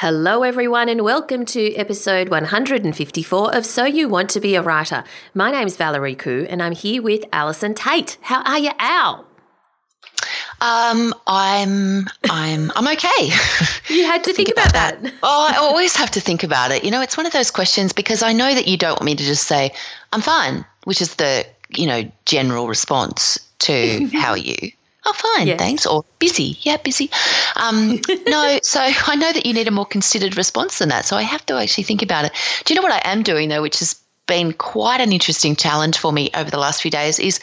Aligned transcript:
Hello, 0.00 0.42
everyone, 0.42 0.90
and 0.90 1.00
welcome 1.00 1.46
to 1.46 1.74
episode 1.74 2.28
154 2.28 3.54
of 3.54 3.64
So 3.64 3.86
You 3.86 4.10
Want 4.10 4.28
to 4.28 4.40
Be 4.40 4.54
a 4.54 4.60
Writer. 4.60 5.04
My 5.32 5.50
name's 5.50 5.78
Valerie 5.78 6.14
Khoo, 6.14 6.46
and 6.50 6.62
I'm 6.62 6.72
here 6.72 7.00
with 7.00 7.24
Allison 7.32 7.72
Tait. 7.72 8.18
How 8.20 8.42
are 8.42 8.58
you, 8.58 8.72
Al? 8.78 9.24
Um, 10.60 11.14
I'm, 11.26 12.04
I'm, 12.28 12.70
I'm 12.76 12.88
okay. 12.88 13.30
You 13.88 14.04
had 14.04 14.22
to 14.24 14.34
think, 14.34 14.48
think, 14.48 14.58
about, 14.58 14.68
about 14.68 15.02
that. 15.02 15.02
that. 15.02 15.14
Oh, 15.22 15.48
I 15.50 15.56
always 15.56 15.96
have 15.96 16.10
to 16.10 16.20
think 16.20 16.42
about 16.42 16.72
it. 16.72 16.84
You 16.84 16.90
know, 16.90 17.00
it's 17.00 17.16
one 17.16 17.24
of 17.24 17.32
those 17.32 17.50
questions 17.50 17.94
because 17.94 18.22
I 18.22 18.34
know 18.34 18.54
that 18.54 18.68
you 18.68 18.76
don't 18.76 19.00
want 19.00 19.04
me 19.04 19.14
to 19.14 19.24
just 19.24 19.44
say 19.44 19.72
I'm 20.12 20.20
fine, 20.20 20.66
which 20.84 21.00
is 21.00 21.14
the 21.14 21.46
you 21.70 21.86
know 21.86 22.02
general 22.26 22.68
response 22.68 23.38
to 23.60 24.06
how 24.12 24.32
are 24.32 24.36
you. 24.36 24.72
Oh, 25.06 25.12
fine, 25.12 25.46
yes. 25.46 25.58
thanks. 25.58 25.86
Or 25.86 26.04
busy. 26.18 26.58
Yeah, 26.62 26.78
busy. 26.78 27.10
Um, 27.54 28.00
no, 28.26 28.58
so 28.62 28.80
I 28.80 29.14
know 29.14 29.32
that 29.32 29.46
you 29.46 29.54
need 29.54 29.68
a 29.68 29.70
more 29.70 29.86
considered 29.86 30.36
response 30.36 30.78
than 30.78 30.88
that. 30.88 31.04
So 31.06 31.16
I 31.16 31.22
have 31.22 31.46
to 31.46 31.54
actually 31.54 31.84
think 31.84 32.02
about 32.02 32.24
it. 32.24 32.32
Do 32.64 32.74
you 32.74 32.80
know 32.80 32.86
what 32.86 32.92
I 32.92 33.08
am 33.08 33.22
doing, 33.22 33.48
though, 33.48 33.62
which 33.62 33.78
has 33.78 33.94
been 34.26 34.52
quite 34.52 35.00
an 35.00 35.12
interesting 35.12 35.54
challenge 35.54 35.96
for 35.96 36.12
me 36.12 36.30
over 36.34 36.50
the 36.50 36.58
last 36.58 36.82
few 36.82 36.90
days, 36.90 37.20
is 37.20 37.38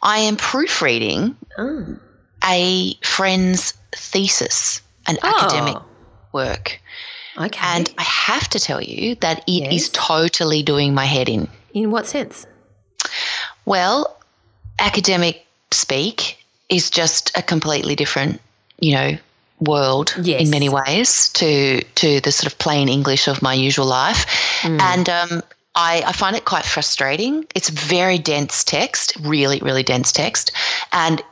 I 0.00 0.18
am 0.18 0.36
proofreading 0.36 1.36
oh. 1.58 1.98
a 2.44 2.94
friend's 3.02 3.74
thesis, 3.94 4.80
an 5.06 5.18
oh. 5.22 5.38
academic 5.38 5.76
work. 6.32 6.80
Okay. 7.36 7.60
And 7.62 7.92
I 7.98 8.02
have 8.02 8.48
to 8.48 8.58
tell 8.58 8.82
you 8.82 9.16
that 9.16 9.40
it 9.40 9.64
yes. 9.64 9.72
is 9.72 9.88
totally 9.90 10.62
doing 10.62 10.94
my 10.94 11.04
head 11.04 11.28
in. 11.28 11.48
In 11.74 11.90
what 11.90 12.06
sense? 12.06 12.46
Well, 13.64 14.18
academic 14.78 15.46
speak 15.70 16.41
is 16.72 16.90
just 16.90 17.36
a 17.36 17.42
completely 17.42 17.94
different, 17.94 18.40
you 18.80 18.94
know, 18.94 19.18
world 19.60 20.14
yes. 20.20 20.40
in 20.42 20.50
many 20.50 20.68
ways 20.68 21.28
to 21.28 21.82
to 21.94 22.20
the 22.20 22.32
sort 22.32 22.50
of 22.52 22.58
plain 22.58 22.88
English 22.88 23.28
of 23.28 23.42
my 23.42 23.54
usual 23.54 23.86
life, 23.86 24.26
mm. 24.62 24.80
and 24.80 25.08
um, 25.08 25.42
I, 25.74 26.02
I 26.06 26.12
find 26.12 26.34
it 26.34 26.44
quite 26.44 26.64
frustrating. 26.64 27.46
It's 27.54 27.68
very 27.68 28.18
dense 28.18 28.64
text, 28.64 29.16
really, 29.20 29.60
really 29.60 29.82
dense 29.82 30.10
text, 30.10 30.50
and 30.92 31.22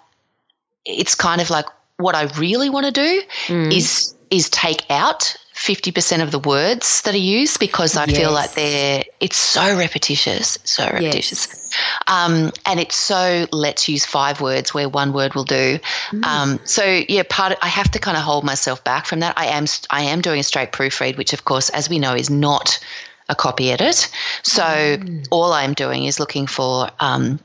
it's 0.85 1.15
kind 1.15 1.41
of 1.41 1.51
like 1.51 1.67
what 1.97 2.15
I 2.15 2.25
really 2.39 2.71
want 2.71 2.87
to 2.87 2.93
do 2.93 3.23
mm. 3.47 3.73
is 3.73 4.15
is 4.31 4.49
take 4.51 4.89
out 4.91 5.35
50% 5.61 6.23
of 6.23 6.31
the 6.31 6.39
words 6.39 7.03
that 7.03 7.15
are 7.15 7.19
used 7.19 7.61
because 7.61 7.95
I 7.95 8.07
yes. 8.07 8.17
feel 8.17 8.33
like 8.33 8.55
they're 8.55 9.05
it's 9.21 9.37
so 9.37 9.77
repetitious, 9.77 10.59
so 10.65 10.85
repetitious. 10.87 11.49
Yes. 11.49 12.01
Um, 12.07 12.51
and 12.65 12.81
it's 12.81 12.97
so 12.97 13.47
let's 13.53 13.87
use 13.87 14.07
five 14.07 14.41
words 14.41 14.73
where 14.73 14.89
one 14.89 15.13
word 15.13 15.35
will 15.35 15.45
do. 15.45 15.79
Mm. 16.13 16.25
Um, 16.25 16.61
so 16.65 17.03
yeah, 17.11 17.25
part 17.29 17.53
of, 17.53 17.59
I 17.61 17.69
have 17.69 17.91
to 17.91 17.99
kind 17.99 18.17
of 18.17 18.23
hold 18.23 18.43
myself 18.43 18.83
back 18.85 19.05
from 19.05 19.21
that. 19.21 19.35
I 19.37 19.49
am 19.49 19.67
I 19.91 20.01
am 20.05 20.23
doing 20.23 20.41
a 20.41 20.43
straight 20.43 20.73
proofread, 20.73 21.19
which 21.19 21.35
of 21.35 21.45
course, 21.45 21.69
as 21.71 21.91
we 21.91 21.99
know, 21.99 22.15
is 22.15 22.31
not 22.31 22.83
a 23.29 23.35
copy 23.35 23.71
edit. 23.71 24.09
So 24.43 24.63
mm. 24.63 25.29
all 25.31 25.53
I'm 25.53 25.75
doing 25.75 26.07
is 26.07 26.19
looking 26.19 26.47
for, 26.47 26.89
um, 27.01 27.39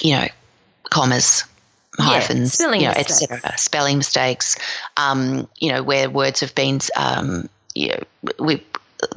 you 0.00 0.12
know, 0.12 0.28
commas, 0.88 1.44
hyphens, 1.98 2.58
yeah, 2.60 2.72
you 2.72 2.82
know, 2.82 2.90
etc. 2.90 3.56
Spelling 3.58 3.98
mistakes, 3.98 4.56
um, 4.96 5.48
you 5.58 5.70
know, 5.70 5.82
where 5.82 6.10
words 6.10 6.40
have 6.40 6.54
been, 6.54 6.80
um, 6.96 7.48
you 7.74 7.88
know, 7.88 8.00
we 8.38 8.62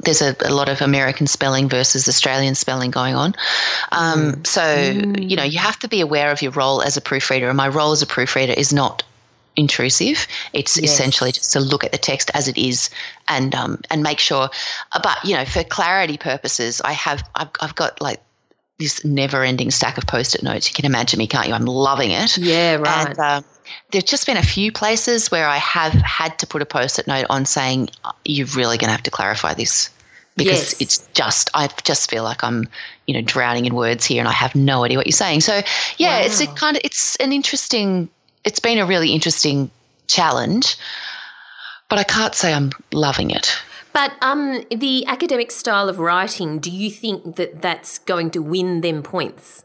there's 0.00 0.20
a, 0.20 0.36
a, 0.44 0.52
lot 0.52 0.68
of 0.68 0.82
American 0.82 1.26
spelling 1.26 1.68
versus 1.68 2.08
Australian 2.08 2.54
spelling 2.54 2.90
going 2.90 3.14
on. 3.14 3.34
Um, 3.92 4.32
mm. 4.32 4.46
So, 4.46 4.60
mm. 4.60 5.28
you 5.28 5.36
know, 5.36 5.44
you 5.44 5.58
have 5.58 5.78
to 5.80 5.88
be 5.88 6.00
aware 6.00 6.30
of 6.30 6.42
your 6.42 6.52
role 6.52 6.82
as 6.82 6.96
a 6.96 7.00
proofreader. 7.00 7.48
And 7.48 7.56
my 7.56 7.68
role 7.68 7.92
as 7.92 8.02
a 8.02 8.06
proofreader 8.06 8.52
is 8.52 8.72
not 8.72 9.02
intrusive. 9.56 10.26
It's 10.52 10.80
yes. 10.80 10.92
essentially 10.92 11.32
just 11.32 11.52
to 11.52 11.60
look 11.60 11.84
at 11.84 11.92
the 11.92 11.98
text 11.98 12.30
as 12.34 12.48
it 12.48 12.56
is 12.56 12.90
and 13.28 13.54
um, 13.54 13.80
and 13.90 14.02
make 14.02 14.20
sure. 14.20 14.50
But 14.92 15.24
you 15.24 15.34
know, 15.34 15.44
for 15.44 15.64
clarity 15.64 16.16
purposes, 16.16 16.80
I 16.84 16.92
have 16.92 17.22
I've, 17.34 17.50
I've 17.60 17.74
got 17.74 18.00
like 18.00 18.20
this 18.78 19.04
never-ending 19.04 19.70
stack 19.70 19.98
of 19.98 20.06
post-it 20.06 20.42
notes. 20.42 20.68
You 20.68 20.74
can 20.74 20.84
imagine 20.84 21.18
me, 21.18 21.26
can't 21.26 21.48
you? 21.48 21.54
I'm 21.54 21.64
loving 21.64 22.12
it. 22.12 22.38
Yeah, 22.38 22.76
right. 22.76 23.08
And, 23.08 23.18
uh, 23.18 23.42
there's 23.90 24.04
just 24.04 24.26
been 24.26 24.36
a 24.36 24.42
few 24.42 24.72
places 24.72 25.30
where 25.30 25.48
I 25.48 25.56
have 25.56 25.92
had 25.92 26.38
to 26.38 26.46
put 26.46 26.62
a 26.62 26.66
post-it 26.66 27.06
note 27.06 27.26
on 27.28 27.44
saying 27.44 27.90
you're 28.24 28.46
really 28.48 28.78
going 28.78 28.88
to 28.88 28.92
have 28.92 29.02
to 29.02 29.10
clarify 29.10 29.54
this 29.54 29.90
because 30.36 30.72
yes. 30.72 30.80
it's 30.80 31.08
just 31.14 31.50
I 31.52 31.68
just 31.82 32.08
feel 32.08 32.22
like 32.22 32.42
I'm 32.44 32.68
you 33.06 33.14
know 33.14 33.20
drowning 33.20 33.66
in 33.66 33.74
words 33.74 34.06
here 34.06 34.20
and 34.20 34.28
I 34.28 34.32
have 34.32 34.54
no 34.54 34.84
idea 34.84 34.96
what 34.96 35.06
you're 35.06 35.12
saying. 35.12 35.40
So 35.40 35.60
yeah, 35.98 36.20
wow. 36.20 36.24
it's 36.24 36.40
a 36.40 36.46
kind 36.46 36.76
of 36.76 36.82
it's 36.84 37.16
an 37.16 37.32
interesting. 37.32 38.08
It's 38.44 38.60
been 38.60 38.78
a 38.78 38.86
really 38.86 39.12
interesting 39.12 39.70
challenge, 40.06 40.76
but 41.88 41.98
I 41.98 42.04
can't 42.04 42.34
say 42.34 42.54
I'm 42.54 42.70
loving 42.92 43.30
it. 43.30 43.58
But 43.92 44.12
um, 44.22 44.64
the 44.70 45.06
academic 45.06 45.50
style 45.50 45.88
of 45.88 45.98
writing, 45.98 46.58
do 46.58 46.70
you 46.70 46.90
think 46.90 47.36
that 47.36 47.62
that's 47.62 47.98
going 47.98 48.30
to 48.32 48.42
win 48.42 48.80
them 48.80 49.02
points? 49.02 49.64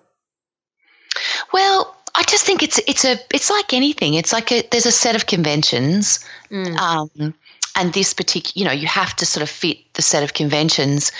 Well, 1.51 1.95
I 2.15 2.23
just 2.23 2.45
think 2.45 2.63
it's 2.63 2.79
it's 2.87 3.05
a 3.05 3.17
it's 3.33 3.49
like 3.49 3.73
anything. 3.73 4.13
It's 4.13 4.33
like 4.33 4.51
a, 4.51 4.63
there's 4.71 4.85
a 4.85 4.91
set 4.91 5.15
of 5.15 5.27
conventions, 5.27 6.23
mm. 6.49 6.75
um, 6.77 7.33
and 7.75 7.93
this 7.93 8.13
particular 8.13 8.53
you 8.55 8.65
know 8.65 8.71
you 8.71 8.87
have 8.87 9.15
to 9.17 9.25
sort 9.25 9.41
of 9.41 9.49
fit 9.49 9.77
the 9.93 10.01
set 10.01 10.23
of 10.23 10.33
conventions 10.33 11.11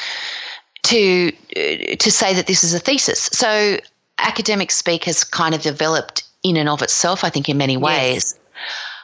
to 0.83 1.31
uh, 1.55 1.95
to 1.95 2.11
say 2.11 2.33
that 2.33 2.47
this 2.47 2.63
is 2.63 2.73
a 2.73 2.79
thesis. 2.79 3.29
So 3.33 3.77
academic 4.19 4.71
speak 4.71 5.05
has 5.05 5.23
kind 5.23 5.55
of 5.55 5.61
developed 5.61 6.23
in 6.43 6.57
and 6.57 6.69
of 6.69 6.81
itself, 6.81 7.23
I 7.23 7.29
think, 7.29 7.49
in 7.49 7.57
many 7.57 7.77
ways. 7.77 8.13
Yes. 8.13 8.39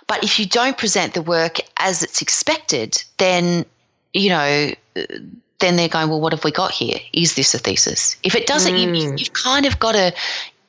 But 0.07 0.23
if 0.23 0.39
you 0.39 0.45
don't 0.45 0.77
present 0.77 1.13
the 1.13 1.21
work 1.21 1.57
as 1.77 2.03
it's 2.03 2.21
expected, 2.21 3.03
then 3.17 3.65
you 4.13 4.29
know, 4.29 4.71
then 5.59 5.75
they're 5.75 5.89
going, 5.89 6.09
well, 6.09 6.21
what 6.21 6.33
have 6.33 6.43
we 6.43 6.51
got 6.51 6.71
here? 6.71 6.97
Is 7.13 7.35
this 7.35 7.53
a 7.53 7.59
thesis? 7.59 8.17
If 8.23 8.35
it 8.35 8.47
doesn't, 8.47 8.73
mm. 8.73 8.97
you, 8.97 9.15
you've 9.17 9.33
kind 9.33 9.65
of 9.65 9.79
got 9.79 9.93
to, 9.93 10.13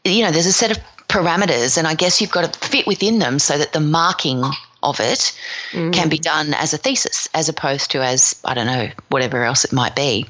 you 0.04 0.24
know, 0.24 0.30
there's 0.30 0.46
a 0.46 0.52
set 0.52 0.70
of 0.70 0.78
parameters, 1.08 1.76
and 1.76 1.86
I 1.86 1.94
guess 1.94 2.20
you've 2.20 2.30
got 2.30 2.52
to 2.52 2.68
fit 2.68 2.86
within 2.86 3.18
them 3.18 3.38
so 3.38 3.58
that 3.58 3.72
the 3.72 3.80
marking 3.80 4.44
of 4.82 4.98
it 4.98 5.38
mm. 5.72 5.92
can 5.92 6.08
be 6.08 6.18
done 6.18 6.54
as 6.54 6.72
a 6.72 6.78
thesis 6.78 7.28
as 7.34 7.48
opposed 7.48 7.90
to 7.90 8.02
as 8.02 8.40
I 8.44 8.54
don't 8.54 8.66
know 8.66 8.88
whatever 9.08 9.44
else 9.44 9.64
it 9.64 9.72
might 9.72 9.94
be. 9.94 10.26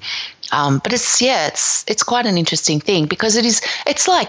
Um, 0.53 0.81
but 0.82 0.93
it's 0.93 1.22
yeah, 1.22 1.47
it's 1.47 1.84
it's 1.87 2.03
quite 2.03 2.26
an 2.26 2.37
interesting 2.37 2.81
thing 2.81 3.06
because 3.06 3.37
it 3.37 3.44
is 3.44 3.60
it's 3.87 4.09
like 4.09 4.28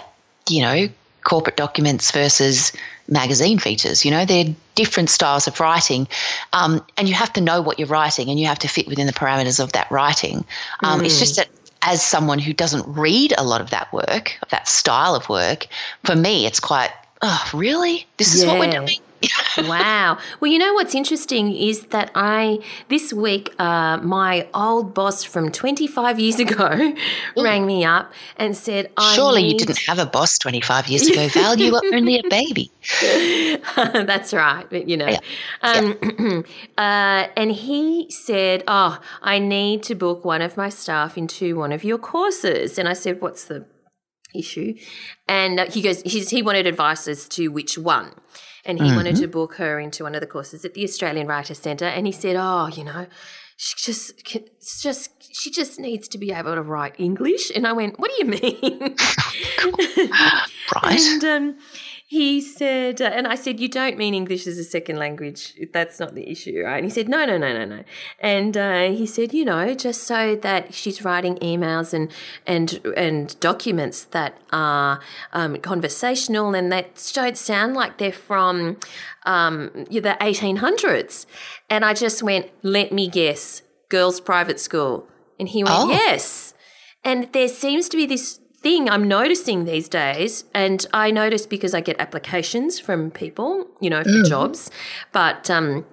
you 0.49 0.61
know 0.61 0.87
corporate 1.23 1.57
documents 1.57 2.11
versus 2.11 2.71
magazine 3.07 3.59
features. 3.59 4.05
You 4.05 4.11
know, 4.11 4.25
they're 4.25 4.53
different 4.75 5.09
styles 5.09 5.47
of 5.47 5.59
writing, 5.59 6.07
um, 6.53 6.85
and 6.97 7.07
you 7.07 7.15
have 7.15 7.33
to 7.33 7.41
know 7.41 7.61
what 7.61 7.79
you're 7.79 7.87
writing, 7.87 8.29
and 8.29 8.39
you 8.39 8.47
have 8.47 8.59
to 8.59 8.67
fit 8.67 8.87
within 8.87 9.07
the 9.07 9.13
parameters 9.13 9.59
of 9.59 9.71
that 9.73 9.89
writing. 9.91 10.45
Um, 10.83 11.01
mm. 11.01 11.05
It's 11.05 11.19
just 11.19 11.35
that 11.37 11.49
as 11.81 12.03
someone 12.03 12.39
who 12.39 12.53
doesn't 12.53 12.85
read 12.87 13.33
a 13.37 13.43
lot 13.43 13.61
of 13.61 13.71
that 13.71 13.91
work, 13.91 14.37
of 14.41 14.49
that 14.49 14.67
style 14.67 15.15
of 15.15 15.27
work, 15.29 15.67
for 16.03 16.15
me, 16.15 16.45
it's 16.45 16.59
quite, 16.59 16.91
oh, 17.21 17.49
really? 17.53 18.05
This 18.17 18.35
is 18.35 18.43
yeah. 18.43 18.51
what 18.51 18.59
we're 18.59 18.71
doing? 18.71 18.97
Wow. 19.57 20.17
Well, 20.39 20.51
you 20.51 20.59
know 20.59 20.73
what's 20.73 20.95
interesting 20.95 21.53
is 21.55 21.87
that 21.87 22.11
I, 22.15 22.59
this 22.89 23.13
week, 23.13 23.53
uh, 23.59 23.97
my 23.97 24.47
old 24.53 24.93
boss 24.93 25.23
from 25.23 25.51
25 25.51 26.19
years 26.19 26.39
ago 26.45 26.93
rang 27.37 27.65
me 27.65 27.85
up 27.85 28.11
and 28.37 28.55
said, 28.55 28.91
Surely 29.13 29.43
need- 29.43 29.53
you 29.53 29.57
didn't 29.59 29.79
have 29.87 29.99
a 29.99 30.05
boss 30.05 30.37
25 30.37 30.87
years 30.87 31.07
ago, 31.07 31.27
Val. 31.33 31.57
You 31.57 31.73
were 31.73 31.81
only 31.93 32.19
a 32.19 32.29
baby. 32.29 32.71
That's 33.75 34.33
right. 34.33 34.65
But, 34.69 34.87
you 34.87 34.97
know. 34.97 35.07
Yeah. 35.07 35.19
Um, 35.61 35.97
yeah. 36.01 36.41
uh, 36.77 37.27
and 37.35 37.51
he 37.51 38.09
said, 38.09 38.63
Oh, 38.67 38.99
I 39.21 39.39
need 39.39 39.83
to 39.83 39.95
book 39.95 40.25
one 40.25 40.41
of 40.41 40.57
my 40.57 40.69
staff 40.69 41.17
into 41.17 41.57
one 41.57 41.71
of 41.71 41.83
your 41.83 41.97
courses. 41.97 42.77
And 42.77 42.87
I 42.87 42.93
said, 42.93 43.21
What's 43.21 43.45
the 43.45 43.65
issue. 44.33 44.75
And 45.27 45.59
uh, 45.59 45.65
he 45.69 45.81
goes, 45.81 46.01
he's, 46.03 46.29
he 46.29 46.41
wanted 46.41 46.67
advice 46.67 47.07
as 47.07 47.27
to 47.29 47.49
which 47.49 47.77
one. 47.77 48.13
And 48.65 48.79
he 48.79 48.85
mm-hmm. 48.85 48.95
wanted 48.95 49.15
to 49.17 49.27
book 49.27 49.55
her 49.55 49.79
into 49.79 50.03
one 50.03 50.15
of 50.15 50.21
the 50.21 50.27
courses 50.27 50.63
at 50.65 50.73
the 50.73 50.83
Australian 50.83 51.27
Writers 51.27 51.59
Centre. 51.59 51.85
And 51.85 52.05
he 52.05 52.11
said, 52.11 52.35
Oh, 52.37 52.67
you 52.67 52.83
know, 52.83 53.07
she 53.57 53.75
just, 53.77 54.35
it's 54.35 54.81
just, 54.81 55.11
she 55.33 55.51
just 55.51 55.79
needs 55.79 56.07
to 56.09 56.17
be 56.17 56.31
able 56.31 56.55
to 56.55 56.61
write 56.61 56.95
English. 56.99 57.51
And 57.55 57.65
I 57.65 57.73
went, 57.73 57.99
What 57.99 58.11
do 58.11 58.17
you 58.17 58.29
mean? 58.29 58.95
right. 60.75 60.99
And 61.01 61.23
um, 61.23 61.57
he 62.11 62.41
said, 62.41 63.01
uh, 63.01 63.05
and 63.05 63.25
I 63.25 63.35
said, 63.35 63.61
you 63.61 63.69
don't 63.69 63.97
mean 63.97 64.13
English 64.13 64.45
as 64.45 64.57
a 64.57 64.65
second 64.65 64.97
language. 64.97 65.53
That's 65.71 65.97
not 65.97 66.13
the 66.13 66.29
issue, 66.29 66.61
right? 66.61 66.75
And 66.75 66.83
he 66.83 66.91
said, 66.91 67.07
no, 67.07 67.23
no, 67.23 67.37
no, 67.37 67.53
no, 67.53 67.63
no. 67.63 67.85
And 68.19 68.57
uh, 68.57 68.89
he 68.89 69.07
said, 69.07 69.33
you 69.33 69.45
know, 69.45 69.73
just 69.73 70.03
so 70.03 70.35
that 70.35 70.73
she's 70.73 71.05
writing 71.05 71.37
emails 71.37 71.93
and 71.93 72.11
and 72.45 72.81
and 72.97 73.39
documents 73.39 74.03
that 74.11 74.37
are 74.51 74.99
um, 75.31 75.55
conversational 75.61 76.53
and 76.53 76.69
that 76.69 77.11
don't 77.13 77.37
sound 77.37 77.75
like 77.75 77.97
they're 77.97 78.11
from 78.11 78.75
um, 79.25 79.71
the 79.89 80.17
1800s. 80.19 81.25
And 81.69 81.85
I 81.85 81.93
just 81.93 82.21
went, 82.21 82.49
let 82.61 82.91
me 82.91 83.07
guess, 83.07 83.61
girls' 83.87 84.19
private 84.19 84.59
school. 84.59 85.07
And 85.39 85.47
he 85.47 85.63
went, 85.63 85.77
oh. 85.79 85.89
yes. 85.89 86.55
And 87.05 87.31
there 87.31 87.47
seems 87.47 87.87
to 87.87 87.95
be 87.95 88.05
this 88.05 88.40
thing 88.61 88.89
I'm 88.89 89.07
noticing 89.07 89.65
these 89.65 89.89
days, 89.89 90.45
and 90.53 90.85
I 90.93 91.11
notice 91.11 91.45
because 91.45 91.73
I 91.73 91.81
get 91.81 91.99
applications 91.99 92.79
from 92.79 93.11
people, 93.11 93.67
you 93.79 93.89
know, 93.89 94.03
for 94.03 94.09
mm. 94.09 94.27
jobs, 94.27 94.69
but 95.11 95.49
um, 95.49 95.85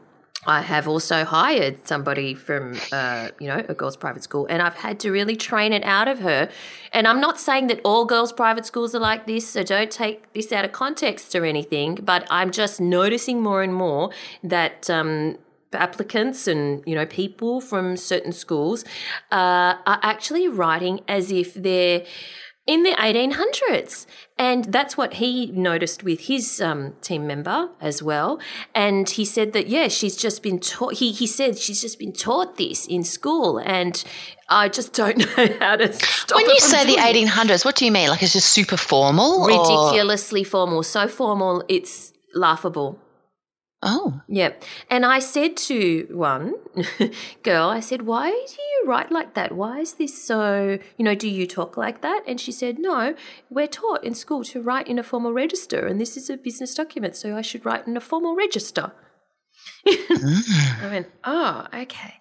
I 0.46 0.60
have 0.60 0.86
also 0.86 1.24
hired 1.24 1.86
somebody 1.86 2.34
from, 2.34 2.78
uh, 2.92 3.28
you 3.40 3.48
know, 3.48 3.64
a 3.68 3.74
girls' 3.74 3.96
private 3.96 4.22
school, 4.22 4.46
and 4.48 4.62
I've 4.62 4.76
had 4.76 5.00
to 5.00 5.10
really 5.10 5.34
train 5.34 5.72
it 5.72 5.82
out 5.84 6.08
of 6.08 6.20
her. 6.20 6.48
And 6.92 7.08
I'm 7.08 7.20
not 7.20 7.40
saying 7.40 7.66
that 7.68 7.80
all 7.84 8.04
girls' 8.04 8.32
private 8.32 8.66
schools 8.66 8.94
are 8.94 9.00
like 9.00 9.26
this, 9.26 9.48
so 9.48 9.62
don't 9.62 9.90
take 9.90 10.32
this 10.34 10.52
out 10.52 10.64
of 10.64 10.72
context 10.72 11.34
or 11.34 11.44
anything, 11.44 11.96
but 12.02 12.26
I'm 12.30 12.50
just 12.50 12.80
noticing 12.80 13.42
more 13.42 13.62
and 13.62 13.74
more 13.74 14.10
that. 14.42 14.88
Um, 14.90 15.38
applicants 15.74 16.48
and 16.48 16.82
you 16.86 16.94
know 16.94 17.04
people 17.04 17.60
from 17.60 17.94
certain 17.94 18.32
schools 18.32 18.84
uh, 19.30 19.76
are 19.86 20.00
actually 20.02 20.48
writing 20.48 20.98
as 21.06 21.30
if 21.30 21.52
they're 21.52 22.06
in 22.68 22.82
the 22.82 22.90
1800s. 22.90 24.06
And 24.38 24.66
that's 24.66 24.96
what 24.96 25.14
he 25.14 25.46
noticed 25.46 26.04
with 26.04 26.20
his 26.20 26.60
um, 26.60 26.92
team 27.00 27.26
member 27.26 27.70
as 27.80 28.02
well. 28.02 28.38
And 28.74 29.08
he 29.08 29.24
said 29.24 29.52
that, 29.54 29.68
yeah, 29.68 29.88
she's 29.88 30.16
just 30.16 30.42
been 30.42 30.60
taught, 30.60 30.94
he, 30.94 31.10
he 31.10 31.26
said 31.26 31.58
she's 31.58 31.80
just 31.80 31.98
been 31.98 32.12
taught 32.12 32.58
this 32.58 32.86
in 32.86 33.02
school. 33.02 33.58
And 33.58 34.04
I 34.50 34.68
just 34.68 34.92
don't 34.92 35.18
know 35.36 35.48
how 35.58 35.76
to 35.76 35.92
stop 35.94 36.36
When 36.36 36.48
you 36.50 36.60
say 36.60 36.84
the 36.84 37.00
1800s, 37.00 37.64
what 37.64 37.74
do 37.74 37.86
you 37.86 37.90
mean? 37.90 38.10
Like 38.10 38.22
it's 38.22 38.34
just 38.34 38.50
super 38.50 38.76
formal? 38.76 39.46
Ridiculously 39.46 40.42
or? 40.42 40.44
formal. 40.44 40.82
So 40.82 41.08
formal, 41.08 41.64
it's 41.68 42.12
laughable. 42.34 43.00
Oh. 43.80 44.22
Yeah. 44.26 44.54
And 44.90 45.06
I 45.06 45.20
said 45.20 45.56
to 45.68 46.08
one 46.10 46.54
girl, 47.44 47.68
I 47.68 47.78
said, 47.78 48.02
why 48.02 48.30
do 48.30 48.56
you 48.62 48.90
write 48.90 49.12
like 49.12 49.34
that? 49.34 49.52
Why 49.52 49.78
is 49.80 49.94
this 49.94 50.20
so, 50.20 50.78
you 50.96 51.04
know, 51.04 51.14
do 51.14 51.28
you 51.28 51.46
talk 51.46 51.76
like 51.76 52.00
that? 52.02 52.24
And 52.26 52.40
she 52.40 52.50
said, 52.50 52.78
no, 52.80 53.14
we're 53.50 53.68
taught 53.68 54.02
in 54.02 54.14
school 54.14 54.42
to 54.44 54.60
write 54.60 54.88
in 54.88 54.98
a 54.98 55.04
formal 55.04 55.32
register, 55.32 55.86
and 55.86 56.00
this 56.00 56.16
is 56.16 56.28
a 56.28 56.36
business 56.36 56.74
document, 56.74 57.14
so 57.14 57.36
I 57.36 57.42
should 57.42 57.64
write 57.64 57.86
in 57.86 57.96
a 57.96 58.00
formal 58.00 58.34
register. 58.34 58.92
I 59.86 60.88
went, 60.90 61.06
oh, 61.24 61.66
okay. 61.72 62.14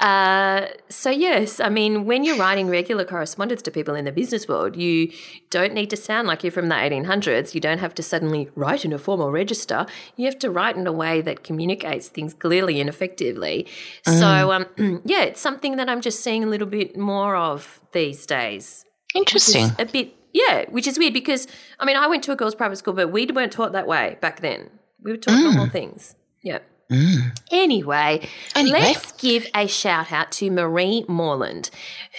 Uh, 0.00 0.66
so, 0.88 1.10
yes, 1.10 1.58
I 1.58 1.68
mean, 1.68 2.04
when 2.04 2.22
you're 2.22 2.36
writing 2.36 2.68
regular 2.68 3.04
correspondence 3.04 3.62
to 3.62 3.70
people 3.70 3.94
in 3.94 4.04
the 4.04 4.12
business 4.12 4.46
world, 4.46 4.76
you 4.76 5.10
don't 5.50 5.72
need 5.72 5.90
to 5.90 5.96
sound 5.96 6.28
like 6.28 6.44
you're 6.44 6.52
from 6.52 6.68
the 6.68 6.74
1800s. 6.74 7.54
You 7.54 7.60
don't 7.60 7.78
have 7.78 7.94
to 7.94 8.02
suddenly 8.02 8.48
write 8.54 8.84
in 8.84 8.92
a 8.92 8.98
formal 8.98 9.30
register. 9.30 9.86
You 10.16 10.26
have 10.26 10.38
to 10.40 10.50
write 10.50 10.76
in 10.76 10.86
a 10.86 10.92
way 10.92 11.20
that 11.22 11.42
communicates 11.42 12.08
things 12.08 12.34
clearly 12.34 12.80
and 12.80 12.88
effectively. 12.88 13.66
Mm. 14.06 14.18
So, 14.18 14.52
um, 14.52 15.02
yeah, 15.04 15.22
it's 15.22 15.40
something 15.40 15.76
that 15.76 15.88
I'm 15.88 16.00
just 16.00 16.22
seeing 16.22 16.44
a 16.44 16.48
little 16.48 16.68
bit 16.68 16.96
more 16.96 17.36
of 17.36 17.80
these 17.92 18.26
days. 18.26 18.84
Interesting. 19.14 19.70
A 19.78 19.86
bit, 19.86 20.14
yeah, 20.32 20.66
which 20.68 20.86
is 20.86 20.98
weird 20.98 21.14
because, 21.14 21.48
I 21.80 21.86
mean, 21.86 21.96
I 21.96 22.06
went 22.06 22.22
to 22.24 22.32
a 22.32 22.36
girls' 22.36 22.54
private 22.54 22.76
school, 22.76 22.94
but 22.94 23.10
we 23.10 23.26
weren't 23.26 23.52
taught 23.52 23.72
that 23.72 23.86
way 23.86 24.18
back 24.20 24.40
then. 24.40 24.70
We 25.02 25.12
were 25.12 25.16
taught 25.16 25.34
mm. 25.34 25.44
normal 25.44 25.68
things. 25.68 26.14
Yeah. 26.42 26.58
Mm. 26.90 27.38
Anyway, 27.50 28.26
anyway, 28.54 28.80
let's 28.80 29.12
give 29.12 29.46
a 29.54 29.66
shout 29.66 30.10
out 30.10 30.32
to 30.32 30.50
Marie 30.50 31.04
Morland, 31.06 31.68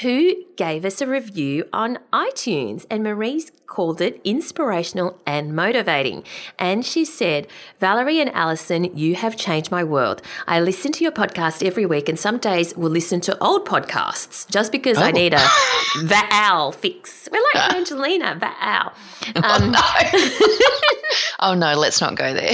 who 0.01 0.35
gave 0.57 0.85
us 0.85 1.01
a 1.01 1.07
review 1.07 1.67
on 1.73 1.97
iTunes. 2.13 2.85
And 2.91 3.03
Marie's 3.03 3.51
called 3.65 3.99
it 3.99 4.21
inspirational 4.23 5.19
and 5.25 5.55
motivating. 5.55 6.23
And 6.59 6.85
she 6.85 7.03
said, 7.03 7.47
Valerie 7.79 8.19
and 8.19 8.29
Allison, 8.35 8.95
you 8.95 9.15
have 9.15 9.35
changed 9.35 9.71
my 9.71 9.83
world. 9.83 10.21
I 10.47 10.59
listen 10.59 10.91
to 10.93 11.03
your 11.03 11.13
podcast 11.13 11.65
every 11.65 11.87
week, 11.87 12.07
and 12.07 12.19
some 12.19 12.37
days 12.37 12.75
will 12.75 12.91
listen 12.91 13.21
to 13.21 13.37
old 13.43 13.67
podcasts 13.67 14.47
just 14.51 14.71
because 14.71 14.99
oh. 14.99 15.03
I 15.03 15.11
need 15.11 15.33
a 15.33 15.47
Val 16.03 16.71
fix. 16.73 17.27
We're 17.31 17.41
like 17.55 17.73
Angelina, 17.75 18.35
Val. 18.35 18.93
Um, 19.35 19.43
oh, 19.43 19.69
no. 19.71 21.39
oh, 21.39 21.53
no, 21.55 21.73
let's 21.75 22.01
not 22.01 22.13
go 22.15 22.35
there. 22.35 22.53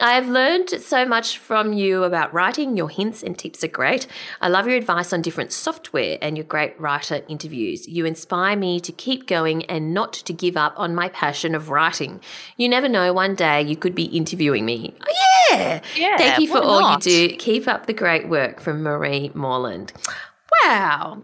I 0.00 0.12
have 0.14 0.28
learned 0.28 0.70
so 0.70 1.06
much 1.06 1.38
from 1.38 1.72
you 1.72 2.04
about 2.04 2.34
writing. 2.34 2.76
Your 2.76 2.88
hints 2.88 3.22
and 3.22 3.38
tips 3.38 3.64
are 3.64 3.68
great. 3.68 4.06
I 4.40 4.48
love 4.48 4.66
your 4.66 4.76
advice 4.76 5.12
on 5.12 5.22
different 5.22 5.52
software 5.52 6.18
and 6.20 6.36
your 6.36 6.44
great 6.44 6.78
writer 6.80 7.22
interviews. 7.28 7.88
You 7.88 8.04
inspire 8.04 8.56
me 8.56 8.80
to 8.80 8.92
keep 8.92 9.26
going 9.26 9.64
and 9.66 9.94
not 9.94 10.12
to 10.12 10.32
give 10.32 10.56
up 10.56 10.74
on 10.76 10.94
my 10.94 11.08
passion 11.08 11.54
of 11.54 11.70
writing. 11.70 12.20
You 12.56 12.68
never 12.68 12.88
know, 12.88 13.12
one 13.12 13.34
day 13.34 13.62
you 13.62 13.76
could 13.76 13.94
be 13.94 14.04
interviewing 14.04 14.64
me. 14.64 14.94
Oh, 15.00 15.12
yeah. 15.50 15.80
Yeah. 15.96 16.16
Thank 16.16 16.40
you 16.40 16.48
for 16.48 16.58
all 16.58 16.80
not? 16.80 17.06
you 17.06 17.28
do. 17.28 17.36
Keep 17.36 17.68
up 17.68 17.86
the 17.86 17.92
great 17.92 18.28
work 18.28 18.60
from 18.60 18.82
Marie 18.82 19.30
Morland. 19.34 19.92
Wow. 20.64 21.22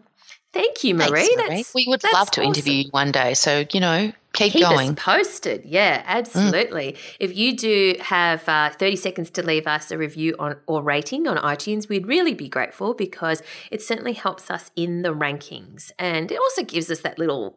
Thank 0.53 0.83
you, 0.83 0.95
Marie. 0.95 1.33
Thanks, 1.37 1.75
Marie. 1.75 1.85
we 1.87 1.91
would 1.91 2.03
love 2.13 2.31
to 2.33 2.41
awesome. 2.41 2.45
interview 2.45 2.73
you 2.85 2.91
one 2.91 3.13
day. 3.13 3.35
So, 3.35 3.65
you 3.73 3.79
know, 3.79 4.13
keep, 4.33 4.53
keep 4.53 4.63
going. 4.63 4.97
posted. 4.97 5.65
Yeah, 5.65 6.03
absolutely. 6.07 6.93
Mm. 6.93 7.17
If 7.21 7.37
you 7.37 7.57
do 7.57 7.95
have 8.01 8.49
uh, 8.49 8.71
30 8.71 8.97
seconds 8.97 9.31
to 9.31 9.43
leave 9.45 9.69
us 9.69 9.93
a 9.93 9.99
review 9.99 10.35
on 10.39 10.57
or 10.67 10.83
rating 10.83 11.29
on 11.29 11.37
iTunes, 11.37 11.89
we'd 11.89 12.07
really 12.07 12.35
be 12.35 12.49
grateful 12.49 12.95
because 12.95 13.43
it 13.71 13.81
certainly 13.81 14.13
helps 14.13 14.51
us 14.51 14.73
in 14.75 15.03
the 15.03 15.15
rankings. 15.15 15.93
And 15.99 16.33
it 16.33 16.39
also 16.39 16.65
gives 16.65 16.91
us 16.91 17.01
that 17.01 17.19
little 17.19 17.57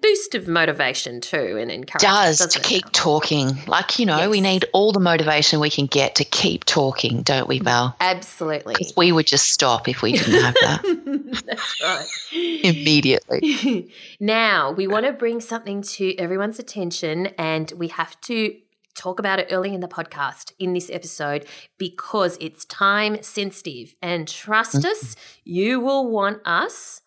boost 0.00 0.34
of 0.34 0.48
motivation 0.48 1.20
too 1.20 1.58
and 1.58 1.70
encouragement. 1.70 2.00
Does 2.00 2.46
to 2.46 2.60
keep 2.60 2.84
talking. 2.92 3.56
Like, 3.66 3.98
you 3.98 4.06
know, 4.06 4.18
yes. 4.18 4.28
we 4.28 4.40
need 4.40 4.64
all 4.72 4.92
the 4.92 5.00
motivation 5.00 5.60
we 5.60 5.70
can 5.70 5.86
get 5.86 6.16
to 6.16 6.24
keep 6.24 6.64
talking, 6.64 7.22
don't 7.22 7.48
we, 7.48 7.58
Val? 7.58 7.96
Absolutely. 8.00 8.74
We 8.96 9.12
would 9.12 9.26
just 9.26 9.50
stop 9.50 9.88
if 9.88 10.02
we 10.02 10.12
didn't 10.12 10.42
have 10.42 10.54
that. 10.54 11.42
That's 11.46 11.82
right. 11.82 12.06
Immediately. 12.64 13.90
now, 14.20 14.72
we 14.72 14.86
want 14.86 15.06
to 15.06 15.12
bring 15.12 15.40
something 15.40 15.82
to 15.82 16.14
everyone's 16.16 16.58
attention 16.58 17.28
and 17.38 17.72
we 17.76 17.88
have 17.88 18.20
to 18.22 18.56
talk 18.94 19.18
about 19.18 19.40
it 19.40 19.48
early 19.50 19.74
in 19.74 19.80
the 19.80 19.88
podcast 19.88 20.52
in 20.58 20.72
this 20.72 20.88
episode 20.90 21.46
because 21.78 22.38
it's 22.40 22.64
time 22.64 23.22
sensitive. 23.22 23.94
And 24.00 24.28
trust 24.28 24.76
mm-hmm. 24.76 24.86
us, 24.86 25.16
you 25.42 25.80
will 25.80 26.08
want 26.08 26.40
us 26.44 27.00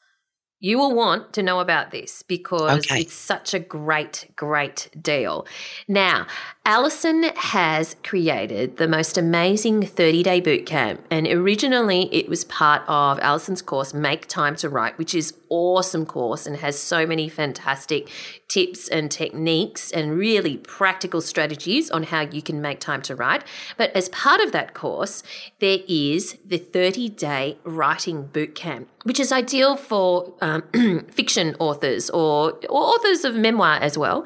you 0.59 0.79
will 0.79 0.93
want 0.93 1.33
to 1.33 1.43
know 1.43 1.59
about 1.59 1.91
this 1.91 2.23
because 2.23 2.85
okay. 2.85 3.01
it's 3.01 3.13
such 3.13 3.53
a 3.53 3.59
great, 3.59 4.31
great 4.35 4.89
deal. 4.99 5.45
Now, 5.87 6.25
Alison 6.65 7.23
has 7.35 7.95
created 8.03 8.77
the 8.77 8.87
most 8.87 9.17
amazing 9.17 9.85
30 9.85 10.23
day 10.23 10.41
bootcamp, 10.41 10.99
and 11.11 11.27
originally 11.27 12.13
it 12.13 12.27
was 12.27 12.43
part 12.45 12.81
of 12.87 13.19
Alison's 13.19 13.61
course, 13.61 13.93
Make 13.93 14.27
Time 14.27 14.55
to 14.57 14.69
Write, 14.69 14.97
which 14.97 15.13
is 15.13 15.33
awesome 15.49 16.05
course 16.05 16.45
and 16.45 16.57
has 16.57 16.77
so 16.77 17.05
many 17.05 17.29
fantastic 17.29 18.09
tips 18.47 18.87
and 18.87 19.11
techniques 19.11 19.91
and 19.91 20.17
really 20.17 20.57
practical 20.57 21.21
strategies 21.21 21.89
on 21.91 22.03
how 22.03 22.21
you 22.21 22.41
can 22.41 22.61
make 22.61 22.79
time 22.79 23.01
to 23.03 23.15
write. 23.15 23.43
But 23.77 23.95
as 23.95 24.09
part 24.09 24.41
of 24.41 24.51
that 24.53 24.73
course, 24.73 25.23
there 25.59 25.79
is 25.87 26.37
the 26.45 26.57
30 26.57 27.09
day 27.09 27.57
writing 27.63 28.27
bootcamp, 28.27 28.87
which 29.07 29.21
is 29.21 29.31
ideal 29.31 29.77
for 29.77 30.33
um, 30.41 30.63
fiction 31.11 31.55
authors 31.59 32.09
or, 32.09 32.51
or, 32.69 32.81
authors 32.81 33.23
of 33.23 33.35
memoir 33.35 33.75
as 33.75 33.97
well. 33.97 34.25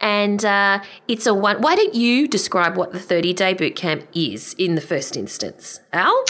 And 0.00 0.42
uh, 0.42 0.80
it's 1.06 1.26
a 1.26 1.34
one. 1.34 1.60
Why 1.60 1.76
don't 1.76 1.94
you 1.94 2.26
describe 2.26 2.78
what 2.78 2.92
the 2.92 2.98
30 2.98 3.34
day 3.34 3.54
bootcamp 3.54 4.06
is 4.14 4.54
in 4.54 4.74
the 4.74 4.80
first 4.80 5.18
instance, 5.18 5.80
Al? 5.92 6.24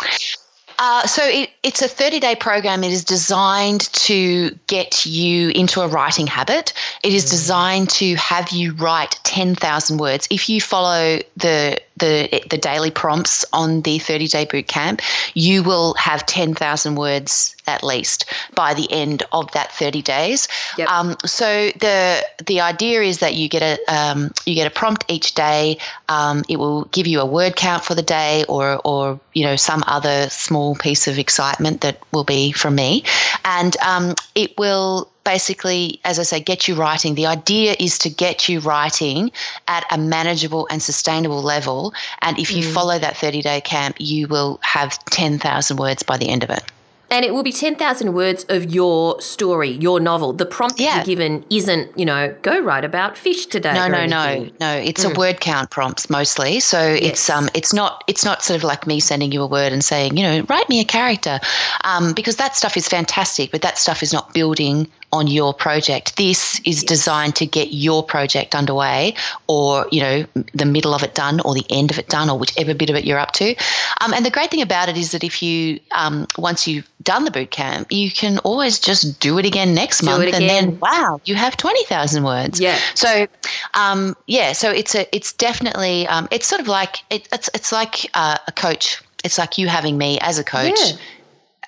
Uh, 0.81 1.07
so 1.07 1.23
it, 1.25 1.51
it's 1.63 1.81
a 1.81 1.87
30 1.87 2.19
day 2.19 2.35
program. 2.35 2.83
It 2.83 2.91
is 2.91 3.05
designed 3.05 3.83
to 3.93 4.51
get 4.67 5.07
you 5.07 5.51
into 5.51 5.81
a 5.81 5.87
writing 5.87 6.27
habit. 6.27 6.73
It 7.05 7.15
is 7.15 7.27
mm. 7.27 7.31
designed 7.31 7.91
to 7.91 8.17
have 8.17 8.51
you 8.51 8.75
write 8.75 9.21
10,000 9.23 9.99
words. 9.99 10.27
If 10.29 10.49
you 10.49 10.61
follow 10.61 11.21
the 11.37 11.81
the 12.03 12.43
the 12.51 12.59
daily 12.59 12.91
prompts 12.91 13.45
on 13.53 13.83
the 13.83 13.99
30 13.99 14.27
day 14.27 14.45
boot 14.45 14.67
camp, 14.67 15.01
you 15.35 15.63
will 15.63 15.95
have 15.95 16.27
10,000 16.27 16.97
words 16.97 17.57
at 17.69 17.85
least 17.85 18.25
by 18.57 18.75
the 18.75 18.91
end 18.91 19.23
of 19.31 19.51
that 19.53 19.73
30 19.73 20.03
days. 20.03 20.49
Yep. 20.77 20.89
Um, 20.89 21.17
so 21.25 21.71
the 21.79 22.25
the 22.45 22.61
idea 22.61 23.03
is 23.03 23.19
that 23.21 23.35
you 23.35 23.49
get 23.49 23.63
a 23.63 23.95
um, 23.95 24.33
you 24.47 24.55
get 24.55 24.67
a 24.67 24.71
prompt 24.71 25.05
each 25.09 25.35
day. 25.35 25.79
Um, 26.09 26.43
it 26.49 26.57
will 26.57 26.87
give 26.87 27.07
you 27.07 27.21
a 27.21 27.27
word 27.27 27.55
count 27.55 27.85
for 27.85 27.95
the 27.95 28.03
day, 28.03 28.45
or 28.49 28.81
or 28.85 29.21
you 29.33 29.45
know 29.45 29.57
some 29.57 29.85
other 29.87 30.29
small 30.29 30.75
piece 30.75 31.07
of 31.07 31.19
excitement 31.19 31.83
that 31.83 31.99
will 32.13 32.25
be 32.25 32.51
from 32.51 32.75
me, 32.75 33.05
and 33.45 33.77
um, 33.79 34.15
it 34.35 34.59
will 34.59 35.12
basically, 35.25 36.01
as 36.05 36.19
I 36.19 36.23
say, 36.23 36.41
get 36.41 36.69
you 36.69 36.75
writing. 36.75 37.15
The 37.15 37.27
idea 37.27 37.77
is 37.79 37.99
to 37.99 38.11
get 38.11 38.49
you 38.49 38.61
writing 38.61 39.31
at 39.69 39.85
a 39.91 39.99
manageable 39.99 40.67
and 40.71 40.83
sustainable 40.83 41.43
level. 41.43 41.95
And 42.21 42.39
if 42.39 42.51
you 42.53 42.63
follow 42.63 42.99
that 42.99 43.17
30 43.17 43.43
day 43.43 43.61
camp, 43.61 43.97
you 43.99 44.29
will 44.29 44.59
have 44.63 45.03
10,000 45.07 45.77
words 45.77 46.03
by 46.03 46.17
the 46.17 46.29
end 46.29 46.43
of 46.43 46.51
it. 46.51 46.65
And 47.11 47.27
it 47.27 47.35
will 47.35 47.43
be 47.43 47.53
10,000 47.53 48.15
words 48.15 48.47
of 48.49 48.73
your 48.73 49.21
story, 49.21 49.73
your 49.73 50.01
novel. 50.01 50.33
The 50.33 50.47
prompt 50.47 50.81
Yeah. 50.81 50.97
you're 50.97 51.05
given 51.05 51.45
isn't, 51.51 51.91
you 51.95 52.07
know, 52.07 52.35
go 52.41 52.59
write 52.59 52.87
about 52.87 53.19
fish 53.19 53.45
today. 53.45 53.75
No, 53.75 53.87
no, 53.87 54.07
no, 54.07 54.49
no. 54.59 54.77
It's 54.77 55.05
a 55.05 55.11
word 55.11 55.39
count 55.41 55.69
prompts 55.69 56.09
mostly. 56.09 56.59
So 56.61 56.81
it's 56.81 57.29
um, 57.29 57.51
it's 57.53 57.75
not 57.75 58.03
it's 58.07 58.25
not 58.25 58.43
sort 58.43 58.57
of 58.57 58.65
like 58.65 58.87
me 58.87 58.99
sending 58.99 59.31
you 59.31 59.43
a 59.43 59.47
word 59.47 59.75
and 59.75 59.85
saying, 59.85 60.17
you 60.17 60.23
know, 60.23 60.47
write 60.49 60.71
me 60.71 60.81
a 60.81 60.87
character, 60.87 61.39
um, 61.85 62.15
because 62.15 62.37
that 62.37 62.57
stuff 62.57 62.79
is 62.79 62.89
fantastic, 62.89 63.51
but 63.51 63.61
that 63.61 63.77
stuff 63.77 64.03
is 64.03 64.15
not 64.15 64.33
building 64.33 64.89
on 65.13 65.27
your 65.27 65.53
project. 65.53 66.17
This 66.17 66.61
is 66.65 66.83
designed 66.83 67.37
to 67.37 67.47
get 67.47 67.69
your 67.73 68.03
project 68.03 68.55
underway, 68.55 69.15
or 69.47 69.87
you 69.93 70.01
know, 70.01 70.25
the 70.55 70.65
middle 70.65 70.95
of 70.95 71.03
it 71.03 71.15
done, 71.15 71.41
or 71.41 71.55
the 71.55 71.67
end 71.71 71.91
of 71.91 71.99
it 71.99 72.09
done, 72.09 72.31
or 72.31 72.39
whichever 72.39 72.75
bit 72.75 72.91
of 72.91 72.97
it 72.97 73.05
you're 73.05 73.19
up 73.19 73.33
to. 73.33 73.55
Um, 74.01 74.15
and 74.15 74.25
the 74.25 74.31
great 74.31 74.51
thing 74.51 74.63
about 74.63 74.89
it 74.89 74.97
is 74.97 75.11
that 75.13 75.23
if 75.23 75.43
you 75.43 75.79
um, 75.93 76.27
once 76.39 76.67
you've 76.67 76.89
done 77.03 77.25
the 77.25 77.31
boot 77.31 77.51
camp, 77.51 77.91
you 77.91 78.11
can 78.11 78.39
always 78.39 78.79
just 78.79 79.21
do 79.21 79.39
it 79.39 79.45
again 79.45 79.75
next 79.75 80.01
Do 80.01 80.07
month, 80.07 80.25
it 80.25 80.35
and 80.35 80.49
then 80.49 80.65
again. 80.69 80.81
wow, 80.81 81.21
you 81.25 81.35
have 81.35 81.57
twenty 81.57 81.85
thousand 81.85 82.25
words. 82.25 82.61
Yeah. 82.61 82.79
So, 82.95 83.27
um, 83.75 84.17
yeah, 84.27 84.53
so 84.53 84.71
it's 84.71 84.95
a, 84.95 85.15
it's 85.15 85.33
definitely, 85.33 86.07
um, 86.09 86.27
it's 86.31 86.47
sort 86.47 86.61
of 86.61 86.69
like 86.69 86.97
it, 87.11 87.29
it's, 87.33 87.51
it's 87.55 87.73
like 87.73 88.09
uh, 88.15 88.39
a 88.47 88.53
coach. 88.53 89.03
It's 89.25 89.39
like 89.39 89.59
you 89.59 89.69
having 89.69 89.99
me 89.99 90.19
as 90.21 90.39
a 90.39 90.45
coach, 90.45 90.79
Yeah. 90.79 90.97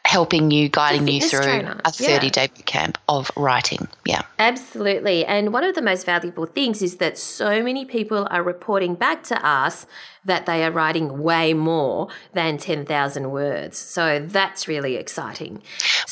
Helping 0.04 0.50
you, 0.50 0.68
guiding 0.68 1.08
you 1.08 1.20
through 1.20 1.42
trainer. 1.42 1.80
a 1.84 1.92
Yeah. 1.98 2.08
thirty-day 2.08 2.48
boot 2.48 2.66
camp 2.66 2.98
of 3.08 3.30
writing. 3.36 3.88
Yeah. 4.04 4.22
Absolutely. 4.38 5.24
And 5.24 5.52
one 5.52 5.64
of 5.64 5.74
the 5.74 5.82
most 5.82 6.04
valuable 6.06 6.46
things 6.46 6.82
is 6.82 6.96
that 6.96 7.16
so 7.18 7.62
many 7.62 7.84
people 7.84 8.28
are 8.30 8.42
reporting 8.42 8.94
back 8.94 9.22
to 9.24 9.46
us 9.46 9.86
that 10.24 10.46
they 10.46 10.64
are 10.64 10.70
writing 10.70 11.22
way 11.22 11.54
more 11.54 12.08
than 12.32 12.58
10,000 12.58 13.30
words. 13.30 13.78
So 13.78 14.20
that's 14.24 14.66
really 14.68 14.96
exciting. 14.96 15.62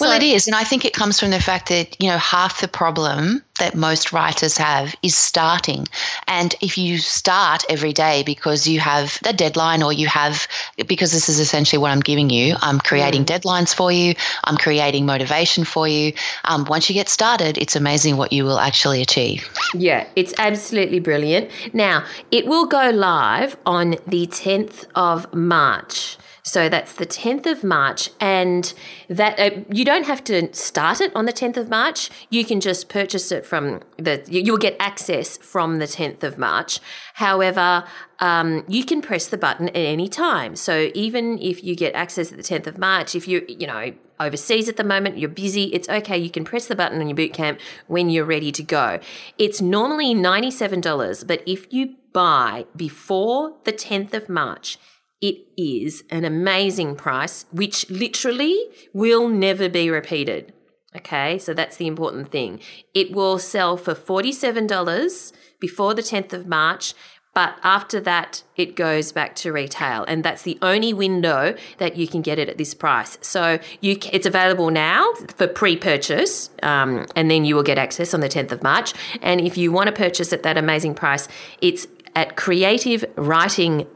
Well, 0.01 0.11
So- 0.11 0.17
it 0.17 0.23
is, 0.23 0.47
and 0.47 0.57
I 0.57 0.65
think 0.65 0.85
it 0.85 0.93
comes 0.93 1.19
from 1.21 1.31
the 1.31 1.41
fact 1.41 1.69
that 1.69 1.97
you 2.01 2.09
know 2.09 2.19
half 2.19 2.61
the 2.61 2.69
problem 2.69 3.43
that 3.59 3.75
most 3.75 4.13
writers 4.13 4.57
have 4.57 4.95
is 5.03 5.15
starting. 5.15 5.87
And 6.27 6.55
if 6.61 6.79
you 6.79 6.99
start 6.99 7.65
every 7.69 7.93
day 7.93 8.23
because 8.25 8.67
you 8.67 8.81
have 8.81 9.19
a 9.25 9.33
deadline, 9.33 9.83
or 9.83 9.93
you 9.93 10.07
have 10.09 10.49
because 10.87 11.13
this 11.13 11.29
is 11.29 11.39
essentially 11.39 11.79
what 11.79 11.91
I'm 11.91 12.01
giving 12.01 12.31
you, 12.31 12.57
I'm 12.61 12.81
creating 12.81 13.25
deadlines 13.25 13.75
for 13.75 13.93
you, 13.93 14.15
I'm 14.45 14.57
creating 14.57 15.07
motivation 15.07 15.65
for 15.65 15.87
you. 15.87 16.13
Um, 16.45 16.65
once 16.65 16.89
you 16.89 16.95
get 16.95 17.09
started, 17.09 17.59
it's 17.59 17.77
amazing 17.77 18.17
what 18.17 18.33
you 18.33 18.45
will 18.45 18.59
actually 18.59 19.03
achieve. 19.03 19.49
Yeah, 19.75 20.07
it's 20.17 20.35
absolutely 20.39 20.99
brilliant. 21.01 21.51
Now, 21.73 22.05
it 22.31 22.47
will 22.47 22.67
go 22.67 22.91
live 22.91 23.57
on 23.67 23.97
the 24.07 24.27
10th 24.27 24.85
of 24.95 25.33
March. 25.35 26.17
So 26.45 26.69
that's 26.69 26.95
the 26.95 27.07
10th 27.07 27.47
of 27.47 27.63
March, 27.63 28.11
and 28.19 28.75
that 29.09 29.39
uh, 29.39 29.61
you 29.71 29.85
don't 29.85 30.07
have 30.07 30.25
to 30.25 30.53
start 30.53 31.01
it 31.01 31.15
on 31.15 31.25
the 31.25 31.33
10th 31.33 31.57
of 31.57 31.69
March. 31.69 32.11
You 32.31 32.45
can 32.45 32.61
just 32.61 32.89
purchase 32.89 33.31
it 33.31 33.47
from 33.47 33.81
the. 33.97 34.25
you- 34.29 34.43
You'll 34.43 34.59
get 34.59 34.75
access 34.81 35.37
from 35.37 35.79
the 35.79 35.87
10th 35.87 36.25
of 36.25 36.39
March. 36.39 36.81
However, 37.15 37.85
um, 38.19 38.65
you 38.67 38.85
can 38.85 39.03
press 39.03 39.29
the 39.29 39.39
button 39.39 39.69
at 39.69 39.77
any 39.77 40.09
time. 40.09 40.57
So 40.57 40.91
even 40.95 41.39
if 41.39 41.63
you 41.63 41.77
get 41.77 41.95
access 41.95 42.33
at 42.33 42.37
the 42.39 42.43
10th 42.43 42.67
of 42.67 42.77
March, 42.77 43.15
if 43.15 43.29
you 43.29 43.45
you 43.47 43.69
know 43.69 43.93
overseas 44.25 44.69
at 44.69 44.77
the 44.77 44.85
moment, 44.85 45.19
you're 45.19 45.29
busy, 45.29 45.65
it's 45.65 45.89
okay. 45.89 46.17
You 46.19 46.31
can 46.31 46.45
press 46.45 46.67
the 46.67 46.77
button 46.77 47.01
on 47.01 47.09
your 47.09 47.17
boot 47.17 47.33
camp 47.33 47.61
when 47.87 48.11
you're 48.11 48.25
ready 48.25 48.53
to 48.53 48.63
go. 48.63 49.01
It's 49.39 49.61
normally 49.61 50.15
$97, 50.15 51.27
but 51.27 51.43
if 51.47 51.73
you 51.73 51.97
buy 52.13 52.67
before 52.77 53.57
the 53.65 53.73
10th 53.73 54.15
of 54.15 54.29
March, 54.29 54.79
it 55.21 55.37
is 55.57 56.03
an 56.11 56.25
amazing 56.25 56.97
price, 56.97 57.47
which 57.53 57.89
literally 57.89 58.69
will 58.93 59.29
never 59.29 59.69
be 59.69 59.89
repeated. 59.89 60.53
Okay, 60.95 61.39
so 61.39 61.55
that's 61.55 61.77
the 61.77 61.87
important 61.87 62.31
thing. 62.31 62.61
It 62.93 63.13
will 63.13 63.39
sell 63.39 63.77
for 63.77 63.95
$47 63.95 65.33
before 65.59 65.95
the 65.95 66.03
10th 66.03 66.35
of 66.35 66.47
March, 66.47 66.93
but 67.35 67.59
after 67.63 68.01
that, 68.01 68.43
it 68.57 68.77
goes 68.77 69.13
back 69.13 69.35
to 69.37 69.53
retail. 69.53 70.05
And 70.05 70.23
that's 70.23 70.43
the 70.43 70.59
only 70.61 70.93
window 70.93 71.55
that 71.79 71.97
you 71.97 72.07
can 72.07 72.21
get 72.21 72.39
it 72.39 72.51
at 72.51 72.59
this 72.59 72.75
price. 72.75 73.17
So 73.23 73.59
you, 73.81 73.97
it's 74.13 74.27
available 74.27 74.71
now 74.71 75.11
for 75.37 75.47
pre 75.47 75.77
purchase, 75.77 76.51
um, 76.63 77.07
and 77.17 77.31
then 77.31 77.47
you 77.47 77.55
will 77.55 77.63
get 77.63 77.79
access 77.79 78.13
on 78.13 78.21
the 78.21 78.29
10th 78.29 78.53
of 78.53 78.63
March. 78.63 78.93
And 79.23 79.41
if 79.41 79.57
you 79.57 79.73
want 79.73 79.87
to 79.87 79.93
purchase 79.93 80.31
at 80.33 80.43
that 80.43 80.59
amazing 80.59 80.95
price, 80.95 81.27
it's 81.61 81.87
at 82.15 82.37
Creative 82.37 83.05
Writing. 83.17 83.87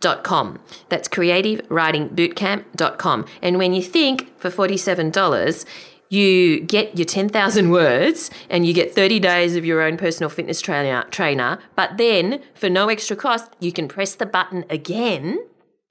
That's 0.00 1.08
creativewritingbootcamp.com. 1.08 3.26
And 3.42 3.58
when 3.58 3.72
you 3.72 3.82
think 3.82 4.38
for 4.38 4.50
$47, 4.50 5.64
you 6.08 6.60
get 6.60 6.96
your 6.96 7.04
10,000 7.04 7.70
words 7.70 8.30
and 8.48 8.66
you 8.66 8.72
get 8.72 8.94
30 8.94 9.20
days 9.20 9.56
of 9.56 9.64
your 9.64 9.82
own 9.82 9.96
personal 9.96 10.30
fitness 10.30 10.60
trainer, 10.60 11.04
trainer. 11.10 11.58
But 11.76 11.96
then, 11.96 12.42
for 12.54 12.68
no 12.68 12.88
extra 12.88 13.16
cost, 13.16 13.52
you 13.60 13.72
can 13.72 13.88
press 13.88 14.14
the 14.14 14.26
button 14.26 14.64
again 14.70 15.38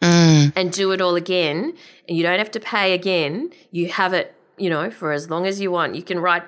mm. 0.01 0.53
and 0.55 0.71
do 0.71 0.91
it 0.91 1.01
all 1.01 1.15
again. 1.15 1.74
And 2.07 2.17
you 2.17 2.24
don't 2.24 2.39
have 2.39 2.51
to 2.51 2.59
pay 2.59 2.93
again. 2.93 3.51
You 3.71 3.89
have 3.89 4.13
it, 4.13 4.36
you 4.57 4.69
know, 4.69 4.89
for 4.89 5.12
as 5.12 5.29
long 5.29 5.45
as 5.45 5.59
you 5.59 5.71
want. 5.71 5.95
You 5.95 6.03
can 6.03 6.19
write 6.19 6.43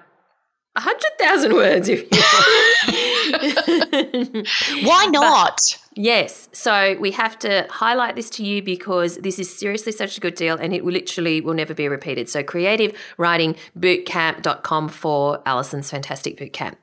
100,000 0.74 1.54
words 1.56 1.90
if 1.90 2.02
you 2.02 2.08
want. 2.12 3.06
Why 4.84 5.06
not? 5.06 5.62
Yes. 5.96 6.50
So 6.54 6.96
we 7.00 7.10
have 7.12 7.38
to 7.40 7.66
highlight 7.70 8.16
this 8.16 8.30
to 8.32 8.44
you 8.44 8.62
because 8.64 9.18
this 9.18 9.38
is 9.40 9.54
seriously 9.54 9.92
such 9.92 10.18
a 10.18 10.22
good 10.22 10.36
deal 10.36 10.58
and 10.58 10.74
it 10.74 10.86
will 10.86 10.94
literally 10.94 11.42
will 11.42 11.54
never 11.54 11.74
be 11.74 11.88
repeated. 11.88 12.30
So 12.30 12.44
creativewritingbootcamp.com 12.44 14.90
for 14.90 15.42
Alison's 15.46 15.90
fantastic 15.90 16.38
bootcamp. 16.38 16.76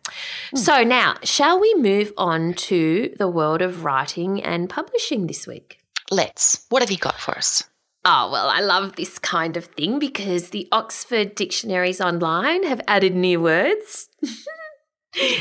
Hmm. 0.50 0.56
So 0.56 0.82
now, 0.82 1.14
shall 1.22 1.58
we 1.58 1.74
move 1.76 2.12
on 2.16 2.52
to 2.54 3.14
the 3.18 3.28
world 3.28 3.62
of 3.62 3.84
writing 3.84 4.42
and 4.42 4.68
publishing 4.68 5.26
this 5.26 5.46
week? 5.46 5.78
Let's. 6.10 6.66
What 6.68 6.82
have 6.82 6.90
you 6.90 6.98
got 6.98 7.18
for 7.18 7.34
us? 7.36 7.64
Oh, 8.08 8.30
well, 8.30 8.48
I 8.48 8.60
love 8.60 8.94
this 8.94 9.18
kind 9.18 9.56
of 9.56 9.64
thing 9.64 9.98
because 9.98 10.50
the 10.50 10.68
Oxford 10.70 11.34
Dictionaries 11.34 12.00
Online 12.00 12.62
have 12.62 12.80
added 12.86 13.16
new 13.16 13.40
words. 13.40 14.08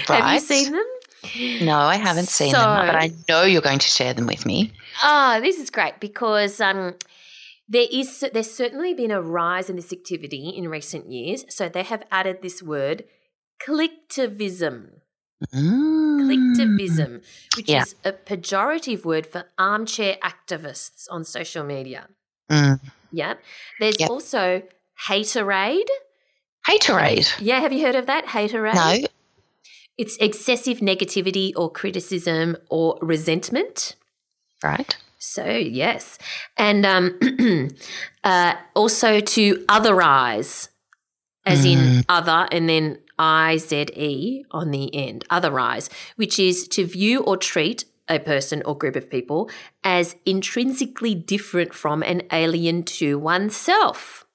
Have 0.07 0.33
you 0.33 0.39
seen 0.39 0.71
them? 0.71 0.85
No, 1.61 1.77
I 1.77 1.97
haven't 1.97 2.27
seen 2.27 2.51
them, 2.53 2.85
but 2.85 2.95
I 2.95 3.11
know 3.29 3.43
you're 3.43 3.61
going 3.61 3.79
to 3.79 3.87
share 3.87 4.13
them 4.13 4.27
with 4.27 4.45
me. 4.45 4.71
Ah, 5.03 5.39
this 5.41 5.57
is 5.59 5.69
great 5.69 5.99
because 5.99 6.59
um, 6.61 6.95
there 7.67 7.87
is 7.91 8.23
there's 8.33 8.51
certainly 8.51 8.93
been 8.93 9.11
a 9.11 9.21
rise 9.21 9.69
in 9.69 9.75
this 9.75 9.91
activity 9.93 10.49
in 10.49 10.69
recent 10.69 11.11
years. 11.11 11.45
So 11.49 11.67
they 11.69 11.83
have 11.83 12.03
added 12.11 12.41
this 12.41 12.61
word, 12.63 13.03
clicktivism. 13.67 14.99
Mm. 15.53 16.21
Clicktivism, 16.21 17.21
which 17.57 17.69
Yeah. 17.69 17.83
is 17.83 17.95
a 18.03 18.13
pejorative 18.13 19.03
word 19.05 19.25
for 19.27 19.45
armchair 19.57 20.17
activists 20.23 21.05
on 21.11 21.23
social 21.23 21.63
media. 21.63 22.07
Mm. 22.49 22.79
Yep. 23.11 23.41
There's 23.79 23.99
Yep. 23.99 24.09
also 24.09 24.63
haterade. 25.07 25.89
Haterade. 26.67 27.35
Yeah, 27.39 27.59
have 27.59 27.73
you 27.73 27.85
heard 27.85 27.95
of 27.95 28.05
that? 28.07 28.25
Haterade. 28.25 28.73
No. 29.01 29.07
It's 29.97 30.17
excessive 30.17 30.79
negativity 30.79 31.53
or 31.55 31.71
criticism 31.71 32.57
or 32.69 32.97
resentment. 33.01 33.95
Right. 34.63 34.97
So 35.19 35.45
yes, 35.45 36.19
and 36.57 36.85
um, 36.85 37.19
uh, 38.23 38.53
also 38.75 39.19
to 39.19 39.55
otherize, 39.65 40.69
as 41.45 41.65
in 41.65 42.05
other, 42.09 42.47
and 42.51 42.69
then 42.69 42.99
I 43.17 43.57
Z 43.57 43.87
E 43.95 44.43
on 44.51 44.71
the 44.71 44.93
end. 44.93 45.25
Otherize, 45.29 45.89
which 46.15 46.37
is 46.37 46.67
to 46.69 46.85
view 46.85 47.21
or 47.21 47.37
treat 47.37 47.85
a 48.07 48.19
person 48.19 48.61
or 48.65 48.77
group 48.77 48.95
of 48.95 49.09
people 49.09 49.49
as 49.83 50.15
intrinsically 50.25 51.15
different 51.15 51.73
from 51.73 52.03
and 52.03 52.23
alien 52.31 52.83
to 52.83 53.17
oneself. 53.17 54.25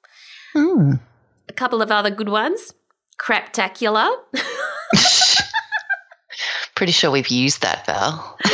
Mm. 0.56 1.00
A 1.48 1.52
couple 1.52 1.82
of 1.82 1.92
other 1.92 2.10
good 2.10 2.28
ones. 2.28 2.74
Craptacular. 3.20 4.10
Pretty 6.80 6.92
sure 6.92 7.10
we've 7.10 7.28
used 7.28 7.60
that, 7.60 7.84
Val. 7.84 8.38
Do 8.42 8.50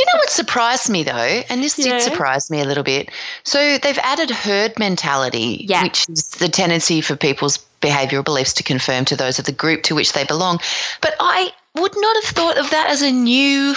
you 0.00 0.06
know 0.06 0.18
what 0.18 0.28
surprised 0.28 0.90
me 0.90 1.04
though, 1.04 1.12
and 1.48 1.62
this 1.62 1.78
Yeah. 1.78 1.92
did 1.92 2.02
surprise 2.02 2.50
me 2.50 2.60
a 2.60 2.64
little 2.64 2.82
bit. 2.82 3.10
So 3.44 3.78
they've 3.78 3.98
added 4.02 4.28
herd 4.32 4.76
mentality, 4.76 5.66
Yeah. 5.68 5.84
which 5.84 6.04
is 6.08 6.24
the 6.40 6.48
tendency 6.48 7.00
for 7.00 7.14
people's 7.14 7.60
behavioral 7.80 8.24
beliefs 8.24 8.52
to 8.54 8.64
confirm 8.64 9.04
to 9.04 9.14
those 9.14 9.38
of 9.38 9.44
the 9.44 9.52
group 9.52 9.84
to 9.84 9.94
which 9.94 10.14
they 10.14 10.24
belong. 10.24 10.58
But 11.00 11.14
I 11.20 11.52
would 11.76 11.94
not 11.96 12.16
have 12.16 12.24
thought 12.34 12.58
of 12.58 12.70
that 12.70 12.88
as 12.90 13.02
a 13.02 13.12
new 13.12 13.76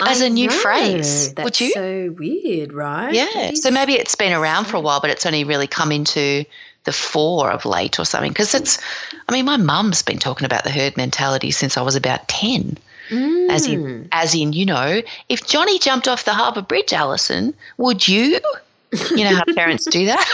as 0.00 0.22
I 0.22 0.26
a 0.26 0.30
new 0.30 0.48
know. 0.48 0.52
phrase. 0.54 1.34
That's 1.34 1.44
would 1.44 1.60
you? 1.60 1.72
so 1.72 2.14
weird, 2.18 2.72
right? 2.72 3.12
yeah. 3.12 3.50
So 3.54 3.70
maybe 3.70 3.92
it's 3.96 4.14
been 4.14 4.32
around 4.32 4.64
for 4.64 4.78
a 4.78 4.80
while, 4.80 5.00
but 5.02 5.10
it's 5.10 5.26
only 5.26 5.44
really 5.44 5.66
come 5.66 5.92
into 5.92 6.46
the 6.84 6.92
fore 6.92 7.50
of 7.50 7.64
late 7.64 7.98
or 7.98 8.04
something. 8.04 8.30
Because 8.32 8.54
it's, 8.54 8.78
I 9.28 9.32
mean, 9.32 9.44
my 9.44 9.56
mum's 9.56 10.02
been 10.02 10.18
talking 10.18 10.44
about 10.44 10.64
the 10.64 10.70
herd 10.70 10.96
mentality 10.96 11.50
since 11.50 11.76
I 11.76 11.82
was 11.82 11.96
about 11.96 12.28
10. 12.28 12.78
As 13.50 13.66
Mm. 13.66 13.72
in, 13.72 14.08
as 14.12 14.34
in, 14.34 14.54
you 14.54 14.64
know, 14.64 15.02
if 15.28 15.46
Johnny 15.46 15.78
jumped 15.78 16.08
off 16.08 16.24
the 16.24 16.32
Harbour 16.32 16.62
Bridge, 16.62 16.92
Alison, 16.94 17.52
would 17.76 18.08
you? 18.08 18.40
You 19.10 19.24
know 19.24 19.36
how 19.36 19.44
parents 19.54 19.84
do 19.84 20.06
that? 20.06 20.26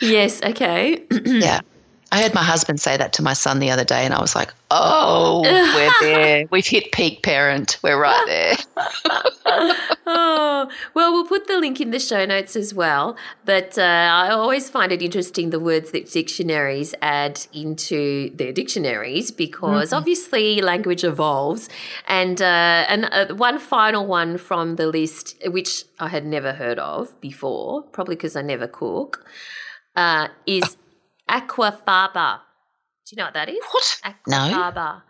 Yes, 0.00 0.40
okay. 0.42 1.02
yeah. 1.24 1.60
I 2.10 2.22
heard 2.22 2.34
my 2.34 2.42
husband 2.42 2.80
say 2.80 2.96
that 2.96 3.12
to 3.14 3.22
my 3.22 3.34
son 3.34 3.58
the 3.58 3.70
other 3.70 3.84
day, 3.84 4.04
and 4.04 4.14
I 4.14 4.20
was 4.20 4.34
like, 4.34 4.52
oh, 4.70 5.42
we're 5.42 5.92
there. 6.00 6.46
We've 6.50 6.66
hit 6.66 6.90
peak 6.92 7.22
parent. 7.22 7.78
We're 7.82 8.00
right 8.00 8.24
there. 8.26 8.56
oh, 10.06 10.70
well, 10.94 11.12
we'll 11.12 11.26
put 11.26 11.46
the 11.46 11.58
link 11.58 11.80
in 11.80 11.90
the 11.90 11.98
show 11.98 12.24
notes 12.24 12.56
as 12.56 12.72
well. 12.72 13.16
But 13.44 13.76
uh, 13.76 13.82
I 13.82 14.30
always 14.30 14.70
find 14.70 14.90
it 14.90 15.02
interesting 15.02 15.50
the 15.50 15.60
words 15.60 15.90
that 15.90 16.10
dictionaries 16.10 16.94
add 17.02 17.46
into 17.52 18.30
their 18.34 18.52
dictionaries 18.52 19.30
because 19.30 19.92
obviously 19.92 20.62
language 20.62 21.04
evolves. 21.04 21.68
And 22.06 22.40
and, 22.40 23.04
and 23.04 23.30
uh, 23.30 23.34
one 23.34 23.58
final 23.58 24.06
one 24.06 24.38
from 24.38 24.76
the 24.76 24.86
list, 24.86 25.36
which 25.46 25.84
I 25.98 26.08
had 26.08 26.24
never 26.24 26.52
heard 26.52 26.78
of 26.78 27.20
before, 27.20 27.82
probably 27.82 28.16
because 28.16 28.36
I 28.36 28.42
never 28.42 28.66
cook, 28.66 29.24
uh, 29.96 30.28
is 30.46 30.76
aquafaba. 31.28 32.40
Do 33.06 33.12
you 33.12 33.16
know 33.16 33.24
what 33.26 33.34
that 33.34 33.48
is? 33.48 33.58
What? 33.70 34.00
No. 34.26 34.36
Aquafaba. 34.36 35.02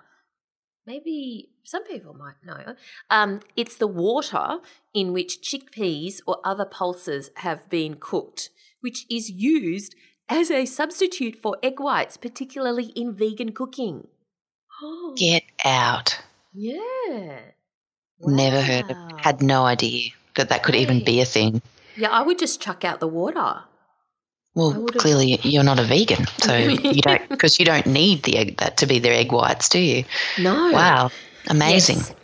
Maybe 0.87 1.51
some 1.65 1.85
people 1.85 2.15
might 2.15 2.37
know. 2.45 2.75
Um, 3.11 3.41
it's 3.57 3.77
the 3.77 3.87
water 3.87 4.59
in 4.95 5.13
which 5.13 5.41
chickpeas 5.43 6.21
or 6.27 6.39
other 6.45 6.65
pulses 6.65 7.31
have 7.37 7.69
been 7.69 7.97
cooked, 8.01 8.51
which 8.81 9.05
is 9.11 9.29
used 9.31 9.95
as 10.31 10.51
a 10.51 10.65
substitute 10.65 11.37
for 11.37 11.57
egg 11.63 11.79
whites, 11.79 12.17
particularly 12.17 12.87
in 12.97 13.13
vegan 13.15 13.53
cooking. 13.53 14.07
Oh, 14.83 15.15
Get 15.17 15.43
out. 15.65 16.21
yeah. 16.55 17.41
Never 18.21 18.63
heard 18.63 18.91
of 18.91 18.97
Had 19.21 19.43
no 19.43 19.65
idea 19.65 20.11
that 20.37 20.49
that 20.49 20.63
could 20.63 20.75
even 20.75 21.05
be 21.05 21.21
a 21.21 21.25
thing. 21.25 21.61
Yeah, 21.97 22.11
I 22.11 22.23
would 22.23 22.39
just 22.39 22.61
chuck 22.61 22.85
out 22.85 23.01
the 23.01 23.09
water. 23.09 23.65
Well, 24.59 24.87
clearly 24.99 25.39
you're 25.45 25.63
not 25.63 25.79
a 25.79 25.85
vegan, 25.85 26.27
so 26.39 26.57
you 26.57 27.01
don't 27.01 27.29
because 27.29 27.61
you 27.61 27.65
don't 27.65 27.87
need 27.87 28.25
the 28.25 28.37
egg 28.37 28.57
that 28.57 28.77
to 28.79 28.87
be 28.87 28.99
their 28.99 29.13
egg 29.13 29.31
whites, 29.31 29.69
do 29.69 29.79
you? 29.79 30.05
No. 30.37 30.73
Wow, 30.73 31.13
amazing. 31.47 31.99
Yes. 31.99 32.15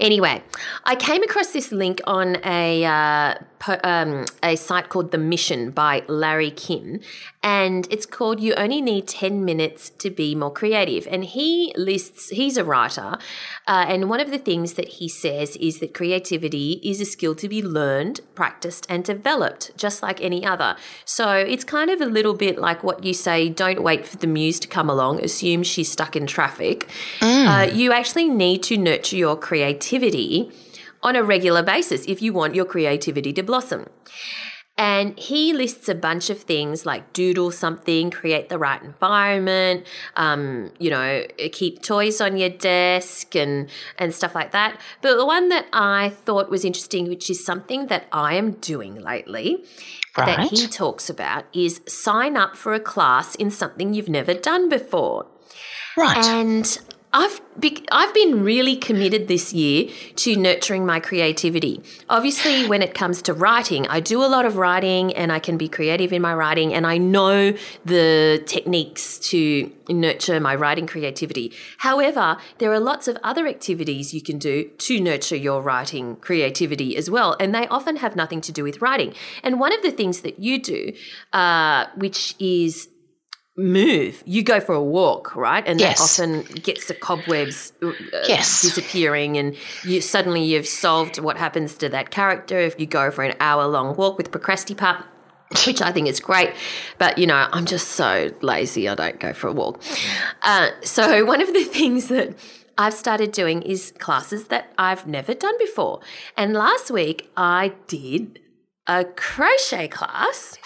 Anyway, 0.00 0.42
I 0.84 0.96
came 0.96 1.22
across 1.22 1.52
this 1.52 1.70
link 1.70 2.00
on 2.06 2.38
a 2.46 2.84
uh, 2.86 3.34
po- 3.58 3.80
um, 3.84 4.24
a 4.42 4.56
site 4.56 4.88
called 4.88 5.10
The 5.10 5.18
Mission 5.18 5.70
by 5.70 6.02
Larry 6.08 6.50
Kim, 6.50 7.00
and 7.42 7.86
it's 7.90 8.06
called 8.06 8.40
"You 8.40 8.54
Only 8.54 8.80
Need 8.80 9.08
Ten 9.08 9.44
Minutes 9.44 9.90
to 9.90 10.10
Be 10.10 10.34
More 10.34 10.52
Creative." 10.52 11.06
And 11.10 11.24
he 11.24 11.72
lists 11.76 12.30
he's 12.30 12.56
a 12.56 12.64
writer, 12.64 13.18
uh, 13.66 13.84
and 13.88 14.08
one 14.08 14.20
of 14.20 14.30
the 14.30 14.38
things 14.38 14.74
that 14.74 14.88
he 14.88 15.08
says 15.08 15.56
is 15.56 15.80
that 15.80 15.94
creativity 15.94 16.80
is 16.82 17.00
a 17.00 17.04
skill 17.04 17.34
to 17.36 17.48
be 17.48 17.62
learned, 17.62 18.20
practiced, 18.34 18.86
and 18.88 19.04
developed, 19.04 19.76
just 19.76 20.02
like 20.02 20.20
any 20.20 20.44
other. 20.44 20.76
So 21.04 21.32
it's 21.32 21.64
kind 21.64 21.90
of 21.90 22.00
a 22.00 22.06
little 22.06 22.34
bit 22.34 22.58
like 22.58 22.82
what 22.82 23.04
you 23.04 23.14
say: 23.14 23.48
don't 23.48 23.82
wait 23.82 24.06
for 24.06 24.16
the 24.16 24.26
muse 24.26 24.60
to 24.60 24.68
come 24.68 24.88
along. 24.88 25.20
Assume 25.22 25.62
she's 25.62 25.90
stuck 25.90 26.16
in 26.16 26.26
traffic. 26.26 26.88
Uh, 27.48 27.64
you 27.72 27.92
actually 27.92 28.28
need 28.28 28.62
to 28.64 28.76
nurture 28.76 29.16
your 29.16 29.36
creativity 29.36 30.50
on 31.02 31.16
a 31.16 31.22
regular 31.22 31.62
basis 31.62 32.04
if 32.06 32.22
you 32.22 32.32
want 32.32 32.54
your 32.54 32.64
creativity 32.64 33.32
to 33.32 33.42
blossom. 33.42 33.86
And 34.78 35.18
he 35.18 35.52
lists 35.52 35.88
a 35.88 35.94
bunch 35.94 36.30
of 36.30 36.40
things 36.40 36.86
like 36.86 37.12
doodle 37.12 37.50
something, 37.50 38.10
create 38.10 38.48
the 38.48 38.58
right 38.58 38.82
environment, 38.82 39.86
um, 40.16 40.72
you 40.78 40.90
know, 40.90 41.24
keep 41.52 41.82
toys 41.82 42.20
on 42.20 42.36
your 42.38 42.48
desk 42.48 43.36
and 43.36 43.68
and 43.98 44.14
stuff 44.14 44.34
like 44.34 44.52
that. 44.52 44.80
But 45.02 45.16
the 45.16 45.26
one 45.26 45.50
that 45.50 45.66
I 45.72 46.08
thought 46.08 46.50
was 46.50 46.64
interesting, 46.64 47.08
which 47.08 47.28
is 47.28 47.44
something 47.44 47.88
that 47.88 48.06
I 48.12 48.34
am 48.34 48.52
doing 48.52 48.94
lately, 48.94 49.62
that 50.16 50.48
he 50.48 50.66
talks 50.66 51.10
about, 51.10 51.44
is 51.52 51.82
sign 51.86 52.36
up 52.36 52.56
for 52.56 52.72
a 52.72 52.80
class 52.80 53.34
in 53.34 53.50
something 53.50 53.92
you've 53.92 54.08
never 54.08 54.34
done 54.34 54.68
before. 54.68 55.26
Right. 55.96 56.24
And 56.24 56.78
I've 57.14 57.40
be- 57.60 57.84
I've 57.92 58.14
been 58.14 58.42
really 58.42 58.74
committed 58.76 59.28
this 59.28 59.52
year 59.52 59.90
to 60.16 60.34
nurturing 60.36 60.86
my 60.86 60.98
creativity. 60.98 61.82
Obviously, 62.08 62.66
when 62.66 62.80
it 62.80 62.94
comes 62.94 63.20
to 63.22 63.34
writing, 63.34 63.86
I 63.88 64.00
do 64.00 64.24
a 64.24 64.26
lot 64.26 64.46
of 64.46 64.56
writing 64.56 65.14
and 65.14 65.30
I 65.30 65.38
can 65.38 65.58
be 65.58 65.68
creative 65.68 66.12
in 66.14 66.22
my 66.22 66.32
writing 66.32 66.72
and 66.72 66.86
I 66.86 66.96
know 66.96 67.52
the 67.84 68.42
techniques 68.46 69.18
to 69.30 69.70
nurture 69.90 70.40
my 70.40 70.54
writing 70.54 70.86
creativity. 70.86 71.52
However, 71.78 72.38
there 72.58 72.72
are 72.72 72.80
lots 72.80 73.08
of 73.08 73.18
other 73.22 73.46
activities 73.46 74.14
you 74.14 74.22
can 74.22 74.38
do 74.38 74.70
to 74.78 74.98
nurture 74.98 75.36
your 75.36 75.60
writing 75.60 76.16
creativity 76.16 76.96
as 76.96 77.10
well, 77.10 77.36
and 77.38 77.54
they 77.54 77.66
often 77.68 77.96
have 77.96 78.16
nothing 78.16 78.40
to 78.40 78.52
do 78.52 78.64
with 78.64 78.80
writing. 78.80 79.12
And 79.42 79.60
one 79.60 79.74
of 79.74 79.82
the 79.82 79.90
things 79.90 80.22
that 80.22 80.38
you 80.38 80.58
do, 80.58 80.92
uh, 81.34 81.86
which 81.96 82.34
is 82.38 82.88
move. 83.56 84.22
You 84.26 84.42
go 84.42 84.60
for 84.60 84.74
a 84.74 84.82
walk, 84.82 85.36
right? 85.36 85.62
And 85.66 85.78
Yes. 85.78 85.98
that 85.98 86.02
often 86.04 86.42
gets 86.62 86.86
the 86.86 86.94
cobwebs 86.94 87.72
uh, 87.82 87.92
Yes. 88.28 88.62
disappearing, 88.62 89.36
and 89.36 89.56
you 89.84 90.00
suddenly 90.00 90.42
you've 90.42 90.66
solved 90.66 91.18
what 91.18 91.36
happens 91.36 91.74
to 91.76 91.88
that 91.90 92.10
character 92.10 92.58
if 92.58 92.78
you 92.80 92.86
go 92.86 93.10
for 93.10 93.24
an 93.24 93.34
hour 93.40 93.66
long 93.66 93.94
walk 93.96 94.16
with 94.18 94.30
Procrastipup. 94.30 95.04
Which 95.66 95.82
I 95.82 95.92
think 95.92 96.08
is 96.08 96.18
great, 96.18 96.54
but 96.96 97.18
you 97.18 97.26
know, 97.26 97.46
I'm 97.52 97.66
just 97.66 97.88
so 97.88 98.30
lazy, 98.40 98.88
I 98.88 98.94
don't 98.94 99.20
go 99.20 99.34
for 99.34 99.48
a 99.48 99.52
walk. 99.52 99.82
Uh, 100.40 100.70
so, 100.82 101.24
one 101.26 101.42
of 101.42 101.52
the 101.52 101.64
things 101.64 102.08
that 102.08 102.34
I've 102.78 102.94
started 102.94 103.32
doing 103.32 103.60
is 103.60 103.92
classes 103.98 104.48
that 104.48 104.72
I've 104.78 105.06
never 105.06 105.34
done 105.34 105.54
before. 105.58 106.00
And 106.38 106.54
last 106.54 106.90
week 106.90 107.30
I 107.36 107.74
did 107.86 108.40
a 108.86 109.04
crochet 109.04 109.88
class. 109.88 110.56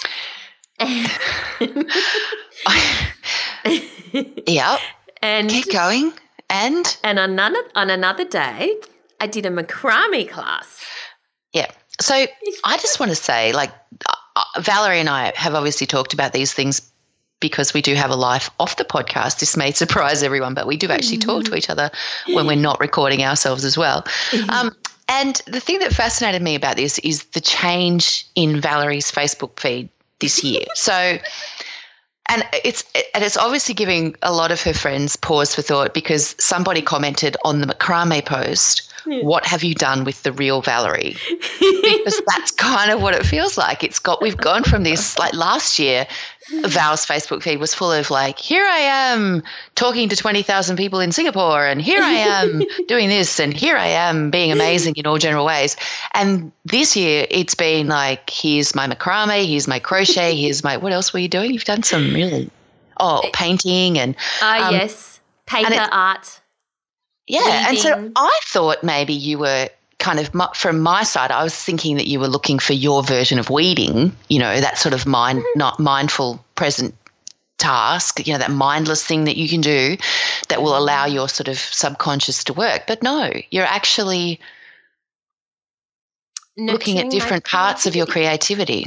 yep. 4.46 4.80
And 5.22 5.50
Keep 5.50 5.72
going. 5.72 6.12
And 6.48 6.96
and 7.02 7.18
on 7.18 7.30
another 7.30 7.62
on 7.74 7.90
another 7.90 8.24
day, 8.24 8.76
I 9.20 9.26
did 9.26 9.46
a 9.46 9.50
macrame 9.50 10.28
class. 10.28 10.84
yeah. 11.52 11.66
So 12.00 12.26
I 12.64 12.76
just 12.76 13.00
want 13.00 13.10
to 13.10 13.16
say, 13.16 13.54
like, 13.54 13.70
uh, 14.06 14.60
Valerie 14.60 15.00
and 15.00 15.08
I 15.08 15.32
have 15.34 15.54
obviously 15.54 15.86
talked 15.86 16.12
about 16.12 16.34
these 16.34 16.52
things 16.52 16.82
because 17.40 17.72
we 17.72 17.80
do 17.80 17.94
have 17.94 18.10
a 18.10 18.16
life 18.16 18.50
off 18.60 18.76
the 18.76 18.84
podcast. 18.84 19.40
This 19.40 19.56
may 19.56 19.72
surprise 19.72 20.22
everyone, 20.22 20.52
but 20.52 20.66
we 20.66 20.76
do 20.76 20.90
actually 20.90 21.18
talk 21.18 21.44
to 21.44 21.56
each 21.56 21.70
other 21.70 21.90
when 22.26 22.46
we're 22.46 22.54
not 22.56 22.78
recording 22.80 23.24
ourselves 23.24 23.64
as 23.64 23.78
well. 23.78 24.04
Um, 24.50 24.76
and 25.08 25.40
the 25.46 25.60
thing 25.60 25.78
that 25.78 25.92
fascinated 25.92 26.42
me 26.42 26.54
about 26.54 26.76
this 26.76 26.98
is 26.98 27.24
the 27.26 27.40
change 27.40 28.26
in 28.34 28.60
Valerie's 28.60 29.10
Facebook 29.10 29.58
feed 29.58 29.88
this 30.20 30.42
year. 30.42 30.64
So, 30.74 31.18
and 32.28 32.44
it's 32.64 32.84
and 33.14 33.22
it's 33.24 33.36
obviously 33.36 33.74
giving 33.74 34.16
a 34.22 34.32
lot 34.32 34.50
of 34.50 34.62
her 34.62 34.74
friends 34.74 35.16
pause 35.16 35.54
for 35.54 35.62
thought 35.62 35.94
because 35.94 36.34
somebody 36.38 36.82
commented 36.82 37.36
on 37.44 37.60
the 37.60 37.66
macrame 37.66 38.24
post, 38.24 38.92
"What 39.06 39.46
have 39.46 39.62
you 39.62 39.74
done 39.74 40.04
with 40.04 40.22
the 40.22 40.32
real 40.32 40.62
Valerie?" 40.62 41.16
because 41.60 42.20
that's 42.26 42.50
kind 42.50 42.90
of 42.90 43.02
what 43.02 43.14
it 43.14 43.24
feels 43.24 43.56
like. 43.58 43.82
It's 43.84 43.98
got 43.98 44.20
we've 44.22 44.36
gone 44.36 44.64
from 44.64 44.82
this 44.82 45.18
like 45.18 45.34
last 45.34 45.78
year. 45.78 46.06
Val's 46.62 47.04
Facebook 47.04 47.42
feed 47.42 47.58
was 47.58 47.74
full 47.74 47.90
of 47.90 48.08
like, 48.08 48.38
here 48.38 48.64
I 48.64 48.78
am 48.78 49.42
talking 49.74 50.08
to 50.08 50.14
20,000 50.14 50.76
people 50.76 51.00
in 51.00 51.10
Singapore, 51.10 51.66
and 51.66 51.82
here 51.82 52.00
I 52.00 52.12
am 52.12 52.62
doing 52.86 53.08
this, 53.08 53.40
and 53.40 53.52
here 53.52 53.76
I 53.76 53.88
am 53.88 54.30
being 54.30 54.52
amazing 54.52 54.94
in 54.94 55.06
all 55.06 55.18
general 55.18 55.44
ways. 55.44 55.76
And 56.14 56.52
this 56.64 56.94
year, 56.96 57.26
it's 57.30 57.56
been 57.56 57.88
like, 57.88 58.30
here's 58.30 58.76
my 58.76 58.86
macrame, 58.86 59.44
here's 59.44 59.66
my 59.66 59.80
crochet, 59.80 60.36
here's 60.40 60.62
my, 60.62 60.76
what 60.76 60.92
else 60.92 61.12
were 61.12 61.18
you 61.18 61.28
doing? 61.28 61.52
You've 61.52 61.64
done 61.64 61.82
some 61.82 62.14
really, 62.14 62.48
oh, 62.98 63.28
painting 63.32 63.98
and 63.98 64.14
Ah, 64.40 64.68
Um, 64.68 64.74
yes, 64.74 65.18
paper 65.46 65.88
art. 65.90 66.40
Yeah, 67.26 67.68
and 67.68 67.78
so 67.78 68.12
I 68.14 68.40
thought 68.44 68.82
maybe 68.82 69.12
you 69.12 69.38
were 69.38 69.68
kind 69.98 70.20
of 70.20 70.30
from 70.54 70.80
my 70.80 71.02
side. 71.02 71.30
I 71.30 71.42
was 71.42 71.54
thinking 71.54 71.96
that 71.96 72.06
you 72.06 72.20
were 72.20 72.28
looking 72.28 72.58
for 72.58 72.72
your 72.72 73.02
version 73.02 73.38
of 73.38 73.50
weeding. 73.50 74.12
You 74.28 74.38
know, 74.38 74.60
that 74.60 74.78
sort 74.78 74.94
of 74.94 75.06
mind, 75.06 75.40
mm-hmm. 75.40 75.58
not 75.58 75.80
mindful 75.80 76.44
present 76.54 76.94
task. 77.58 78.26
You 78.26 78.34
know, 78.34 78.38
that 78.38 78.50
mindless 78.50 79.04
thing 79.04 79.24
that 79.24 79.36
you 79.36 79.48
can 79.48 79.60
do 79.60 79.96
that 80.48 80.62
will 80.62 80.76
allow 80.76 81.06
mm-hmm. 81.06 81.14
your 81.14 81.28
sort 81.28 81.48
of 81.48 81.58
subconscious 81.58 82.44
to 82.44 82.52
work. 82.52 82.82
But 82.86 83.02
no, 83.02 83.32
you're 83.50 83.64
actually 83.64 84.40
looking 86.56 86.98
at 86.98 87.10
different 87.10 87.44
parts 87.44 87.86
of 87.86 87.96
your 87.96 88.06
creativity. 88.06 88.86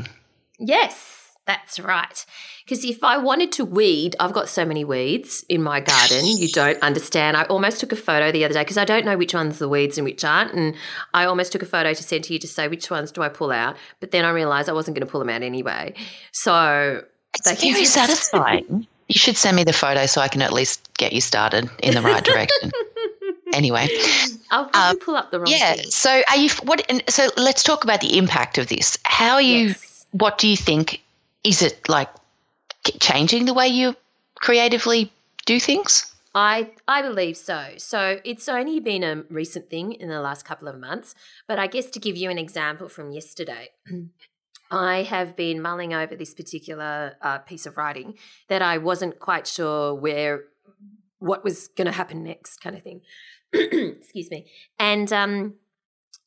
Yes, 0.58 1.32
that's 1.46 1.80
right. 1.80 2.26
Because 2.70 2.86
if 2.86 3.04
I 3.04 3.18
wanted 3.18 3.52
to 3.54 3.66
weed, 3.66 4.16
I've 4.20 4.32
got 4.32 4.48
so 4.48 4.64
many 4.64 4.86
weeds 4.86 5.44
in 5.50 5.64
my 5.64 5.80
garden. 5.80 6.24
You 6.38 6.50
don't 6.50 6.80
understand. 6.84 7.36
I 7.36 7.42
almost 7.46 7.80
took 7.80 7.92
a 7.92 7.96
photo 7.96 8.32
the 8.32 8.46
other 8.46 8.54
day 8.54 8.62
because 8.62 8.78
I 8.78 8.86
don't 8.86 9.06
know 9.06 9.18
which 9.18 9.34
ones 9.34 9.56
are 9.56 9.66
the 9.66 9.70
weeds 9.70 9.98
and 9.98 10.06
which 10.06 10.24
aren't. 10.24 10.54
And 10.54 10.76
I 11.16 11.26
almost 11.26 11.52
took 11.52 11.64
a 11.64 11.66
photo 11.66 11.96
to 11.96 12.04
send 12.04 12.26
to 12.26 12.34
you 12.34 12.38
to 12.38 12.48
say 12.48 12.68
which 12.68 12.92
ones 12.92 13.12
do 13.12 13.24
I 13.24 13.30
pull 13.30 13.52
out. 13.52 13.76
But 14.00 14.12
then 14.12 14.24
I 14.24 14.30
realized 14.30 14.70
I 14.70 14.74
wasn't 14.74 14.96
going 14.96 15.04
to 15.08 15.12
pull 15.12 15.20
them 15.20 15.30
out 15.30 15.42
anyway. 15.42 15.96
So 16.32 17.02
It's 17.40 17.60
they- 17.60 17.72
very 17.72 17.86
satisfying. 17.86 18.86
You 19.08 19.18
should 19.18 19.36
send 19.36 19.56
me 19.56 19.64
the 19.64 19.74
photo 19.74 20.06
so 20.06 20.22
I 20.22 20.28
can 20.28 20.44
at 20.44 20.54
least 20.54 20.94
get 21.00 21.12
you 21.12 21.22
started 21.22 21.68
in 21.82 21.96
the 21.96 22.02
right 22.04 22.24
direction. 22.24 22.72
anyway, 23.54 23.88
I'll 24.52 24.66
probably 24.66 24.80
Um, 24.92 25.00
pull 25.00 25.16
up 25.16 25.32
the 25.32 25.40
wrong 25.40 25.48
yeah. 25.50 25.74
thing. 25.74 25.90
So 25.90 26.22
are 26.30 26.38
you? 26.38 26.50
What? 26.62 26.86
And 26.88 27.02
so 27.10 27.30
let's 27.36 27.64
talk 27.64 27.84
about 27.84 28.02
the 28.02 28.16
impact 28.20 28.60
of 28.60 28.68
this. 28.68 29.00
How 29.06 29.34
are 29.34 29.42
you? 29.42 29.70
Yes. 29.70 30.06
What 30.12 30.38
do 30.38 30.48
you 30.48 30.56
think? 30.56 31.02
Is 31.44 31.64
it 31.64 31.90
like 31.90 32.10
changing 33.00 33.46
the 33.46 33.54
way 33.54 33.68
you 33.68 33.96
creatively 34.36 35.12
do 35.46 35.60
things? 35.60 36.14
I 36.36 36.72
I 36.88 37.02
believe 37.02 37.38
so. 37.38 37.74
So 37.78 38.20
it's 38.24 38.48
only 38.48 38.80
been 38.80 39.04
a 39.04 39.24
recent 39.30 39.70
thing 39.70 39.94
in 39.94 40.10
the 40.10 40.22
last 40.22 40.46
couple 40.46 40.68
of 40.68 40.80
months, 40.80 41.16
but 41.48 41.58
I 41.58 41.68
guess 41.68 41.90
to 41.92 42.00
give 42.00 42.16
you 42.16 42.30
an 42.30 42.38
example 42.38 42.88
from 42.88 43.12
yesterday, 43.12 43.70
I 44.72 45.04
have 45.04 45.36
been 45.36 45.62
mulling 45.62 45.94
over 45.94 46.16
this 46.16 46.34
particular 46.36 47.16
uh, 47.22 47.40
piece 47.40 47.66
of 47.66 47.78
writing 47.78 48.14
that 48.48 48.62
I 48.62 48.78
wasn't 48.78 49.20
quite 49.20 49.48
sure 49.48 49.96
where 49.96 50.44
what 51.18 51.44
was 51.44 51.68
going 51.70 51.88
to 51.88 51.92
happen 51.92 52.24
next, 52.24 52.62
kind 52.62 52.76
of 52.76 52.84
thing. 52.84 53.02
Excuse 53.54 54.30
me, 54.30 54.46
and 54.78 55.12
um, 55.12 55.56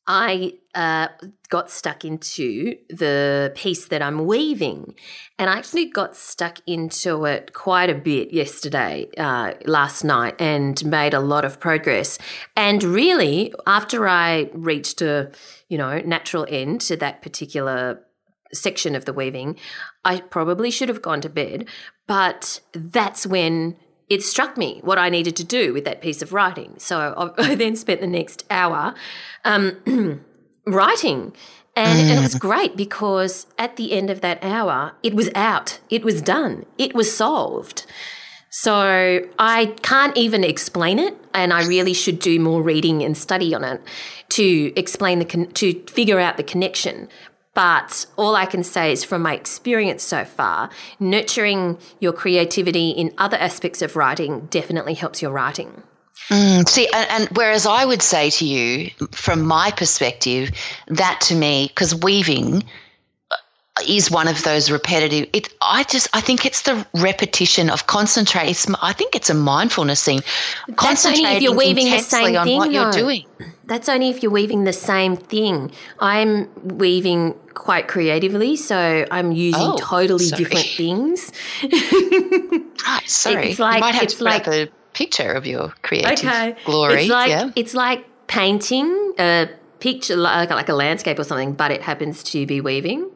I 0.05 0.53
uh, 0.75 1.07
got 1.49 1.71
stuck 1.71 2.03
into 2.03 2.75
the 2.89 3.53
piece 3.55 3.87
that 3.87 4.01
I'm 4.01 4.25
weaving, 4.25 4.95
and 5.39 5.49
I 5.49 5.57
actually 5.57 5.85
got 5.85 6.15
stuck 6.15 6.59
into 6.67 7.25
it 7.25 7.53
quite 7.53 7.89
a 7.89 7.95
bit 7.95 8.33
yesterday, 8.33 9.07
uh, 9.17 9.53
last 9.65 10.03
night, 10.03 10.35
and 10.39 10.83
made 10.85 11.13
a 11.13 11.21
lot 11.21 11.45
of 11.45 11.59
progress. 11.59 12.17
And 12.57 12.83
really, 12.83 13.53
after 13.65 14.07
I 14.07 14.49
reached 14.53 15.01
a 15.01 15.31
you 15.69 15.77
know 15.77 15.99
natural 15.99 16.45
end 16.49 16.81
to 16.81 16.97
that 16.97 17.21
particular 17.21 18.03
section 18.51 18.95
of 18.95 19.05
the 19.05 19.13
weaving, 19.13 19.57
I 20.03 20.19
probably 20.19 20.69
should 20.69 20.89
have 20.89 21.01
gone 21.01 21.21
to 21.21 21.29
bed, 21.29 21.67
but 22.07 22.59
that's 22.73 23.25
when 23.25 23.77
it 24.13 24.23
struck 24.23 24.57
me 24.57 24.79
what 24.83 24.97
I 24.97 25.09
needed 25.09 25.35
to 25.37 25.43
do 25.43 25.73
with 25.73 25.85
that 25.85 26.01
piece 26.01 26.21
of 26.21 26.33
writing. 26.33 26.75
So 26.77 27.33
I 27.37 27.43
I 27.51 27.55
then 27.55 27.75
spent 27.75 28.01
the 28.01 28.07
next 28.07 28.45
hour 28.49 28.93
um, 29.43 30.21
writing. 30.65 31.33
And, 31.75 31.99
and 32.01 32.19
it 32.19 32.21
was 32.21 32.35
great 32.35 32.77
because 32.77 33.47
at 33.57 33.77
the 33.77 33.93
end 33.93 34.11
of 34.11 34.21
that 34.21 34.37
hour, 34.43 34.93
it 35.01 35.15
was 35.15 35.31
out, 35.33 35.79
it 35.89 36.03
was 36.05 36.21
done, 36.21 36.67
it 36.77 36.93
was 36.93 37.15
solved. 37.15 37.87
So 38.51 39.27
I 39.39 39.73
can't 39.81 40.15
even 40.15 40.43
explain 40.43 40.99
it, 40.99 41.17
and 41.33 41.51
I 41.51 41.65
really 41.65 41.95
should 41.95 42.19
do 42.19 42.39
more 42.39 42.61
reading 42.61 43.01
and 43.01 43.17
study 43.17 43.55
on 43.55 43.63
it 43.63 43.81
to 44.29 44.71
explain 44.75 45.17
the 45.17 45.25
con- 45.25 45.51
to 45.53 45.83
figure 45.87 46.19
out 46.19 46.37
the 46.37 46.43
connection. 46.43 47.09
But 47.53 48.05
all 48.17 48.35
I 48.35 48.45
can 48.45 48.63
say 48.63 48.91
is 48.91 49.03
from 49.03 49.21
my 49.21 49.35
experience 49.35 50.03
so 50.03 50.25
far, 50.25 50.69
nurturing 50.99 51.77
your 51.99 52.13
creativity 52.13 52.89
in 52.89 53.13
other 53.17 53.37
aspects 53.37 53.81
of 53.81 53.95
writing 53.95 54.47
definitely 54.47 54.95
helps 54.95 55.21
your 55.21 55.31
writing. 55.31 55.83
Mm, 56.29 56.67
see, 56.67 56.87
and, 56.87 57.09
and 57.09 57.37
whereas 57.37 57.65
I 57.65 57.85
would 57.85 58.01
say 58.01 58.29
to 58.31 58.45
you, 58.45 58.89
from 59.11 59.41
my 59.41 59.71
perspective, 59.71 60.51
that 60.87 61.21
to 61.27 61.35
me, 61.35 61.67
because 61.67 61.93
weaving 61.93 62.63
is 63.87 64.09
one 64.11 64.27
of 64.27 64.43
those 64.43 64.69
repetitive. 64.71 65.29
It, 65.33 65.53
I 65.61 65.83
just, 65.83 66.07
I 66.13 66.21
think 66.21 66.45
it's 66.45 66.63
the 66.63 66.85
repetition 66.95 67.69
of 67.69 67.87
concentrate. 67.87 68.49
It's, 68.49 68.67
I 68.81 68.93
think 68.93 69.15
it's 69.15 69.29
a 69.29 69.33
mindfulness 69.33 70.03
thing. 70.03 70.21
That's 70.81 71.05
only 71.05 71.23
if 71.23 71.41
you're 71.41 71.55
weaving 71.55 71.89
the 71.91 71.99
same 71.99 72.35
on 72.35 72.45
thing, 72.45 72.57
what 72.57 72.71
you're 72.71 72.85
though. 72.91 72.97
doing. 72.97 73.25
That's 73.65 73.87
only 73.87 74.09
if 74.09 74.21
you're 74.21 74.31
weaving 74.31 74.65
the 74.65 74.73
same 74.73 75.15
thing. 75.15 75.71
I'm 75.99 76.49
weaving 76.77 77.33
quite 77.53 77.87
creatively, 77.87 78.55
so 78.57 79.05
I'm 79.09 79.31
using 79.31 79.61
Oh, 79.61 79.77
totally 79.79 80.25
sorry. 80.25 80.43
different 80.43 80.65
things. 80.65 81.31
Right, 82.85 83.09
sorry. 83.09 83.51
It's 83.51 83.59
like- 83.59 83.75
you 83.75 83.79
might 83.81 83.95
have 83.95 84.03
it's 84.03 84.15
to 84.15 84.23
like- 84.23 84.47
a 84.47 84.67
picture 84.93 85.31
of 85.31 85.47
your 85.47 85.73
creative 85.81 86.27
okay. 86.29 86.55
glory. 86.65 87.01
It's 87.03 87.09
like 87.09 87.29
yeah. 87.29 87.49
it's 87.55 87.73
like 87.73 88.05
painting 88.27 89.13
a 89.17 89.49
picture 89.79 90.15
like, 90.15 90.49
like 90.49 90.69
a 90.69 90.73
landscape 90.73 91.17
or 91.17 91.23
something, 91.23 91.53
but 91.53 91.71
it 91.71 91.81
happens 91.81 92.23
to 92.23 92.45
be 92.45 92.61
weaving. 92.61 93.09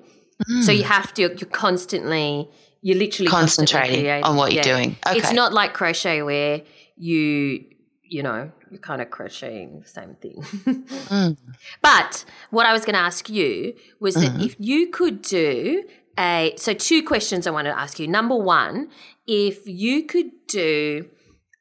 So 0.61 0.71
you 0.71 0.83
have 0.83 1.13
to 1.15 1.21
you're 1.21 1.49
constantly 1.49 2.49
you're 2.81 2.97
literally 2.97 3.29
Concentrating 3.29 4.23
on 4.23 4.35
what 4.35 4.53
you're 4.53 4.63
doing. 4.63 4.95
It's 5.07 5.33
not 5.33 5.51
like 5.53 5.73
crochet 5.73 6.21
where 6.21 6.61
you 6.95 7.65
you 8.03 8.23
know 8.23 8.51
you're 8.71 8.79
kind 8.79 9.01
of 9.01 9.09
crocheting 9.09 9.81
the 9.81 9.87
same 9.87 10.15
thing. 10.15 10.43
Mm. 11.07 11.37
But 11.81 12.25
what 12.49 12.65
I 12.65 12.73
was 12.73 12.83
going 12.83 12.93
to 12.95 12.99
ask 12.99 13.29
you 13.29 13.73
was 13.99 14.15
that 14.15 14.33
Mm-hmm. 14.33 14.41
if 14.41 14.55
you 14.59 14.87
could 14.87 15.21
do 15.21 15.85
a 16.19 16.53
so 16.57 16.73
two 16.73 17.01
questions 17.03 17.47
I 17.47 17.51
wanted 17.51 17.71
to 17.71 17.79
ask 17.79 17.97
you. 17.99 18.07
Number 18.07 18.35
one, 18.35 18.89
if 19.25 19.65
you 19.67 20.03
could 20.03 20.31
do 20.47 21.07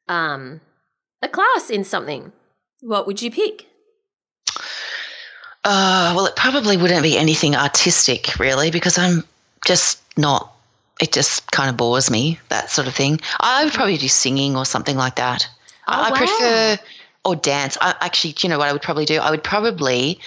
um, 0.09 0.59
a 1.21 1.27
class 1.29 1.69
in 1.69 1.83
something, 1.83 2.31
what 2.81 3.07
would 3.07 3.21
you 3.21 3.31
pick? 3.31 3.67
Uh, 5.69 6.13
well, 6.15 6.25
it 6.25 6.35
probably 6.37 6.77
wouldn't 6.77 7.03
be 7.03 7.17
anything 7.17 7.53
artistic, 7.53 8.39
really, 8.39 8.71
because 8.71 8.97
I'm 8.97 9.25
just 9.65 9.99
not. 10.17 10.53
It 11.01 11.11
just 11.11 11.51
kind 11.51 11.69
of 11.69 11.75
bores 11.75 12.09
me, 12.09 12.39
that 12.47 12.69
sort 12.69 12.87
of 12.87 12.95
thing. 12.95 13.19
I 13.41 13.65
would 13.65 13.73
probably 13.73 13.97
do 13.97 14.07
singing 14.07 14.55
or 14.55 14.63
something 14.63 14.95
like 14.95 15.17
that. 15.17 15.45
I 15.85 16.07
Oh, 16.07 16.11
wow. 16.11 16.17
prefer 16.17 16.79
or 17.25 17.35
dance. 17.35 17.77
I, 17.81 17.95
actually, 17.99 18.31
do 18.31 18.47
you 18.47 18.49
know 18.49 18.57
what 18.57 18.69
I 18.69 18.71
would 18.71 18.81
probably 18.81 19.03
do? 19.03 19.19
I 19.19 19.29
would 19.29 19.43
probably. 19.43 20.21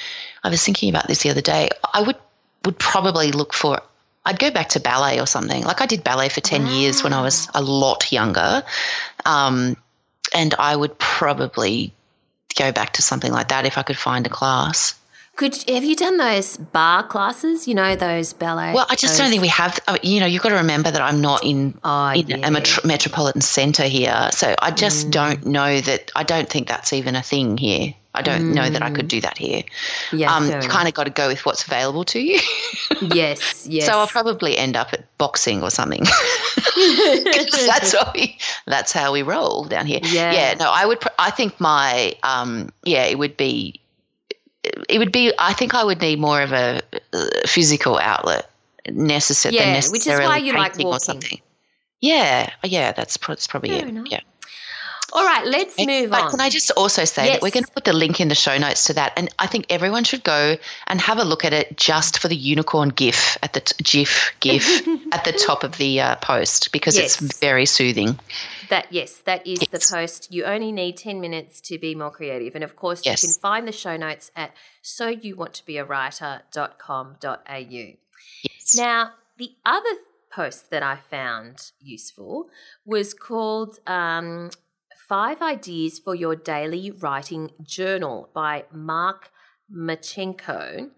I 0.44 0.50
was 0.50 0.62
thinking 0.62 0.90
about 0.90 1.08
this 1.08 1.22
the 1.22 1.30
other 1.30 1.40
day. 1.40 1.70
I 1.94 2.02
would 2.02 2.16
would 2.66 2.78
probably 2.78 3.32
look 3.32 3.54
for. 3.54 3.80
I'd 4.26 4.38
go 4.38 4.50
back 4.50 4.68
to 4.70 4.80
ballet 4.80 5.18
or 5.18 5.26
something. 5.26 5.64
Like 5.64 5.80
I 5.80 5.86
did 5.86 6.04
ballet 6.04 6.28
for 6.28 6.42
ten 6.42 6.66
years 6.66 7.02
when 7.02 7.14
I 7.14 7.22
was 7.22 7.48
a 7.54 7.62
lot 7.62 8.12
younger, 8.12 8.62
um, 9.24 9.74
and 10.34 10.54
I 10.58 10.76
would 10.76 10.98
probably 10.98 11.94
go 12.58 12.72
back 12.72 12.92
to 12.92 13.02
something 13.02 13.32
like 13.32 13.48
that 13.48 13.64
if 13.64 13.78
I 13.78 13.82
could 13.82 13.96
find 13.96 14.26
a 14.26 14.30
class. 14.30 14.99
Could 15.40 15.56
have 15.70 15.84
you 15.84 15.96
done 15.96 16.18
those 16.18 16.58
bar 16.58 17.02
classes? 17.02 17.66
You 17.66 17.74
know 17.74 17.96
those 17.96 18.34
ballet. 18.34 18.74
Well, 18.74 18.84
I 18.90 18.94
just 18.94 19.16
don't 19.16 19.30
think 19.30 19.40
we 19.40 19.48
have. 19.48 19.78
You 20.02 20.20
know, 20.20 20.26
you've 20.26 20.42
got 20.42 20.50
to 20.50 20.56
remember 20.56 20.90
that 20.90 21.00
I'm 21.00 21.22
not 21.22 21.42
in 21.42 21.78
Oh, 21.82 22.10
in 22.10 22.26
yeah. 22.28 22.46
a 22.46 22.50
metro- 22.50 22.86
metropolitan 22.86 23.40
centre 23.40 23.84
here, 23.84 24.28
so 24.32 24.54
I 24.60 24.70
just 24.70 25.06
Mm. 25.06 25.10
don't 25.12 25.46
know 25.46 25.80
that. 25.80 26.10
I 26.14 26.24
don't 26.24 26.46
think 26.46 26.68
that's 26.68 26.92
even 26.92 27.16
a 27.16 27.22
thing 27.22 27.56
here. 27.56 27.94
I 28.14 28.20
don't 28.20 28.52
know 28.52 28.68
that 28.68 28.82
I 28.82 28.90
could 28.90 29.08
do 29.08 29.22
that 29.22 29.38
here. 29.38 29.62
Mm. 30.10 30.18
Yeah, 30.18 30.34
um, 30.36 30.46
you 30.50 30.68
kind 30.68 30.88
of 30.88 30.92
got 30.92 31.04
to 31.04 31.10
go 31.10 31.28
with 31.28 31.46
what's 31.46 31.64
available 31.66 32.04
to 32.06 32.20
you. 32.20 32.38
yes, 33.00 33.66
yes. 33.70 33.86
So 33.86 33.92
I'll 33.92 34.08
probably 34.08 34.58
end 34.58 34.76
up 34.76 34.92
at 34.92 35.06
boxing 35.16 35.62
or 35.62 35.70
something. 35.70 36.02
that's 36.76 37.92
how 37.94 38.10
we. 38.14 38.36
That's 38.66 38.92
how 38.92 39.10
we 39.12 39.22
roll 39.22 39.64
down 39.64 39.86
here. 39.86 40.00
Yeah. 40.02 40.32
Yeah. 40.32 40.54
No, 40.58 40.70
I 40.70 40.84
would. 40.84 41.02
I 41.18 41.30
think 41.30 41.58
my. 41.60 42.14
Um. 42.24 42.68
Yeah. 42.84 43.04
It 43.04 43.18
would 43.18 43.38
be. 43.38 43.79
It 44.62 44.98
would 44.98 45.12
be. 45.12 45.32
I 45.38 45.52
think 45.52 45.74
I 45.74 45.84
would 45.84 46.00
need 46.00 46.18
more 46.18 46.42
of 46.42 46.52
a 46.52 46.82
uh, 47.12 47.26
physical 47.46 47.98
outlet 47.98 48.50
necessary. 48.88 49.54
Yeah, 49.54 49.80
than 49.80 49.90
which 49.90 50.02
is 50.02 50.08
why 50.08 50.16
necessarily 50.16 50.46
you 50.46 50.52
like 50.54 50.72
painting 50.72 50.86
or 50.86 51.00
something. 51.00 51.40
Yeah. 52.00 52.50
Yeah. 52.64 52.92
That's, 52.92 53.16
that's 53.16 53.46
probably 53.46 53.70
Fair 53.70 53.86
it. 53.86 53.88
enough. 53.88 54.06
Yeah. 54.10 54.20
All 55.12 55.24
right, 55.24 55.44
let's 55.46 55.76
move 55.84 56.10
but 56.10 56.22
on. 56.24 56.30
can 56.30 56.40
I 56.40 56.48
just 56.50 56.70
also 56.72 57.04
say 57.04 57.26
that 57.32 57.42
we're 57.42 57.50
going 57.50 57.64
to 57.64 57.72
put 57.72 57.84
the 57.84 57.92
link 57.92 58.20
in 58.20 58.28
the 58.28 58.34
show 58.34 58.56
notes 58.58 58.84
to 58.84 58.94
that, 58.94 59.12
and 59.16 59.28
I 59.38 59.46
think 59.46 59.66
everyone 59.70 60.04
should 60.04 60.22
go 60.24 60.56
and 60.86 61.00
have 61.00 61.18
a 61.18 61.24
look 61.24 61.44
at 61.44 61.52
it 61.52 61.76
just 61.76 62.18
for 62.20 62.28
the 62.28 62.36
unicorn 62.36 62.90
GIF 62.90 63.36
at 63.42 63.52
the 63.52 63.60
t- 63.60 63.74
GIF 63.82 64.32
GIF 64.40 64.86
at 65.12 65.24
the 65.24 65.32
top 65.32 65.64
of 65.64 65.76
the 65.78 66.00
uh, 66.00 66.16
post 66.16 66.70
because 66.72 66.96
Yes. 66.96 67.20
it's 67.22 67.38
very 67.38 67.66
soothing. 67.66 68.18
That 68.68 68.86
yes, 68.90 69.16
that 69.26 69.46
is 69.46 69.60
Yes. 69.60 69.68
the 69.88 69.94
post. 69.96 70.32
You 70.32 70.44
only 70.44 70.70
need 70.72 70.96
ten 70.96 71.20
minutes 71.20 71.60
to 71.62 71.78
be 71.78 71.94
more 71.94 72.10
creative, 72.10 72.54
and 72.54 72.62
of 72.62 72.76
course, 72.76 73.02
Yes. 73.04 73.22
you 73.22 73.28
can 73.30 73.40
find 73.40 73.66
the 73.66 73.72
show 73.72 73.96
notes 73.96 74.30
at 74.36 74.52
so 74.82 75.08
you 75.08 75.34
want 75.36 75.54
to 75.54 75.66
be 75.66 75.76
a 75.76 75.84
writer.com.au. 75.84 77.56
Yes. 77.58 78.74
Now, 78.76 79.12
the 79.38 79.50
other 79.66 79.88
post 80.32 80.70
that 80.70 80.82
I 80.82 80.96
found 81.10 81.72
useful 81.80 82.48
was 82.84 83.12
called 83.14 83.78
um, 83.86 84.50
Five 85.10 85.42
Ideas 85.42 85.98
for 85.98 86.14
Your 86.14 86.36
Daily 86.36 86.92
Writing 86.92 87.50
Journal 87.64 88.30
by 88.32 88.66
Mark 88.72 89.32
Machenko. 89.68 90.90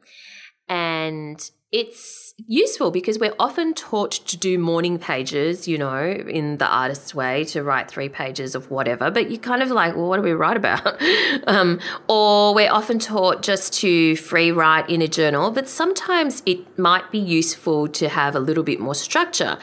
And 0.69 1.51
it's 1.73 2.35
useful 2.47 2.91
because 2.91 3.19
we're 3.19 3.33
often 3.39 3.73
taught 3.73 4.11
to 4.11 4.37
do 4.37 4.59
morning 4.59 4.99
pages, 4.99 5.67
you 5.67 5.79
know, 5.79 6.05
in 6.05 6.59
the 6.59 6.67
artist's 6.67 7.15
way 7.15 7.45
to 7.45 7.63
write 7.63 7.91
three 7.91 8.11
pages 8.11 8.55
of 8.55 8.71
whatever, 8.71 9.11
but 9.11 9.31
you're 9.31 9.41
kind 9.41 9.63
of 9.63 9.71
like, 9.71 9.97
well, 9.97 10.09
what 10.09 10.19
do 10.19 10.23
we 10.23 10.33
write 10.33 10.59
about? 10.59 11.03
um, 11.47 11.81
or 12.07 12.53
we're 12.55 12.71
often 12.71 12.99
taught 12.99 13.41
just 13.43 13.73
to 13.81 14.15
free 14.17 14.53
write 14.53 14.91
in 14.91 15.01
a 15.01 15.09
journal, 15.09 15.51
but 15.51 15.67
sometimes 15.67 16.43
it 16.45 16.79
might 16.79 17.11
be 17.11 17.19
useful 17.19 17.89
to 17.89 18.11
have 18.11 18.37
a 18.37 18.41
little 18.41 18.63
bit 18.63 18.79
more 18.79 18.95
structure. 18.95 19.57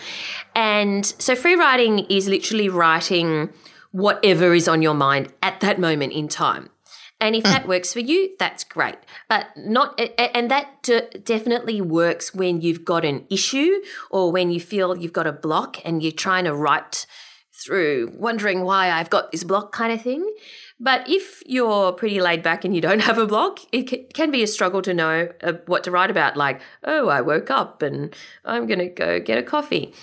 And 0.56 1.06
so 1.06 1.36
free 1.36 1.54
writing 1.54 2.00
is 2.10 2.28
literally 2.28 2.68
writing 2.68 3.54
whatever 3.92 4.54
is 4.54 4.68
on 4.68 4.82
your 4.82 4.94
mind 4.94 5.34
at 5.42 5.60
that 5.62 5.80
moment 5.80 6.14
in 6.14 6.28
time. 6.28 6.70
And 7.22 7.36
if 7.36 7.44
hmm. 7.44 7.52
that 7.52 7.68
works 7.68 7.92
for 7.92 8.00
you, 8.00 8.36
that's 8.40 8.64
great. 8.64 8.96
But 9.28 9.48
not, 9.58 10.00
and 10.18 10.50
that 10.50 10.90
definitely 11.24 11.82
works 11.82 12.34
when 12.34 12.62
you've 12.62 12.86
got 12.86 13.04
an 13.04 13.26
issue 13.30 13.82
or 14.10 14.32
when 14.32 14.52
you 14.52 14.60
feel 14.60 14.98
you've 14.98 15.14
got 15.14 15.28
a 15.28 15.34
block 15.34 15.78
and 15.84 16.02
you're 16.02 16.12
trying 16.12 16.46
to 16.46 16.56
write 16.56 17.06
through 17.52 18.14
wondering 18.16 18.64
why 18.64 18.90
I've 18.90 19.10
got 19.10 19.32
this 19.32 19.44
block 19.44 19.74
kind 19.74 19.92
of 19.92 20.02
thing. 20.02 20.34
But 20.80 21.10
if 21.10 21.44
you're 21.46 21.92
pretty 21.92 22.22
laid 22.22 22.42
back 22.42 22.64
and 22.64 22.74
you 22.74 22.82
don't 22.82 23.00
have 23.10 23.18
a 23.18 23.26
blog, 23.26 23.60
it 23.72 24.14
can 24.14 24.32
be 24.32 24.44
a 24.44 24.48
struggle 24.48 24.82
to 24.84 24.94
know 24.94 25.30
uh, 25.44 25.54
what 25.66 25.84
to 25.84 25.92
write 25.92 26.10
about. 26.10 26.38
Like, 26.38 26.62
oh, 26.84 27.10
I 27.10 27.22
woke 27.22 27.52
up 27.52 27.82
and 27.82 28.16
I'm 28.46 28.66
going 28.66 28.80
to 28.80 28.88
go 28.88 29.20
get 29.20 29.38
a 29.38 29.44
coffee. 29.44 29.94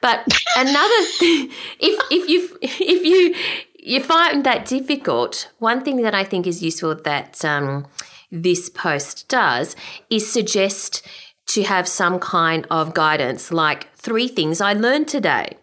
But 0.00 0.26
another 0.56 1.04
thing, 1.18 1.50
if 1.78 2.00
if 2.10 2.28
you 2.28 2.58
if 2.62 3.04
you 3.04 3.34
you 3.82 4.02
find 4.02 4.44
that 4.44 4.66
difficult, 4.66 5.50
one 5.58 5.82
thing 5.82 6.02
that 6.02 6.14
I 6.14 6.24
think 6.24 6.46
is 6.46 6.62
useful 6.62 6.94
that 6.94 7.44
um, 7.44 7.86
this 8.30 8.68
post 8.68 9.28
does 9.28 9.74
is 10.10 10.30
suggest 10.30 11.06
to 11.46 11.64
have 11.64 11.88
some 11.88 12.20
kind 12.20 12.66
of 12.70 12.94
guidance, 12.94 13.50
like 13.50 13.92
three 13.94 14.28
things 14.28 14.60
I 14.60 14.74
learned 14.74 15.08
today. 15.08 15.56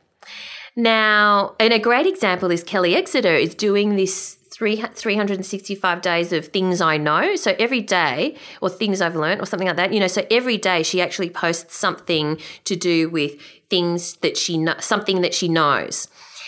Now, 0.75 1.55
and 1.59 1.73
a 1.73 1.79
great 1.79 2.05
example 2.05 2.51
is 2.51 2.63
Kelly 2.63 2.95
Exeter 2.95 3.33
is 3.33 3.55
doing 3.55 3.95
this 3.95 4.36
three, 4.57 4.81
365 4.81 6.01
days 6.01 6.33
of 6.33 6.47
things 6.47 6.81
I 6.81 6.97
know. 6.97 7.35
So 7.35 7.55
every 7.59 7.81
day, 7.81 8.35
or 8.59 8.69
things 8.69 9.01
I've 9.01 9.15
learned, 9.15 9.39
or 9.39 9.45
something 9.45 9.67
like 9.67 9.77
that, 9.77 9.93
you 9.93 9.99
know, 9.99 10.07
so 10.07 10.25
every 10.31 10.57
day 10.57 10.81
she 10.81 10.99
actually 10.99 11.29
posts 11.29 11.75
something 11.75 12.39
to 12.63 12.75
do 12.75 13.07
with 13.07 13.39
things 13.69 14.15
that 14.17 14.35
she, 14.35 14.57
know, 14.57 14.73
something 14.79 15.21
that 15.21 15.35
she 15.35 15.47
knows. 15.47 16.07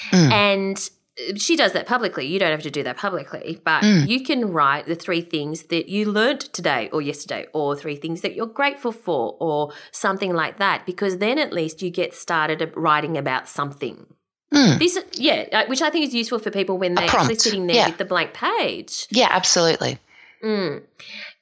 Mm. 0.09 0.31
And 0.31 0.89
she 1.35 1.55
does 1.55 1.73
that 1.73 1.85
publicly. 1.85 2.25
You 2.25 2.39
don't 2.39 2.49
have 2.49 2.63
to 2.63 2.71
do 2.71 2.81
that 2.81 2.97
publicly, 2.97 3.61
but 3.63 3.83
mm. 3.83 4.07
you 4.07 4.23
can 4.23 4.51
write 4.51 4.87
the 4.87 4.95
three 4.95 5.21
things 5.21 5.63
that 5.63 5.87
you 5.87 6.11
learned 6.11 6.39
today 6.39 6.89
or 6.91 7.03
yesterday, 7.03 7.45
or 7.53 7.75
three 7.75 7.95
things 7.95 8.21
that 8.21 8.33
you're 8.33 8.47
grateful 8.47 8.91
for, 8.91 9.37
or 9.39 9.71
something 9.91 10.33
like 10.33 10.57
that, 10.57 10.87
because 10.87 11.19
then 11.19 11.37
at 11.37 11.53
least 11.53 11.83
you 11.83 11.91
get 11.91 12.15
started 12.15 12.73
writing 12.75 13.17
about 13.17 13.47
something. 13.47 14.07
Mm. 14.53 14.79
This, 14.79 14.97
yeah, 15.13 15.45
uh, 15.51 15.65
which 15.67 15.81
I 15.81 15.89
think 15.89 16.07
is 16.07 16.13
useful 16.13 16.39
for 16.39 16.49
people 16.49 16.77
when 16.77 16.95
they're 16.95 17.05
actually 17.05 17.35
sitting 17.35 17.67
there 17.67 17.75
yeah. 17.75 17.87
with 17.87 17.97
the 17.97 18.05
blank 18.05 18.33
page. 18.33 19.05
Yeah, 19.11 19.27
absolutely. 19.29 19.99
Mm. 20.43 20.81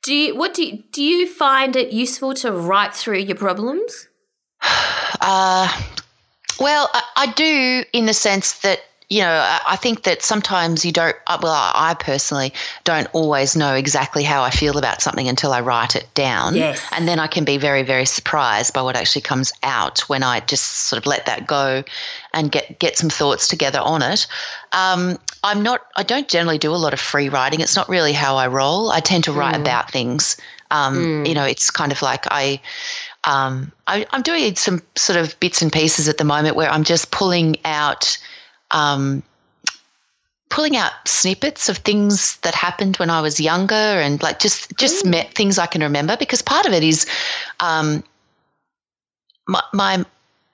Do 0.03 0.13
you 0.13 0.35
what 0.35 0.53
do 0.53 0.65
you, 0.65 0.83
do 0.91 1.01
you 1.01 1.27
find 1.27 1.75
it 1.75 1.93
useful 1.93 2.33
to 2.35 2.51
write 2.51 2.93
through 2.93 3.19
your 3.19 3.37
problems? 3.37 4.07
Uh, 5.19 5.67
well, 6.59 6.89
I, 6.93 7.01
I 7.15 7.31
do 7.31 7.83
in 7.91 8.05
the 8.05 8.13
sense 8.13 8.59
that 8.59 8.81
you 9.09 9.21
know, 9.21 9.57
I 9.65 9.77
think 9.77 10.03
that 10.03 10.21
sometimes 10.21 10.83
you 10.83 10.91
don't, 10.91 11.15
uh, 11.27 11.37
well, 11.41 11.53
I 11.53 11.95
personally 11.97 12.51
don't 12.83 13.07
always 13.13 13.55
know 13.55 13.73
exactly 13.73 14.21
how 14.21 14.43
I 14.43 14.49
feel 14.49 14.77
about 14.77 15.01
something 15.01 15.29
until 15.29 15.53
I 15.53 15.61
write 15.61 15.95
it 15.95 16.13
down. 16.13 16.55
Yes. 16.55 16.85
And 16.91 17.07
then 17.07 17.17
I 17.17 17.27
can 17.27 17.45
be 17.45 17.57
very, 17.57 17.83
very 17.83 18.05
surprised 18.05 18.73
by 18.73 18.81
what 18.81 18.97
actually 18.97 19.21
comes 19.21 19.53
out 19.63 20.01
when 20.09 20.23
I 20.23 20.41
just 20.41 20.87
sort 20.87 20.97
of 20.97 21.05
let 21.05 21.25
that 21.25 21.47
go 21.47 21.85
and 22.33 22.51
get, 22.51 22.79
get 22.79 22.97
some 22.97 23.09
thoughts 23.09 23.47
together 23.47 23.79
on 23.79 24.01
it. 24.01 24.27
Um, 24.73 25.17
I'm 25.41 25.63
not, 25.63 25.87
I 25.95 26.03
don't 26.03 26.27
generally 26.27 26.57
do 26.57 26.73
a 26.73 26.75
lot 26.75 26.91
of 26.91 26.99
free 26.99 27.29
writing. 27.29 27.61
It's 27.61 27.77
not 27.77 27.87
really 27.87 28.11
how 28.11 28.35
I 28.35 28.47
roll. 28.47 28.91
I 28.91 28.99
tend 28.99 29.23
to 29.23 29.31
write 29.31 29.55
mm. 29.55 29.61
about 29.61 29.89
things. 29.89 30.35
Um, 30.69 30.97
mm. 30.97 31.27
You 31.29 31.33
know, 31.33 31.45
it's 31.45 31.71
kind 31.71 31.93
of 31.93 32.01
like 32.01 32.25
I, 32.29 32.59
um, 33.23 33.71
I, 33.87 34.05
I'm 34.11 34.21
doing 34.21 34.53
some 34.55 34.81
sort 34.97 35.17
of 35.17 35.39
bits 35.39 35.61
and 35.61 35.71
pieces 35.71 36.09
at 36.09 36.17
the 36.17 36.25
moment 36.25 36.57
where 36.57 36.69
I'm 36.69 36.83
just 36.83 37.11
pulling 37.11 37.55
out 37.63 38.17
um, 38.71 39.23
pulling 40.49 40.77
out 40.77 40.91
snippets 41.05 41.69
of 41.69 41.77
things 41.77 42.37
that 42.37 42.55
happened 42.55 42.97
when 42.97 43.09
I 43.09 43.21
was 43.21 43.39
younger 43.39 43.73
and 43.75 44.21
like 44.21 44.39
just 44.39 44.75
just 44.77 45.05
mm. 45.05 45.11
met 45.11 45.33
things 45.33 45.57
I 45.57 45.65
can 45.65 45.81
remember 45.81 46.15
because 46.17 46.41
part 46.41 46.65
of 46.65 46.73
it 46.73 46.83
is 46.83 47.05
um, 47.59 48.03
my, 49.47 49.61
my 49.73 50.05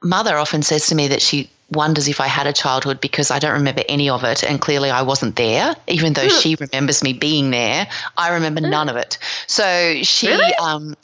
mother 0.04 0.38
often 0.38 0.64
says 0.64 0.88
to 0.88 0.96
me 0.96 1.08
that 1.08 1.22
she 1.22 1.50
wonders 1.72 2.08
if 2.08 2.20
I 2.20 2.28
had 2.28 2.46
a 2.46 2.54
childhood 2.54 3.02
because 3.02 3.32
I 3.32 3.40
don't 3.40 3.54
remember 3.54 3.84
any 3.90 4.10
of 4.10 4.24
it 4.24 4.44
and 4.44 4.62
clearly 4.62 4.90
I 4.90 5.02
wasn't 5.02 5.36
there 5.36 5.76
even 5.88 6.14
though 6.14 6.28
she 6.42 6.56
remembers 6.56 7.04
me 7.04 7.14
being 7.14 7.52
there 7.52 7.88
I 8.18 8.34
remember 8.34 8.62
mm. 8.62 8.70
none 8.70 8.90
of 8.90 8.96
it 8.96 9.18
so 9.48 10.02
she 10.04 10.28
really? 10.28 10.54
um, 10.56 10.96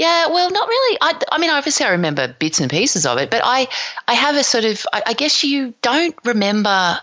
yeah, 0.00 0.28
well, 0.28 0.50
not 0.50 0.66
really. 0.66 0.98
I, 1.02 1.20
I 1.30 1.36
mean, 1.36 1.50
obviously, 1.50 1.84
I 1.84 1.90
remember 1.90 2.34
bits 2.38 2.58
and 2.58 2.70
pieces 2.70 3.04
of 3.04 3.18
it, 3.18 3.30
but 3.30 3.42
I, 3.44 3.68
I 4.08 4.14
have 4.14 4.34
a 4.34 4.42
sort 4.42 4.64
of, 4.64 4.86
I, 4.94 5.02
I 5.08 5.12
guess 5.12 5.44
you 5.44 5.74
don't 5.82 6.16
remember, 6.24 6.98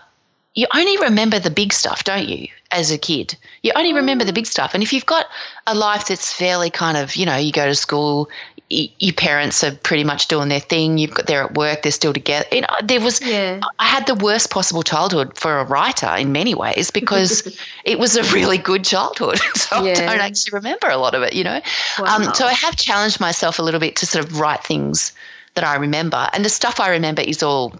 you 0.56 0.66
only 0.74 0.98
remember 0.98 1.38
the 1.38 1.48
big 1.48 1.72
stuff, 1.72 2.02
don't 2.02 2.28
you, 2.28 2.48
as 2.72 2.90
a 2.90 2.98
kid? 2.98 3.36
You 3.62 3.70
only 3.76 3.92
remember 3.92 4.24
the 4.24 4.32
mm. 4.32 4.40
big 4.42 4.46
stuff. 4.46 4.74
And 4.74 4.82
if 4.82 4.92
you've 4.92 5.06
got 5.06 5.26
a 5.68 5.76
life 5.76 6.08
that's 6.08 6.32
fairly 6.32 6.70
kind 6.70 6.96
of, 6.96 7.14
you 7.14 7.24
know, 7.24 7.36
you 7.36 7.52
go 7.52 7.66
to 7.66 7.74
school, 7.76 8.28
your 8.70 9.14
parents 9.14 9.64
are 9.64 9.72
pretty 9.72 10.04
much 10.04 10.28
doing 10.28 10.48
their 10.48 10.60
thing. 10.60 10.98
You've 10.98 11.14
got 11.14 11.26
they're 11.26 11.42
at 11.42 11.54
work. 11.54 11.82
They're 11.82 11.92
still 11.92 12.12
together. 12.12 12.46
You 12.52 12.60
know, 12.62 12.68
there 12.84 13.00
was. 13.00 13.20
Yeah. 13.22 13.60
I 13.78 13.86
had 13.86 14.06
the 14.06 14.14
worst 14.14 14.50
possible 14.50 14.82
childhood 14.82 15.38
for 15.38 15.58
a 15.58 15.64
writer 15.64 16.14
in 16.18 16.32
many 16.32 16.54
ways 16.54 16.90
because 16.90 17.58
it 17.84 17.98
was 17.98 18.16
a 18.16 18.22
really 18.34 18.58
good 18.58 18.84
childhood. 18.84 19.38
so 19.54 19.84
yeah. 19.84 19.92
I 19.92 20.16
don't 20.16 20.20
actually 20.20 20.52
remember 20.52 20.88
a 20.88 20.98
lot 20.98 21.14
of 21.14 21.22
it. 21.22 21.32
You 21.32 21.44
know, 21.44 21.60
wow. 21.98 22.16
um, 22.16 22.34
so 22.34 22.44
I 22.44 22.52
have 22.52 22.76
challenged 22.76 23.20
myself 23.20 23.58
a 23.58 23.62
little 23.62 23.80
bit 23.80 23.96
to 23.96 24.06
sort 24.06 24.24
of 24.24 24.38
write 24.38 24.62
things 24.62 25.12
that 25.54 25.64
I 25.64 25.76
remember, 25.76 26.28
and 26.34 26.44
the 26.44 26.50
stuff 26.50 26.78
I 26.78 26.90
remember 26.90 27.22
is 27.22 27.42
all 27.42 27.74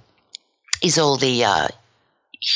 is 0.83 0.99
all 0.99 1.17
the. 1.17 1.45
Uh, 1.45 1.69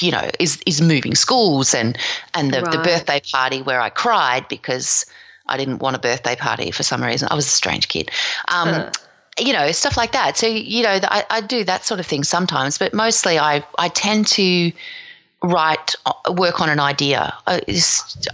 you 0.01 0.13
know, 0.13 0.31
is 0.39 0.63
is 0.65 0.81
moving 0.81 1.17
schools 1.17 1.75
and 1.75 1.99
and 2.35 2.55
the, 2.55 2.63
right. 2.63 2.71
the 2.71 2.79
birthday 2.79 3.21
party 3.33 3.63
where 3.63 3.81
I 3.81 3.91
cried 3.91 4.47
because 4.47 5.05
I 5.47 5.57
didn't 5.57 5.79
want 5.79 5.97
a 5.97 5.99
birthday 5.99 6.37
party 6.37 6.71
for 6.71 6.83
some 6.83 7.03
reason. 7.03 7.29
I 7.31 7.35
was 7.35 7.47
a 7.47 7.51
strange 7.51 7.89
kid. 7.89 8.11
Um, 8.49 8.69
uh. 8.69 8.93
You 9.39 9.55
know, 9.55 9.73
stuff 9.73 9.97
like 9.97 10.13
that. 10.13 10.37
So, 10.37 10.47
you 10.47 10.83
know, 10.83 10.99
I, 11.03 11.25
I 11.31 11.41
do 11.41 11.65
that 11.65 11.85
sort 11.85 12.01
of 12.01 12.07
thing 12.07 12.23
sometimes, 12.23 12.77
but 12.77 12.93
mostly 12.93 13.39
I, 13.39 13.65
I 13.79 13.89
tend 13.89 14.27
to 14.29 14.73
write 15.43 15.95
uh, 16.07 16.13
work 16.33 16.61
on 16.61 16.69
an 16.69 16.81
idea. 16.81 17.35
Uh, 17.47 17.61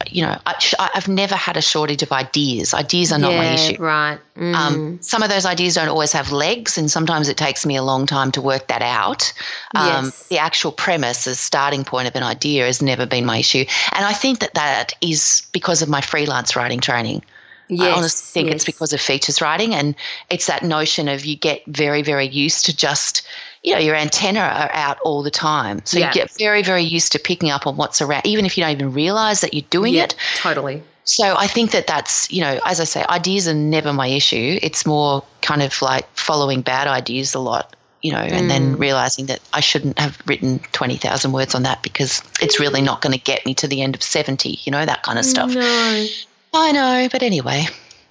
you 0.07 0.23
know 0.23 0.39
I, 0.47 0.91
have 0.95 1.09
never 1.09 1.35
had 1.35 1.57
a 1.57 1.63
shortage 1.63 2.03
of 2.03 2.13
ideas. 2.13 2.75
Ideas 2.75 3.13
are 3.13 3.19
not 3.19 3.33
yeah, 3.33 3.39
my 3.39 3.55
issue. 3.55 3.83
right. 3.83 4.19
Mm. 4.37 4.55
um, 4.55 5.03
some 5.03 5.23
of 5.23 5.31
those 5.31 5.45
ideas 5.45 5.75
don't 5.75 5.89
always 5.89 6.13
have 6.13 6.31
legs 6.31 6.79
and 6.79 6.89
sometimes 6.89 7.29
it 7.29 7.37
takes 7.37 7.67
me 7.67 7.75
a 7.75 7.83
long 7.83 8.07
time 8.07 8.31
to 8.33 8.41
work 8.41 8.69
that 8.69 8.83
out. 8.83 9.33
Um, 9.75 10.07
yes. 10.07 10.29
the 10.29 10.39
actual 10.39 10.71
premise 10.71 11.25
the 11.25 11.35
starting 11.35 11.85
point 11.85 12.07
of 12.07 12.15
an 12.15 12.23
idea 12.23 12.67
has 12.67 12.81
never 12.81 13.07
been 13.07 13.25
my 13.25 13.39
issue. 13.39 13.65
And 13.93 14.05
i 14.05 14.13
think 14.13 14.41
that 14.41 14.55
that 14.55 14.93
is 15.01 15.43
because 15.53 15.83
of 15.83 15.89
my 15.89 16.01
freelance 16.01 16.55
writing 16.55 16.81
training 16.81 17.23
Yes, 17.69 17.95
I 17.95 17.99
honestly 17.99 18.41
think 18.41 18.47
yes. 18.49 18.57
it's 18.57 18.65
because 18.65 18.93
of 18.93 19.01
features 19.01 19.41
writing, 19.41 19.75
and 19.75 19.95
it's 20.31 20.47
that 20.47 20.63
notion 20.63 21.09
of 21.09 21.25
you 21.25 21.37
get 21.37 21.63
very, 21.67 22.03
very 22.03 22.27
used 22.27 22.67
to 22.67 22.77
just 22.77 23.27
you 23.63 23.73
know, 23.75 23.81
your 23.81 23.97
antenna 23.97 24.41
are 24.41 24.71
out 24.73 24.99
all 25.01 25.23
the 25.23 25.31
time. 25.31 25.81
So 25.85 25.99
yeah. 25.99 26.09
you 26.09 26.15
get 26.15 26.31
very, 26.39 26.63
very 26.63 26.83
used 26.83 27.13
to 27.13 27.19
picking 27.19 27.51
up 27.51 27.67
on 27.67 27.77
what's 27.77 28.01
around, 28.01 28.25
even 28.27 28.47
if 28.47 28.57
you 28.57 28.63
don't 28.63 28.73
even 28.73 28.93
realize 28.93 29.41
that 29.41 29.53
you're 29.53 29.67
doing 29.71 29.95
yeah, 29.95 30.05
it. 30.05 30.17
Totally. 30.37 30.83
So 31.05 31.35
I 31.37 31.47
think 31.47 31.71
that 31.73 31.87
that's, 31.87 32.31
you 32.31 32.41
know, 32.41 32.61
as 32.67 32.81
I 32.81 32.85
say, 32.85 33.05
ideas 33.09 33.49
are 33.49 33.55
never 33.55 33.93
my 33.93 34.07
issue. 34.09 34.59
It's 34.63 34.85
more 34.85 35.25
kind 35.41 35.63
of 35.63 35.81
like 35.81 36.07
following 36.17 36.61
bad 36.61 36.87
ideas 36.87 37.35
a 37.35 37.39
lot, 37.39 37.75
you 38.03 38.13
know, 38.13 38.19
and 38.19 38.51
then 38.51 38.77
mm. 38.77 38.79
realizing 38.79 39.27
that 39.27 39.41
I 39.55 39.61
shouldn't 39.61 39.99
have 39.99 40.21
written 40.27 40.61
20,000 40.73 41.33
words 41.33 41.55
on 41.55 41.63
that 41.63 41.83
because 41.83 42.23
it's 42.43 42.61
really 42.61 42.83
not 42.83 43.01
going 43.01 43.15
to 43.15 43.19
get 43.19 43.45
me 43.47 43.55
to 43.55 43.67
the 43.67 43.81
end 43.81 43.95
of 43.95 44.03
70, 44.03 44.61
you 44.63 44.71
know, 44.71 44.85
that 44.85 45.03
kind 45.03 45.19
of 45.19 45.25
stuff. 45.25 45.55
No. 45.55 46.07
I 46.53 46.73
know, 46.73 47.09
but 47.11 47.23
anyway. 47.23 47.67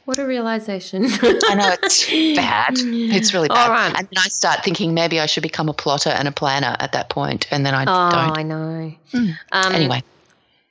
What 0.05 0.19
a 0.19 0.25
realization. 0.25 1.05
I 1.05 1.55
know 1.55 1.75
it's 1.83 2.09
bad. 2.35 2.75
It's 2.77 3.33
really 3.33 3.49
bad. 3.49 3.57
All 3.57 3.69
right. 3.69 3.87
And 3.89 4.07
then 4.07 4.17
I 4.17 4.29
start 4.29 4.63
thinking 4.63 4.93
maybe 4.93 5.19
I 5.19 5.25
should 5.25 5.43
become 5.43 5.67
a 5.67 5.73
plotter 5.73 6.11
and 6.11 6.29
a 6.29 6.31
planner 6.31 6.77
at 6.79 6.93
that 6.93 7.09
point, 7.09 7.47
and 7.51 7.65
then 7.65 7.73
I 7.73 7.81
oh, 7.81 8.11
don't. 8.11 8.37
I 8.37 8.43
know. 8.43 8.93
Mm. 9.11 9.37
Um, 9.51 9.75
anyway. 9.75 10.03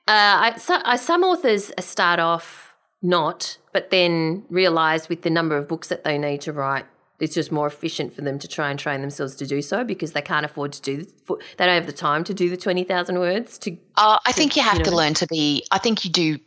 Uh, 0.08 0.52
I, 0.54 0.56
so, 0.56 0.76
uh, 0.76 0.96
some 0.96 1.22
authors 1.22 1.70
start 1.80 2.18
off 2.18 2.76
not, 3.02 3.58
but 3.72 3.90
then 3.90 4.44
realize 4.48 5.08
with 5.08 5.20
the 5.20 5.30
number 5.30 5.56
of 5.56 5.68
books 5.68 5.88
that 5.88 6.02
they 6.02 6.16
need 6.16 6.40
to 6.42 6.52
write, 6.52 6.86
it's 7.20 7.34
just 7.34 7.52
more 7.52 7.66
efficient 7.66 8.14
for 8.14 8.22
them 8.22 8.38
to 8.38 8.48
try 8.48 8.70
and 8.70 8.78
train 8.78 9.00
themselves 9.00 9.34
to 9.36 9.46
do 9.46 9.60
so 9.60 9.84
because 9.84 10.12
they 10.12 10.22
can't 10.22 10.44
afford 10.44 10.72
to 10.72 10.82
do 10.82 11.06
they 11.26 11.66
don't 11.66 11.74
have 11.74 11.86
the 11.86 11.92
time 11.92 12.22
to 12.24 12.34
do 12.34 12.50
the 12.50 12.58
20,000 12.58 13.18
words 13.18 13.56
to 13.56 13.76
uh, 13.96 14.18
I 14.26 14.32
think 14.32 14.54
you 14.54 14.62
have 14.62 14.74
you 14.74 14.78
know, 14.80 14.90
to 14.90 14.96
learn 14.96 15.14
to 15.14 15.26
be 15.26 15.64
I 15.70 15.78
think 15.78 16.04
you 16.04 16.10
do 16.10 16.38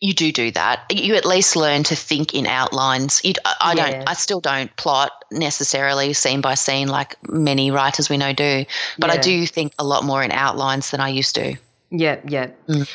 you 0.00 0.12
do 0.14 0.32
do 0.32 0.50
that. 0.52 0.84
You 0.90 1.14
at 1.14 1.24
least 1.24 1.56
learn 1.56 1.82
to 1.84 1.96
think 1.96 2.34
in 2.34 2.46
outlines. 2.46 3.20
You, 3.24 3.34
I, 3.44 3.54
I 3.60 3.72
Yeah. 3.74 3.90
don't. 3.90 4.08
I 4.08 4.14
still 4.14 4.40
don't 4.40 4.74
plot 4.76 5.12
necessarily 5.30 6.12
scene 6.12 6.40
by 6.40 6.54
scene 6.54 6.88
like 6.88 7.16
many 7.28 7.70
writers 7.70 8.08
we 8.08 8.16
know 8.16 8.32
do, 8.32 8.64
but 8.98 9.10
I 9.10 9.16
do 9.16 9.46
think 9.46 9.72
a 9.78 9.84
lot 9.84 10.04
more 10.04 10.22
in 10.22 10.32
outlines 10.32 10.90
than 10.90 11.00
I 11.00 11.08
used 11.08 11.34
to. 11.36 11.56
Yeah, 11.90 12.20
yeah. 12.26 12.48
Mm. 12.68 12.88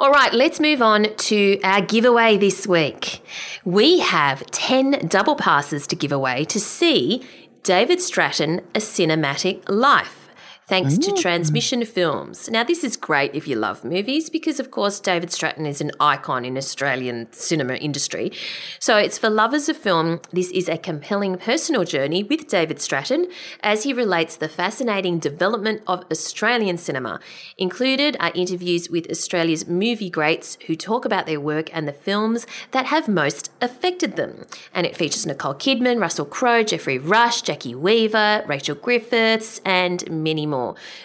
All 0.00 0.10
right, 0.10 0.32
let's 0.32 0.58
move 0.58 0.82
on 0.82 1.14
to 1.16 1.60
our 1.62 1.80
giveaway 1.80 2.36
this 2.36 2.66
week. 2.66 3.24
We 3.64 4.00
have 4.00 4.44
10 4.46 5.06
double 5.08 5.36
passes 5.36 5.86
to 5.86 5.96
give 5.96 6.10
away 6.10 6.44
to 6.46 6.58
see 6.58 7.22
David 7.62 8.00
Stratton, 8.00 8.60
A 8.74 8.78
Cinematic 8.80 9.62
Life. 9.68 10.23
Thanks 10.66 10.96
to 10.96 11.10
mm. 11.10 11.20
Transmission 11.20 11.84
Films. 11.84 12.48
Now, 12.48 12.64
this 12.64 12.84
is 12.84 12.96
great 12.96 13.34
if 13.34 13.46
you 13.46 13.54
love 13.54 13.84
movies 13.84 14.30
because, 14.30 14.58
of 14.58 14.70
course, 14.70 14.98
David 14.98 15.30
Stratton 15.30 15.66
is 15.66 15.82
an 15.82 15.90
icon 16.00 16.46
in 16.46 16.56
Australian 16.56 17.30
cinema 17.32 17.74
industry. 17.74 18.32
So, 18.78 18.96
it's 18.96 19.18
for 19.18 19.28
lovers 19.28 19.68
of 19.68 19.76
film. 19.76 20.20
This 20.32 20.50
is 20.52 20.70
a 20.70 20.78
compelling 20.78 21.36
personal 21.36 21.84
journey 21.84 22.22
with 22.22 22.48
David 22.48 22.80
Stratton 22.80 23.28
as 23.62 23.82
he 23.82 23.92
relates 23.92 24.36
the 24.36 24.48
fascinating 24.48 25.18
development 25.18 25.82
of 25.86 26.02
Australian 26.10 26.78
cinema. 26.78 27.20
Included 27.58 28.16
are 28.18 28.32
interviews 28.34 28.88
with 28.88 29.10
Australia's 29.10 29.68
movie 29.68 30.08
greats 30.08 30.56
who 30.66 30.76
talk 30.76 31.04
about 31.04 31.26
their 31.26 31.40
work 31.40 31.68
and 31.76 31.86
the 31.86 31.92
films 31.92 32.46
that 32.70 32.86
have 32.86 33.06
most 33.06 33.50
affected 33.60 34.16
them. 34.16 34.46
And 34.72 34.86
it 34.86 34.96
features 34.96 35.26
Nicole 35.26 35.54
Kidman, 35.54 36.00
Russell 36.00 36.24
Crowe, 36.24 36.62
Jeffrey 36.62 36.96
Rush, 36.96 37.42
Jackie 37.42 37.74
Weaver, 37.74 38.44
Rachel 38.46 38.76
Griffiths, 38.76 39.60
and 39.66 40.10
many 40.10 40.46
more. 40.46 40.53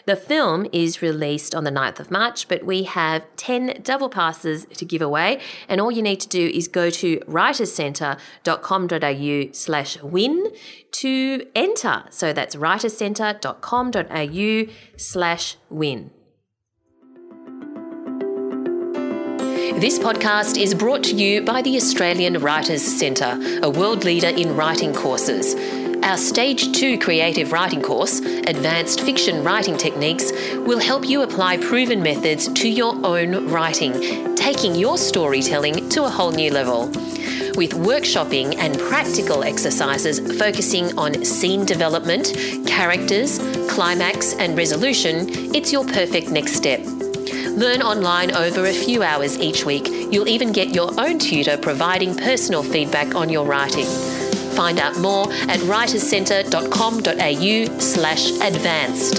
The 0.06 0.16
film 0.16 0.68
is 0.72 1.02
released 1.02 1.56
on 1.56 1.64
the 1.64 1.72
9th 1.72 2.00
of 2.00 2.12
March, 2.12 2.48
but 2.48 2.64
we 2.64 2.84
have 2.84 3.26
10 3.36 3.82
double 3.84 4.10
passes 4.10 4.66
to 4.66 4.86
give 4.86 5.02
away. 5.02 5.42
And 5.68 5.82
all 5.82 5.92
you 5.92 6.02
need 6.02 6.20
to 6.22 6.28
do 6.28 6.50
is 6.54 6.68
go 6.68 6.90
to 6.90 7.20
writerscentre.com.au 7.20 9.54
slash 9.54 10.02
win 10.02 10.52
to 10.92 11.46
enter. 11.56 12.04
So 12.10 12.34
that's 12.34 12.56
writerscentre.com.au 12.56 14.74
slash 14.98 15.58
win. 15.70 16.10
This 19.80 19.98
podcast 19.98 20.62
is 20.62 20.74
brought 20.74 21.06
to 21.06 21.16
you 21.16 21.42
by 21.42 21.62
the 21.62 21.78
Australian 21.78 22.40
Writers 22.40 22.82
Centre, 22.82 23.40
a 23.64 23.70
world 23.70 24.04
leader 24.04 24.28
in 24.28 24.58
writing 24.58 24.94
courses. 24.94 25.56
Our 26.04 26.18
Stage 26.18 26.72
2 26.72 26.98
creative 26.98 27.52
writing 27.52 27.82
course, 27.82 28.20
Advanced 28.20 29.02
Fiction 29.02 29.44
Writing 29.44 29.78
Techniques, 29.78 30.32
will 30.56 30.80
help 30.80 31.08
you 31.08 31.24
apply 31.24 31.58
proven 31.58 32.02
methods 32.02 32.48
to 32.54 32.70
your 32.70 32.96
own 33.06 33.50
writing, 33.50 34.36
taking 34.36 34.76
your 34.76 34.98
storytelling 34.98 35.90
to 35.90 36.06
a 36.06 36.10
whole 36.10 36.32
new 36.32 36.52
level. 36.52 36.88
With 37.58 37.74
workshopping 37.74 38.58
and 38.58 38.80
practical 38.80 39.44
exercises 39.44 40.20
focusing 40.40 40.98
on 40.98 41.26
scene 41.26 41.66
development, 41.66 42.34
characters, 42.66 43.38
climax, 43.70 44.34
and 44.36 44.58
resolution, 44.58 45.28
it's 45.54 45.74
your 45.74 45.86
perfect 45.86 46.30
next 46.30 46.54
step. 46.54 46.80
Learn 47.58 47.82
online 47.82 48.32
over 48.32 48.68
a 48.68 48.74
few 48.74 49.04
hours 49.04 49.38
each 49.38 49.66
week. 49.66 49.88
You'll 49.88 50.30
even 50.30 50.54
get 50.54 50.74
your 50.74 50.98
own 51.00 51.20
tutor 51.20 51.58
providing 51.58 52.16
personal 52.16 52.64
feedback 52.64 53.16
on 53.16 53.28
your 53.28 53.46
writing. 53.46 54.19
Find 54.60 54.78
out 54.78 55.00
more 55.00 55.32
at 55.48 55.62
writerscentre.com.au 55.62 57.80
slash 57.80 58.32
advanced. 58.42 59.18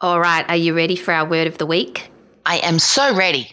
All 0.00 0.18
right, 0.18 0.44
are 0.48 0.56
you 0.56 0.74
ready 0.74 0.96
for 0.96 1.14
our 1.14 1.24
word 1.24 1.46
of 1.46 1.58
the 1.58 1.66
week? 1.66 2.10
I 2.44 2.56
am 2.56 2.80
so 2.80 3.14
ready. 3.14 3.52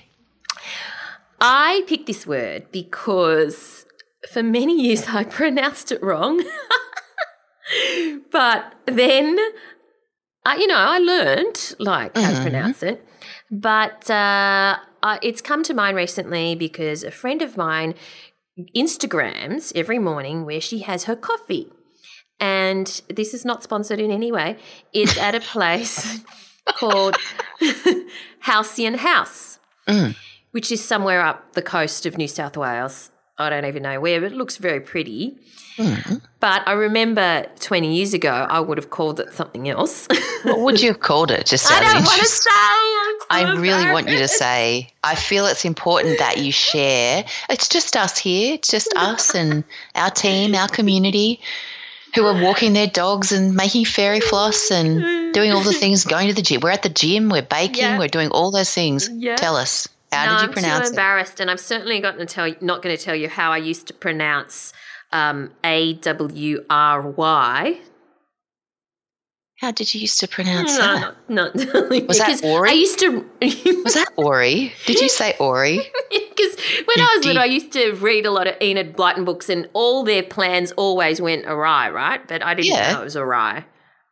I 1.40 1.84
picked 1.86 2.08
this 2.08 2.26
word 2.26 2.72
because 2.72 3.86
for 4.32 4.42
many 4.42 4.82
years 4.82 5.08
I 5.08 5.24
pronounced 5.24 5.92
it 5.92 6.02
wrong. 6.02 6.44
but 8.32 8.74
then, 8.88 9.38
I, 10.44 10.56
you 10.56 10.66
know, 10.66 10.80
I 10.80 10.98
learned 10.98 11.76
like 11.78 12.18
how 12.18 12.34
to 12.34 12.42
pronounce 12.42 12.82
it. 12.82 13.08
But 13.52 14.10
uh, 14.10 14.78
uh, 15.06 15.20
it's 15.22 15.42
come 15.42 15.64
to 15.64 15.74
mind 15.74 15.96
recently 15.96 16.56
because 16.56 17.04
a 17.04 17.12
friend 17.12 17.42
of 17.42 17.58
mine 17.58 17.96
Instagrams 18.76 19.72
every 19.76 20.00
morning 20.00 20.46
where 20.46 20.62
she 20.62 20.80
has 20.80 21.06
her 21.06 21.16
coffee. 21.16 21.72
And 22.40 23.02
this 23.08 23.34
is 23.34 23.46
not 23.46 23.64
sponsored 23.64 24.00
in 24.00 24.12
any 24.12 24.32
way. 24.32 24.58
It's 24.94 25.18
at 25.18 25.36
a 25.36 25.40
place 25.40 26.20
called 26.78 27.16
Halcyon 28.40 28.96
House 28.96 29.60
which 30.56 30.72
is 30.72 30.82
somewhere 30.82 31.20
up 31.22 31.52
the 31.52 31.62
coast 31.62 32.06
of 32.06 32.18
New 32.18 32.30
South 32.30 32.56
Wales. 32.56 33.12
I 33.38 33.50
don't 33.50 33.66
even 33.66 33.84
know 33.84 34.00
where, 34.00 34.22
but 34.22 34.32
it 34.32 34.36
looks 34.36 34.58
very 34.58 34.80
pretty. 34.80 35.36
Mm-hmm. 35.78 36.16
But 36.40 36.66
I 36.68 36.72
remember 36.72 37.46
20 37.60 37.96
years 37.96 38.14
ago, 38.14 38.32
I 38.32 38.62
would 38.62 38.78
have 38.78 38.90
called 38.90 39.20
it 39.20 39.34
something 39.34 39.68
else. 39.70 40.08
What 40.46 40.60
would 40.60 40.80
you 40.80 40.90
have 40.90 41.00
called 41.00 41.32
it? 41.32 41.48
Just 41.48 41.72
I 41.72 41.80
don't 41.80 42.06
want 42.06 42.22
to 42.22 42.28
say. 42.28 42.50
I 43.32 43.56
really 43.58 43.92
want 43.92 44.08
you 44.08 44.20
to 44.20 44.28
say. 44.28 44.90
I 45.04 45.16
feel 45.16 45.48
it's 45.48 45.66
important 45.66 46.20
that 46.20 46.38
you 46.38 46.52
share. 46.52 47.26
It's 47.50 47.68
just 47.68 47.98
us 47.98 48.16
here. 48.20 48.54
It's 48.54 48.68
just 48.68 48.94
us 48.96 49.34
and 49.34 49.64
our 49.96 50.12
team, 50.12 50.54
our 50.54 50.68
community, 50.68 51.40
who 52.14 52.28
are 52.28 52.40
walking 52.44 52.74
their 52.74 52.86
dogs 52.86 53.32
and 53.32 53.56
making 53.56 53.86
fairy 53.86 54.20
floss 54.20 54.70
and 54.70 55.34
doing 55.34 55.52
all 55.52 55.64
the 55.64 55.74
things. 55.74 56.06
Going 56.06 56.28
to 56.28 56.36
the 56.36 56.44
gym. 56.44 56.62
We're 56.62 56.70
at 56.70 56.84
the 56.84 56.90
gym. 56.90 57.30
We're 57.30 57.42
baking. 57.42 57.98
We're 57.98 58.08
doing 58.08 58.30
all 58.30 58.52
those 58.52 58.72
things. 58.72 59.10
Tell 59.38 59.56
us. 59.56 59.88
How 60.16 60.26
no, 60.26 60.32
did 60.32 60.42
you 60.42 60.48
I'm 60.48 60.54
pronounce 60.54 60.80
too 60.80 60.86
it? 60.88 60.90
embarrassed, 60.92 61.40
and 61.40 61.52
I'm 61.52 61.58
certainly 61.58 62.00
not 62.00 62.16
going 62.16 62.28
to 62.28 62.34
tell 62.34 62.48
you, 62.48 62.56
not 62.62 62.82
going 62.82 62.96
to 62.96 63.04
tell 63.04 63.16
you 63.16 63.30
how 63.30 63.52
I 63.52 63.58
used 63.58 63.88
to 63.88 63.94
pronounce 63.94 64.74
um, 65.12 65.52
A 65.64 65.94
W 65.94 66.64
R 66.70 67.02
Y. 67.02 67.80
How 69.60 69.72
did 69.72 69.94
you 69.94 70.02
used 70.02 70.20
to 70.20 70.28
pronounce 70.28 70.74
No, 70.78 70.80
that? 70.82 71.16
not, 71.30 71.56
not 71.56 71.56
Was 72.08 72.18
that 72.18 72.44
Ori? 72.44 72.70
I 72.70 72.74
used 72.74 73.00
to. 73.00 73.26
Was 73.86 73.94
that 73.94 74.10
Ori? 74.18 74.74
Did 74.86 75.00
you 75.00 75.10
say 75.10 75.36
Ori? 75.40 75.80
Because 76.36 76.56
when 76.86 77.00
I 77.00 77.14
was 77.16 77.26
little, 77.26 77.42
I 77.42 77.46
used 77.46 77.72
to 77.72 77.94
read 77.94 78.26
a 78.26 78.32
lot 78.32 78.46
of 78.46 78.56
Enid 78.62 78.98
Blyton 78.98 79.24
books, 79.24 79.48
and 79.50 79.70
all 79.72 80.04
their 80.04 80.22
plans 80.22 80.74
always 80.74 81.22
went 81.22 81.46
awry, 81.46 81.90
right? 81.90 82.26
But 82.28 82.44
I 82.44 82.54
didn't 82.54 82.74
Yeah. 82.74 82.92
know 82.92 83.02
it 83.02 83.04
was 83.06 83.16
awry. 83.16 83.66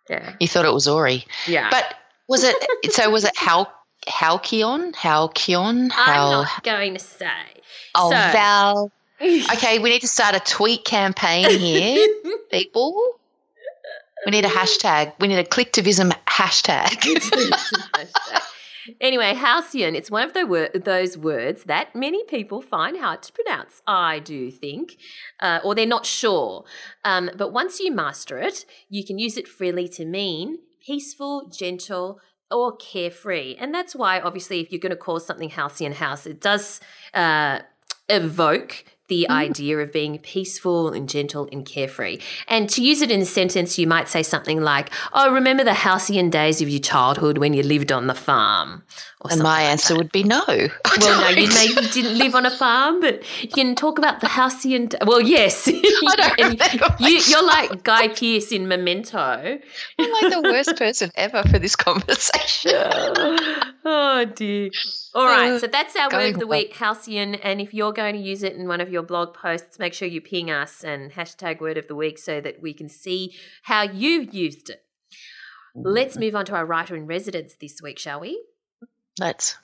Yeah, 0.10 0.34
You 0.40 0.48
thought 0.48 0.64
it 0.64 0.74
was 0.74 0.88
Ori. 0.88 1.26
yeah. 1.48 1.70
But 1.70 1.96
was 2.30 2.46
it 2.46 2.56
so 2.94 3.10
was 3.10 3.26
it 3.26 3.36
Hal 3.38 3.70
Halcyon? 4.08 4.94
Halcyon? 4.94 5.84
I'm 5.84 5.90
Hal 5.92 6.44
not 6.44 6.64
going 6.64 6.94
to 6.94 7.00
say. 7.00 7.28
Oh 7.96 8.10
So- 8.12 8.16
Val. 8.32 8.92
Okay, 9.22 9.80
we 9.80 9.90
need 9.90 10.02
to 10.02 10.08
start 10.08 10.36
a 10.36 10.40
tweet 10.42 10.84
campaign 10.84 11.50
here, 11.58 12.06
people. 12.52 12.94
We 14.26 14.32
need 14.32 14.44
a 14.44 14.50
hashtag. 14.50 15.14
We 15.20 15.30
need 15.30 15.38
a 15.38 15.46
clicktivism 15.46 16.12
hashtag. 16.28 16.98
anyway, 19.02 19.34
halcyon, 19.34 19.96
it's 19.96 20.12
one 20.12 20.24
of 20.24 20.34
the 20.34 20.46
wor- 20.46 20.70
those 20.74 21.18
words 21.18 21.66
that 21.66 21.96
many 21.96 22.24
people 22.26 22.62
find 22.62 22.98
hard 22.98 23.22
to 23.24 23.32
pronounce, 23.32 23.82
I 23.88 24.20
do 24.20 24.52
think, 24.52 24.98
uh, 25.40 25.60
or 25.64 25.74
they're 25.76 25.86
not 25.86 26.06
sure. 26.06 26.66
Um, 27.06 27.30
but 27.38 27.54
once 27.54 27.80
you 27.80 27.94
master 27.94 28.40
it, 28.40 28.66
you 28.90 29.06
can 29.06 29.20
use 29.20 29.38
it 29.38 29.48
freely 29.48 29.88
to 29.90 30.06
mean 30.06 30.58
peaceful, 30.86 31.48
gentle, 31.50 32.20
or 32.54 32.76
carefree. 32.78 33.56
And 33.60 33.74
that's 33.74 33.96
why, 33.96 34.22
obviously, 34.22 34.62
if 34.62 34.72
you're 34.72 34.80
going 34.80 34.92
to 34.92 34.96
call 34.96 35.20
something 35.20 35.50
halcyon 35.50 35.94
house, 35.94 36.26
it 36.26 36.40
does 36.40 36.80
uh, 37.14 37.60
evoke 38.08 38.86
the 39.14 39.28
mm. 39.30 39.34
idea 39.34 39.78
of 39.78 39.94
being 39.94 40.18
peaceful 40.18 40.90
and 40.90 41.08
gentle 41.08 41.48
and 41.52 41.66
carefree. 41.66 42.18
And 42.48 42.68
to 42.72 42.82
use 42.82 43.02
it 43.02 43.12
in 43.12 43.22
a 43.22 43.26
sentence, 43.26 43.78
you 43.78 43.86
might 43.86 44.10
say 44.10 44.24
something 44.24 44.62
like, 44.62 44.90
Oh, 45.14 45.32
remember 45.32 45.64
the 45.64 45.76
halcyon 45.76 46.32
days 46.32 46.62
of 46.62 46.70
your 46.70 46.80
childhood 46.80 47.38
when 47.38 47.54
you 47.54 47.62
lived 47.62 47.92
on 47.92 48.08
the 48.08 48.16
farm? 48.16 48.84
Or 49.22 49.32
and 49.32 49.42
my 49.42 49.62
like 49.62 49.72
answer 49.72 49.94
that. 49.94 50.00
would 50.00 50.12
be 50.12 50.24
no. 50.24 50.42
I 50.48 50.70
Well, 51.00 51.22
no, 51.22 51.30
you 51.30 51.48
maybe 51.48 51.88
didn't 51.90 52.18
live 52.18 52.34
on 52.34 52.46
a 52.46 52.52
farm, 52.52 53.02
but 53.02 53.22
you 53.44 53.50
can 53.50 53.76
talk 53.76 54.00
about 54.00 54.20
the 54.20 54.28
halcyon. 54.28 54.88
d- 54.88 54.98
Well, 55.06 55.22
yes, 55.22 55.68
I 56.08 56.16
don't 56.16 57.00
you, 57.00 57.20
you're 57.28 57.46
like 57.46 57.84
Guy 57.84 58.08
Pearce 58.08 58.52
in 58.52 58.68
Memento. 58.68 59.20
I'm 60.00 60.12
like 60.12 60.34
the 60.34 60.42
worst 60.44 60.76
person 60.76 61.12
ever 61.16 61.44
for 61.44 61.60
this 61.60 61.76
conversation. 61.76 62.74
oh 63.86 64.26
dear. 64.36 64.70
All 65.16 65.26
right, 65.26 65.52
Uh, 65.52 65.60
so 65.60 65.68
that's 65.68 65.96
our 65.96 66.10
word 66.12 66.34
of 66.34 66.40
the 66.40 66.48
week, 66.48 66.74
halcyon. 66.74 67.36
And 67.36 67.62
if 67.62 67.74
you're 67.74 67.94
going 67.94 68.16
to 68.16 68.22
use 68.22 68.42
it 68.42 68.54
in 68.54 68.68
one 68.68 68.82
of 68.82 68.92
your 68.92 69.04
blog 69.04 69.36
posts, 69.36 69.78
make 69.78 69.94
sure 69.94 70.08
you 70.08 70.22
ping 70.22 70.50
us 70.50 70.84
and 70.84 71.12
hashtag 71.12 71.62
word 71.62 71.78
of 71.78 71.88
the 71.88 71.96
week 71.96 72.18
so 72.18 72.42
that 72.42 72.62
we 72.62 72.74
can 72.74 72.90
see 72.90 73.36
how 73.64 73.84
you 73.84 74.22
used 74.32 74.72
it. 74.72 74.84
Let's 75.76 76.18
move 76.18 76.36
on 76.36 76.46
to 76.46 76.56
our 76.56 76.66
writer 76.66 76.96
in 76.96 77.06
residence 77.06 77.56
this 77.60 77.80
week, 77.82 78.00
shall 78.00 78.20
we? 78.20 78.44
Let's. 79.20 79.58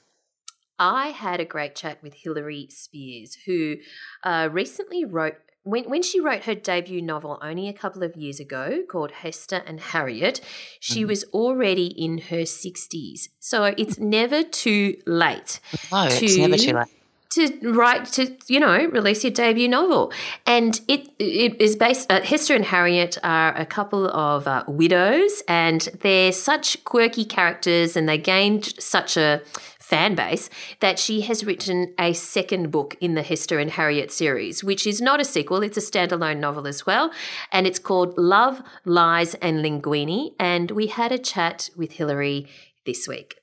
I 0.78 1.08
had 1.08 1.40
a 1.40 1.46
great 1.46 1.76
chat 1.76 2.02
with 2.02 2.14
Hilary 2.14 2.68
Spiers, 2.70 3.36
who 3.46 3.78
uh, 4.24 4.50
recently 4.52 5.04
wrote 5.04 5.36
when, 5.64 5.90
when 5.90 6.02
she 6.02 6.20
wrote 6.20 6.44
her 6.44 6.56
debut 6.56 7.02
novel 7.02 7.38
only 7.42 7.68
a 7.68 7.74
couple 7.74 8.04
of 8.04 8.16
years 8.16 8.40
ago 8.40 8.84
called 8.88 9.12
Hester 9.12 9.62
and 9.66 9.80
Harriet, 9.80 10.42
she 10.80 11.02
mm-hmm. 11.02 11.10
was 11.10 11.24
already 11.26 11.88
in 11.88 12.18
her 12.18 12.44
60s. 12.44 13.30
So 13.40 13.66
it's 13.66 14.00
never 14.00 14.44
too 14.44 14.96
late. 15.06 15.60
No, 15.92 16.08
to, 16.10 16.26
it's 16.26 16.38
never 16.38 16.58
too 16.58 16.74
late. 16.74 16.88
To 17.34 17.72
write, 17.72 18.06
to, 18.14 18.36
you 18.48 18.60
know, 18.60 18.86
release 18.88 19.24
your 19.24 19.32
debut 19.32 19.68
novel. 19.68 20.12
And 20.48 20.82
it, 20.88 21.10
it 21.20 21.62
is 21.62 21.76
based, 21.76 22.12
uh, 22.12 22.22
Hester 22.22 22.56
and 22.56 22.66
Harriet 22.66 23.20
are 23.22 23.56
a 23.56 23.68
couple 23.68 24.10
of 24.10 24.48
uh, 24.48 24.64
widows, 24.68 25.44
and 25.48 25.82
they're 26.02 26.32
such 26.32 26.84
quirky 26.86 27.26
characters, 27.26 27.96
and 27.96 28.10
they 28.10 28.18
gained 28.18 28.74
such 28.82 29.16
a 29.16 29.44
fan 29.90 30.14
base 30.14 30.52
that 30.82 31.00
she 31.00 31.22
has 31.22 31.44
written 31.44 31.96
a 32.00 32.14
second 32.14 32.70
book 32.70 32.96
in 33.02 33.16
the 33.16 33.24
Hester 33.24 33.58
and 33.58 33.72
Harriet 33.72 34.12
series, 34.12 34.64
which 34.64 34.86
is 34.86 35.02
not 35.02 35.20
a 35.20 35.26
sequel, 35.26 35.64
it's 35.64 35.78
a 35.78 35.82
standalone 35.82 36.38
novel 36.38 36.68
as 36.68 36.86
well. 36.86 37.12
And 37.52 37.66
it's 37.66 37.80
called 37.80 38.16
Love, 38.16 38.62
Lies, 38.86 39.34
and 39.36 39.66
Linguine. 39.66 40.36
And 40.40 40.70
we 40.72 40.88
had 40.88 41.12
a 41.12 41.18
chat 41.18 41.72
with 41.76 41.94
Hilary 41.94 42.48
this 42.86 43.08
week. 43.08 43.36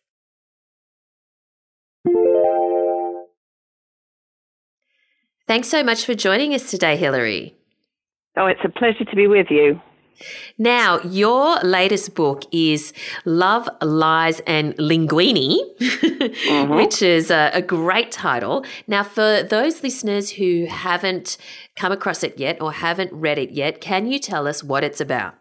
Thanks 5.48 5.68
so 5.68 5.82
much 5.82 6.04
for 6.04 6.14
joining 6.14 6.54
us 6.54 6.70
today, 6.70 6.96
Hilary. 6.96 7.56
Oh, 8.36 8.46
it's 8.46 8.60
a 8.64 8.68
pleasure 8.68 9.04
to 9.04 9.16
be 9.16 9.26
with 9.26 9.46
you. 9.50 9.80
Now, 10.58 11.00
your 11.00 11.56
latest 11.60 12.14
book 12.14 12.44
is 12.52 12.92
Love, 13.24 13.68
Lies, 13.82 14.40
and 14.40 14.74
Linguine, 14.76 15.58
mm-hmm. 15.80 16.74
which 16.74 17.02
is 17.02 17.30
a, 17.30 17.50
a, 17.54 17.62
great 17.62 18.10
title. 18.10 18.64
Now, 18.86 19.02
for 19.02 19.42
those 19.42 19.82
listeners 19.82 20.30
who 20.30 20.66
haven't 20.66 21.36
come 21.76 21.92
across 21.92 22.22
it 22.22 22.38
yet 22.38 22.60
or 22.60 22.72
haven't 22.72 23.12
read 23.12 23.38
it 23.38 23.50
yet, 23.50 23.80
can 23.80 24.06
you 24.06 24.18
tell 24.18 24.46
us 24.46 24.64
what 24.64 24.84
it's 24.84 25.00
about? 25.00 25.34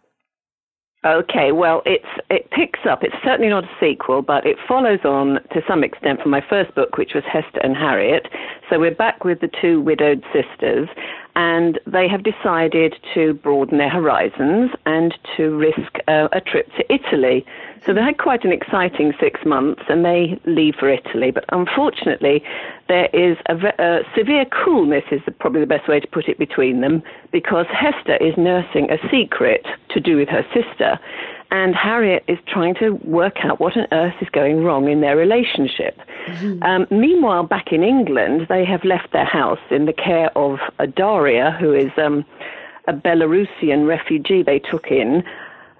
Okay, 1.06 1.52
well, 1.52 1.84
it's 1.86 2.08
it 2.32 2.50
picks 2.50 2.80
up. 2.90 3.04
It's 3.04 3.16
certainly 3.24 3.50
not 3.50 3.64
a 3.64 3.70
sequel, 3.80 4.24
but 4.24 4.44
it 4.44 4.58
follows 4.68 5.02
on 5.06 5.36
to 5.54 5.62
some 5.68 5.84
extent 5.84 6.20
from 6.20 6.32
my 6.32 6.42
first 6.50 6.74
book, 6.74 6.98
which 6.98 7.12
was 7.14 7.24
Hester 7.32 7.60
and 7.62 7.78
Harriet. 7.78 8.28
So 8.70 8.80
we're 8.80 8.96
back 8.96 9.24
with 9.24 9.40
the 9.40 9.50
two 9.62 9.82
widowed 9.82 10.24
sisters, 10.34 10.90
and 11.36 11.80
they 11.86 12.08
have 12.08 12.24
decided 12.24 12.96
to 13.14 13.34
broaden 13.36 13.78
their 13.78 13.90
horizons 13.90 14.72
and 14.86 15.14
to 15.36 15.56
risk 15.56 16.00
a 16.08 16.42
trip 16.46 16.70
to 16.78 16.94
Italy. 16.94 17.46
So 17.86 17.94
they 17.94 18.02
had 18.02 18.18
quite 18.18 18.46
an 18.46 18.52
exciting 18.52 19.14
six 19.20 19.42
months 19.46 19.84
and 19.90 20.06
they 20.06 20.40
leave 20.46 20.76
for 20.80 20.90
Italy. 20.90 21.32
But 21.32 21.46
unfortunately, 21.50 22.42
there 22.88 23.10
is 23.14 23.38
a, 23.48 23.56
a 23.80 24.00
severe 24.18 24.46
coolness, 24.46 25.04
is 25.12 25.22
probably 25.40 25.60
the 25.60 25.68
best 25.68 25.88
way 25.88 26.00
to 26.00 26.08
put 26.08 26.30
it, 26.30 26.40
between 26.40 26.82
them 26.82 27.04
because 27.32 27.66
Hester 27.70 28.16
is 28.18 28.34
nursing 28.38 28.90
a 28.90 28.98
secret 29.10 29.66
to 29.90 30.00
do 30.00 30.16
with 30.18 30.30
her 30.30 30.46
sister 30.54 31.00
and 31.56 31.74
Harriet 31.74 32.24
is 32.28 32.38
trying 32.48 32.76
to 32.76 32.92
work 33.04 33.38
out 33.44 33.60
what 33.60 33.78
on 33.78 33.88
earth 33.92 34.16
is 34.22 34.28
going 34.30 34.64
wrong 34.64 34.90
in 34.90 35.00
their 35.00 35.16
relationship. 35.16 35.98
Mm-hmm. 36.28 36.64
Um, 36.64 36.88
meanwhile, 36.92 37.44
back 37.44 37.72
in 37.72 37.82
England, 37.82 38.48
they 38.50 38.66
have 38.66 38.84
left 38.84 39.14
their 39.14 39.26
house 39.26 39.66
in 39.72 39.86
the 39.86 39.94
care 39.94 40.30
of 40.38 40.60
a 40.80 40.88
Daria, 40.88 41.56
who 41.60 41.74
is 41.74 41.92
um, 41.98 42.26
a 42.90 42.94
Belarusian 42.94 43.88
refugee 43.88 44.44
they 44.44 44.60
took 44.60 44.88
in. 44.92 45.24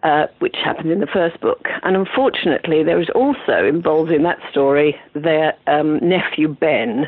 Uh, 0.04 0.28
which 0.38 0.56
happened 0.64 0.92
in 0.92 1.00
the 1.00 1.08
first 1.08 1.42
book. 1.42 1.68
And 1.82 1.98
unfortunately, 1.98 2.84
there 2.84 3.02
is 3.02 3.10
also 3.16 3.66
involved 3.66 4.12
in 4.12 4.22
that 4.22 4.38
story 4.52 4.96
their 5.16 5.56
um, 5.66 5.98
nephew 5.98 6.48
Ben, 6.48 7.08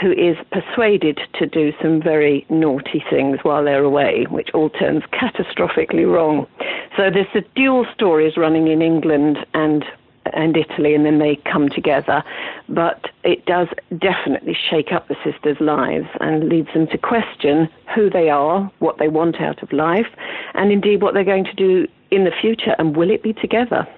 who 0.00 0.12
is 0.12 0.36
persuaded 0.50 1.20
to 1.34 1.46
do 1.46 1.72
some 1.80 2.00
very 2.00 2.46
naughty 2.48 3.04
things 3.10 3.38
while 3.42 3.64
they're 3.64 3.84
away, 3.84 4.26
which 4.30 4.50
all 4.54 4.70
turns 4.70 5.02
catastrophically 5.12 6.10
wrong. 6.10 6.46
So 6.96 7.10
there's 7.10 7.26
the 7.34 7.44
dual 7.54 7.86
stories 7.94 8.36
running 8.36 8.68
in 8.68 8.82
England 8.82 9.38
and 9.54 9.84
and 10.34 10.56
Italy, 10.56 10.94
and 10.94 11.04
then 11.04 11.18
they 11.18 11.36
come 11.50 11.68
together. 11.70 12.22
But 12.68 13.10
it 13.24 13.46
does 13.46 13.68
definitely 13.98 14.56
shake 14.68 14.92
up 14.92 15.08
the 15.08 15.16
sisters' 15.24 15.60
lives 15.60 16.06
and 16.20 16.48
leads 16.48 16.72
them 16.72 16.86
to 16.88 16.98
question 16.98 17.68
who 17.94 18.10
they 18.10 18.28
are, 18.28 18.70
what 18.78 18.98
they 18.98 19.08
want 19.08 19.40
out 19.40 19.62
of 19.62 19.72
life, 19.72 20.06
and 20.54 20.70
indeed 20.70 21.02
what 21.02 21.14
they're 21.14 21.24
going 21.24 21.46
to 21.46 21.54
do 21.54 21.88
in 22.10 22.24
the 22.24 22.30
future, 22.30 22.74
and 22.78 22.96
will 22.96 23.10
it 23.10 23.22
be 23.22 23.32
together? 23.32 23.88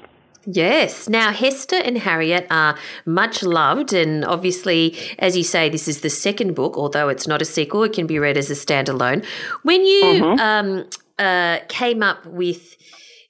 Yes. 0.46 1.08
Now, 1.08 1.32
Hester 1.32 1.76
and 1.76 1.98
Harriet 1.98 2.46
are 2.50 2.76
much 3.06 3.42
loved. 3.42 3.92
And 3.92 4.24
obviously, 4.24 4.96
as 5.18 5.36
you 5.36 5.44
say, 5.44 5.68
this 5.68 5.88
is 5.88 6.00
the 6.00 6.10
second 6.10 6.54
book, 6.54 6.76
although 6.76 7.08
it's 7.08 7.26
not 7.26 7.42
a 7.42 7.44
sequel, 7.44 7.84
it 7.84 7.92
can 7.92 8.06
be 8.06 8.18
read 8.18 8.36
as 8.36 8.50
a 8.50 8.54
standalone. 8.54 9.24
When 9.62 9.84
you 9.84 10.02
mm-hmm. 10.02 10.40
um, 10.40 10.88
uh, 11.18 11.58
came 11.68 12.02
up 12.02 12.26
with 12.26 12.76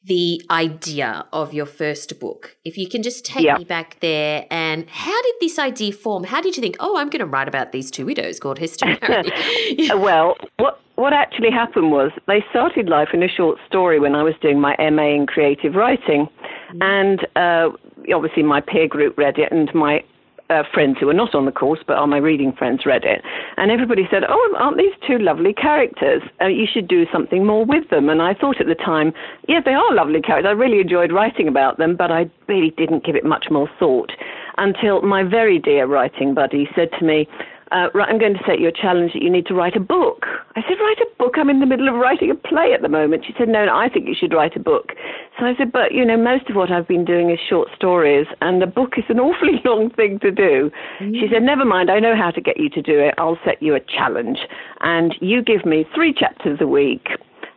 the 0.05 0.43
idea 0.51 1.27
of 1.33 1.55
your 1.55 1.67
first 1.67 2.19
book, 2.19 2.57
if 2.65 2.77
you 2.77 2.89
can 2.89 3.03
just 3.03 3.25
take 3.25 3.59
me 3.59 3.65
back 3.65 4.01
there 4.01 4.47
and 4.51 4.89
how 4.91 5.23
did 5.23 5.35
this 5.41 5.59
idea 5.59 5.93
form? 5.93 6.25
How 6.25 6.41
did 6.41 6.57
you 6.57 6.61
think, 6.61 6.77
oh, 6.81 6.97
I'm 6.97 7.09
going 7.09 7.21
to 7.21 7.27
write 7.27 7.47
about 7.47 7.73
these 7.73 7.91
two 7.91 8.07
widows 8.07 8.41
called 8.41 8.59
Hester 8.59 8.87
and 8.89 8.99
Harriet? 9.03 10.01
well, 10.01 10.37
what 10.57 10.81
what 11.03 11.13
actually 11.13 11.51
happened 11.51 11.91
was 11.91 12.13
they 12.29 12.45
started 12.51 12.89
life 12.89 13.09
in 13.13 13.25
a 13.25 13.29
short 13.29 13.59
story 13.67 13.99
when 13.99 14.15
I 14.15 14.23
was 14.23 14.35
doing 14.41 14.61
my 14.61 14.77
MA 14.79 15.17
in 15.17 15.27
creative 15.27 15.75
writing. 15.75 16.29
Mm-hmm. 16.29 16.79
And 16.81 17.27
uh, 17.35 17.77
obviously, 18.15 18.45
my 18.45 18.61
peer 18.61 18.87
group 18.87 19.19
read 19.19 19.37
it, 19.37 19.51
and 19.51 19.69
my 19.75 20.05
uh, 20.49 20.63
friends 20.73 20.99
who 21.01 21.07
were 21.07 21.15
not 21.15 21.35
on 21.35 21.45
the 21.45 21.51
course 21.51 21.81
but 21.85 21.97
are 21.97 22.07
my 22.07 22.19
reading 22.19 22.53
friends 22.53 22.87
read 22.87 23.03
it. 23.05 23.23
And 23.57 23.73
everybody 23.73 24.07
said, 24.13 24.23
Oh, 24.29 24.55
aren't 24.57 24.77
these 24.77 24.95
two 25.05 25.19
lovely 25.19 25.53
characters? 25.53 26.23
Uh, 26.41 26.47
you 26.47 26.67
should 26.73 26.87
do 26.87 27.05
something 27.13 27.45
more 27.45 27.65
with 27.65 27.91
them. 27.91 28.09
And 28.09 28.23
I 28.23 28.35
thought 28.35 28.61
at 28.61 28.69
the 28.69 28.77
time, 28.77 29.13
yeah, 29.49 29.61
they 29.65 29.73
are 29.73 29.95
lovely 29.95 30.21
characters. 30.21 30.49
I 30.49 30.53
really 30.53 30.81
enjoyed 30.81 31.11
writing 31.11 31.49
about 31.49 31.79
them, 31.79 31.97
but 31.97 32.13
I 32.13 32.31
really 32.47 32.71
didn't 32.77 33.05
give 33.05 33.17
it 33.17 33.25
much 33.25 33.47
more 33.51 33.69
thought 33.79 34.13
until 34.59 35.03
my 35.03 35.23
very 35.25 35.59
dear 35.59 35.87
writing 35.87 36.35
buddy 36.35 36.69
said 36.77 36.91
to 36.99 37.05
me, 37.05 37.27
uh, 37.73 37.89
right, 37.95 38.09
I'm 38.09 38.19
going 38.19 38.35
to 38.35 38.45
set 38.47 38.61
you 38.61 38.69
a 38.69 38.73
challenge 38.73 39.15
that 39.15 39.23
you 39.23 39.31
need 39.31 39.47
to 39.47 39.55
write 39.55 39.77
a 39.77 39.81
book. 39.81 40.27
I 40.55 40.63
said, 40.63 40.77
write 40.79 40.99
a 41.01 41.07
book? 41.19 41.35
I'm 41.37 41.49
in 41.49 41.61
the 41.61 41.67
middle 41.67 41.89
of 41.89 41.95
writing 41.95 42.31
a 42.31 42.35
play 42.35 42.73
at 42.75 42.83
the 42.83 42.89
moment. 42.89 43.25
She 43.27 43.35
said, 43.39 43.49
no, 43.49 43.65
no, 43.65 43.75
I 43.75 43.89
think 43.89 44.07
you 44.07 44.15
should 44.15 44.35
write 44.35 44.55
a 44.57 44.61
book. 44.61 44.93
So 45.39 45.47
I 45.47 45.57
said, 45.57 45.73
but, 45.73 45.93
you 45.93 46.05
know, 46.05 46.19
most 46.19 46.51
of 46.51 46.57
what 46.57 46.71
I've 46.71 46.87
been 46.87 47.05
doing 47.05 47.31
is 47.31 47.39
short 47.49 47.69
stories, 47.75 48.27
and 48.43 48.63
a 48.63 48.67
book 48.67 48.95
is 48.99 49.05
an 49.09 49.21
awfully 49.27 49.61
long 49.65 49.91
thing 49.91 50.19
to 50.21 50.31
do. 50.31 50.71
Mm. 51.01 51.15
She 51.15 51.29
said, 51.33 51.43
never 51.43 51.65
mind, 51.65 51.91
I 51.91 51.99
know 51.99 52.15
how 52.15 52.31
to 52.31 52.41
get 52.41 52.61
you 52.61 52.69
to 52.71 52.83
do 52.83 53.01
it. 53.01 53.15
I'll 53.17 53.39
set 53.45 53.63
you 53.63 53.75
a 53.75 53.81
challenge. 53.81 54.39
And 54.81 55.15
you 55.21 55.43
give 55.43 55.65
me 55.65 55.87
three 55.95 56.13
chapters 56.13 56.59
a 56.61 56.67
week 56.67 57.09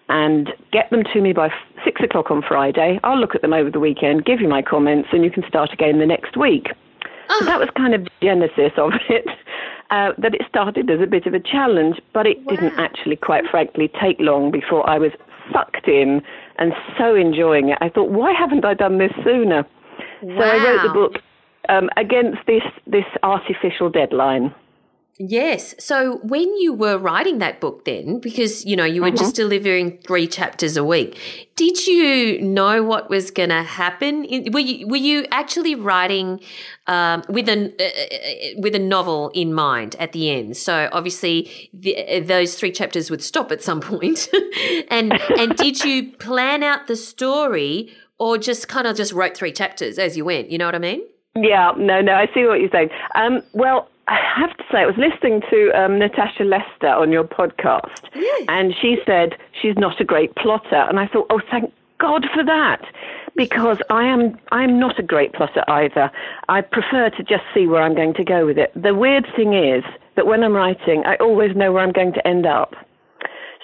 and 0.08 0.54
get 0.72 0.90
them 0.92 1.04
to 1.14 1.22
me 1.22 1.34
by 1.34 1.50
six 1.84 2.02
o'clock 2.02 2.32
on 2.32 2.42
Friday. 2.48 3.00
I'll 3.04 3.20
look 3.20 3.36
at 3.36 3.42
them 3.42 3.54
over 3.54 3.70
the 3.70 3.80
weekend, 3.80 4.24
give 4.24 4.40
you 4.40 4.48
my 4.48 4.62
comments, 4.62 5.10
and 5.12 5.24
you 5.24 5.32
can 5.32 5.44
start 5.48 5.74
again 5.74 6.00
the 6.00 6.06
next 6.06 6.38
week. 6.38 6.68
Oh. 7.30 7.38
So 7.40 7.46
that 7.46 7.60
was 7.60 7.70
kind 7.76 7.94
of 7.94 8.04
the 8.04 8.12
genesis 8.22 8.72
of 8.78 8.92
it 9.10 9.26
uh, 9.92 10.12
that 10.18 10.34
it 10.34 10.42
started 10.48 10.90
as 10.90 11.00
a 11.02 11.08
bit 11.08 11.26
of 11.26 11.34
a 11.34 11.40
challenge, 11.40 12.02
but 12.14 12.26
it 12.26 12.40
wow. 12.44 12.56
didn't 12.56 12.80
actually, 12.80 13.16
quite 13.16 13.46
frankly, 13.50 13.92
take 14.02 14.18
long 14.20 14.52
before 14.52 14.88
I 14.90 14.98
was 14.98 15.12
sucked 15.54 15.88
in 15.88 16.22
and 16.58 16.74
so 16.98 17.16
enjoying 17.16 17.70
it. 17.70 17.78
I 17.82 17.90
thought, 17.90 18.10
why 18.10 18.34
haven't 18.34 18.66
I 18.66 18.74
done 18.74 18.98
this 18.98 19.12
sooner? 19.24 19.66
Wow. 20.22 20.40
So 20.40 20.44
I 20.44 20.64
wrote 20.64 20.84
the 20.88 20.94
book 20.94 21.14
um, 21.70 21.90
against 21.98 22.40
this 22.48 22.64
this 22.88 23.06
artificial 23.24 23.90
deadline. 23.90 24.54
Yes. 25.18 25.76
So 25.80 26.18
when 26.24 26.58
you 26.58 26.74
were 26.74 26.98
writing 26.98 27.38
that 27.38 27.62
book, 27.62 27.86
then, 27.86 28.20
because 28.20 28.66
you 28.66 28.76
know 28.76 28.84
you 28.84 29.02
were 29.02 29.08
mm-hmm. 29.08 29.18
just 29.18 29.36
delivering 29.36 29.98
three 30.00 30.28
chapters 30.28 30.76
a 30.76 30.84
week, 30.84 31.18
did 31.56 31.88
you 31.88 32.42
know 32.42 32.84
what 32.84 33.10
was 33.10 33.32
going 33.32 33.48
to 33.48 33.64
happen? 33.64 34.28
Were 34.52 34.60
you 34.60 34.86
were 34.88 34.98
you 34.98 35.26
actually 35.32 35.74
writing 35.74 36.42
um, 36.88 37.24
with 37.30 37.48
a 37.48 37.74
uh, 37.80 38.58
uh, 38.58 38.62
with 38.62 38.76
a 38.76 38.80
novel 38.80 39.30
in 39.34 39.54
mind 39.54 39.96
at 40.00 40.12
the 40.12 40.30
end? 40.30 40.58
So 40.58 40.90
obviously 40.92 41.70
the, 41.74 41.98
uh, 41.98 42.20
those 42.22 42.56
three 42.56 42.72
chapters 42.72 43.10
would 43.10 43.24
stop 43.24 43.54
at 43.54 43.64
some 43.64 43.80
point, 43.92 44.28
and 44.90 45.14
and 45.40 45.56
did 45.56 45.86
you 45.86 46.12
plan 46.18 46.62
out 46.62 46.88
the 46.88 46.98
story 46.98 47.90
or 48.20 48.38
just 48.38 48.68
kind 48.68 48.86
of 48.86 48.98
just 48.98 49.14
wrote 49.14 49.38
three 49.38 49.54
chapters 49.54 49.98
as 49.98 50.18
you 50.18 50.26
went? 50.26 50.52
You 50.52 50.58
know 50.58 50.66
what 50.66 50.76
I 50.76 50.80
mean? 50.80 51.04
Yeah, 51.38 51.72
no, 51.78 52.02
no, 52.02 52.14
I 52.14 52.28
see 52.34 52.46
what 52.46 52.60
you're 52.60 52.70
saying. 52.70 52.90
Um, 53.16 53.42
well, 53.54 53.90
I 54.08 54.20
have 54.38 54.56
to 54.58 54.64
say, 54.72 54.80
I 54.80 54.86
was 54.86 54.98
listening 54.98 55.42
to 55.50 55.72
um, 55.72 55.98
Natasha 55.98 56.44
Lester 56.44 56.90
on 56.90 57.12
your 57.12 57.24
podcast, 57.24 58.10
yes. 58.14 58.46
and 58.48 58.74
she 58.80 58.98
said 59.06 59.36
she's 59.60 59.78
not 59.78 60.00
a 60.00 60.04
great 60.04 60.36
plotter, 60.36 60.76
and 60.76 61.00
I 61.00 61.08
thought, 61.08 61.26
oh, 61.32 61.42
thank 61.50 61.74
God 61.98 62.28
for 62.34 62.44
that, 62.44 62.86
because 63.36 63.80
I 63.90 64.04
am 64.06 64.38
I 64.52 64.64
am 64.64 64.80
not 64.80 65.00
a 65.00 65.04
great 65.04 65.34
plotter 65.34 65.64
either. 65.68 66.12
I 66.50 66.62
prefer 66.62 67.10
to 67.10 67.24
just 67.24 67.44
see 67.54 67.66
where 67.68 67.82
I'm 67.82 67.96
going 67.96 68.14
to 68.16 68.24
go 68.24 68.46
with 68.46 68.58
it. 68.60 68.72
The 68.76 68.94
weird 68.94 69.28
thing 69.36 69.54
is 69.54 69.84
that 70.16 70.28
when 70.28 70.44
I'm 70.44 70.54
writing, 70.54 71.04
I 71.06 71.16
always 71.16 71.56
know 71.56 71.72
where 71.72 71.82
I'm 71.82 71.92
going 71.92 72.14
to 72.14 72.28
end 72.28 72.46
up. 72.46 72.76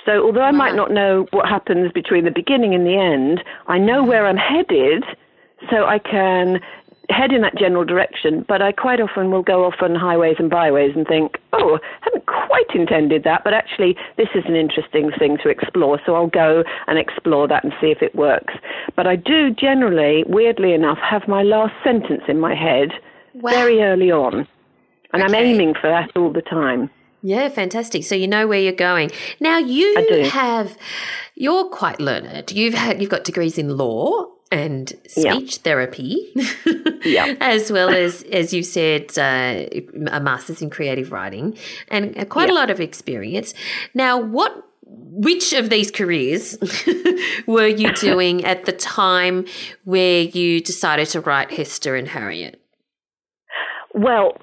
So 0.06 0.24
although 0.26 0.42
I 0.42 0.52
might 0.52 0.76
not 0.76 0.92
know 0.92 1.28
what 1.32 1.48
happens 1.48 1.92
between 1.92 2.26
the 2.26 2.32
beginning 2.32 2.74
and 2.74 2.86
the 2.86 2.98
end, 2.98 3.44
I 3.68 3.78
know 3.78 4.04
where 4.04 4.26
I'm 4.26 4.38
headed, 4.38 5.04
so 5.70 5.86
I 5.86 6.00
can 6.00 6.60
head 7.12 7.32
in 7.32 7.42
that 7.42 7.58
general 7.58 7.86
direction, 7.86 8.46
but 8.48 8.62
I 8.62 8.72
quite 8.72 9.00
often 9.00 9.32
will 9.32 9.44
go 9.44 9.66
off 9.66 9.76
on 9.82 9.96
highways 9.96 10.36
and 10.40 10.50
byways 10.50 10.96
and 10.96 11.08
think, 11.08 11.38
oh, 11.54 11.80
I 11.82 11.88
hadn't 12.02 12.26
quite 12.26 12.70
intended 12.74 13.24
that, 13.24 13.44
but 13.44 13.54
actually 13.54 13.96
this 14.18 14.30
is 14.36 14.44
an 14.48 14.56
interesting 14.56 15.12
thing 15.18 15.38
to 15.44 15.50
explore. 15.50 16.00
So 16.06 16.16
I'll 16.16 16.28
go 16.28 16.64
and 16.88 16.98
explore 16.98 17.48
that 17.48 17.64
and 17.64 17.74
see 17.82 17.88
if 17.88 18.02
it 18.02 18.16
works. 18.16 18.54
But 18.96 19.08
I 19.08 19.16
do 19.16 19.52
generally, 19.52 20.24
weirdly 20.28 20.74
enough, 20.74 20.98
have 21.00 21.28
my 21.28 21.44
last 21.44 21.74
sentence 21.84 22.24
in 22.28 22.40
my 22.40 22.56
head 22.56 22.90
wow. 23.34 23.52
very 23.52 23.82
early 23.82 24.12
on. 24.12 24.48
And 25.14 25.24
okay. 25.24 25.24
I'm 25.24 25.36
aiming 25.36 25.74
for 25.80 25.90
that 25.90 26.16
all 26.16 26.32
the 26.32 26.42
time. 26.42 26.90
Yeah, 27.24 27.50
fantastic. 27.50 28.04
So 28.04 28.16
you 28.16 28.28
know 28.28 28.48
where 28.48 28.60
you're 28.60 28.74
going. 28.74 29.12
Now 29.40 29.60
you 29.60 30.24
have 30.30 30.78
you're 31.36 31.70
quite 31.70 32.00
learned. 32.00 32.52
You've 32.52 32.74
had 32.74 33.02
you've 33.02 33.12
got 33.12 33.24
degrees 33.24 33.58
in 33.58 33.78
law 33.78 34.31
and 34.52 34.90
speech 35.08 35.58
yeah. 35.58 35.64
therapy, 35.64 36.34
yeah. 37.06 37.36
as 37.40 37.72
well 37.72 37.90
as, 37.90 38.24
as 38.24 38.54
you 38.54 38.64
said, 38.64 39.18
uh, 39.18 39.66
a 40.12 40.20
master's 40.20 40.62
in 40.62 40.70
creative 40.70 41.12
writing 41.12 41.58
and 41.88 42.30
quite 42.30 42.50
yeah. 42.50 42.54
a 42.54 42.56
lot 42.56 42.70
of 42.70 42.82
experience. 42.82 43.54
Now, 43.94 44.20
what, 44.20 44.66
which 44.84 45.54
of 45.54 45.70
these 45.70 45.90
careers 45.90 46.58
were 47.48 47.68
you 47.68 47.94
doing 47.94 48.44
at 48.44 48.66
the 48.66 48.74
time 48.74 49.46
where 49.86 50.22
you 50.22 50.60
decided 50.60 51.08
to 51.10 51.22
write 51.22 51.52
Hester 51.52 51.96
and 51.96 52.10
Harriet? 52.10 52.62
Well, 53.94 54.38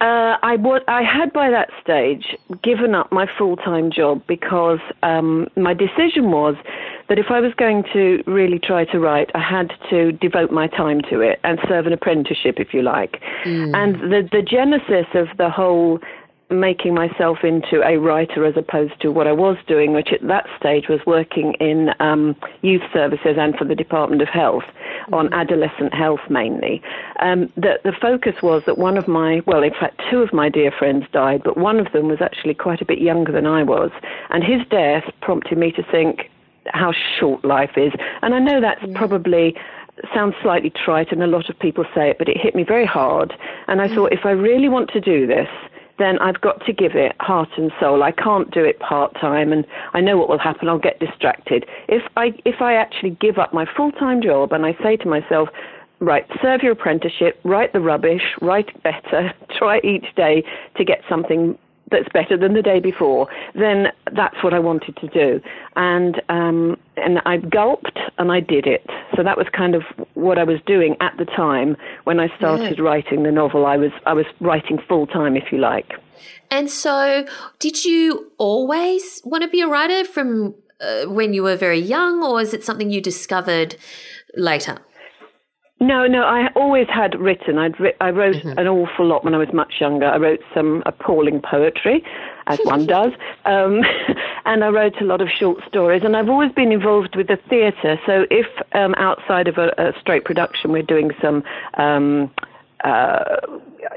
uh, 0.00 0.36
I, 0.42 0.56
would, 0.56 0.82
I 0.88 1.02
had 1.02 1.32
by 1.32 1.50
that 1.50 1.68
stage 1.80 2.36
given 2.62 2.94
up 2.94 3.12
my 3.12 3.26
full 3.38 3.56
time 3.56 3.90
job 3.90 4.22
because 4.26 4.80
um, 5.02 5.46
my 5.56 5.74
decision 5.74 6.30
was 6.30 6.56
that 7.12 7.18
if 7.18 7.30
I 7.30 7.40
was 7.40 7.52
going 7.58 7.84
to 7.92 8.22
really 8.26 8.58
try 8.58 8.86
to 8.86 8.98
write, 8.98 9.30
I 9.34 9.42
had 9.42 9.70
to 9.90 10.12
devote 10.12 10.50
my 10.50 10.66
time 10.66 11.02
to 11.10 11.20
it 11.20 11.40
and 11.44 11.58
serve 11.68 11.86
an 11.86 11.92
apprenticeship, 11.92 12.54
if 12.58 12.72
you 12.72 12.80
like. 12.80 13.20
Mm. 13.44 13.76
And 13.76 14.10
the, 14.10 14.26
the 14.32 14.40
genesis 14.40 15.04
of 15.12 15.28
the 15.36 15.50
whole 15.50 16.00
making 16.48 16.94
myself 16.94 17.38
into 17.44 17.82
a 17.82 17.98
writer 17.98 18.46
as 18.46 18.56
opposed 18.56 18.98
to 19.02 19.10
what 19.10 19.26
I 19.26 19.32
was 19.32 19.58
doing, 19.66 19.92
which 19.92 20.08
at 20.10 20.26
that 20.26 20.46
stage 20.58 20.88
was 20.88 21.00
working 21.06 21.52
in 21.60 21.90
um, 22.00 22.34
youth 22.62 22.82
services 22.94 23.36
and 23.38 23.56
for 23.56 23.66
the 23.66 23.74
Department 23.74 24.22
of 24.22 24.28
Health 24.28 24.64
mm-hmm. 24.64 25.14
on 25.14 25.34
adolescent 25.34 25.92
health 25.92 26.20
mainly. 26.30 26.82
Um, 27.20 27.52
the, 27.56 27.78
the 27.84 27.92
focus 28.00 28.36
was 28.42 28.62
that 28.64 28.78
one 28.78 28.96
of 28.96 29.06
my, 29.06 29.42
well, 29.46 29.62
in 29.62 29.72
fact, 29.72 30.00
two 30.10 30.22
of 30.22 30.32
my 30.32 30.48
dear 30.48 30.70
friends 30.70 31.04
died, 31.12 31.42
but 31.44 31.58
one 31.58 31.78
of 31.78 31.92
them 31.92 32.08
was 32.08 32.22
actually 32.22 32.54
quite 32.54 32.80
a 32.80 32.86
bit 32.86 33.00
younger 33.00 33.32
than 33.32 33.46
I 33.46 33.62
was. 33.62 33.90
And 34.30 34.42
his 34.42 34.66
death 34.70 35.04
prompted 35.20 35.58
me 35.58 35.72
to 35.72 35.82
think, 35.82 36.30
how 36.66 36.92
short 37.18 37.44
life 37.44 37.72
is. 37.76 37.92
And 38.22 38.34
I 38.34 38.38
know 38.38 38.60
that's 38.60 38.82
yeah. 38.86 38.96
probably 38.96 39.56
sounds 40.14 40.34
slightly 40.42 40.70
trite 40.70 41.12
and 41.12 41.22
a 41.22 41.26
lot 41.26 41.50
of 41.50 41.58
people 41.58 41.84
say 41.94 42.10
it, 42.10 42.18
but 42.18 42.28
it 42.28 42.36
hit 42.36 42.54
me 42.54 42.64
very 42.64 42.86
hard. 42.86 43.34
And 43.68 43.80
I 43.80 43.88
mm. 43.88 43.94
thought, 43.94 44.12
if 44.12 44.24
I 44.24 44.30
really 44.30 44.68
want 44.68 44.90
to 44.90 45.00
do 45.00 45.26
this, 45.26 45.48
then 45.98 46.18
I've 46.18 46.40
got 46.40 46.64
to 46.66 46.72
give 46.72 46.92
it 46.94 47.14
heart 47.20 47.50
and 47.56 47.70
soul. 47.78 48.02
I 48.02 48.12
can't 48.12 48.50
do 48.50 48.64
it 48.64 48.80
part 48.80 49.14
time, 49.20 49.52
and 49.52 49.66
I 49.92 50.00
know 50.00 50.16
what 50.16 50.28
will 50.28 50.38
happen. 50.38 50.68
I'll 50.68 50.78
get 50.78 50.98
distracted. 50.98 51.66
If 51.86 52.02
I 52.16 52.32
if 52.44 52.60
I 52.60 52.74
actually 52.74 53.10
give 53.20 53.38
up 53.38 53.52
my 53.52 53.66
full 53.76 53.92
time 53.92 54.22
job 54.22 54.52
and 54.52 54.64
I 54.64 54.76
say 54.82 54.96
to 54.96 55.08
myself, 55.08 55.50
right, 56.00 56.26
serve 56.40 56.62
your 56.62 56.72
apprenticeship, 56.72 57.38
write 57.44 57.72
the 57.72 57.80
rubbish, 57.80 58.22
write 58.40 58.82
better, 58.82 59.32
try 59.56 59.80
each 59.84 60.14
day 60.16 60.42
to 60.76 60.84
get 60.84 61.02
something 61.08 61.56
that's 61.92 62.08
better 62.12 62.36
than 62.36 62.54
the 62.54 62.62
day 62.62 62.80
before, 62.80 63.28
then 63.54 63.88
that's 64.12 64.42
what 64.42 64.54
I 64.54 64.58
wanted 64.58 64.96
to 64.96 65.08
do. 65.08 65.40
And 65.76 66.20
um, 66.28 66.76
and 66.96 67.20
I 67.24 67.36
gulped 67.36 67.98
and 68.18 68.32
I 68.32 68.40
did 68.40 68.66
it. 68.66 68.84
So 69.16 69.22
that 69.22 69.36
was 69.36 69.46
kind 69.52 69.74
of 69.74 69.82
what 70.14 70.38
I 70.38 70.44
was 70.44 70.58
doing 70.66 70.96
at 71.00 71.14
the 71.18 71.24
time 71.24 71.76
when 72.04 72.18
I 72.20 72.34
started 72.36 72.78
yeah. 72.78 72.84
writing 72.84 73.22
the 73.22 73.32
novel. 73.32 73.66
I 73.66 73.76
was 73.76 73.92
I 74.06 74.12
was 74.12 74.26
writing 74.40 74.78
full 74.88 75.06
time, 75.06 75.36
if 75.36 75.52
you 75.52 75.58
like. 75.58 75.92
And 76.50 76.68
so, 76.68 77.26
did 77.58 77.84
you 77.84 78.30
always 78.38 79.22
want 79.24 79.42
to 79.42 79.48
be 79.48 79.62
a 79.62 79.66
writer 79.66 80.04
from 80.04 80.54
uh, 80.80 81.04
when 81.04 81.32
you 81.32 81.42
were 81.42 81.56
very 81.56 81.78
young, 81.78 82.22
or 82.22 82.40
is 82.40 82.52
it 82.52 82.62
something 82.64 82.90
you 82.90 83.00
discovered 83.00 83.76
later? 84.34 84.78
No, 85.82 86.06
no, 86.06 86.22
I 86.22 86.46
always 86.54 86.86
had 86.88 87.18
written. 87.18 87.58
I'd 87.58 87.78
ri- 87.80 87.94
I 88.00 88.10
wrote 88.10 88.36
mm-hmm. 88.36 88.56
an 88.56 88.68
awful 88.68 89.04
lot 89.04 89.24
when 89.24 89.34
I 89.34 89.38
was 89.38 89.52
much 89.52 89.80
younger. 89.80 90.06
I 90.06 90.16
wrote 90.16 90.38
some 90.54 90.84
appalling 90.86 91.40
poetry, 91.42 92.04
as 92.46 92.60
one 92.64 92.86
does, 92.86 93.10
um, 93.46 93.82
and 94.44 94.62
I 94.62 94.68
wrote 94.68 95.00
a 95.00 95.04
lot 95.04 95.20
of 95.20 95.28
short 95.28 95.58
stories. 95.66 96.02
And 96.04 96.16
I've 96.16 96.28
always 96.28 96.52
been 96.52 96.70
involved 96.70 97.16
with 97.16 97.26
the 97.26 97.36
theatre. 97.50 97.98
So 98.06 98.26
if 98.30 98.46
um, 98.74 98.94
outside 98.94 99.48
of 99.48 99.58
a, 99.58 99.72
a, 99.76 99.92
straight 100.00 100.24
production, 100.24 100.70
we're 100.70 100.82
doing 100.82 101.10
some. 101.20 101.42
Um, 101.74 102.30
uh, 102.84 103.36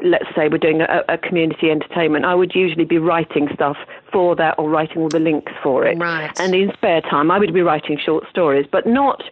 let's 0.04 0.26
say 0.36 0.48
we're 0.48 0.60
doing 0.60 0.82
a, 0.82 1.04
a, 1.10 1.18
community 1.18 1.72
entertainment, 1.72 2.24
I 2.24 2.36
would 2.36 2.54
usually 2.54 2.86
be 2.86 3.00
writing 3.00 3.48
stuff 3.52 3.78
for 4.12 4.36
that 4.36 4.60
or 4.60 4.70
writing 4.70 5.02
all 5.02 5.10
the 5.10 5.20
links 5.20 5.52
for 5.64 5.88
it. 5.88 5.98
Right. 5.98 6.30
And 6.40 6.54
in 6.54 6.72
spare 6.74 7.02
time, 7.02 7.32
I 7.32 7.40
would 7.40 7.52
be 7.52 7.62
writing 7.62 7.98
short 7.98 8.26
stories, 8.30 8.68
but 8.72 8.86
not 8.86 9.24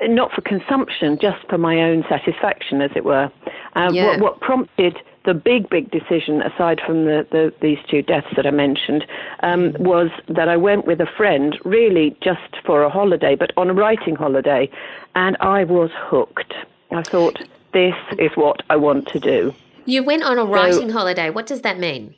not 0.00 0.32
for 0.32 0.40
consumption, 0.40 1.18
just 1.20 1.46
for 1.48 1.58
my 1.58 1.80
own 1.82 2.04
satisfaction, 2.08 2.80
as 2.80 2.90
it 2.96 3.04
were. 3.04 3.30
Uh, 3.74 3.90
yeah. 3.92 4.06
what, 4.06 4.20
what, 4.20 4.40
prompted 4.40 4.96
the 5.24 5.34
big, 5.34 5.68
big 5.68 5.90
decision, 5.90 6.42
aside 6.42 6.80
from 6.84 7.04
the, 7.04 7.26
the, 7.30 7.52
these 7.60 7.78
two 7.88 8.02
deaths 8.02 8.26
that 8.36 8.46
I 8.46 8.50
mentioned, 8.50 9.06
um, 9.42 9.72
was 9.78 10.10
that 10.28 10.48
I 10.48 10.56
went 10.56 10.86
with 10.86 11.00
a 11.00 11.06
friend, 11.16 11.58
really 11.64 12.16
just 12.22 12.56
for 12.64 12.82
a 12.82 12.90
holiday, 12.90 13.36
but 13.36 13.52
on 13.56 13.70
a 13.70 13.74
writing 13.74 14.16
holiday, 14.16 14.70
and 15.14 15.36
I 15.40 15.64
was 15.64 15.90
hooked. 15.94 16.54
I 16.90 17.02
thought, 17.02 17.38
this 17.72 17.94
is 18.18 18.30
what 18.34 18.62
I 18.68 18.76
want 18.76 19.08
to 19.08 19.20
do. 19.20 19.54
You 19.84 20.04
went 20.04 20.22
on 20.22 20.38
a 20.38 20.44
writing 20.44 20.90
so, 20.90 20.92
holiday. 20.92 21.30
What 21.30 21.46
does 21.46 21.62
that 21.62 21.78
mean? 21.78 22.14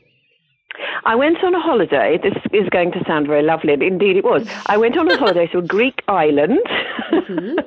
I 1.05 1.15
went 1.15 1.43
on 1.45 1.55
a 1.55 1.61
holiday. 1.61 2.19
This 2.23 2.35
is 2.53 2.69
going 2.71 2.93
to 2.93 3.05
sound 3.07 3.27
very 3.27 3.43
lovely, 3.43 3.73
indeed 3.75 4.17
it 4.17 4.25
was. 4.25 4.49
I 4.67 4.77
went 4.77 4.97
on 4.97 5.11
a 5.11 5.17
holiday 5.17 5.47
to 5.49 5.59
a 5.59 5.63
Greek 5.63 6.03
island. 6.09 6.59
Mm-hmm. 7.11 7.59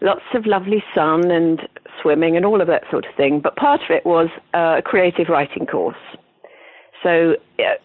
Lots 0.02 0.24
of 0.34 0.46
lovely 0.46 0.82
sun 0.94 1.30
and 1.30 1.68
swimming 2.00 2.36
and 2.36 2.46
all 2.46 2.60
of 2.60 2.66
that 2.68 2.84
sort 2.90 3.06
of 3.06 3.14
thing. 3.14 3.40
But 3.40 3.56
part 3.56 3.82
of 3.82 3.90
it 3.90 4.04
was 4.06 4.28
a 4.54 4.82
creative 4.84 5.28
writing 5.28 5.66
course. 5.66 5.96
So 7.02 7.36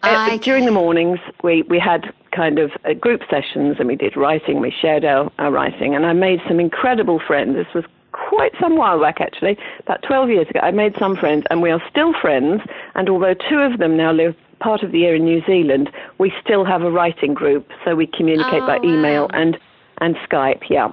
uh, 0.02 0.36
during 0.38 0.66
the 0.66 0.72
mornings, 0.72 1.18
we, 1.42 1.62
we 1.62 1.78
had 1.78 2.12
kind 2.32 2.58
of 2.58 2.70
uh, 2.84 2.92
group 2.94 3.22
sessions 3.30 3.76
and 3.78 3.88
we 3.88 3.96
did 3.96 4.16
writing. 4.16 4.60
We 4.60 4.70
shared 4.70 5.04
our, 5.04 5.30
our 5.38 5.50
writing. 5.50 5.94
And 5.94 6.04
I 6.04 6.12
made 6.12 6.40
some 6.46 6.60
incredible 6.60 7.20
friends. 7.26 7.56
This 7.56 7.66
was 7.74 7.84
quite 8.12 8.52
some 8.60 8.76
while 8.76 9.00
back, 9.00 9.20
actually, 9.20 9.58
about 9.80 10.02
12 10.02 10.30
years 10.30 10.48
ago. 10.48 10.60
I 10.62 10.70
made 10.70 10.94
some 10.98 11.16
friends, 11.16 11.44
and 11.50 11.60
we 11.60 11.70
are 11.70 11.82
still 11.90 12.12
friends. 12.20 12.62
And 12.94 13.08
although 13.08 13.34
two 13.34 13.58
of 13.58 13.78
them 13.78 13.96
now 13.96 14.12
live 14.12 14.34
part 14.60 14.82
of 14.82 14.92
the 14.92 14.98
year 14.98 15.14
in 15.14 15.24
New 15.24 15.42
Zealand, 15.46 15.90
we 16.18 16.32
still 16.42 16.64
have 16.64 16.82
a 16.82 16.90
writing 16.90 17.34
group, 17.34 17.68
so 17.84 17.94
we 17.94 18.06
communicate 18.06 18.62
oh, 18.62 18.66
by 18.66 18.78
email 18.84 19.22
wow. 19.22 19.40
and 19.40 19.58
and 20.00 20.16
Skype. 20.28 20.64
Yeah. 20.68 20.92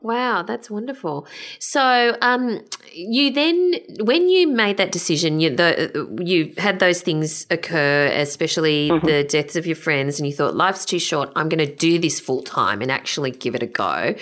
Wow, 0.00 0.42
that's 0.42 0.68
wonderful. 0.68 1.26
So, 1.58 2.14
um, 2.20 2.60
you 2.92 3.32
then, 3.32 3.76
when 4.00 4.28
you 4.28 4.46
made 4.46 4.76
that 4.76 4.92
decision, 4.92 5.40
you, 5.40 5.56
the, 5.56 6.18
you 6.22 6.52
had 6.58 6.78
those 6.78 7.00
things 7.00 7.46
occur, 7.50 8.08
especially 8.12 8.90
mm-hmm. 8.90 9.06
the 9.06 9.24
deaths 9.24 9.56
of 9.56 9.66
your 9.66 9.76
friends, 9.76 10.20
and 10.20 10.28
you 10.28 10.34
thought, 10.34 10.54
life's 10.54 10.84
too 10.84 10.98
short. 10.98 11.32
I'm 11.34 11.48
going 11.48 11.66
to 11.66 11.74
do 11.74 11.98
this 11.98 12.20
full 12.20 12.42
time 12.42 12.82
and 12.82 12.92
actually 12.92 13.30
give 13.30 13.54
it 13.54 13.62
a 13.62 13.66
go. 13.66 14.14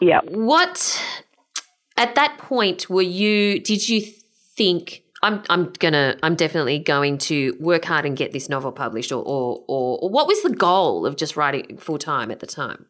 Yeah. 0.00 0.20
What, 0.28 1.04
at 1.98 2.14
that 2.14 2.38
point, 2.38 2.88
were 2.88 3.02
you, 3.02 3.60
did 3.60 3.86
you 3.90 4.00
think, 4.56 5.02
I'm 5.22 5.42
I'm 5.48 5.72
gonna 5.78 6.16
I'm 6.22 6.34
definitely 6.34 6.78
going 6.78 7.18
to 7.18 7.56
work 7.60 7.84
hard 7.84 8.04
and 8.04 8.16
get 8.16 8.32
this 8.32 8.48
novel 8.48 8.72
published, 8.72 9.12
or 9.12 9.22
or, 9.22 9.62
or, 9.68 9.98
or 10.02 10.10
what 10.10 10.26
was 10.26 10.42
the 10.42 10.50
goal 10.50 11.06
of 11.06 11.16
just 11.16 11.36
writing 11.36 11.76
full 11.78 11.98
time 11.98 12.30
at 12.30 12.40
the 12.40 12.46
time? 12.46 12.86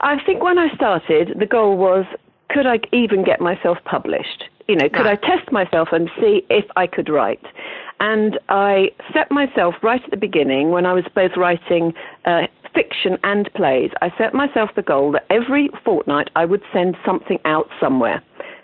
I 0.00 0.16
think 0.26 0.42
when 0.42 0.58
I 0.58 0.74
started, 0.74 1.36
the 1.38 1.46
goal 1.46 1.76
was 1.76 2.04
could 2.50 2.66
I 2.66 2.80
even 2.92 3.24
get 3.24 3.40
myself 3.40 3.78
published? 3.84 4.44
You 4.68 4.76
know, 4.76 4.88
could. 4.88 5.06
I 5.06 5.16
test 5.16 5.50
myself 5.50 5.88
and 5.92 6.10
see 6.20 6.42
if 6.50 6.64
I 6.76 6.86
could 6.86 7.08
write? 7.08 7.44
And 8.00 8.38
I 8.48 8.90
set 9.12 9.30
myself 9.30 9.76
right 9.82 10.02
at 10.02 10.10
the 10.10 10.16
beginning 10.16 10.70
when 10.70 10.86
I 10.86 10.92
was 10.92 11.04
both 11.14 11.32
writing 11.36 11.94
uh, 12.24 12.42
fiction 12.74 13.16
and 13.22 13.48
plays. 13.54 13.90
I 14.00 14.12
set 14.18 14.34
myself 14.34 14.70
the 14.74 14.82
goal 14.82 15.12
that 15.12 15.24
every 15.30 15.70
fortnight 15.84 16.30
I 16.34 16.44
would 16.44 16.62
send 16.72 16.96
something 17.06 17.38
out 17.44 17.68
somewhere 17.80 18.22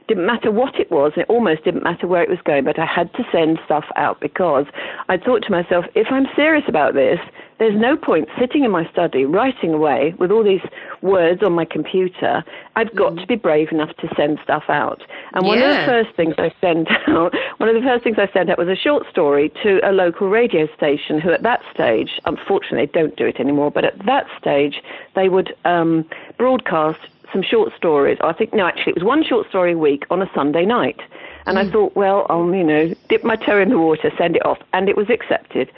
didn't 0.09 0.27
matter 0.27 0.51
what 0.51 0.81
it 0.81 0.91
was, 0.91 1.13
it 1.17 1.27
almost 1.29 1.65
didn't 1.65 1.85
matter 1.85 2.07
where 2.07 2.23
it 2.23 2.31
was 2.31 2.39
going, 2.45 2.65
but 2.65 2.79
I 2.79 2.87
had 2.87 3.13
to 3.15 3.25
send 3.31 3.61
stuff 3.65 3.85
out 3.97 4.21
because 4.21 4.65
I 5.09 5.19
thought 5.19 5.43
to 5.43 5.53
myself, 5.53 5.85
if 5.95 6.09
I'm 6.11 6.27
serious 6.35 6.65
about 6.67 6.95
this, 6.95 7.21
there's 7.59 7.79
no 7.79 7.97
point 7.97 8.29
sitting 8.39 8.65
in 8.65 8.71
my 8.71 8.89
study 8.91 9.25
writing 9.25 9.75
away 9.75 10.15
with 10.19 10.31
all 10.31 10.45
these 10.45 10.63
words 11.03 11.43
on 11.43 11.53
my 11.53 11.65
computer. 11.65 12.45
I've 12.77 12.95
got 12.95 13.15
mm. 13.15 13.21
to 13.21 13.27
be 13.27 13.35
brave 13.35 13.71
enough 13.73 13.95
to 13.97 14.09
send 14.17 14.39
stuff 14.45 14.65
out. 14.69 15.03
And 15.35 15.45
yeah. 15.45 15.49
one 15.49 15.59
of 15.59 15.77
the 15.77 15.85
first 15.85 16.17
things 16.17 16.35
I 16.39 16.55
sent 16.61 16.89
out, 17.09 17.35
one 17.59 17.69
of 17.69 17.75
the 17.75 17.83
first 17.83 18.05
things 18.05 18.17
I 18.19 18.31
sent 18.33 18.49
out 18.49 18.59
was 18.59 18.69
a 18.69 18.77
short 18.77 19.07
story 19.11 19.53
to 19.63 19.81
a 19.83 19.93
local 19.93 20.29
radio 20.29 20.69
station 20.77 21.21
who 21.21 21.33
at 21.33 21.43
that 21.43 21.61
stage, 21.75 22.21
unfortunately 22.25 22.87
don't 22.87 23.17
do 23.17 23.27
it 23.27 23.41
anymore, 23.41 23.71
but 23.71 23.85
at 23.85 23.99
that 24.07 24.27
stage 24.41 24.81
they 25.15 25.29
would 25.29 25.55
um, 25.65 26.09
broadcast 26.39 27.01
some 27.33 27.43
short 27.43 27.73
stories. 27.77 28.19
I 28.23 28.33
think, 28.33 28.55
no, 28.55 28.67
actually, 28.67 28.91
it 28.91 28.97
was 28.97 29.05
one 29.05 29.25
short 29.25 29.49
story 29.49 29.73
a 29.73 29.79
week 29.79 30.05
on 30.11 30.23
a 30.23 30.31
Sunday 30.35 30.65
night. 30.65 31.01
And 31.47 31.59
I 31.59 31.65
mm. 31.65 31.73
thought, 31.73 31.97
well, 31.97 32.27
I'll, 32.29 32.55
you 32.55 32.65
know, 32.65 32.95
dip 33.09 33.25
my 33.25 33.37
toe 33.37 33.61
in 33.61 33.71
the 33.71 33.79
water, 33.79 34.11
send 34.19 34.37
it 34.37 34.45
off. 34.45 34.59
And 34.73 34.89
it 34.89 34.97
was 34.97 35.09
accepted. 35.11 35.71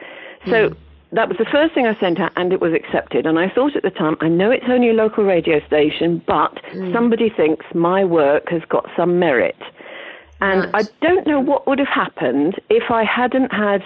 So 0.46 0.70
mm. 0.70 0.76
that 1.12 1.28
was 1.28 1.38
the 1.38 1.44
first 1.44 1.74
thing 1.74 1.86
I 1.86 1.98
sent 2.00 2.18
out, 2.20 2.32
and 2.36 2.52
it 2.52 2.60
was 2.60 2.72
accepted. 2.72 3.26
And 3.26 3.38
I 3.38 3.48
thought 3.48 3.76
at 3.76 3.82
the 3.82 3.90
time, 3.90 4.16
I 4.20 4.28
know 4.28 4.50
it's 4.50 4.66
only 4.68 4.90
a 4.90 4.94
local 4.94 5.24
radio 5.24 5.64
station, 5.66 6.22
but 6.26 6.54
mm. 6.72 6.92
somebody 6.92 7.30
thinks 7.30 7.66
my 7.74 8.04
work 8.04 8.48
has 8.48 8.62
got 8.68 8.88
some 8.96 9.18
merit. 9.18 9.56
And 10.40 10.72
Right. 10.72 10.86
I 10.86 11.06
don't 11.06 11.26
know 11.26 11.38
what 11.40 11.66
would 11.66 11.78
have 11.78 11.88
happened 11.88 12.60
if 12.70 12.90
I 12.90 13.04
hadn't 13.04 13.52
had. 13.52 13.82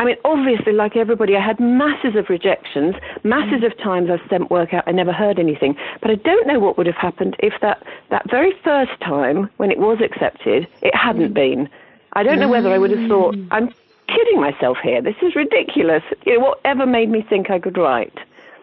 I 0.00 0.04
mean, 0.04 0.16
obviously, 0.24 0.72
like 0.72 0.96
everybody, 0.96 1.36
I 1.36 1.46
had 1.46 1.60
masses 1.60 2.16
of 2.16 2.30
rejections, 2.30 2.94
masses 3.22 3.60
mm. 3.60 3.66
of 3.66 3.76
times 3.76 4.08
I've 4.08 4.26
sent 4.30 4.50
work 4.50 4.72
out, 4.72 4.84
I 4.86 4.92
never 4.92 5.12
heard 5.12 5.38
anything. 5.38 5.76
But 6.00 6.10
I 6.10 6.14
don't 6.14 6.46
know 6.46 6.58
what 6.58 6.78
would 6.78 6.86
have 6.86 6.96
happened 6.96 7.36
if 7.40 7.52
that, 7.60 7.82
that 8.08 8.28
very 8.30 8.54
first 8.64 8.98
time, 9.02 9.50
when 9.58 9.70
it 9.70 9.78
was 9.78 9.98
accepted, 10.00 10.66
it 10.80 10.94
hadn't 10.94 11.32
mm. 11.32 11.34
been. 11.34 11.68
I 12.14 12.22
don't 12.22 12.40
know 12.40 12.48
whether 12.48 12.70
I 12.70 12.78
would 12.78 12.92
have 12.92 13.10
thought, 13.10 13.34
mm. 13.34 13.46
I'm 13.50 13.68
kidding 14.08 14.40
myself 14.40 14.78
here, 14.82 15.02
this 15.02 15.16
is 15.20 15.36
ridiculous. 15.36 16.02
You 16.24 16.38
know, 16.38 16.46
whatever 16.46 16.86
made 16.86 17.10
me 17.10 17.20
think 17.20 17.50
I 17.50 17.58
could 17.58 17.76
write. 17.76 18.16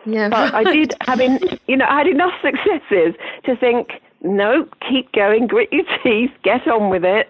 Yeah, 0.07 0.29
But 0.29 0.55
I 0.55 0.63
did 0.63 0.95
have, 1.01 1.19
in, 1.21 1.39
you 1.67 1.77
know, 1.77 1.85
I 1.87 1.99
had 1.99 2.07
enough 2.07 2.33
successes 2.41 3.13
to 3.43 3.55
think, 3.55 4.01
no, 4.23 4.67
keep 4.89 5.11
going, 5.11 5.45
grit 5.45 5.71
your 5.71 5.85
teeth, 6.01 6.31
get 6.41 6.67
on 6.67 6.89
with 6.89 7.05
it, 7.05 7.29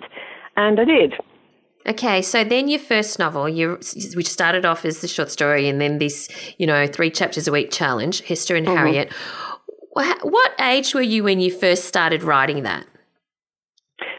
and 0.55 0.79
I 0.79 0.85
did. 0.85 1.13
Okay, 1.87 2.21
so 2.21 2.43
then 2.43 2.67
your 2.67 2.79
first 2.79 3.17
novel, 3.17 3.47
you 3.47 3.79
which 4.15 4.27
started 4.27 4.65
off 4.65 4.83
as 4.83 4.99
the 4.99 5.07
short 5.07 5.31
story, 5.31 5.69
and 5.69 5.79
then 5.79 5.99
this, 5.99 6.27
you 6.57 6.67
know, 6.67 6.85
three 6.85 7.09
chapters 7.09 7.47
a 7.47 7.51
week 7.51 7.71
challenge, 7.71 8.21
Hester 8.21 8.55
and 8.55 8.67
Harriet. 8.67 9.11
What 9.93 10.53
age 10.59 10.93
were 10.93 11.01
you 11.01 11.23
when 11.23 11.39
you 11.39 11.51
first 11.51 11.85
started 11.85 12.23
writing 12.23 12.63
that? 12.63 12.85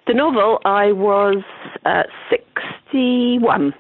The 0.07 0.15
novel, 0.15 0.59
I 0.65 0.93
was 0.93 1.45
uh, 1.85 2.05
61. 2.31 3.75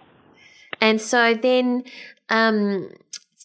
And 0.81 1.01
so 1.01 1.35
then, 1.35 1.85
um, 2.29 2.91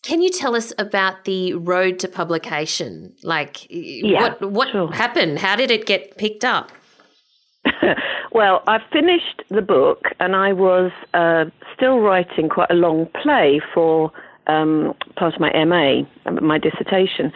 can 0.04 0.22
you 0.22 0.30
tell 0.30 0.56
us 0.56 0.74
about 0.78 1.24
the 1.24 1.54
road 1.54 2.00
to 2.00 2.10
publication? 2.10 3.16
Like, 3.24 3.66
what 3.72 4.42
what 4.52 4.70
sure. 4.72 4.92
happened? 4.92 5.40
How 5.40 5.56
did 5.56 5.72
it 5.72 5.86
get 5.86 6.18
picked 6.18 6.44
up? 6.44 6.72
well, 8.32 8.64
I 8.68 8.80
finished 8.92 9.44
the 9.50 9.62
book 9.62 10.08
and 10.20 10.36
I 10.36 10.54
was 10.54 10.92
uh, 11.14 11.46
still 11.76 12.00
writing 12.00 12.50
quite 12.50 12.72
a 12.72 12.76
long 12.76 13.08
play 13.22 13.62
for 13.74 14.12
um, 14.48 14.94
part 15.16 15.34
of 15.34 15.40
my 15.40 15.52
MA, 15.64 16.04
my 16.42 16.58
dissertation. 16.58 17.32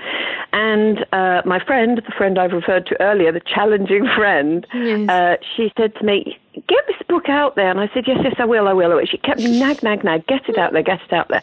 And 0.53 1.05
uh, 1.13 1.41
my 1.45 1.63
friend, 1.63 2.01
the 2.05 2.13
friend 2.17 2.37
I've 2.37 2.51
referred 2.51 2.85
to 2.87 3.01
earlier, 3.01 3.31
the 3.31 3.41
challenging 3.41 4.07
friend, 4.15 4.65
uh, 5.09 5.37
she 5.55 5.71
said 5.77 5.93
to 5.95 6.05
me, 6.05 6.37
this 6.67 6.96
book 7.07 7.29
out 7.29 7.55
there. 7.55 7.69
And 7.69 7.79
I 7.79 7.89
said, 7.93 8.05
Yes, 8.07 8.19
yes, 8.23 8.35
I 8.37 8.45
will, 8.45 8.67
I 8.67 8.73
will. 8.73 9.03
She 9.05 9.17
kept 9.17 9.39
nag, 9.39 9.83
nag, 9.83 10.03
nag, 10.03 10.25
get 10.27 10.47
it 10.47 10.57
out 10.57 10.73
there, 10.73 10.83
get 10.83 11.01
it 11.01 11.13
out 11.13 11.27
there. 11.29 11.41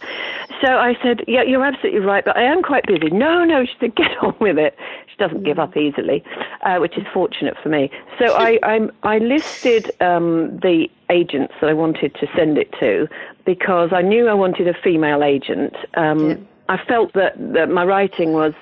So 0.61 0.79
I 0.79 0.97
said, 1.03 1.25
Yeah, 1.27 1.43
you're 1.43 1.65
absolutely 1.65 2.01
right, 2.01 2.25
but 2.25 2.37
I 2.37 2.43
am 2.43 2.62
quite 2.62 2.87
busy. 2.87 3.11
No, 3.11 3.45
no, 3.45 3.65
she 3.65 3.73
said, 3.81 3.95
Get 3.95 4.17
on 4.23 4.35
with 4.41 4.59
it. 4.59 4.77
She 5.09 5.17
doesn't 5.17 5.45
give 5.45 5.59
up 5.59 5.77
easily, 5.77 6.25
uh, 6.62 6.79
which 6.79 6.99
is 6.99 7.05
fortunate 7.12 7.57
for 7.62 7.69
me. 7.69 7.91
So 8.19 8.35
I, 8.35 8.59
I, 8.62 8.81
I 9.05 9.19
listed 9.19 9.93
um, 10.01 10.59
the 10.61 10.89
agents 11.11 11.55
that 11.61 11.71
I 11.71 11.75
wanted 11.75 12.15
to 12.17 12.27
send 12.35 12.59
it 12.59 12.73
to 12.81 13.07
because 13.45 13.93
I 13.93 14.03
knew 14.03 14.29
I 14.29 14.35
wanted 14.35 14.67
a 14.67 14.75
female 14.75 15.23
agent. 15.23 15.75
Um, 15.95 16.49
I 16.69 16.83
felt 16.83 17.12
that, 17.12 17.35
that 17.53 17.69
my 17.69 17.85
writing 17.85 18.33
was 18.33 18.55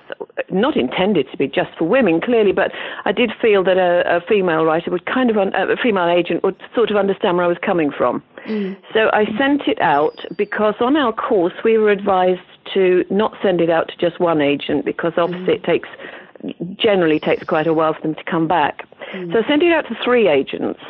not 0.51 0.77
intended 0.77 1.31
to 1.31 1.37
be 1.37 1.47
just 1.47 1.71
for 1.79 1.87
women, 1.87 2.21
clearly, 2.21 2.53
but 2.53 2.73
I 3.05 3.13
did 3.13 3.31
feel 3.41 3.63
that 3.65 3.77
a, 3.77 4.17
a 4.17 4.21
female 4.21 4.65
writer 4.65 4.91
would 4.91 5.07
kind 5.07 5.31
of, 5.31 5.39
un, 5.39 5.55
a 5.55 5.77
female 5.77 6.09
agent 6.09 6.43
would 6.43 6.61
sort 6.75 6.91
of 6.91 6.97
understand 6.97 7.37
where 7.37 7.47
I 7.47 7.49
was 7.49 7.59
coming 7.65 7.93
from. 7.93 8.23
Mm. 8.47 8.77
So 8.93 9.11
I 9.13 9.27
sent 9.39 9.69
it 9.69 9.81
out 9.81 10.19
because 10.37 10.75
on 10.81 10.97
our 10.97 11.13
course 11.13 11.55
we 11.65 11.79
were 11.79 11.91
advised 11.91 12.41
to 12.75 13.05
not 13.11 13.35
send 13.43 13.61
it 13.61 13.71
out 13.71 13.89
to 13.89 13.97
just 13.97 14.19
one 14.19 14.41
agent 14.41 14.85
because 14.85 15.13
mm. 15.13 15.23
obviously 15.23 15.55
it 15.55 15.65
takes 15.65 15.89
generally 16.77 17.21
takes 17.21 17.45
quite 17.45 17.69
a 17.69 17.73
while 17.73 17.95
for 17.95 18.01
them 18.01 18.17
to 18.17 18.25
come 18.25 18.49
back. 18.49 18.85
Mm. 19.15 19.33
So 19.33 19.43
I 19.45 19.49
sent 19.49 19.63
it 19.63 19.73
out 19.73 19.87
to 19.89 19.97
three 20.03 20.27
agents 20.29 20.81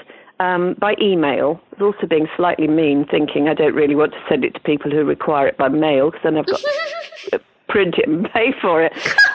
um, 0.40 0.74
by 0.78 0.94
email. 1.00 1.60
I 1.72 1.82
was 1.82 1.94
also 1.94 2.06
being 2.06 2.26
slightly 2.36 2.68
mean, 2.68 3.06
thinking 3.10 3.48
I 3.48 3.54
don't 3.54 3.74
really 3.74 3.94
want 3.94 4.12
to 4.12 4.22
send 4.28 4.44
it 4.44 4.54
to 4.54 4.60
people 4.60 4.90
who 4.90 5.04
require 5.04 5.46
it 5.46 5.58
by 5.58 5.68
mail 5.68 6.10
because 6.10 6.22
then 6.24 6.38
I've 6.38 6.46
got 6.46 6.60
print 7.72 7.96
it 7.98 8.08
and 8.08 8.30
pay 8.32 8.52
for 8.60 8.82
it. 8.82 8.92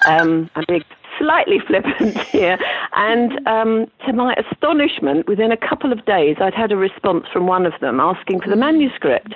Um, 0.08 0.50
I'm 0.56 0.64
being 0.68 0.84
slightly 1.18 1.60
flippant 1.66 2.18
here. 2.30 2.58
And 2.96 3.46
um, 3.48 3.88
to 4.06 4.14
my 4.14 4.36
astonishment, 4.36 5.28
within 5.28 5.52
a 5.52 5.58
couple 5.58 5.92
of 5.92 6.06
days, 6.06 6.38
I'd 6.40 6.54
had 6.54 6.72
a 6.72 6.78
response 6.78 7.26
from 7.34 7.48
one 7.48 7.66
of 7.66 7.74
them 7.82 8.00
asking 8.00 8.42
for 8.42 8.50
the 8.50 8.56
manuscript. 8.56 9.36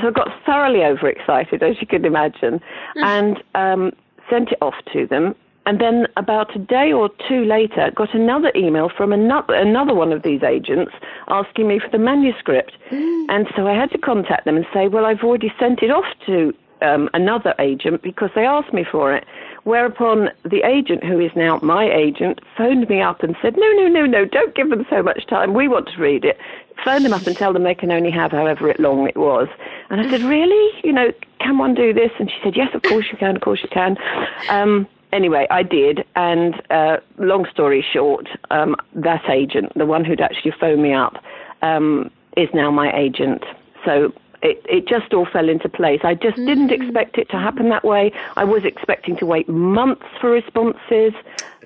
So 0.00 0.06
I 0.06 0.10
got 0.12 0.28
thoroughly 0.46 0.84
overexcited, 0.84 1.60
as 1.64 1.80
you 1.80 1.86
can 1.88 2.04
imagine, 2.04 2.60
and 2.94 3.42
um, 3.56 3.90
sent 4.30 4.52
it 4.52 4.58
off 4.62 4.76
to 4.92 5.04
them. 5.04 5.34
And 5.66 5.80
then 5.80 6.06
about 6.16 6.54
a 6.54 6.58
day 6.60 6.92
or 6.92 7.10
two 7.26 7.44
later, 7.44 7.90
got 7.92 8.14
another 8.14 8.52
email 8.54 8.90
from 8.94 9.12
another 9.12 9.54
another 9.54 9.94
one 9.94 10.12
of 10.12 10.22
these 10.22 10.42
agents 10.42 10.92
asking 11.28 11.66
me 11.66 11.80
for 11.80 11.88
the 11.90 11.98
manuscript. 11.98 12.72
And 13.30 13.48
so 13.56 13.66
I 13.66 13.72
had 13.72 13.90
to 13.92 13.98
contact 13.98 14.44
them 14.44 14.56
and 14.56 14.66
say, 14.74 14.86
well, 14.88 15.06
I've 15.06 15.24
already 15.24 15.52
sent 15.58 15.82
it 15.82 15.90
off 15.90 16.04
to 16.26 16.52
um, 16.84 17.08
another 17.14 17.54
agent 17.58 18.02
because 18.02 18.30
they 18.34 18.44
asked 18.44 18.72
me 18.72 18.84
for 18.90 19.14
it. 19.14 19.24
Whereupon 19.64 20.28
the 20.44 20.62
agent, 20.62 21.02
who 21.02 21.18
is 21.18 21.30
now 21.34 21.58
my 21.62 21.90
agent, 21.90 22.40
phoned 22.56 22.88
me 22.88 23.00
up 23.00 23.22
and 23.22 23.34
said, 23.40 23.56
no, 23.56 23.72
no, 23.72 23.88
no, 23.88 24.04
no, 24.04 24.24
don't 24.26 24.54
give 24.54 24.68
them 24.68 24.84
so 24.90 25.02
much 25.02 25.26
time. 25.26 25.54
We 25.54 25.68
want 25.68 25.88
to 25.88 26.00
read 26.00 26.24
it. 26.24 26.38
Phone 26.84 27.02
them 27.02 27.14
up 27.14 27.26
and 27.26 27.34
tell 27.34 27.52
them 27.52 27.62
they 27.62 27.74
can 27.74 27.90
only 27.90 28.10
have 28.10 28.30
however 28.30 28.68
it 28.68 28.78
long 28.78 29.08
it 29.08 29.16
was. 29.16 29.48
And 29.88 30.00
I 30.00 30.10
said, 30.10 30.20
really? 30.22 30.80
You 30.84 30.92
know, 30.92 31.12
can 31.40 31.56
one 31.56 31.74
do 31.74 31.94
this? 31.94 32.10
And 32.18 32.28
she 32.30 32.36
said, 32.42 32.56
yes, 32.56 32.68
of 32.74 32.82
course 32.82 33.06
you 33.10 33.16
can, 33.16 33.36
of 33.36 33.42
course 33.42 33.60
you 33.62 33.70
can. 33.70 33.96
Um, 34.50 34.86
anyway, 35.12 35.46
I 35.50 35.62
did, 35.62 36.04
and 36.16 36.60
uh, 36.70 36.96
long 37.18 37.46
story 37.50 37.84
short, 37.90 38.28
um, 38.50 38.76
that 38.96 39.30
agent, 39.30 39.72
the 39.76 39.86
one 39.86 40.04
who'd 40.04 40.20
actually 40.20 40.52
phoned 40.60 40.82
me 40.82 40.92
up, 40.92 41.22
um, 41.62 42.10
is 42.36 42.48
now 42.52 42.70
my 42.70 42.94
agent. 42.94 43.44
So 43.84 44.12
it, 44.44 44.64
it 44.68 44.86
just 44.86 45.12
all 45.14 45.26
fell 45.26 45.48
into 45.48 45.68
place. 45.68 46.00
I 46.04 46.14
just 46.14 46.36
didn't 46.36 46.70
expect 46.70 47.16
it 47.16 47.30
to 47.30 47.38
happen 47.38 47.70
that 47.70 47.84
way. 47.84 48.12
I 48.36 48.44
was 48.44 48.64
expecting 48.64 49.16
to 49.16 49.26
wait 49.26 49.48
months 49.48 50.04
for 50.20 50.30
responses. 50.30 51.14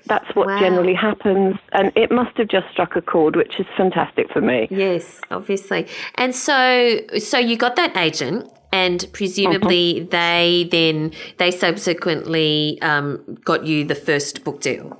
That's 0.07 0.33
what 0.33 0.47
Wow. 0.47 0.59
generally 0.59 0.93
happens, 0.93 1.57
and 1.73 1.91
it 1.95 2.09
must 2.09 2.37
have 2.37 2.47
just 2.47 2.67
struck 2.71 2.95
a 2.95 3.01
chord, 3.01 3.35
which 3.35 3.59
is 3.59 3.65
fantastic 3.75 4.31
for 4.31 4.39
me. 4.39 4.67
Yes, 4.71 5.19
obviously. 5.29 5.87
And 6.15 6.33
so, 6.33 7.01
so 7.19 7.37
you 7.37 7.57
got 7.57 7.75
that 7.75 7.97
agent, 7.97 8.49
and 8.71 9.05
presumably 9.11 10.07
they 10.09 10.69
then 10.71 11.11
they 11.37 11.51
subsequently 11.51 12.81
um, 12.81 13.37
got 13.43 13.65
you 13.65 13.83
the 13.83 13.93
first 13.95 14.45
book 14.45 14.61
deal. 14.61 14.97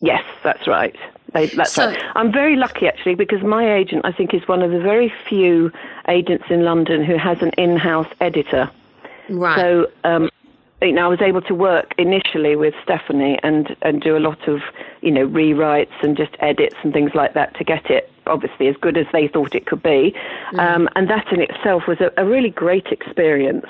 Yes, 0.00 0.22
that's 0.42 0.66
right. 0.66 0.96
They, 1.32 1.46
that's 1.46 1.72
So- 1.72 1.86
right. 1.88 1.98
I'm 2.14 2.32
very 2.32 2.56
lucky 2.56 2.86
actually 2.86 3.14
because 3.14 3.42
my 3.42 3.74
agent, 3.74 4.02
I 4.04 4.12
think, 4.12 4.34
is 4.34 4.46
one 4.48 4.62
of 4.62 4.70
the 4.70 4.80
very 4.80 5.12
few 5.28 5.70
agents 6.08 6.44
in 6.50 6.64
London 6.64 7.04
who 7.04 7.16
has 7.16 7.42
an 7.42 7.50
in-house 7.58 8.08
editor. 8.20 8.70
Right. 9.28 9.56
So, 9.56 9.90
um, 10.04 10.30
you 10.80 10.92
know, 10.92 11.04
I 11.04 11.08
was 11.08 11.20
able 11.20 11.42
to 11.42 11.54
work 11.54 11.92
initially 11.98 12.54
with 12.54 12.72
Stephanie 12.82 13.38
and 13.42 13.76
and 13.82 14.00
do 14.00 14.16
a 14.16 14.20
lot 14.20 14.46
of, 14.48 14.62
you 15.02 15.10
know, 15.10 15.26
rewrites 15.26 16.02
and 16.02 16.16
just 16.16 16.34
edits 16.38 16.76
and 16.82 16.92
things 16.92 17.14
like 17.14 17.34
that 17.34 17.56
to 17.56 17.64
get 17.64 17.90
it 17.90 18.10
obviously 18.28 18.68
as 18.68 18.76
good 18.76 18.96
as 18.96 19.06
they 19.12 19.26
thought 19.26 19.54
it 19.54 19.66
could 19.66 19.82
be. 19.82 20.14
Um, 20.58 20.88
and 20.94 21.08
that 21.08 21.32
in 21.32 21.40
itself 21.40 21.84
was 21.88 21.98
a, 22.00 22.10
a 22.16 22.24
really 22.24 22.50
great 22.50 22.86
experience. 22.88 23.66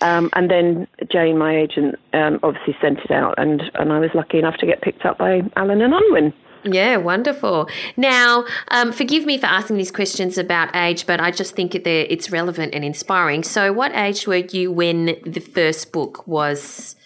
Um, 0.00 0.30
and 0.32 0.50
then 0.50 0.86
Jane, 1.10 1.38
my 1.38 1.56
agent, 1.56 1.96
um, 2.12 2.40
obviously 2.42 2.76
sent 2.80 3.00
it 3.00 3.10
out, 3.10 3.34
and 3.38 3.62
and 3.74 3.92
I 3.92 3.98
was 3.98 4.10
lucky 4.14 4.38
enough 4.38 4.56
to 4.58 4.66
get 4.66 4.80
picked 4.82 5.04
up 5.04 5.18
by 5.18 5.42
Allen 5.56 5.80
and 5.80 5.94
Unwin. 5.94 6.32
Yeah, 6.64 6.96
wonderful. 6.96 7.68
Now, 7.96 8.44
um, 8.68 8.92
forgive 8.92 9.24
me 9.24 9.38
for 9.38 9.46
asking 9.46 9.76
these 9.76 9.90
questions 9.90 10.38
about 10.38 10.74
age, 10.74 11.06
but 11.06 11.20
I 11.20 11.30
just 11.30 11.54
think 11.54 11.72
that 11.72 11.86
it's 11.86 12.30
relevant 12.30 12.74
and 12.74 12.84
inspiring. 12.84 13.42
So, 13.42 13.72
what 13.72 13.92
age 13.94 14.26
were 14.26 14.36
you 14.36 14.72
when 14.72 15.16
the 15.24 15.40
first 15.40 15.92
book 15.92 16.26
was 16.26 16.96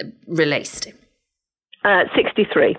uh, 0.00 0.06
released? 0.26 0.88
Uh, 1.84 2.04
63. 2.14 2.76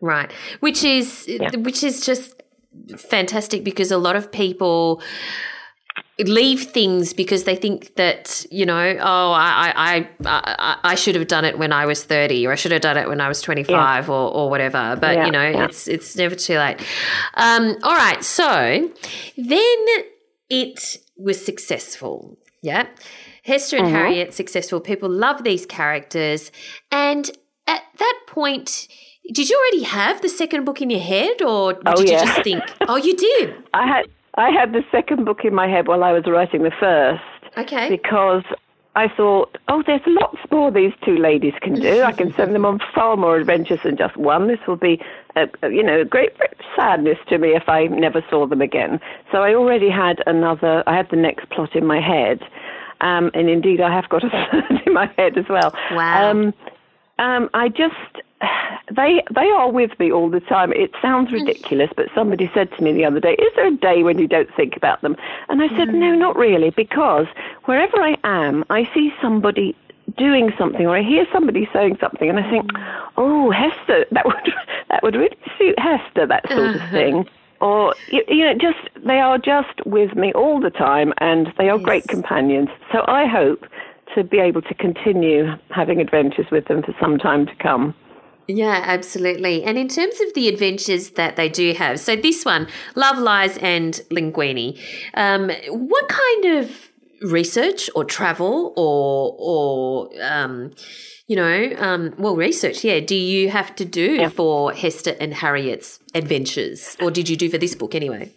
Right, 0.00 0.30
which 0.60 0.82
is 0.84 1.30
which 1.54 1.84
is 1.84 2.04
just 2.04 2.42
fantastic 2.96 3.62
because 3.64 3.90
a 3.90 3.98
lot 3.98 4.16
of 4.16 4.32
people 4.32 5.00
leave 6.20 6.64
things 6.64 7.12
because 7.14 7.44
they 7.44 7.56
think 7.56 7.94
that 7.96 8.44
you 8.50 8.66
know 8.66 8.96
oh 9.00 9.32
I 9.32 9.72
I 9.74 10.08
I, 10.26 10.76
I 10.84 10.94
should 10.94 11.14
have 11.14 11.26
done 11.26 11.44
it 11.44 11.58
when 11.58 11.72
I 11.72 11.86
was 11.86 12.04
30 12.04 12.46
or 12.46 12.52
I 12.52 12.54
should 12.54 12.70
have 12.72 12.82
done 12.82 12.96
it 12.98 13.08
when 13.08 13.20
I 13.20 13.28
was 13.28 13.40
25 13.40 14.10
or, 14.10 14.30
or 14.30 14.50
whatever 14.50 14.96
but 15.00 15.14
Yeah, 15.16 15.24
you 15.26 15.32
know 15.32 15.48
yeah. 15.48 15.64
it's 15.64 15.88
it's 15.88 16.14
never 16.14 16.34
too 16.34 16.58
late 16.58 16.78
um 17.34 17.76
all 17.82 17.94
right 17.96 18.22
so 18.22 18.90
then 19.36 19.84
it 20.50 20.96
was 21.16 21.44
successful 21.44 22.36
yeah 22.62 22.86
Hester 23.44 23.78
and 23.78 23.88
Harriet 23.88 24.34
successful 24.34 24.80
people 24.80 25.08
love 25.08 25.42
these 25.44 25.64
characters 25.66 26.52
and 26.90 27.30
at 27.66 27.82
that 27.98 28.18
point 28.28 28.86
did 29.32 29.48
you 29.48 29.56
already 29.56 29.84
have 29.84 30.20
the 30.20 30.28
second 30.28 30.64
book 30.64 30.82
in 30.82 30.90
your 30.90 31.00
head, 31.00 31.40
or 31.42 31.78
Oh, 31.86 31.94
did 31.94 32.08
yeah. 32.08 32.20
you 32.20 32.26
just 32.26 32.42
think? 32.42 32.64
Oh, 32.88 32.96
you 32.96 33.16
did. 33.16 33.54
I 33.72 33.86
had 33.86 34.06
I 34.34 34.50
had 34.50 34.72
the 34.72 34.84
second 34.90 35.24
book 35.24 35.44
in 35.44 35.54
my 35.54 35.68
head 35.68 35.88
while 35.88 36.02
I 36.04 36.12
was 36.12 36.24
writing 36.26 36.62
the 36.62 36.72
first 36.80 37.22
Okay. 37.58 37.88
because 37.88 38.44
I 38.94 39.08
thought, 39.08 39.56
oh, 39.68 39.82
there's 39.86 40.02
lots 40.06 40.38
more 40.50 40.70
these 40.70 40.92
two 41.04 41.16
ladies 41.16 41.54
can 41.62 41.74
do. 41.74 42.02
I 42.02 42.12
can 42.12 42.32
send 42.34 42.54
them 42.54 42.66
on 42.66 42.78
far 42.94 43.16
more 43.16 43.36
adventures 43.36 43.80
than 43.84 43.96
just 43.96 44.16
one. 44.16 44.48
This 44.48 44.58
will 44.66 44.76
be, 44.76 45.00
a, 45.34 45.48
a, 45.62 45.70
you 45.70 45.82
know, 45.82 46.00
a 46.02 46.04
great 46.04 46.32
sadness 46.76 47.16
to 47.28 47.38
me 47.38 47.50
if 47.50 47.68
I 47.68 47.86
never 47.86 48.22
saw 48.28 48.46
them 48.46 48.60
again. 48.60 49.00
So 49.30 49.42
I 49.42 49.54
already 49.54 49.88
had 49.88 50.22
another. 50.26 50.82
I 50.86 50.94
had 50.94 51.08
the 51.10 51.16
next 51.16 51.48
plot 51.50 51.74
in 51.74 51.86
my 51.86 52.00
head, 52.00 52.40
um, 53.00 53.30
and 53.32 53.48
indeed 53.48 53.80
I 53.80 53.94
have 53.94 54.10
got 54.10 54.24
a 54.24 54.30
third 54.52 54.82
in 54.86 54.92
my 54.92 55.10
head 55.16 55.38
as 55.38 55.46
well. 55.48 55.74
Wow. 55.92 56.30
Um, 56.30 56.54
um, 57.18 57.48
I 57.54 57.68
just 57.68 57.94
they 58.94 59.22
they 59.34 59.48
are 59.50 59.70
with 59.70 59.98
me 59.98 60.12
all 60.12 60.30
the 60.30 60.40
time. 60.40 60.72
It 60.72 60.92
sounds 61.00 61.32
ridiculous, 61.32 61.90
but 61.96 62.06
somebody 62.14 62.50
said 62.54 62.70
to 62.76 62.82
me 62.82 62.92
the 62.92 63.04
other 63.04 63.20
day, 63.20 63.34
"Is 63.34 63.52
there 63.56 63.68
a 63.68 63.76
day 63.76 64.02
when 64.02 64.18
you 64.18 64.28
don't 64.28 64.52
think 64.54 64.76
about 64.76 65.02
them?" 65.02 65.16
And 65.48 65.62
I 65.62 65.68
said, 65.76 65.88
"No, 65.94 66.12
mm. 66.12 66.18
not 66.18 66.36
really, 66.36 66.70
because 66.70 67.26
wherever 67.64 68.00
I 68.00 68.16
am, 68.24 68.64
I 68.70 68.88
see 68.94 69.12
somebody." 69.20 69.76
Doing 70.18 70.52
something, 70.58 70.84
or 70.84 70.96
I 70.96 71.02
hear 71.02 71.26
somebody 71.32 71.70
saying 71.72 71.96
something, 72.00 72.28
and 72.28 72.38
I 72.38 72.50
think, 72.50 72.70
mm. 72.72 73.00
"Oh, 73.16 73.50
Hester, 73.50 74.04
that 74.10 74.26
would 74.26 74.52
that 74.90 75.02
would 75.02 75.14
really 75.14 75.38
suit 75.56 75.78
Hester." 75.78 76.26
That 76.26 76.46
sort 76.50 76.70
of 76.70 76.76
uh-huh. 76.76 76.90
thing, 76.90 77.28
or 77.60 77.94
you, 78.10 78.22
you 78.28 78.44
know, 78.44 78.52
just 78.52 78.90
they 79.06 79.20
are 79.20 79.38
just 79.38 79.86
with 79.86 80.14
me 80.16 80.32
all 80.32 80.60
the 80.60 80.70
time, 80.70 81.14
and 81.18 81.54
they 81.56 81.70
are 81.70 81.78
great 81.78 82.08
companions. 82.08 82.68
So 82.90 83.04
I 83.06 83.26
hope 83.26 83.64
to 84.14 84.24
be 84.24 84.38
able 84.38 84.60
to 84.62 84.74
continue 84.74 85.54
having 85.70 86.00
adventures 86.00 86.46
with 86.50 86.66
them 86.66 86.82
for 86.82 86.94
some 87.00 87.16
time 87.16 87.46
to 87.46 87.54
come. 87.54 87.94
Yeah, 88.48 88.82
absolutely. 88.84 89.62
And 89.62 89.78
in 89.78 89.88
terms 89.88 90.20
of 90.20 90.34
the 90.34 90.48
adventures 90.48 91.10
that 91.10 91.36
they 91.36 91.48
do 91.48 91.74
have, 91.74 92.00
so 92.00 92.16
this 92.16 92.44
one, 92.44 92.66
Love 92.94 93.18
Lies 93.18 93.56
and 93.58 93.94
Linguine, 94.10 94.78
um, 95.14 95.50
what 95.68 96.08
kind 96.08 96.44
of 96.56 96.90
research 97.22 97.88
or 97.94 98.04
travel 98.04 98.72
or 98.76 99.36
or 99.38 100.10
um, 100.22 100.72
you 101.28 101.36
know, 101.36 101.72
um, 101.78 102.14
well, 102.18 102.36
research, 102.36 102.84
yeah, 102.84 103.00
do 103.00 103.14
you 103.14 103.48
have 103.48 103.74
to 103.76 103.84
do 103.84 104.28
for 104.28 104.72
Hester 104.72 105.16
and 105.20 105.32
Harriet's 105.34 106.00
adventures, 106.14 106.96
or 107.00 107.10
did 107.10 107.28
you 107.28 107.36
do 107.36 107.48
for 107.48 107.58
this 107.58 107.74
book 107.74 107.94
anyway? 107.94 108.32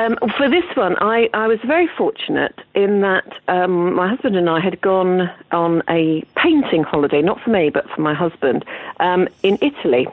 Um, 0.00 0.16
for 0.38 0.48
this 0.48 0.64
one, 0.76 0.96
I, 1.02 1.28
I 1.34 1.46
was 1.46 1.58
very 1.66 1.86
fortunate 1.86 2.58
in 2.74 3.02
that 3.02 3.38
um, 3.48 3.92
my 3.94 4.08
husband 4.08 4.34
and 4.34 4.48
I 4.48 4.58
had 4.58 4.80
gone 4.80 5.30
on 5.52 5.82
a 5.90 6.22
painting 6.36 6.84
holiday, 6.84 7.20
not 7.20 7.38
for 7.42 7.50
me, 7.50 7.68
but 7.68 7.86
for 7.90 8.00
my 8.00 8.14
husband, 8.14 8.64
um, 8.98 9.28
in 9.42 9.58
Italy. 9.60 10.08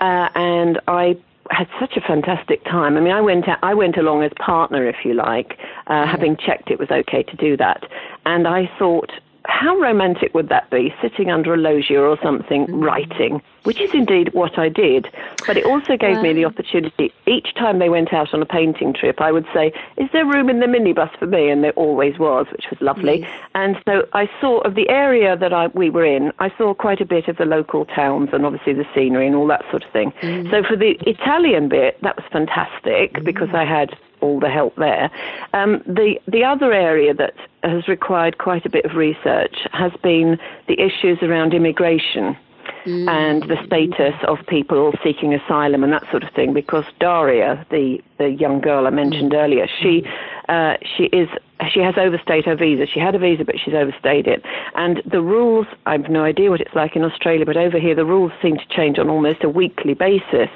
Uh, 0.00 0.30
and 0.34 0.80
I 0.88 1.18
had 1.50 1.68
such 1.78 1.98
a 1.98 2.00
fantastic 2.00 2.64
time. 2.64 2.96
I 2.96 3.00
mean, 3.00 3.12
I 3.12 3.20
went 3.20 3.46
out, 3.46 3.58
I 3.62 3.74
went 3.74 3.98
along 3.98 4.22
as 4.22 4.32
partner, 4.38 4.88
if 4.88 5.04
you 5.04 5.12
like, 5.12 5.58
uh, 5.88 6.06
having 6.06 6.38
checked 6.38 6.70
it 6.70 6.78
was 6.78 6.90
okay 6.90 7.22
to 7.24 7.36
do 7.36 7.58
that. 7.58 7.84
And 8.24 8.48
I 8.48 8.70
thought, 8.78 9.10
how 9.44 9.76
romantic 9.76 10.34
would 10.34 10.48
that 10.50 10.70
be, 10.70 10.94
sitting 11.00 11.30
under 11.30 11.54
a 11.54 11.56
loggia 11.56 12.00
or 12.00 12.18
something, 12.22 12.66
mm. 12.66 12.84
writing, 12.84 13.42
which 13.64 13.80
is 13.80 13.92
indeed 13.94 14.32
what 14.34 14.58
I 14.58 14.68
did. 14.68 15.08
But 15.46 15.56
it 15.56 15.64
also 15.64 15.96
gave 15.96 16.20
me 16.20 16.32
the 16.32 16.44
opportunity, 16.44 17.12
each 17.26 17.54
time 17.54 17.78
they 17.78 17.88
went 17.88 18.12
out 18.12 18.34
on 18.34 18.42
a 18.42 18.46
painting 18.46 18.92
trip, 18.92 19.20
I 19.20 19.32
would 19.32 19.46
say, 19.54 19.72
Is 19.96 20.08
there 20.12 20.26
room 20.26 20.48
in 20.50 20.60
the 20.60 20.66
minibus 20.66 21.16
for 21.18 21.26
me? 21.26 21.50
And 21.50 21.64
there 21.64 21.72
always 21.72 22.18
was, 22.18 22.46
which 22.52 22.66
was 22.70 22.80
lovely. 22.80 23.26
And 23.54 23.76
so 23.86 24.06
I 24.12 24.28
saw 24.40 24.58
of 24.60 24.74
the 24.74 24.88
area 24.88 25.36
that 25.36 25.52
I, 25.52 25.68
we 25.68 25.90
were 25.90 26.04
in, 26.04 26.32
I 26.38 26.52
saw 26.56 26.74
quite 26.74 27.00
a 27.00 27.06
bit 27.06 27.28
of 27.28 27.36
the 27.36 27.44
local 27.44 27.84
towns 27.86 28.30
and 28.32 28.44
obviously 28.44 28.74
the 28.74 28.86
scenery 28.94 29.26
and 29.26 29.36
all 29.36 29.46
that 29.48 29.64
sort 29.70 29.84
of 29.84 29.90
thing. 29.92 30.12
Mm. 30.22 30.50
So 30.50 30.62
for 30.62 30.76
the 30.76 30.96
Italian 31.06 31.68
bit, 31.68 32.00
that 32.02 32.16
was 32.16 32.24
fantastic 32.30 33.24
because 33.24 33.48
mm. 33.48 33.54
I 33.54 33.64
had 33.64 33.96
all 34.20 34.40
the 34.40 34.50
help 34.50 34.74
there. 34.76 35.10
Um, 35.52 35.82
the 35.86 36.20
the 36.26 36.44
other 36.44 36.72
area 36.72 37.14
that 37.14 37.34
has 37.62 37.88
required 37.88 38.38
quite 38.38 38.64
a 38.64 38.70
bit 38.70 38.84
of 38.84 38.94
research 38.94 39.66
has 39.72 39.92
been 40.02 40.38
the 40.68 40.80
issues 40.80 41.18
around 41.22 41.54
immigration 41.54 42.36
mm. 42.84 43.08
and 43.08 43.42
the 43.44 43.56
status 43.66 44.14
of 44.26 44.38
people 44.46 44.92
seeking 45.02 45.34
asylum 45.34 45.84
and 45.84 45.92
that 45.92 46.08
sort 46.10 46.22
of 46.22 46.30
thing. 46.32 46.52
Because 46.52 46.84
Daria, 47.00 47.64
the 47.70 48.02
the 48.18 48.30
young 48.30 48.60
girl 48.60 48.86
I 48.86 48.90
mentioned 48.90 49.32
mm. 49.32 49.42
earlier, 49.42 49.66
she 49.80 50.02
mm. 50.02 50.14
uh, 50.48 50.76
she 50.96 51.04
is 51.04 51.28
she 51.72 51.80
has 51.80 51.96
overstayed 51.98 52.44
her 52.44 52.54
visa. 52.54 52.86
She 52.86 53.00
had 53.00 53.14
a 53.14 53.18
visa, 53.18 53.44
but 53.44 53.56
she's 53.58 53.74
overstayed 53.74 54.26
it. 54.26 54.44
And 54.74 55.02
the 55.04 55.20
rules, 55.20 55.66
I've 55.86 56.08
no 56.08 56.24
idea 56.24 56.50
what 56.50 56.60
it's 56.60 56.74
like 56.74 56.94
in 56.96 57.04
Australia, 57.04 57.44
but 57.44 57.56
over 57.56 57.78
here 57.78 57.94
the 57.94 58.04
rules 58.04 58.32
seem 58.40 58.56
to 58.56 58.68
change 58.68 58.98
on 58.98 59.08
almost 59.08 59.42
a 59.42 59.48
weekly 59.48 59.94
basis. 59.94 60.50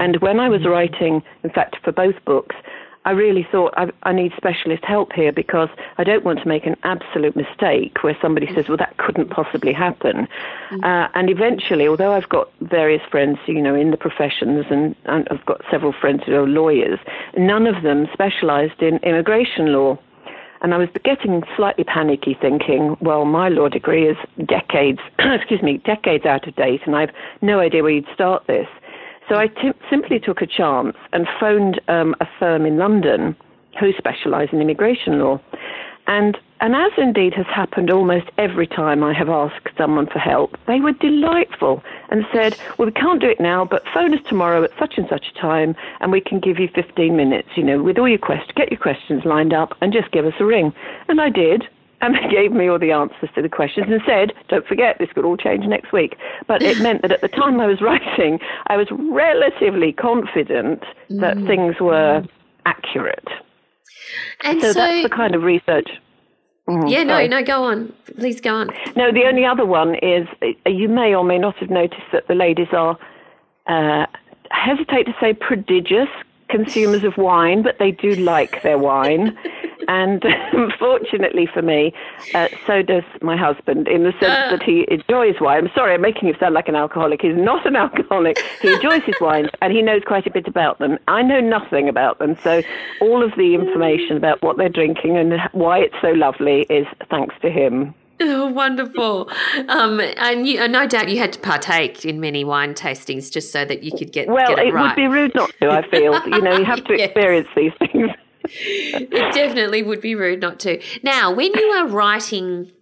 And 0.00 0.16
when 0.22 0.40
I 0.40 0.48
was 0.48 0.64
writing, 0.64 1.22
in 1.44 1.50
fact, 1.50 1.76
for 1.84 1.92
both 1.92 2.14
books, 2.24 2.56
I 3.06 3.12
really 3.12 3.46
thought 3.50 3.72
I, 3.78 3.90
I 4.02 4.12
need 4.12 4.32
specialist 4.36 4.84
help 4.84 5.12
here 5.14 5.32
because 5.32 5.70
I 5.96 6.04
don't 6.04 6.22
want 6.22 6.40
to 6.40 6.48
make 6.48 6.66
an 6.66 6.76
absolute 6.82 7.34
mistake 7.34 8.02
where 8.02 8.16
somebody 8.20 8.52
says, 8.54 8.68
well, 8.68 8.76
that 8.76 8.96
couldn't 8.98 9.30
possibly 9.30 9.72
happen. 9.72 10.28
Uh, 10.82 11.08
and 11.14 11.30
eventually, 11.30 11.88
although 11.88 12.12
I've 12.12 12.28
got 12.28 12.50
various 12.60 13.02
friends, 13.10 13.38
you 13.46 13.62
know, 13.62 13.74
in 13.74 13.90
the 13.90 13.96
professions 13.96 14.66
and, 14.70 14.94
and 15.06 15.26
I've 15.30 15.44
got 15.46 15.62
several 15.70 15.92
friends 15.92 16.24
who 16.26 16.34
are 16.34 16.46
lawyers, 16.46 16.98
none 17.38 17.66
of 17.66 17.82
them 17.82 18.06
specialized 18.12 18.82
in 18.82 18.98
immigration 18.98 19.72
law. 19.72 19.98
And 20.62 20.74
I 20.74 20.76
was 20.76 20.90
getting 21.02 21.42
slightly 21.56 21.84
panicky 21.84 22.36
thinking, 22.38 22.98
well, 23.00 23.24
my 23.24 23.48
law 23.48 23.68
degree 23.68 24.06
is 24.06 24.18
decades, 24.44 25.00
excuse 25.18 25.62
me, 25.62 25.78
decades 25.78 26.26
out 26.26 26.46
of 26.46 26.54
date 26.54 26.82
and 26.84 26.94
I've 26.94 27.10
no 27.40 27.60
idea 27.60 27.82
where 27.82 27.92
you'd 27.92 28.06
start 28.12 28.46
this. 28.46 28.68
So 29.30 29.36
I 29.36 29.46
t- 29.46 29.70
simply 29.88 30.18
took 30.18 30.42
a 30.42 30.46
chance 30.46 30.96
and 31.12 31.28
phoned 31.38 31.80
um, 31.86 32.16
a 32.20 32.26
firm 32.40 32.66
in 32.66 32.78
London 32.78 33.36
who 33.78 33.92
specialise 33.96 34.48
in 34.52 34.60
immigration 34.60 35.20
law. 35.20 35.40
And, 36.08 36.36
and 36.60 36.74
as 36.74 36.90
indeed 36.98 37.34
has 37.34 37.46
happened 37.46 37.92
almost 37.92 38.26
every 38.38 38.66
time 38.66 39.04
I 39.04 39.14
have 39.14 39.28
asked 39.28 39.68
someone 39.78 40.08
for 40.08 40.18
help, 40.18 40.56
they 40.66 40.80
were 40.80 40.94
delightful 40.94 41.80
and 42.10 42.24
said, 42.34 42.56
Well, 42.76 42.86
we 42.86 42.92
can't 42.92 43.20
do 43.20 43.28
it 43.28 43.38
now, 43.38 43.64
but 43.64 43.84
phone 43.94 44.12
us 44.14 44.20
tomorrow 44.28 44.64
at 44.64 44.72
such 44.80 44.94
and 44.96 45.06
such 45.08 45.26
a 45.32 45.40
time 45.40 45.76
and 46.00 46.10
we 46.10 46.20
can 46.20 46.40
give 46.40 46.58
you 46.58 46.68
15 46.74 47.16
minutes, 47.16 47.50
you 47.54 47.62
know, 47.62 47.80
with 47.80 47.98
all 47.98 48.08
your 48.08 48.18
questions, 48.18 48.50
get 48.56 48.72
your 48.72 48.80
questions 48.80 49.22
lined 49.24 49.54
up 49.54 49.74
and 49.80 49.92
just 49.92 50.10
give 50.10 50.26
us 50.26 50.34
a 50.40 50.44
ring. 50.44 50.72
And 51.06 51.20
I 51.20 51.30
did. 51.30 51.68
And 52.02 52.14
they 52.14 52.28
gave 52.30 52.52
me 52.52 52.68
all 52.68 52.78
the 52.78 52.92
answers 52.92 53.28
to 53.34 53.42
the 53.42 53.48
questions 53.48 53.86
and 53.90 54.00
said, 54.06 54.32
don't 54.48 54.66
forget, 54.66 54.96
this 54.98 55.10
could 55.14 55.24
all 55.24 55.36
change 55.36 55.64
next 55.66 55.92
week. 55.92 56.16
But 56.46 56.62
it 56.62 56.80
meant 56.82 57.02
that 57.02 57.12
at 57.12 57.20
the 57.20 57.28
time 57.28 57.60
I 57.60 57.66
was 57.66 57.80
writing, 57.82 58.38
I 58.68 58.76
was 58.76 58.88
relatively 58.90 59.92
confident 59.92 60.82
that 61.10 61.36
things 61.46 61.76
were 61.80 62.22
accurate. 62.64 63.28
And 64.44 64.60
So, 64.60 64.72
so, 64.72 64.80
that's 64.80 65.02
the 65.02 65.08
kind 65.10 65.34
of 65.34 65.42
research. 65.42 65.88
Mhm, 66.68 66.90
yeah, 66.90 67.02
no, 67.02 67.14
sorry. 67.14 67.28
no, 67.28 67.42
go 67.42 67.64
on, 67.64 67.92
please 68.16 68.40
go 68.40 68.54
on. 68.54 68.68
No, 68.96 69.10
the 69.12 69.24
only 69.24 69.44
other 69.44 69.66
one 69.66 69.94
is 69.96 70.26
uh, 70.42 70.70
you 70.70 70.88
may 70.88 71.14
or 71.14 71.24
may 71.24 71.38
not 71.38 71.56
have 71.56 71.70
noticed 71.70 72.02
that 72.12 72.28
the 72.28 72.34
ladies 72.34 72.68
are, 72.72 72.96
uh, 73.66 74.06
hesitate 74.50 75.04
to 75.04 75.14
say 75.20 75.32
prodigious 75.32 76.08
consumers 76.48 77.02
of 77.04 77.16
wine, 77.16 77.62
but 77.62 77.78
they 77.78 77.90
do 77.90 78.14
like 78.16 78.62
their 78.62 78.78
wine. 78.78 79.36
and 79.90 80.24
fortunately 80.78 81.48
for 81.52 81.62
me, 81.62 81.92
uh, 82.34 82.46
so 82.66 82.80
does 82.80 83.02
my 83.22 83.36
husband 83.36 83.88
in 83.88 84.04
the 84.04 84.12
sense 84.12 84.50
that 84.52 84.62
he 84.62 84.86
enjoys 84.88 85.34
wine. 85.40 85.64
I'm 85.64 85.70
sorry, 85.74 85.94
I'm 85.94 86.00
making 86.00 86.28
him 86.28 86.36
sound 86.38 86.54
like 86.54 86.68
an 86.68 86.76
alcoholic. 86.76 87.20
He's 87.22 87.36
not 87.36 87.66
an 87.66 87.74
alcoholic. 87.84 88.38
He 88.62 88.72
enjoys 88.72 89.02
his 89.04 89.16
wines 89.20 89.48
and 89.60 89.72
he 89.72 89.82
knows 89.82 90.02
quite 90.06 90.26
a 90.26 90.30
bit 90.30 90.46
about 90.46 90.78
them. 90.78 90.96
I 91.08 91.22
know 91.22 91.40
nothing 91.40 91.88
about 91.88 92.18
them. 92.20 92.36
So 92.44 92.62
all 93.00 93.22
of 93.24 93.32
the 93.36 93.54
information 93.54 94.16
about 94.16 94.40
what 94.42 94.56
they're 94.56 94.68
drinking 94.68 95.16
and 95.16 95.34
why 95.52 95.78
it's 95.80 95.96
so 96.00 96.10
lovely 96.12 96.62
is 96.70 96.86
thanks 97.10 97.34
to 97.42 97.50
him. 97.50 97.92
Oh, 98.22 98.46
wonderful. 98.52 99.30
Um, 99.68 99.98
and 100.18 100.46
you, 100.46 100.60
uh, 100.60 100.66
no 100.66 100.86
doubt 100.86 101.08
you 101.08 101.18
had 101.18 101.32
to 101.32 101.40
partake 101.40 102.04
in 102.04 102.20
many 102.20 102.44
wine 102.44 102.74
tastings 102.74 103.32
just 103.32 103.50
so 103.50 103.64
that 103.64 103.82
you 103.82 103.90
could 103.98 104.12
get, 104.12 104.28
Well, 104.28 104.54
get 104.54 104.58
it, 104.58 104.68
it 104.68 104.74
right. 104.74 104.82
would 104.88 104.96
be 104.96 105.08
rude 105.08 105.34
not 105.34 105.50
to, 105.62 105.70
I 105.70 105.82
feel. 105.90 106.20
you 106.28 106.42
know, 106.42 106.56
you 106.58 106.64
have 106.66 106.84
to 106.84 106.94
Yes. 106.98 107.08
experience 107.08 107.48
these 107.56 107.72
things. 107.78 108.10
It 108.44 109.10
definitely 109.34 109.82
would 109.82 110.00
be 110.00 110.14
rude 110.14 110.40
not 110.40 110.60
to. 110.60 110.80
Now, 111.02 111.32
when 111.32 111.52
you 111.54 111.66
are 111.70 111.86
writing, 111.86 112.72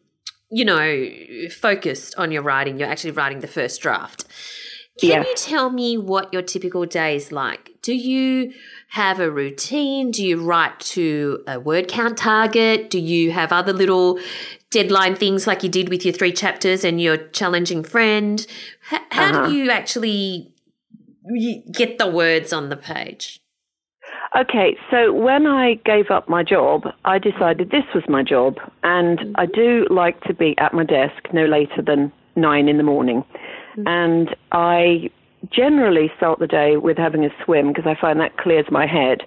you 0.50 0.64
know, 0.64 1.08
focused 1.50 2.14
on 2.16 2.32
your 2.32 2.42
writing, 2.42 2.78
you're 2.78 2.88
actually 2.88 3.10
writing 3.12 3.40
the 3.40 3.46
first 3.48 3.80
draft. 3.80 4.24
Can 5.00 5.10
Yeah. 5.10 5.20
you 5.22 5.34
tell 5.36 5.70
me 5.70 5.96
what 5.96 6.32
your 6.32 6.42
typical 6.42 6.84
day 6.84 7.14
is 7.16 7.30
like? 7.30 7.70
Do 7.82 7.94
you 7.94 8.52
have 8.90 9.20
a 9.20 9.30
routine? 9.30 10.10
Do 10.10 10.24
you 10.26 10.42
write 10.42 10.80
to 10.80 11.44
a 11.46 11.60
word 11.60 11.86
count 11.86 12.16
target? 12.18 12.90
Do 12.90 12.98
you 12.98 13.30
have 13.30 13.52
other 13.52 13.72
little 13.72 14.18
deadline 14.70 15.14
things 15.14 15.46
like 15.46 15.62
you 15.62 15.68
did 15.68 15.88
with 15.88 16.04
your 16.04 16.12
three 16.12 16.32
chapters 16.32 16.82
and 16.84 17.00
your 17.00 17.16
challenging 17.16 17.84
friend? 17.84 18.44
H- 18.92 19.00
how 19.12 19.30
Uh-huh. 19.30 19.46
do 19.48 19.54
you 19.54 19.70
actually 19.70 20.52
get 21.72 21.98
the 21.98 22.08
words 22.08 22.52
on 22.52 22.68
the 22.68 22.76
page? 22.76 23.40
Okay, 24.36 24.76
so 24.90 25.12
when 25.12 25.46
I 25.46 25.74
gave 25.86 26.10
up 26.10 26.28
my 26.28 26.42
job, 26.42 26.84
I 27.04 27.18
decided 27.18 27.70
this 27.70 27.84
was 27.94 28.04
my 28.08 28.22
job, 28.22 28.58
and 28.82 29.34
I 29.36 29.46
do 29.46 29.86
like 29.90 30.20
to 30.24 30.34
be 30.34 30.56
at 30.58 30.74
my 30.74 30.84
desk 30.84 31.32
no 31.32 31.46
later 31.46 31.80
than 31.80 32.12
nine 32.36 32.68
in 32.68 32.76
the 32.76 32.82
morning. 32.82 33.24
and 33.86 34.34
I 34.52 35.10
generally 35.50 36.10
start 36.16 36.40
the 36.40 36.46
day 36.46 36.76
with 36.76 36.98
having 36.98 37.24
a 37.24 37.30
swim 37.44 37.68
because 37.72 37.86
I 37.86 37.98
find 38.00 38.20
that 38.20 38.36
clears 38.36 38.66
my 38.70 38.86
head. 38.86 39.22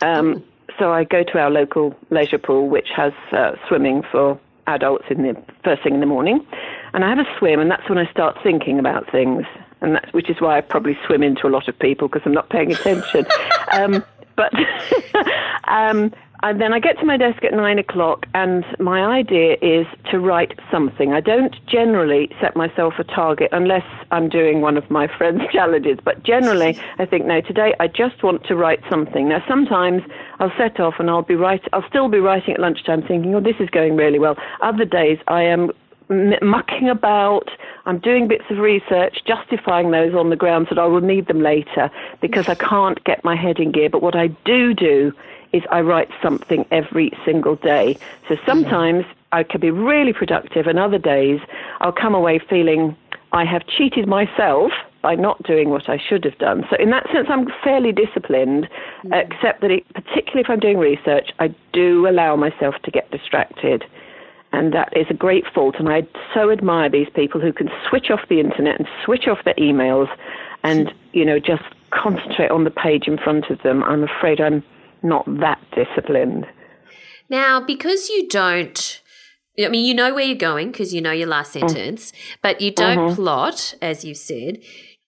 Um, 0.00 0.42
so 0.78 0.92
I 0.92 1.04
go 1.04 1.24
to 1.24 1.38
our 1.38 1.50
local 1.50 1.94
leisure 2.10 2.38
pool, 2.38 2.68
which 2.68 2.88
has 2.94 3.12
uh, 3.32 3.52
swimming 3.66 4.02
for 4.10 4.38
adults 4.68 5.06
in 5.10 5.22
the 5.22 5.36
first 5.64 5.82
thing 5.82 5.94
in 5.94 6.00
the 6.00 6.06
morning, 6.06 6.46
and 6.92 7.04
I 7.04 7.08
have 7.08 7.18
a 7.18 7.38
swim, 7.38 7.58
and 7.58 7.70
that's 7.70 7.88
when 7.88 7.98
I 7.98 8.10
start 8.10 8.38
thinking 8.42 8.78
about 8.78 9.10
things, 9.10 9.44
and 9.80 9.96
that's 9.96 10.12
which 10.12 10.30
is 10.30 10.40
why 10.40 10.58
I 10.58 10.60
probably 10.60 10.96
swim 11.06 11.22
into 11.22 11.46
a 11.46 11.50
lot 11.50 11.68
of 11.68 11.78
people 11.78 12.08
because 12.08 12.22
I'm 12.24 12.34
not 12.34 12.50
paying 12.50 12.72
attention. 12.72 13.26
um, 13.72 14.04
but 14.38 14.54
um, 15.68 16.12
and 16.42 16.60
then 16.60 16.72
I 16.72 16.78
get 16.78 16.98
to 17.00 17.04
my 17.04 17.16
desk 17.16 17.42
at 17.42 17.52
nine 17.52 17.80
o'clock, 17.80 18.26
and 18.32 18.64
my 18.78 19.02
idea 19.02 19.56
is 19.60 19.86
to 20.12 20.20
write 20.20 20.56
something. 20.70 21.12
I 21.12 21.20
don't 21.20 21.56
generally 21.66 22.30
set 22.40 22.54
myself 22.54 22.94
a 22.98 23.04
target 23.04 23.48
unless 23.50 23.82
I'm 24.12 24.28
doing 24.28 24.60
one 24.60 24.76
of 24.76 24.88
my 24.88 25.08
friends' 25.18 25.42
challenges, 25.52 25.98
but 26.04 26.22
generally 26.22 26.78
I 26.98 27.06
think, 27.06 27.26
no, 27.26 27.40
today 27.40 27.74
I 27.80 27.88
just 27.88 28.22
want 28.22 28.44
to 28.44 28.54
write 28.54 28.80
something. 28.88 29.28
Now, 29.28 29.42
sometimes 29.48 30.02
I'll 30.38 30.52
set 30.56 30.78
off 30.78 30.94
and 31.00 31.10
I'll 31.10 31.22
be 31.22 31.34
write, 31.34 31.62
I'll 31.72 31.88
still 31.88 32.08
be 32.08 32.20
writing 32.20 32.54
at 32.54 32.60
lunchtime 32.60 33.02
thinking, 33.02 33.34
oh, 33.34 33.40
this 33.40 33.56
is 33.58 33.68
going 33.70 33.96
really 33.96 34.20
well. 34.20 34.36
Other 34.62 34.84
days 34.84 35.18
I 35.26 35.42
am 35.42 35.72
mucking 36.08 36.88
about. 36.88 37.50
I'm 37.88 37.98
doing 37.98 38.28
bits 38.28 38.44
of 38.50 38.58
research, 38.58 39.22
justifying 39.26 39.92
those 39.92 40.14
on 40.14 40.28
the 40.28 40.36
grounds 40.36 40.68
that 40.68 40.78
I 40.78 40.84
will 40.84 41.00
need 41.00 41.26
them 41.26 41.40
later 41.40 41.90
because 42.20 42.46
I 42.46 42.54
can't 42.54 43.02
get 43.04 43.24
my 43.24 43.34
head 43.34 43.58
in 43.58 43.72
gear. 43.72 43.88
But 43.88 44.02
what 44.02 44.14
I 44.14 44.26
do 44.44 44.74
do 44.74 45.10
is 45.54 45.62
I 45.70 45.80
write 45.80 46.10
something 46.22 46.66
every 46.70 47.10
single 47.24 47.56
day. 47.56 47.96
So 48.28 48.36
sometimes 48.44 49.06
I 49.32 49.42
can 49.42 49.62
be 49.62 49.70
really 49.70 50.12
productive, 50.12 50.66
and 50.66 50.78
other 50.78 50.98
days 50.98 51.40
I'll 51.80 51.90
come 51.90 52.14
away 52.14 52.38
feeling 52.38 52.94
I 53.32 53.46
have 53.46 53.66
cheated 53.66 54.06
myself 54.06 54.70
by 55.00 55.14
not 55.14 55.42
doing 55.44 55.70
what 55.70 55.88
I 55.88 55.96
should 55.96 56.24
have 56.24 56.36
done. 56.36 56.66
So 56.68 56.76
in 56.76 56.90
that 56.90 57.06
sense, 57.10 57.28
I'm 57.30 57.46
fairly 57.64 57.92
disciplined, 57.92 58.68
except 59.12 59.62
that 59.62 59.70
it, 59.70 59.86
particularly 59.94 60.42
if 60.42 60.50
I'm 60.50 60.60
doing 60.60 60.76
research, 60.76 61.30
I 61.38 61.54
do 61.72 62.06
allow 62.06 62.36
myself 62.36 62.74
to 62.84 62.90
get 62.90 63.10
distracted. 63.10 63.82
And 64.52 64.72
that 64.72 64.92
is 64.96 65.06
a 65.10 65.14
great 65.14 65.44
fault. 65.54 65.76
And 65.78 65.88
I 65.88 66.02
so 66.34 66.50
admire 66.50 66.88
these 66.88 67.08
people 67.14 67.40
who 67.40 67.52
can 67.52 67.68
switch 67.88 68.10
off 68.10 68.20
the 68.28 68.40
internet 68.40 68.78
and 68.78 68.88
switch 69.04 69.26
off 69.28 69.38
their 69.44 69.54
emails 69.54 70.08
and, 70.62 70.92
you 71.12 71.24
know, 71.24 71.38
just 71.38 71.62
concentrate 71.90 72.50
on 72.50 72.64
the 72.64 72.70
page 72.70 73.04
in 73.06 73.18
front 73.18 73.50
of 73.50 73.60
them. 73.62 73.82
I'm 73.84 74.04
afraid 74.04 74.40
I'm 74.40 74.62
not 75.02 75.24
that 75.40 75.60
disciplined. 75.74 76.46
Now, 77.28 77.60
because 77.60 78.08
you 78.08 78.26
don't, 78.28 79.02
I 79.62 79.68
mean, 79.68 79.84
you 79.84 79.94
know 79.94 80.14
where 80.14 80.24
you're 80.24 80.36
going 80.36 80.70
because 80.72 80.94
you 80.94 81.00
know 81.00 81.12
your 81.12 81.28
last 81.28 81.54
mm. 81.54 81.60
sentence, 81.60 82.12
but 82.42 82.60
you 82.60 82.70
don't 82.70 82.98
mm-hmm. 82.98 83.14
plot, 83.16 83.74
as 83.82 84.04
you 84.04 84.14
said. 84.14 84.58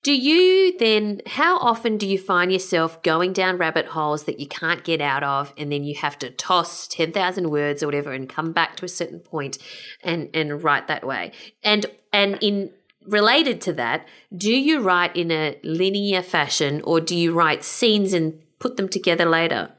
Do 0.02 0.12
you 0.12 0.78
then, 0.78 1.20
how 1.26 1.58
often 1.58 1.98
do 1.98 2.06
you 2.06 2.16
find 2.16 2.50
yourself 2.50 3.02
going 3.02 3.34
down 3.34 3.58
rabbit 3.58 3.88
holes 3.88 4.24
that 4.24 4.40
you 4.40 4.46
can't 4.46 4.82
get 4.82 5.02
out 5.02 5.22
of 5.22 5.52
and 5.58 5.70
then 5.70 5.84
you 5.84 5.94
have 5.96 6.18
to 6.20 6.30
toss 6.30 6.88
10,000 6.88 7.50
words 7.50 7.82
or 7.82 7.86
whatever 7.86 8.10
and 8.12 8.26
come 8.26 8.52
back 8.52 8.76
to 8.76 8.86
a 8.86 8.88
certain 8.88 9.20
point 9.20 9.58
and, 10.02 10.30
and 10.32 10.64
write 10.64 10.88
that 10.88 11.06
way? 11.06 11.32
And, 11.62 11.84
and 12.14 12.38
in, 12.40 12.70
related 13.06 13.60
to 13.62 13.74
that, 13.74 14.06
do 14.34 14.50
you 14.50 14.80
write 14.80 15.14
in 15.14 15.30
a 15.30 15.58
linear 15.62 16.22
fashion 16.22 16.80
or 16.84 17.00
do 17.00 17.14
you 17.14 17.34
write 17.34 17.62
scenes 17.62 18.14
and 18.14 18.40
put 18.58 18.78
them 18.78 18.88
together 18.88 19.26
later? 19.26 19.70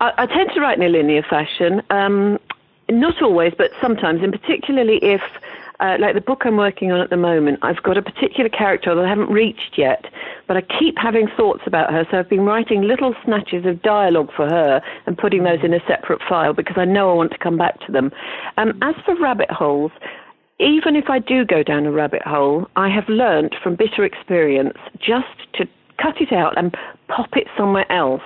I, 0.00 0.12
I 0.16 0.26
tend 0.26 0.52
to 0.54 0.60
write 0.60 0.78
in 0.78 0.84
a 0.84 0.88
linear 0.88 1.22
fashion. 1.28 1.82
Um, 1.90 2.38
not 2.88 3.20
always, 3.22 3.52
but 3.56 3.72
sometimes, 3.80 4.22
and 4.22 4.32
particularly 4.32 4.98
if, 5.02 5.20
uh, 5.80 5.96
like 5.98 6.14
the 6.14 6.20
book 6.20 6.42
I'm 6.44 6.56
working 6.56 6.92
on 6.92 7.00
at 7.00 7.10
the 7.10 7.16
moment, 7.16 7.58
I've 7.62 7.82
got 7.82 7.96
a 7.96 8.02
particular 8.02 8.50
character 8.50 8.94
that 8.94 9.04
I 9.04 9.08
haven't 9.08 9.30
reached 9.30 9.78
yet, 9.78 10.04
but 10.46 10.56
I 10.56 10.60
keep 10.60 10.96
having 10.98 11.26
thoughts 11.36 11.62
about 11.66 11.92
her. 11.92 12.06
So 12.10 12.18
I've 12.18 12.28
been 12.28 12.44
writing 12.44 12.82
little 12.82 13.14
snatches 13.24 13.64
of 13.64 13.82
dialogue 13.82 14.30
for 14.36 14.46
her 14.48 14.82
and 15.06 15.16
putting 15.16 15.44
those 15.44 15.64
in 15.64 15.72
a 15.72 15.80
separate 15.86 16.20
file 16.28 16.52
because 16.52 16.76
I 16.76 16.84
know 16.84 17.10
I 17.10 17.14
want 17.14 17.32
to 17.32 17.38
come 17.38 17.56
back 17.56 17.80
to 17.86 17.92
them. 17.92 18.12
Um, 18.58 18.78
as 18.82 18.94
for 19.04 19.14
rabbit 19.16 19.50
holes, 19.50 19.92
even 20.58 20.96
if 20.96 21.08
I 21.08 21.18
do 21.18 21.44
go 21.46 21.62
down 21.62 21.86
a 21.86 21.90
rabbit 21.90 22.22
hole, 22.22 22.68
I 22.76 22.90
have 22.90 23.08
learnt 23.08 23.54
from 23.62 23.76
bitter 23.76 24.04
experience 24.04 24.76
just 24.98 25.26
to 25.54 25.66
cut 25.96 26.20
it 26.20 26.32
out 26.32 26.58
and 26.58 26.74
pop 27.08 27.34
it 27.36 27.46
somewhere 27.56 27.90
else. 27.90 28.22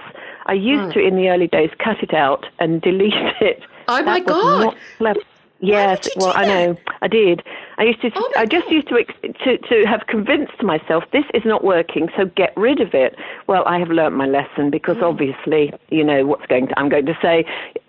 I 0.47 0.55
used 0.55 0.93
to, 0.95 1.01
in 1.01 1.17
the 1.17 1.29
early 1.29 1.47
days, 1.47 1.71
cut 1.79 2.03
it 2.03 2.13
out 2.13 2.47
and 2.59 2.83
delete 2.89 3.15
it. 3.41 3.63
Oh 3.87 4.03
my 4.03 4.21
That 4.21 4.27
was 4.27 4.75
God. 4.99 5.25
Yes, 5.67 6.09
well, 6.17 6.33
I 6.35 6.45
know, 6.45 6.77
I 7.03 7.09
did. 7.09 7.43
I 7.79 7.85
used 7.85 8.01
to, 8.03 8.11
Oh 8.15 8.33
I 8.37 8.47
just 8.47 8.71
used 8.71 8.89
to, 8.89 9.05
to, 9.45 9.59
to 9.59 9.85
have 9.87 10.07
convinced 10.07 10.63
myself 10.63 11.05
this 11.13 11.25
is 11.35 11.43
not 11.45 11.65
working, 11.65 12.09
so 12.17 12.27
get 12.27 12.57
rid 12.57 12.81
of 12.81 12.95
it. 12.95 13.17
Well, 13.47 13.65
I 13.67 13.79
have 13.79 13.89
learnt 13.91 14.15
my 14.17 14.27
lesson 14.27 14.71
because 14.71 14.97
Mm. 14.99 15.03
obviously, 15.11 15.73
you 15.91 16.05
know 16.05 16.25
what's 16.27 16.47
going 16.47 16.69
to. 16.69 16.79
I'm 16.79 16.89
going 16.89 17.07
to 17.07 17.19
say, 17.21 17.45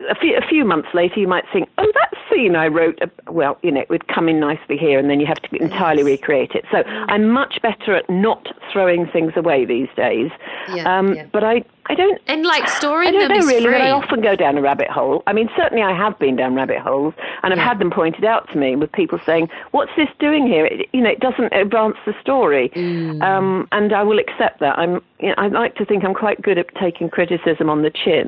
a 0.09 0.15
few, 0.15 0.35
a 0.37 0.41
few 0.47 0.65
months 0.65 0.89
later, 0.93 1.19
you 1.19 1.27
might 1.27 1.45
think, 1.53 1.69
oh, 1.77 1.91
that 1.93 2.13
scene 2.29 2.55
I 2.55 2.67
wrote, 2.67 2.99
uh, 3.01 3.07
well, 3.29 3.57
you 3.61 3.71
know, 3.71 3.81
it 3.81 3.89
would 3.89 4.07
come 4.07 4.27
in 4.29 4.39
nicely 4.39 4.77
here, 4.77 4.97
and 4.99 5.09
then 5.09 5.19
you 5.19 5.25
have 5.27 5.41
to 5.41 5.55
entirely 5.61 6.03
recreate 6.03 6.51
it. 6.51 6.65
So 6.71 6.83
Mm. 6.83 7.05
I'm 7.09 7.29
much 7.29 7.61
better 7.61 7.95
at 7.95 8.09
not 8.09 8.47
throwing 8.71 9.07
things 9.07 9.33
away 9.35 9.65
these 9.65 9.89
days. 9.95 10.31
Yeah, 10.73 10.97
um, 10.97 11.13
yeah. 11.15 11.25
But 11.31 11.43
I, 11.43 11.63
I 11.87 11.95
don't. 11.95 12.19
And 12.27 12.43
like 12.45 12.63
I 12.67 13.11
don't 13.11 13.29
them 13.29 13.39
know 13.39 13.45
really, 13.45 13.65
free. 13.65 13.81
I 13.81 13.91
often 13.91 14.21
go 14.21 14.35
down 14.35 14.57
a 14.57 14.61
rabbit 14.61 14.89
hole. 14.89 15.21
I 15.27 15.33
mean, 15.33 15.49
certainly 15.55 15.83
I 15.83 15.93
have 15.95 16.17
been 16.19 16.35
down 16.35 16.55
rabbit 16.55 16.79
holes, 16.79 17.13
and 17.43 17.53
I've 17.53 17.59
Yeah. 17.59 17.67
had 17.67 17.79
them 17.79 17.91
pointed 17.91 18.25
out 18.25 18.49
to 18.51 18.57
me 18.57 18.75
with 18.75 18.91
people 18.91 19.19
saying, 19.25 19.49
"What's 19.75 19.95
this 20.01 20.09
doing 20.25 20.43
here?" 20.53 20.65
It, 20.73 20.87
you 20.95 21.01
know, 21.03 21.09
it 21.17 21.19
doesn't 21.27 21.51
advance 21.63 21.97
the 22.05 22.13
story, 22.25 22.65
Mm. 22.75 23.21
um, 23.29 23.67
and 23.77 23.87
I 24.01 24.03
will 24.07 24.19
accept 24.25 24.59
that. 24.61 24.73
I'm, 24.81 24.93
you 25.19 25.29
know, 25.29 25.35
I 25.37 25.47
like 25.61 25.73
to 25.79 25.85
think 25.85 26.03
I'm 26.05 26.13
quite 26.25 26.39
good 26.47 26.57
at 26.63 26.67
taking 26.85 27.07
criticism 27.17 27.69
on 27.69 27.79
the 27.87 27.91
chin, 28.03 28.27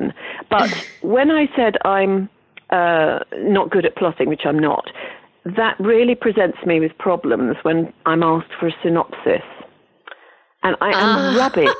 but 0.50 0.68
when 1.16 1.28
I 1.30 1.42
said 1.56 1.72
I'm 1.84 2.28
uh, 2.70 3.20
not 3.56 3.70
good 3.70 3.84
at 3.88 3.94
plotting, 3.96 4.28
which 4.28 4.44
I'm 4.44 4.58
not, 4.58 4.86
that 5.60 5.74
really 5.92 6.14
presents 6.14 6.58
me 6.66 6.80
with 6.84 6.92
problems 6.98 7.56
when 7.62 7.92
I'm 8.04 8.22
asked 8.22 8.52
for 8.60 8.66
a 8.68 8.74
synopsis. 8.82 9.42
And 10.64 10.74
I 10.80 10.88
am 10.88 10.94
Ah. 11.18 11.36
rubbish. 11.44 11.74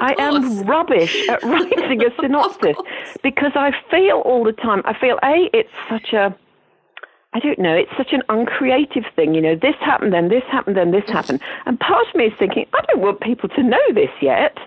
I 0.00 0.14
am 0.18 0.64
rubbish 0.66 1.14
at 1.28 1.42
writing 1.52 2.00
a 2.04 2.10
synopsis 2.20 2.76
because 3.22 3.52
I 3.54 3.68
feel 3.90 4.18
all 4.28 4.42
the 4.50 4.52
time. 4.66 4.80
I 4.84 4.94
feel 4.98 5.18
a 5.22 5.50
it's 5.52 5.74
such 5.88 6.12
a 6.12 6.34
I 7.34 7.38
don't 7.38 7.58
know, 7.58 7.74
it's 7.74 7.90
such 7.96 8.12
an 8.12 8.22
uncreative 8.28 9.04
thing. 9.16 9.34
You 9.34 9.40
know, 9.40 9.54
this 9.56 9.74
happened, 9.80 10.12
then 10.12 10.28
this 10.28 10.42
happened, 10.50 10.76
then 10.76 10.90
this 10.90 11.04
happened. 11.08 11.40
And 11.66 11.80
part 11.80 12.06
of 12.08 12.14
me 12.14 12.26
is 12.26 12.32
thinking, 12.38 12.66
I 12.74 12.80
don't 12.88 13.00
want 13.00 13.20
people 13.20 13.48
to 13.50 13.62
know 13.62 13.80
this 13.94 14.10
yet, 14.20 14.58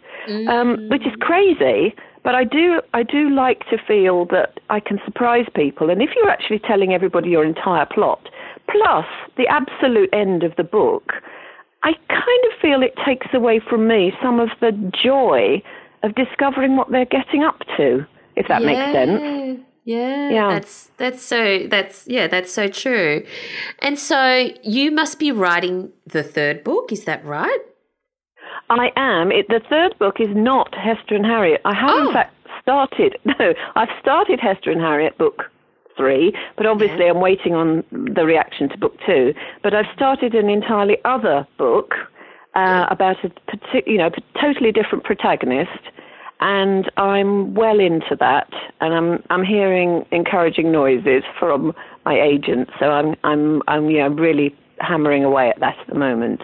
um, 0.48 0.90
which 0.90 1.06
is 1.06 1.14
crazy. 1.20 1.94
But 2.24 2.34
I 2.34 2.44
do, 2.44 2.82
I 2.96 3.04
do 3.04 3.30
like 3.30 3.70
to 3.70 3.78
feel 3.78 4.26
that 4.28 4.60
I 4.72 4.80
can 4.80 5.00
surprise 5.06 5.46
people. 5.54 5.92
And 5.92 6.02
if 6.02 6.10
you're 6.16 6.30
actually 6.30 6.58
telling 6.58 6.92
everybody 6.92 7.30
your 7.30 7.46
entire 7.46 7.86
plot, 7.86 8.30
plus 8.68 9.06
the 9.38 9.46
absolute 9.48 10.10
end 10.12 10.42
of 10.42 10.56
the 10.56 10.64
book, 10.64 11.14
I 11.84 11.94
kind 12.10 12.44
of 12.52 12.60
feel 12.60 12.82
it 12.82 12.96
takes 13.06 13.28
away 13.32 13.60
from 13.60 13.88
me 13.88 14.12
some 14.24 14.40
of 14.40 14.50
the 14.60 14.72
joy 15.04 15.62
of 16.02 16.16
discovering 16.16 16.78
what 16.78 16.90
they're 16.90 17.06
getting 17.06 17.44
up 17.44 17.60
to, 17.78 18.04
if 18.36 18.48
that 18.48 18.64
makes 18.64 18.92
sense. 18.92 19.22
Yeah, 19.86 20.30
Yeah. 20.32 20.48
that's 20.50 20.90
that's 20.98 21.22
so 21.22 21.60
that's 21.70 22.06
yeah, 22.08 22.28
that's 22.28 22.52
so 22.52 22.68
true. 22.68 23.24
And 23.80 23.98
so 24.00 24.50
you 24.64 24.92
must 24.92 25.20
be 25.20 25.32
writing 25.32 25.92
the 26.08 26.24
third 26.24 26.64
book, 26.64 26.92
is 26.92 27.06
that 27.06 27.24
right? 27.24 27.60
I 28.70 28.92
am. 28.98 29.32
It, 29.32 29.48
the 29.48 29.62
third 29.70 29.98
book 30.00 30.16
is 30.20 30.30
not 30.34 30.74
Hester 30.74 31.14
and 31.16 31.26
Harriet. 31.26 31.62
I 31.66 31.76
have, 31.76 31.90
Oh. 31.92 32.08
in 32.08 32.14
fact, 32.14 32.34
started. 32.62 33.16
No, 33.40 33.54
I've 33.76 33.90
started 34.02 34.40
Hester 34.40 34.72
and 34.72 34.82
Harriet 34.82 35.18
book 35.20 35.44
three, 35.96 36.34
but 36.58 36.66
obviously 36.66 37.06
I'm 37.08 37.22
waiting 37.22 37.54
on 37.54 37.84
the 37.92 38.26
reaction 38.26 38.68
to 38.70 38.78
book 38.78 38.96
two. 39.06 39.34
But 39.62 39.74
I've 39.76 39.86
started 39.96 40.34
an 40.34 40.50
entirely 40.50 40.98
other 41.06 41.48
book 41.60 41.94
uh, 42.56 42.88
about 42.90 43.18
a 43.24 43.30
you 43.86 43.98
know 44.00 44.10
totally 44.42 44.72
different 44.72 45.04
protagonist, 45.04 45.80
and 46.40 46.92
I'm 46.98 47.54
well 47.54 47.80
into 47.80 48.16
that, 48.20 48.50
and 48.82 48.94
I'm 48.94 49.24
I'm 49.30 49.44
hearing 49.44 50.06
encouraging 50.12 50.72
noises 50.72 51.24
from 51.40 51.74
my 52.06 52.20
agent, 52.20 52.70
so 52.80 52.88
I'm 52.88 53.16
I'm 53.24 53.62
I'm 53.68 53.90
you 53.90 54.00
know 54.00 54.10
really 54.10 54.56
hammering 54.80 55.24
away 55.24 55.50
at 55.50 55.60
that 55.60 55.78
at 55.80 55.88
the 55.88 55.96
moment. 55.96 56.42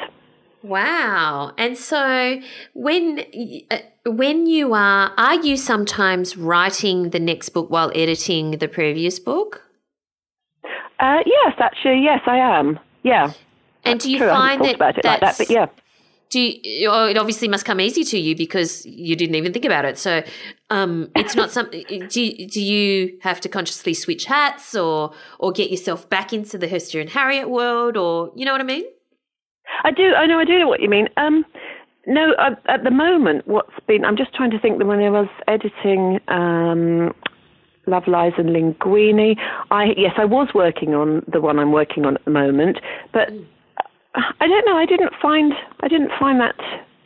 Wow. 0.63 1.53
And 1.57 1.77
so 1.77 2.39
when 2.73 3.19
uh, 3.71 3.77
when 4.05 4.45
you 4.45 4.73
are 4.73 5.11
are 5.17 5.35
you 5.35 5.57
sometimes 5.57 6.37
writing 6.37 7.09
the 7.09 7.19
next 7.19 7.49
book 7.49 7.69
while 7.69 7.91
editing 7.95 8.51
the 8.51 8.67
previous 8.67 9.19
book? 9.19 9.63
Uh, 10.99 11.23
yes, 11.25 11.55
actually, 11.57 12.03
yes, 12.03 12.21
I 12.27 12.37
am. 12.37 12.79
Yeah. 13.01 13.33
And 13.83 13.99
do 13.99 14.11
you 14.11 14.19
True, 14.19 14.29
find 14.29 14.63
that 14.63 14.75
about 14.75 14.97
it 14.99 15.03
like 15.03 15.19
that, 15.19 15.21
that's 15.21 15.37
but 15.39 15.49
yeah. 15.49 15.65
Do 16.32 16.39
you, 16.39 16.59
it 16.63 17.17
obviously 17.17 17.47
must 17.49 17.65
come 17.65 17.79
easy 17.82 18.03
to 18.05 18.17
you 18.17 18.36
because 18.36 18.86
you 18.86 19.15
didn't 19.15 19.36
even 19.36 19.51
think 19.53 19.65
about 19.65 19.84
it. 19.86 19.97
So 19.97 20.23
um, 20.69 21.11
it's 21.15 21.36
not 21.36 21.51
something. 21.51 21.84
Do 22.07 22.21
you- 22.21 22.47
do 22.47 22.61
you 22.61 23.17
have 23.21 23.41
to 23.41 23.49
consciously 23.49 23.93
switch 23.93 24.25
hats 24.25 24.73
or 24.73 25.11
or 25.39 25.51
get 25.51 25.69
yourself 25.69 26.09
back 26.09 26.32
into 26.32 26.57
the 26.57 26.67
Hester 26.67 26.99
and 27.01 27.09
Harriet 27.09 27.49
world 27.49 27.97
or 27.97 28.32
you 28.36 28.45
know 28.45 28.53
what 28.53 28.61
I 28.61 28.65
mean? 28.65 28.86
I 29.84 29.91
do. 29.91 30.13
I 30.15 30.25
know. 30.25 30.39
I 30.39 30.45
do 30.45 30.57
know 30.57 30.67
what 30.67 30.79
you 30.82 30.89
mean. 30.89 31.07
Um, 31.17 31.45
no, 32.07 32.32
uh, 32.39 32.55
at 32.67 32.84
the 32.84 32.91
moment, 32.91 33.47
what's 33.47 33.73
been? 33.88 34.03
I'm 34.05 34.17
just 34.17 34.34
trying 34.34 34.51
to 34.51 34.59
think 34.59 34.79
that 34.79 34.86
when 34.86 34.99
I 34.99 35.09
was 35.09 35.27
editing 35.47 36.19
um, 36.29 37.13
Love 37.88 38.07
Lies 38.07 38.34
and 38.38 38.49
Linguine, 38.49 39.36
I 39.69 39.86
yes, 39.97 40.13
I 40.17 40.25
was 40.25 40.49
working 40.55 40.95
on 40.95 41.23
the 41.32 41.41
one 41.41 41.59
I'm 41.59 41.71
working 41.71 42.05
on 42.05 42.15
at 42.15 42.25
the 42.25 42.32
moment, 42.32 42.79
but 43.13 43.29
I 44.16 44.47
don't 44.47 44.66
know. 44.66 44.78
I 44.78 44.86
didn't 44.86 45.14
find 45.22 45.53
I 45.82 45.88
didn't 45.88 46.12
find 46.20 46.39
that 46.39 46.55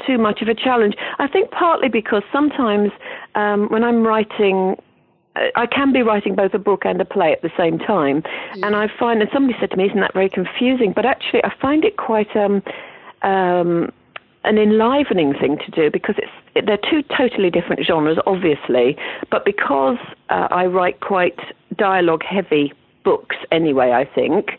too 0.05 0.17
much 0.17 0.41
of 0.41 0.47
a 0.47 0.55
challenge. 0.55 0.95
I 1.19 1.27
think 1.27 1.51
partly 1.51 1.89
because 1.89 2.23
sometimes 2.31 2.91
um, 3.35 3.67
when 3.69 3.83
I'm 3.83 4.05
writing 4.05 4.75
I 5.55 5.65
can 5.65 5.91
be 5.91 6.01
writing 6.01 6.35
both 6.35 6.53
a 6.53 6.59
book 6.59 6.83
and 6.85 6.99
a 7.01 7.05
play 7.05 7.33
at 7.33 7.41
the 7.41 7.51
same 7.57 7.77
time. 7.77 8.21
Mm. 8.55 8.67
And 8.67 8.75
I 8.75 8.87
find, 8.99 9.21
and 9.21 9.29
somebody 9.33 9.57
said 9.59 9.71
to 9.71 9.77
me, 9.77 9.87
isn't 9.87 9.99
that 9.99 10.13
very 10.13 10.29
confusing? 10.29 10.93
But 10.95 11.05
actually, 11.05 11.43
I 11.43 11.53
find 11.61 11.83
it 11.83 11.97
quite 11.97 12.33
um, 12.37 12.63
um, 13.21 13.91
an 14.45 14.57
enlivening 14.57 15.33
thing 15.33 15.57
to 15.57 15.71
do 15.71 15.91
because 15.91 16.15
it's 16.17 16.31
it, 16.55 16.65
they're 16.65 16.77
two 16.89 17.03
totally 17.17 17.49
different 17.49 17.85
genres, 17.85 18.17
obviously. 18.25 18.95
But 19.29 19.43
because 19.43 19.97
uh, 20.29 20.47
I 20.51 20.67
write 20.67 21.01
quite 21.01 21.37
dialogue 21.77 22.23
heavy 22.23 22.71
books 23.03 23.35
anyway, 23.51 23.91
I 23.91 24.05
think, 24.05 24.51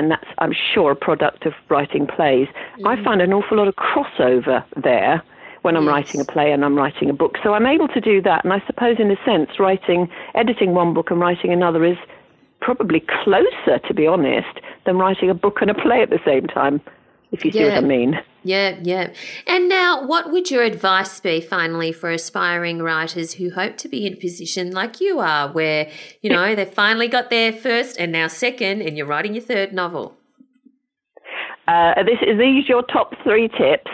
and 0.00 0.10
that's, 0.10 0.26
I'm 0.38 0.54
sure, 0.72 0.90
a 0.90 0.96
product 0.96 1.46
of 1.46 1.52
writing 1.68 2.06
plays, 2.06 2.48
mm. 2.78 2.86
I 2.86 3.02
find 3.04 3.20
an 3.20 3.32
awful 3.32 3.58
lot 3.58 3.68
of 3.68 3.76
crossover 3.76 4.64
there 4.82 5.22
when 5.62 5.76
I'm 5.76 5.84
yes. 5.84 5.92
writing 5.92 6.20
a 6.22 6.24
play 6.24 6.52
and 6.52 6.64
I'm 6.64 6.74
writing 6.74 7.10
a 7.10 7.12
book. 7.12 7.36
So 7.42 7.52
I'm 7.52 7.66
able 7.66 7.86
to 7.88 8.00
do 8.00 8.22
that. 8.22 8.44
And 8.44 8.52
I 8.52 8.62
suppose, 8.66 8.96
in 8.98 9.10
a 9.10 9.24
sense, 9.26 9.50
writing, 9.58 10.08
editing 10.34 10.72
one 10.72 10.94
book 10.94 11.10
and 11.10 11.20
writing 11.20 11.52
another 11.52 11.84
is 11.84 11.98
probably 12.60 13.00
closer, 13.22 13.78
to 13.86 13.94
be 13.94 14.06
honest, 14.06 14.58
than 14.86 14.96
writing 14.96 15.28
a 15.28 15.34
book 15.34 15.58
and 15.60 15.70
a 15.70 15.74
play 15.74 16.00
at 16.02 16.08
the 16.08 16.20
same 16.24 16.46
time, 16.46 16.80
if 17.32 17.44
you 17.44 17.50
yeah. 17.52 17.60
see 17.60 17.68
what 17.68 17.84
I 17.84 17.86
mean. 17.86 18.20
Yeah, 18.42 18.78
yeah. 18.82 19.12
And 19.46 19.68
now, 19.68 20.04
what 20.04 20.30
would 20.32 20.50
your 20.50 20.62
advice 20.62 21.20
be 21.20 21.40
finally 21.40 21.92
for 21.92 22.10
aspiring 22.10 22.82
writers 22.82 23.34
who 23.34 23.50
hope 23.50 23.76
to 23.78 23.88
be 23.88 24.06
in 24.06 24.14
a 24.14 24.16
position 24.16 24.72
like 24.72 25.00
you 25.00 25.18
are, 25.18 25.48
where, 25.52 25.90
you 26.22 26.30
know, 26.30 26.54
they've 26.56 26.68
finally 26.68 27.08
got 27.08 27.30
their 27.30 27.52
first 27.52 27.98
and 27.98 28.12
now 28.12 28.28
second, 28.28 28.82
and 28.82 28.96
you're 28.96 29.06
writing 29.06 29.34
your 29.34 29.44
third 29.44 29.72
novel? 29.72 30.16
Uh, 31.68 32.02
this, 32.02 32.18
are 32.26 32.36
these 32.36 32.68
your 32.68 32.82
top 32.82 33.14
three 33.22 33.48
tips? 33.48 33.90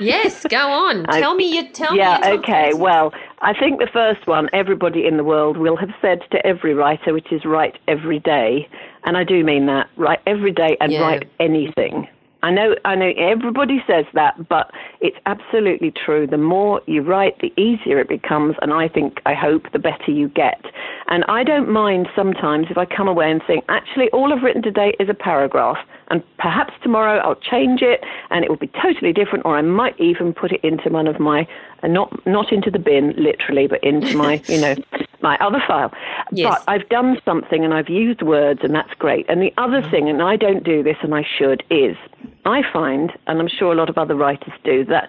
yes, 0.00 0.46
go 0.48 0.70
on. 0.70 1.04
Tell 1.10 1.34
me 1.34 1.54
your 1.54 1.68
tell 1.72 1.94
yeah, 1.94 2.18
me. 2.18 2.26
Yeah, 2.26 2.32
okay. 2.34 2.72
Well, 2.74 3.12
I 3.40 3.52
think 3.58 3.78
the 3.78 3.88
first 3.92 4.26
one 4.26 4.48
everybody 4.52 5.06
in 5.06 5.16
the 5.16 5.24
world 5.24 5.58
will 5.58 5.76
have 5.76 5.90
said 6.00 6.20
to 6.30 6.46
every 6.46 6.72
writer, 6.72 7.12
which 7.12 7.30
is 7.30 7.44
write 7.44 7.76
every 7.88 8.20
day, 8.20 8.68
and 9.04 9.16
I 9.16 9.24
do 9.24 9.44
mean 9.44 9.66
that. 9.66 9.88
Write 9.96 10.20
every 10.26 10.52
day 10.52 10.76
and 10.80 10.92
yeah. 10.92 11.02
write 11.02 11.30
anything. 11.40 12.08
I 12.44 12.50
know, 12.50 12.74
I 12.84 12.94
know 12.94 13.10
everybody 13.16 13.82
says 13.86 14.04
that, 14.12 14.50
but 14.50 14.70
it's 15.00 15.16
absolutely 15.24 15.90
true. 15.90 16.26
The 16.26 16.36
more 16.36 16.82
you 16.86 17.00
write, 17.00 17.38
the 17.38 17.50
easier 17.58 17.98
it 17.98 18.06
becomes, 18.06 18.54
and 18.60 18.70
I 18.70 18.86
think, 18.86 19.22
I 19.24 19.32
hope, 19.32 19.72
the 19.72 19.78
better 19.78 20.10
you 20.10 20.28
get. 20.28 20.62
And 21.08 21.24
I 21.26 21.42
don't 21.42 21.70
mind 21.70 22.06
sometimes 22.14 22.66
if 22.68 22.76
I 22.76 22.84
come 22.84 23.08
away 23.08 23.30
and 23.30 23.40
think, 23.46 23.64
actually, 23.70 24.10
all 24.10 24.30
I've 24.30 24.42
written 24.42 24.60
today 24.60 24.92
is 25.00 25.08
a 25.08 25.14
paragraph, 25.14 25.78
and 26.08 26.22
perhaps 26.36 26.74
tomorrow 26.82 27.18
I'll 27.20 27.34
change 27.34 27.80
it, 27.80 28.04
and 28.28 28.44
it 28.44 28.50
will 28.50 28.58
be 28.58 28.70
totally 28.82 29.14
different, 29.14 29.46
or 29.46 29.56
I 29.56 29.62
might 29.62 29.98
even 29.98 30.34
put 30.34 30.52
it 30.52 30.62
into 30.62 30.90
one 30.90 31.06
of 31.06 31.18
my, 31.18 31.48
uh, 31.82 31.86
not 31.86 32.26
not 32.26 32.52
into 32.52 32.70
the 32.70 32.78
bin 32.78 33.14
literally, 33.16 33.68
but 33.68 33.82
into 33.82 34.14
my, 34.18 34.42
you 34.48 34.60
know, 34.60 34.74
my 35.22 35.38
other 35.38 35.62
file. 35.66 35.90
Yes. 36.30 36.58
But 36.58 36.70
I've 36.70 36.86
done 36.90 37.16
something 37.24 37.64
and 37.64 37.72
I've 37.72 37.88
used 37.88 38.20
words, 38.20 38.60
and 38.62 38.74
that's 38.74 38.92
great. 38.98 39.24
And 39.30 39.40
the 39.40 39.54
other 39.56 39.80
mm-hmm. 39.80 39.90
thing, 39.90 40.08
and 40.10 40.20
I 40.20 40.36
don't 40.36 40.62
do 40.62 40.82
this, 40.82 40.98
and 41.02 41.14
I 41.14 41.24
should, 41.38 41.62
is 41.70 41.96
I 42.44 42.62
find, 42.72 43.12
and 43.26 43.40
I'm 43.40 43.48
sure 43.48 43.72
a 43.72 43.76
lot 43.76 43.88
of 43.88 43.98
other 43.98 44.14
writers 44.14 44.52
do, 44.64 44.84
that 44.86 45.08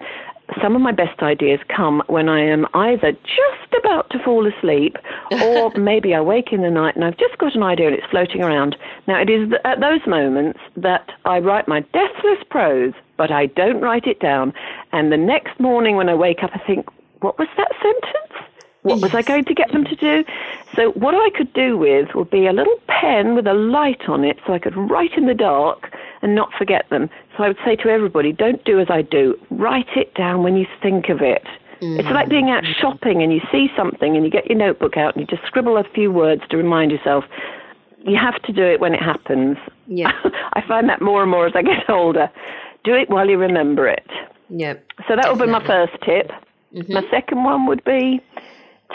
some 0.62 0.76
of 0.76 0.82
my 0.82 0.92
best 0.92 1.22
ideas 1.22 1.60
come 1.74 2.02
when 2.06 2.28
I 2.28 2.40
am 2.40 2.66
either 2.74 3.12
just 3.12 3.74
about 3.78 4.10
to 4.10 4.22
fall 4.22 4.46
asleep 4.46 4.96
or 5.42 5.70
maybe 5.76 6.14
I 6.14 6.20
wake 6.20 6.52
in 6.52 6.62
the 6.62 6.70
night 6.70 6.94
and 6.94 7.04
I've 7.04 7.18
just 7.18 7.36
got 7.38 7.54
an 7.54 7.62
idea 7.62 7.88
and 7.88 7.96
it's 7.96 8.06
floating 8.10 8.42
around. 8.42 8.76
Now, 9.06 9.20
it 9.20 9.28
is 9.28 9.52
at 9.64 9.80
those 9.80 10.06
moments 10.06 10.60
that 10.76 11.10
I 11.24 11.38
write 11.38 11.68
my 11.68 11.80
deathless 11.80 12.38
prose, 12.50 12.94
but 13.16 13.30
I 13.30 13.46
don't 13.46 13.80
write 13.80 14.06
it 14.06 14.20
down. 14.20 14.52
And 14.92 15.10
the 15.10 15.16
next 15.16 15.58
morning 15.58 15.96
when 15.96 16.08
I 16.08 16.14
wake 16.14 16.42
up, 16.42 16.50
I 16.54 16.58
think, 16.58 16.86
what 17.20 17.38
was 17.38 17.48
that 17.56 17.72
sentence? 17.82 18.50
What 18.82 18.96
yes. 18.96 19.02
was 19.02 19.14
I 19.16 19.22
going 19.22 19.44
to 19.46 19.54
get 19.54 19.72
them 19.72 19.84
to 19.84 19.96
do? 19.96 20.24
So, 20.76 20.92
what 20.92 21.14
I 21.14 21.30
could 21.36 21.52
do 21.54 21.76
with 21.76 22.14
would 22.14 22.30
be 22.30 22.46
a 22.46 22.52
little 22.52 22.78
pen 22.86 23.34
with 23.34 23.48
a 23.48 23.54
light 23.54 24.08
on 24.08 24.22
it 24.22 24.38
so 24.46 24.52
I 24.52 24.60
could 24.60 24.76
write 24.76 25.14
in 25.16 25.26
the 25.26 25.34
dark 25.34 25.92
and 26.22 26.34
not 26.34 26.52
forget 26.56 26.88
them. 26.90 27.08
So, 27.36 27.44
I 27.44 27.48
would 27.48 27.58
say 27.64 27.76
to 27.76 27.88
everybody, 27.88 28.32
don't 28.32 28.64
do 28.64 28.80
as 28.80 28.88
I 28.90 29.02
do. 29.02 29.38
Write 29.50 29.96
it 29.96 30.14
down 30.14 30.42
when 30.42 30.56
you 30.56 30.66
think 30.82 31.08
of 31.08 31.20
it. 31.20 31.44
Mm. 31.80 31.98
It's 31.98 32.08
like 32.08 32.28
being 32.28 32.50
out 32.50 32.64
shopping 32.64 33.22
and 33.22 33.32
you 33.32 33.40
see 33.52 33.68
something 33.76 34.16
and 34.16 34.24
you 34.24 34.30
get 34.30 34.46
your 34.46 34.58
notebook 34.58 34.96
out 34.96 35.14
and 35.14 35.20
you 35.20 35.26
just 35.36 35.46
scribble 35.46 35.76
a 35.76 35.84
few 35.94 36.10
words 36.10 36.42
to 36.50 36.56
remind 36.56 36.90
yourself. 36.90 37.24
You 37.98 38.16
have 38.16 38.40
to 38.42 38.52
do 38.52 38.62
it 38.62 38.80
when 38.80 38.94
it 38.94 39.02
happens. 39.02 39.58
Yeah. 39.86 40.12
I 40.54 40.62
find 40.66 40.88
that 40.88 41.02
more 41.02 41.22
and 41.22 41.30
more 41.30 41.46
as 41.46 41.52
I 41.54 41.62
get 41.62 41.88
older. 41.90 42.30
Do 42.84 42.94
it 42.94 43.10
while 43.10 43.28
you 43.28 43.36
remember 43.36 43.88
it. 43.88 44.08
Yeah. 44.48 44.74
So 45.08 45.16
that 45.16 45.24
definitely. 45.24 45.38
would 45.38 45.46
be 45.46 45.52
my 45.52 45.66
first 45.66 45.92
tip. 46.04 46.30
Mm-hmm. 46.74 46.92
My 46.92 47.04
second 47.10 47.44
one 47.44 47.66
would 47.66 47.84
be 47.84 48.20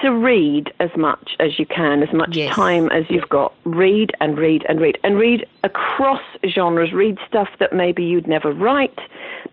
to 0.01 0.09
read 0.11 0.71
as 0.79 0.89
much 0.95 1.35
as 1.39 1.59
you 1.59 1.65
can, 1.65 2.01
as 2.01 2.13
much 2.13 2.35
yes. 2.35 2.55
time 2.55 2.89
as 2.91 3.03
you've 3.09 3.29
got. 3.29 3.53
Read 3.65 4.11
and 4.19 4.37
read 4.37 4.65
and 4.69 4.79
read 4.79 4.97
and 5.03 5.17
read 5.17 5.45
across 5.63 6.21
genres. 6.47 6.93
Read 6.93 7.17
stuff 7.27 7.49
that 7.59 7.73
maybe 7.73 8.03
you'd 8.03 8.27
never 8.27 8.53
write 8.53 8.99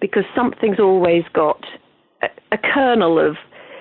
because 0.01 0.25
something's 0.35 0.79
always 0.79 1.25
got 1.33 1.65
a, 2.23 2.29
a 2.53 2.59
kernel 2.59 3.19
of 3.19 3.37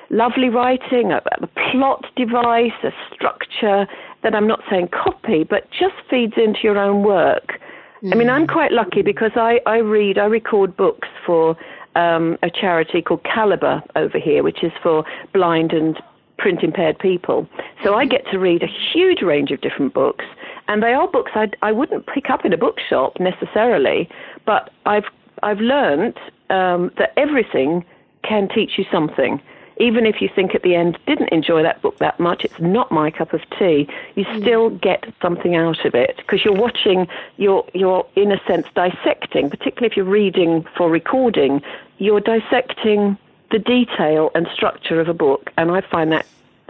lovely 0.09 0.49
writing, 0.49 1.11
a, 1.11 1.21
a 1.41 1.47
plot 1.71 2.05
device, 2.15 2.71
a 2.83 2.91
structure 3.13 3.87
that 4.23 4.33
I'm 4.33 4.47
not 4.47 4.61
saying 4.69 4.89
copy, 4.89 5.43
but 5.43 5.69
just 5.71 5.95
feeds 6.09 6.33
into 6.37 6.59
your 6.63 6.77
own 6.77 7.03
work. 7.03 7.59
Mm. 8.03 8.13
I 8.13 8.15
mean, 8.15 8.29
I'm 8.29 8.47
mm. 8.47 8.51
quite 8.51 8.71
lucky 8.71 9.01
because 9.01 9.31
I, 9.35 9.59
I 9.65 9.77
read, 9.77 10.17
I 10.17 10.25
record 10.25 10.75
books 10.75 11.07
for 11.25 11.55
um, 11.95 12.37
a 12.43 12.49
charity 12.49 13.01
called 13.01 13.23
Calibre 13.23 13.83
over 13.95 14.19
here, 14.19 14.43
which 14.43 14.63
is 14.63 14.71
for 14.81 15.03
blind 15.33 15.71
and 15.71 15.97
print 16.37 16.63
impaired 16.63 16.99
people. 16.99 17.47
So 17.83 17.95
I 17.95 18.05
get 18.05 18.25
to 18.31 18.39
read 18.39 18.63
a 18.63 18.67
huge 18.67 19.21
range 19.21 19.51
of 19.51 19.61
different 19.61 19.93
books, 19.93 20.25
and 20.67 20.83
they 20.83 20.93
are 20.93 21.07
books 21.07 21.31
I 21.61 21.71
would 21.71 21.91
not 21.91 22.05
pick 22.07 22.29
up 22.29 22.45
in 22.45 22.53
a 22.53 22.57
bookshop 22.57 23.19
necessarily, 23.19 24.09
but 24.45 24.71
I've 24.85 25.05
I've 25.43 25.59
learned 25.59 26.17
um, 26.49 26.91
that 26.97 27.13
everything 27.17 27.85
can 28.23 28.49
teach 28.49 28.77
you 28.77 28.85
something. 28.91 29.41
Even 29.79 30.07
if 30.07 30.21
you 30.21 30.29
think 30.33 30.55
at 30.55 30.63
the 30.63 30.73
end 30.73 30.97
didn't 31.05 31.29
enjoy 31.29 31.61
that 31.61 31.81
book 31.83 31.99
that 31.99 32.19
much, 32.19 32.43
it's 32.43 32.59
not 32.59 32.91
my 32.91 33.11
cup 33.11 33.33
of 33.33 33.41
tea. 33.59 33.87
You 34.15 34.25
mm. 34.25 34.41
still 34.41 34.71
get 34.71 35.05
something 35.21 35.55
out 35.55 35.85
of 35.85 35.93
it 35.93 36.17
because 36.17 36.43
you're 36.43 36.55
watching, 36.55 37.07
you're 37.37 37.63
you're 37.73 38.05
in 38.15 38.31
a 38.31 38.41
sense 38.47 38.65
dissecting. 38.73 39.49
Particularly 39.49 39.91
if 39.91 39.95
you're 39.95 40.05
reading 40.05 40.65
for 40.75 40.89
recording, 40.89 41.61
you're 41.99 42.19
dissecting 42.19 43.17
the 43.51 43.59
detail 43.59 44.31
and 44.35 44.47
structure 44.53 44.99
of 44.99 45.07
a 45.07 45.13
book, 45.13 45.51
and 45.57 45.71
I 45.71 45.81
find 45.81 46.11
that 46.11 46.25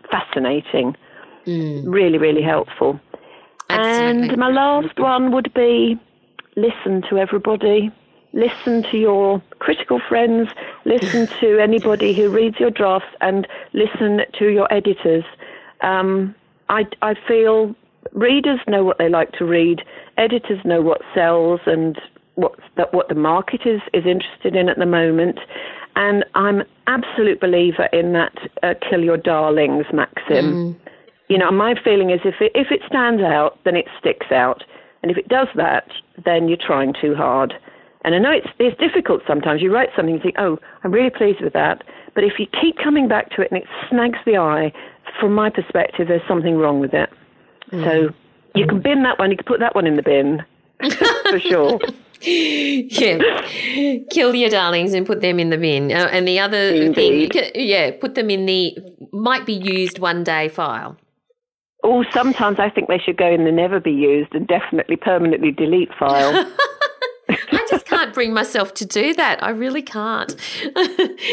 fascinating. 0.09 0.95
Mm. 1.45 1.83
Really, 1.85 2.17
really 2.17 2.41
helpful. 2.41 2.99
Absolutely. 3.69 4.29
And 4.29 4.37
my 4.37 4.49
last 4.49 4.99
one 4.99 5.31
would 5.31 5.53
be 5.53 5.99
listen 6.55 7.03
to 7.09 7.17
everybody. 7.17 7.91
Listen 8.33 8.83
to 8.91 8.97
your 8.97 9.41
critical 9.59 9.99
friends, 10.07 10.49
listen 10.85 11.27
to 11.39 11.59
anybody 11.59 12.13
who 12.13 12.29
reads 12.29 12.59
your 12.59 12.69
drafts, 12.69 13.07
and 13.21 13.47
listen 13.73 14.21
to 14.37 14.49
your 14.49 14.71
editors. 14.71 15.23
Um, 15.81 16.35
I, 16.69 16.85
I 17.01 17.15
feel 17.27 17.73
readers 18.11 18.59
know 18.67 18.83
what 18.83 18.97
they 18.97 19.09
like 19.09 19.31
to 19.33 19.45
read, 19.45 19.81
editors 20.17 20.59
know 20.65 20.81
what 20.81 21.01
sells 21.15 21.61
and 21.65 21.99
what, 22.37 22.53
what 22.91 23.09
the 23.09 23.15
market 23.15 23.61
is, 23.65 23.81
is 23.93 24.05
interested 24.05 24.55
in 24.55 24.69
at 24.69 24.77
the 24.77 24.85
moment. 24.85 25.39
And 25.95 26.23
I'm 26.35 26.61
absolute 26.85 27.41
believer 27.41 27.89
in 27.91 28.13
that 28.13 28.37
uh, 28.61 28.75
kill 28.87 29.03
your 29.03 29.17
darlings 29.17 29.87
maxim. 29.91 30.53
Mm. 30.53 30.75
You 31.29 31.39
know, 31.39 31.51
my 31.51 31.73
feeling 31.83 32.11
is 32.11 32.21
if 32.23 32.35
it, 32.39 32.51
if 32.53 32.71
it 32.71 32.81
stands 32.87 33.23
out, 33.23 33.57
then 33.65 33.75
it 33.75 33.85
sticks 33.99 34.31
out. 34.31 34.63
And 35.01 35.11
if 35.11 35.17
it 35.17 35.27
does 35.27 35.47
that, 35.55 35.89
then 36.23 36.47
you're 36.47 36.57
trying 36.57 36.93
too 36.93 37.15
hard. 37.15 37.53
And 38.05 38.13
I 38.13 38.19
know 38.19 38.31
it's, 38.31 38.47
it's 38.59 38.79
difficult 38.79 39.23
sometimes. 39.27 39.61
You 39.61 39.73
write 39.73 39.89
something 39.95 40.13
and 40.13 40.23
think, 40.23 40.35
oh, 40.37 40.59
I'm 40.83 40.91
really 40.91 41.09
pleased 41.09 41.41
with 41.41 41.53
that. 41.53 41.83
But 42.13 42.23
if 42.23 42.33
you 42.37 42.45
keep 42.61 42.77
coming 42.77 43.07
back 43.07 43.31
to 43.31 43.41
it 43.41 43.51
and 43.51 43.61
it 43.61 43.67
snags 43.89 44.19
the 44.25 44.37
eye, 44.37 44.71
from 45.19 45.33
my 45.33 45.49
perspective, 45.49 46.07
there's 46.07 46.21
something 46.27 46.55
wrong 46.55 46.79
with 46.79 46.93
it. 46.93 47.09
Mm. 47.71 47.83
So 47.83 48.13
you 48.53 48.67
can 48.67 48.81
bin 48.81 49.03
that 49.03 49.17
one, 49.17 49.31
you 49.31 49.37
can 49.37 49.45
put 49.45 49.59
that 49.59 49.75
one 49.75 49.87
in 49.87 49.95
the 49.95 50.03
bin, 50.03 50.43
for 51.29 51.39
sure. 51.39 51.79
yeah, 52.21 53.19
kill 54.09 54.33
your 54.33 54.49
darlings 54.49 54.93
and 54.93 55.05
put 55.05 55.21
them 55.21 55.39
in 55.39 55.49
the 55.49 55.57
bin. 55.57 55.91
Uh, 55.91 56.09
and 56.11 56.27
the 56.27 56.39
other 56.39 56.57
Indeed. 56.57 57.31
thing, 57.33 57.51
yeah, 57.55 57.91
put 57.91 58.15
them 58.15 58.29
in 58.29 58.45
the 58.45 58.77
might 59.11 59.45
be 59.45 59.53
used 59.53 59.99
one 59.99 60.23
day 60.23 60.49
file. 60.49 60.97
Oh, 61.83 62.03
sometimes 62.11 62.59
I 62.59 62.69
think 62.69 62.87
they 62.87 62.97
should 62.97 63.17
go 63.17 63.31
in 63.31 63.45
the 63.45 63.51
never 63.51 63.79
be 63.79 63.91
used 63.91 64.33
and 64.33 64.47
definitely 64.47 64.95
permanently 64.95 65.51
delete 65.51 65.93
file. 65.97 66.33
I 68.07 68.09
can't 68.09 68.15
bring 68.15 68.33
myself 68.33 68.73
to 68.75 68.85
do 68.85 69.13
that. 69.15 69.43
I 69.43 69.49
really 69.49 69.81
can't. 69.81 70.33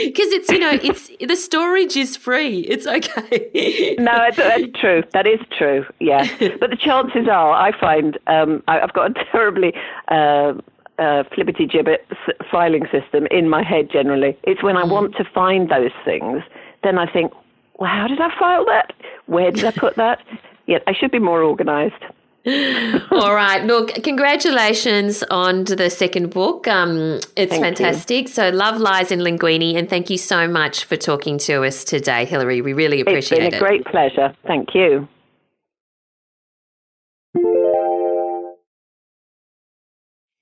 Because 0.04 0.32
it's, 0.32 0.50
you 0.50 0.58
know, 0.58 0.78
it's 0.82 1.10
the 1.20 1.36
storage 1.36 1.96
is 1.96 2.16
free. 2.16 2.60
It's 2.60 2.86
okay. 2.86 3.96
no, 3.98 4.28
that's 4.36 4.64
true. 4.80 5.02
That 5.12 5.26
is 5.26 5.40
true. 5.56 5.84
Yeah. 6.00 6.26
but 6.60 6.70
the 6.70 6.76
chances 6.76 7.28
are, 7.28 7.52
I 7.52 7.78
find 7.78 8.18
um, 8.26 8.62
I've 8.68 8.92
got 8.92 9.10
a 9.10 9.24
terribly. 9.32 9.72
Uh, 10.08 10.54
uh, 10.96 11.24
flippity 11.34 11.66
gibbet 11.66 12.06
filing 12.52 12.86
system 12.92 13.26
in 13.32 13.48
my 13.48 13.64
head 13.64 13.90
generally. 13.90 14.38
It's 14.44 14.62
when 14.62 14.76
I 14.76 14.84
mm. 14.84 14.90
want 14.90 15.16
to 15.16 15.24
find 15.24 15.68
those 15.68 15.90
things, 16.04 16.40
then 16.84 16.98
I 16.98 17.12
think, 17.12 17.32
well, 17.80 17.90
how 17.90 18.06
did 18.06 18.20
I 18.20 18.30
file 18.38 18.64
that? 18.66 18.92
Where 19.26 19.50
did 19.50 19.64
I 19.64 19.72
put 19.72 19.96
that? 19.96 20.20
Yeah, 20.66 20.78
I 20.86 20.94
should 20.94 21.10
be 21.10 21.18
more 21.18 21.42
organised. 21.42 22.00
All 23.11 23.34
right. 23.34 23.64
Look, 23.64 23.95
congratulations 24.03 25.22
on 25.30 25.64
the 25.64 25.88
second 25.88 26.28
book. 26.28 26.68
Um, 26.68 27.20
it's 27.36 27.53
thank 27.53 27.64
fantastic. 27.64 28.26
You. 28.26 28.28
So, 28.28 28.51
love 28.51 28.78
lies 28.78 29.11
in 29.11 29.20
linguine, 29.20 29.76
and 29.76 29.88
thank 29.88 30.11
you 30.11 30.18
so 30.18 30.47
much 30.47 30.84
for 30.84 30.97
talking 30.97 31.38
to 31.38 31.64
us 31.64 31.84
today, 31.84 32.26
Hilary. 32.26 32.61
We 32.61 32.74
really 32.74 33.01
appreciate 33.01 33.38
it. 33.38 33.45
It's 33.47 33.59
been 33.59 33.64
a 33.64 33.66
great 33.66 33.84
pleasure. 33.86 34.34
Thank 34.47 34.74
you. 34.74 35.09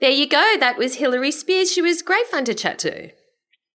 There 0.01 0.11
you 0.11 0.29
go. 0.29 0.57
That 0.59 0.79
was 0.79 0.97
Hilary 0.97 1.31
Spiers. 1.31 1.71
She 1.71 1.83
was 1.83 2.03
great 2.03 2.27
fun 2.27 2.45
to 2.47 2.55
chat 2.55 2.81
to. 2.81 3.11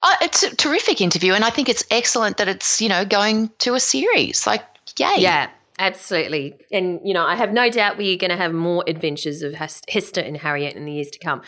Oh, 0.04 0.16
it's 0.22 0.44
a 0.44 0.54
terrific 0.54 1.00
interview, 1.00 1.32
and 1.32 1.46
I 1.46 1.50
think 1.50 1.70
it's 1.70 1.86
excellent 1.90 2.36
that 2.38 2.50
it's 2.50 2.82
you 2.82 2.90
know 2.90 3.06
going 3.06 3.52
to 3.60 3.76
a 3.76 3.80
series. 3.80 4.46
Like, 4.46 4.66
yay! 5.00 5.16
Yeah, 5.20 5.50
absolutely. 5.80 6.56
And 6.72 7.00
you 7.04 7.14
know, 7.14 7.26
I 7.26 7.36
have 7.36 7.52
no 7.52 7.70
doubt 7.70 7.98
we're 7.98 8.18
going 8.18 8.32
to 8.32 8.38
have 8.38 8.54
more 8.54 8.84
adventures 8.88 9.42
of 9.42 9.54
Hester 9.54 10.22
and 10.22 10.38
Harriet 10.38 10.76
in 10.76 10.86
the 10.86 10.94
years 10.94 11.10
to 11.12 11.20
come. 11.20 11.42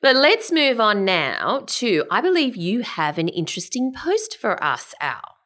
But 0.00 0.14
let's 0.14 0.52
move 0.52 0.80
on 0.80 1.04
now 1.04 1.64
to 1.66 2.04
I 2.10 2.20
believe 2.20 2.56
you 2.56 2.82
have 2.82 3.18
an 3.18 3.28
interesting 3.28 3.92
post 3.92 4.36
for 4.40 4.62
us, 4.62 4.94
Al. 5.00 5.38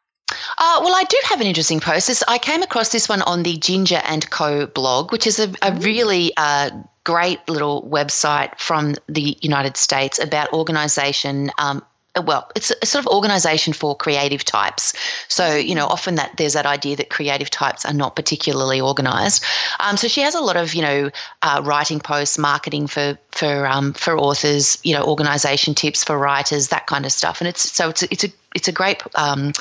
Uh, 0.59 0.81
well, 0.83 0.95
I 0.95 1.05
do 1.05 1.17
have 1.25 1.41
an 1.41 1.47
interesting 1.47 1.81
post. 1.81 2.09
This, 2.09 2.23
I 2.27 2.39
came 2.39 2.63
across 2.63 2.91
this 2.91 3.09
one 3.09 3.23
on 3.23 3.43
the 3.43 3.57
Ginger 3.57 4.01
and 4.05 4.29
Co 4.31 4.67
blog, 4.67 5.13
which 5.13 5.27
is 5.27 5.39
a, 5.39 5.53
a 5.63 5.75
really 5.75 6.33
uh, 6.37 6.71
great 7.05 7.47
little 7.49 7.89
website 7.91 8.59
from 8.59 8.95
the 9.09 9.37
United 9.41 9.77
States 9.77 10.19
about 10.19 10.53
organization. 10.53 11.51
Um, 11.59 11.83
well, 12.21 12.51
it's 12.55 12.71
a 12.83 12.87
sort 12.87 13.07
of 13.07 13.13
organization 13.13 13.73
for 13.73 13.97
creative 13.97 14.45
types. 14.45 14.93
So, 15.29 15.55
you 15.57 15.75
know, 15.75 15.87
often 15.87 16.17
that 16.17 16.37
there's 16.37 16.53
that 16.53 16.67
idea 16.67 16.97
that 16.97 17.09
creative 17.09 17.49
types 17.49 17.87
are 17.87 17.95
not 17.95 18.17
particularly 18.17 18.81
organized. 18.81 19.43
Um, 19.81 19.97
so 19.97 20.09
she 20.09 20.21
has 20.21 20.35
a 20.35 20.41
lot 20.41 20.57
of, 20.57 20.75
you 20.75 20.83
know, 20.83 21.11
uh, 21.41 21.63
writing 21.65 22.01
posts, 22.01 22.37
marketing 22.37 22.87
for 22.87 23.19
for 23.31 23.67
um, 23.67 23.95
for 23.95 24.19
authors, 24.19 24.79
you 24.83 24.95
know, 24.95 25.05
organization 25.05 25.75
tips 25.75 26.05
for 26.05 26.19
writers, 26.19 26.69
that 26.69 26.87
kind 26.87 27.07
of 27.07 27.13
stuff. 27.13 27.41
And 27.41 27.49
it's 27.49 27.73
so 27.73 27.89
it's 27.89 28.03
it's 28.03 28.25
a 28.25 28.29
it's 28.55 28.69
a 28.69 28.73
great 28.73 29.03
um, 29.15 29.53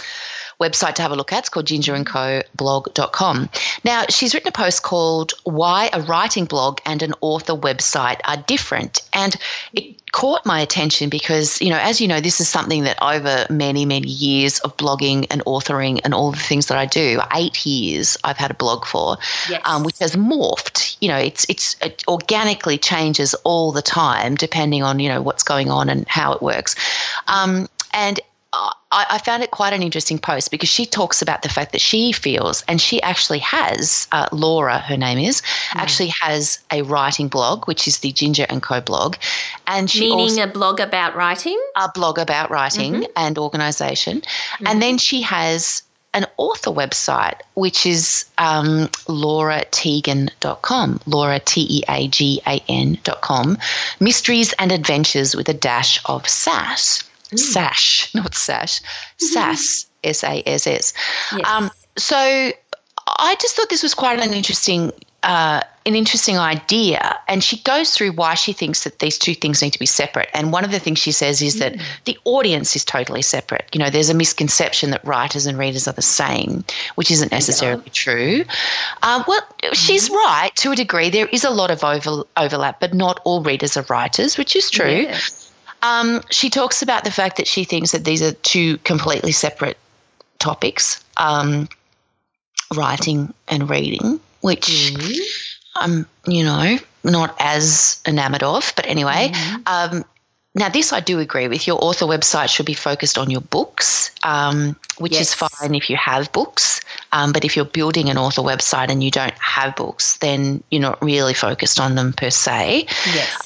website 0.62 0.94
to 0.96 1.02
have 1.02 1.12
a 1.12 1.16
look 1.16 1.34
at. 1.34 1.40
It's 1.40 1.50
called 1.50 1.66
gingerandcoblog.com. 1.66 3.50
Now, 3.84 4.06
she's 4.10 4.34
written 4.34 4.50
a 4.50 4.52
post 4.52 4.84
called 4.84 5.34
Why 5.44 5.90
a 5.92 6.02
Writing 6.02 6.46
Blog 6.46 6.80
and 6.86 7.02
an 7.02 7.14
Author 7.22 7.54
Website 7.54 8.20
Are 8.26 8.38
Different. 8.38 9.02
And 9.14 9.36
it 9.74 10.02
caught 10.12 10.46
my 10.46 10.60
attention 10.60 11.10
because, 11.10 11.62
you 11.62 11.70
know, 11.70 11.80
as 11.80 12.00
you 12.02 12.08
know, 12.08 12.20
this 12.20 12.40
is 12.40 12.48
something 12.48 12.84
that 12.84 13.02
over 13.02 13.46
many, 13.50 13.86
many 13.86 14.08
years 14.08 14.60
of 14.60 14.76
blogging 14.78 15.26
and 15.32 15.44
authoring 15.46 16.02
and 16.04 16.14
all 16.14 16.32
the 16.32 16.38
things 16.38 16.68
that 16.68 16.78
I 16.78 16.86
do, 16.86 17.20
eight 17.34 17.66
years 17.66 18.18
I've 18.24 18.38
had 18.38 18.52
a 18.52 18.56
blog 18.56 18.86
for, 18.86 19.18
yes. 19.50 19.62
um, 19.66 19.84
which 19.84 20.00
has 20.00 20.16
morphed. 20.16 20.98
You 21.02 21.10
know, 21.10 21.18
it's, 21.18 21.46
it's, 21.50 21.76
it 21.82 22.04
organically 22.08 22.78
changes 22.78 23.34
all 23.44 23.72
the 23.72 23.82
time 23.82 24.36
depending 24.36 24.84
on, 24.84 25.00
you 25.00 25.10
know, 25.10 25.22
what's 25.22 25.44
going 25.44 25.70
on 25.70 25.90
and 25.90 26.08
how 26.08 26.34
it 26.34 26.42
works. 26.42 26.76
Um, 27.28 27.68
and 27.94 28.20
I, 28.54 28.74
I, 28.92 29.18
found 29.20 29.44
it 29.44 29.52
quite 29.52 29.72
an 29.72 29.82
interesting 29.82 30.20
post 30.20 30.52
because 30.52 30.68
she 30.68 30.86
talks 30.86 31.22
about 31.22 31.42
the 31.42 31.48
fact 31.48 31.72
that 31.72 31.80
she 31.80 32.12
feels, 32.12 32.66
and 32.68 32.82
she 32.82 33.02
actually 33.02 33.40
has, 33.40 34.10
uh, 34.12 34.28
Laura, 34.34 34.80
her 34.80 34.98
name 34.98 35.20
is, 35.20 35.42
mm. 35.42 35.76
actually 35.76 36.10
has 36.22 36.60
a 36.70 36.82
writing 36.82 37.30
blog, 37.30 37.66
which 37.66 37.88
is 37.88 38.00
the 38.00 38.12
Ginger 38.12 38.46
and 38.50 38.62
Co 38.62 38.82
blog, 38.82 39.16
and 39.68 39.90
she 39.90 40.02
meaning 40.02 40.40
also, 40.40 40.44
a 40.44 40.48
blog 40.48 40.82
about 40.82 41.16
writing, 41.16 41.58
a 41.78 41.90
blog 41.94 42.20
about 42.20 42.50
writing 42.52 42.94
mm-hmm. 42.94 43.12
and 43.16 43.38
organization, 43.38 44.20
mm-hmm. 44.20 44.68
and 44.68 44.82
then 44.82 44.98
she 44.98 45.22
has 45.22 45.84
an 46.14 46.26
author 46.36 46.72
website, 46.72 47.40
which 47.54 47.86
is 47.86 48.26
um, 48.38 48.90
laurateagan.com, 49.08 51.00
Laura, 51.06 51.40
T 51.40 51.68
E 51.70 51.84
A 51.88 52.10
G 52.10 52.42
A 52.46 52.62
N.com, 52.68 53.58
mysteries 54.02 54.54
and 54.60 54.74
adventures 54.74 55.38
with 55.38 55.48
a 55.48 55.54
dash 55.54 56.02
of 56.06 56.28
sass. 56.28 57.06
Mm. 57.32 57.40
Sash, 57.40 58.14
not 58.14 58.36
sash, 58.36 58.82
sass, 59.18 59.86
S 60.04 60.24
A 60.24 60.44
S 60.46 60.68
S. 60.68 60.94
Um, 61.46 61.72
so 61.98 62.18
I 62.18 63.36
just 63.40 63.56
thought 63.56 63.70
this 63.70 63.84
was 63.84 63.94
quite 63.94 64.20
an 64.20 64.34
interesting. 64.34 64.92
Uh, 65.24 65.62
an 65.86 65.94
interesting 65.96 66.40
idea, 66.40 67.16
and 67.28 67.44
she 67.44 67.58
goes 67.62 67.94
through 67.94 68.12
why 68.12 68.34
she 68.34 68.54
thinks 68.54 68.84
that 68.86 68.98
these 68.98 69.20
two 69.20 69.36
things 69.36 69.62
need 69.62 69.70
to 69.70 69.78
be 69.78 69.86
separate. 69.86 70.28
And 70.34 70.52
one 70.52 70.66
of 70.66 70.72
the 70.72 70.80
things 70.80 70.98
she 70.98 71.12
says 71.12 71.44
is 71.44 71.56
mm. 71.56 71.60
that 71.60 71.76
the 72.06 72.18
audience 72.24 72.76
is 72.76 72.84
totally 72.84 73.22
separate. 73.22 73.68
You 73.72 73.80
know, 73.80 73.92
there's 73.92 74.10
a 74.10 74.16
misconception 74.16 74.90
that 74.90 75.06
writers 75.06 75.46
and 75.46 75.60
readers 75.60 75.88
are 75.88 75.94
the 75.94 76.02
same, 76.02 76.64
which 76.96 77.12
isn't 77.12 77.32
necessarily 77.32 77.84
yeah. 77.86 77.92
true. 77.94 78.46
Uh, 79.04 79.24
well, 79.28 79.42
mm. 79.62 79.74
she's 79.74 80.10
right 80.10 80.52
to 80.56 80.72
a 80.72 80.76
degree. 80.76 81.12
There 81.12 81.28
is 81.28 81.44
a 81.44 81.52
lot 81.52 81.70
of 81.70 81.84
over, 81.84 82.24
overlap, 82.38 82.80
but 82.80 82.96
not 82.96 83.20
all 83.24 83.44
readers 83.44 83.78
are 83.78 83.86
writers, 83.90 84.40
which 84.40 84.56
is 84.56 84.72
true. 84.72 85.04
Yeah. 85.04 85.20
Um, 85.82 86.22
she 86.30 86.50
talks 86.50 86.82
about 86.82 87.04
the 87.04 87.12
fact 87.12 87.38
that 87.38 87.48
she 87.48 87.64
thinks 87.64 87.92
that 87.92 88.06
these 88.06 88.22
are 88.22 88.34
two 88.34 88.78
completely 88.80 89.32
separate 89.32 89.78
topics 90.40 91.04
um, 91.18 91.68
writing 92.76 93.34
and 93.48 93.70
reading, 93.70 94.20
which 94.42 94.68
mm-hmm. 94.68 95.22
I'm, 95.76 96.06
you 96.26 96.44
know, 96.44 96.78
not 97.04 97.36
as 97.40 98.02
enamored 98.08 98.44
of. 98.44 98.74
But 98.76 98.86
anyway, 98.88 99.32
mm-hmm. 99.34 99.62
um, 99.66 100.06
now, 100.54 100.68
this 100.68 100.92
I 100.92 101.00
do 101.00 101.20
agree 101.20 101.48
with. 101.48 101.66
Your 101.66 101.82
author 101.82 102.06
website 102.06 102.50
should 102.50 102.66
be 102.66 102.74
focused 102.74 103.18
on 103.18 103.30
your 103.30 103.40
books, 103.40 104.12
um, 104.24 104.76
which 104.98 105.14
yes. 105.14 105.22
is 105.22 105.34
fine 105.34 105.74
if 105.74 105.90
you 105.90 105.96
have 105.96 106.30
books. 106.34 106.82
Um, 107.14 107.32
but 107.32 107.46
if 107.46 107.56
you're 107.56 107.64
building 107.64 108.10
an 108.10 108.18
author 108.18 108.42
website 108.42 108.90
and 108.90 109.02
you 109.02 109.12
don't 109.12 109.38
have 109.38 109.76
books, 109.78 110.18
then 110.18 110.62
you're 110.70 110.82
not 110.82 111.02
really 111.02 111.34
focused 111.34 111.80
on 111.80 111.96
them 111.96 112.12
per 112.12 112.30
se. 112.30 112.86
Yes. 113.14 113.38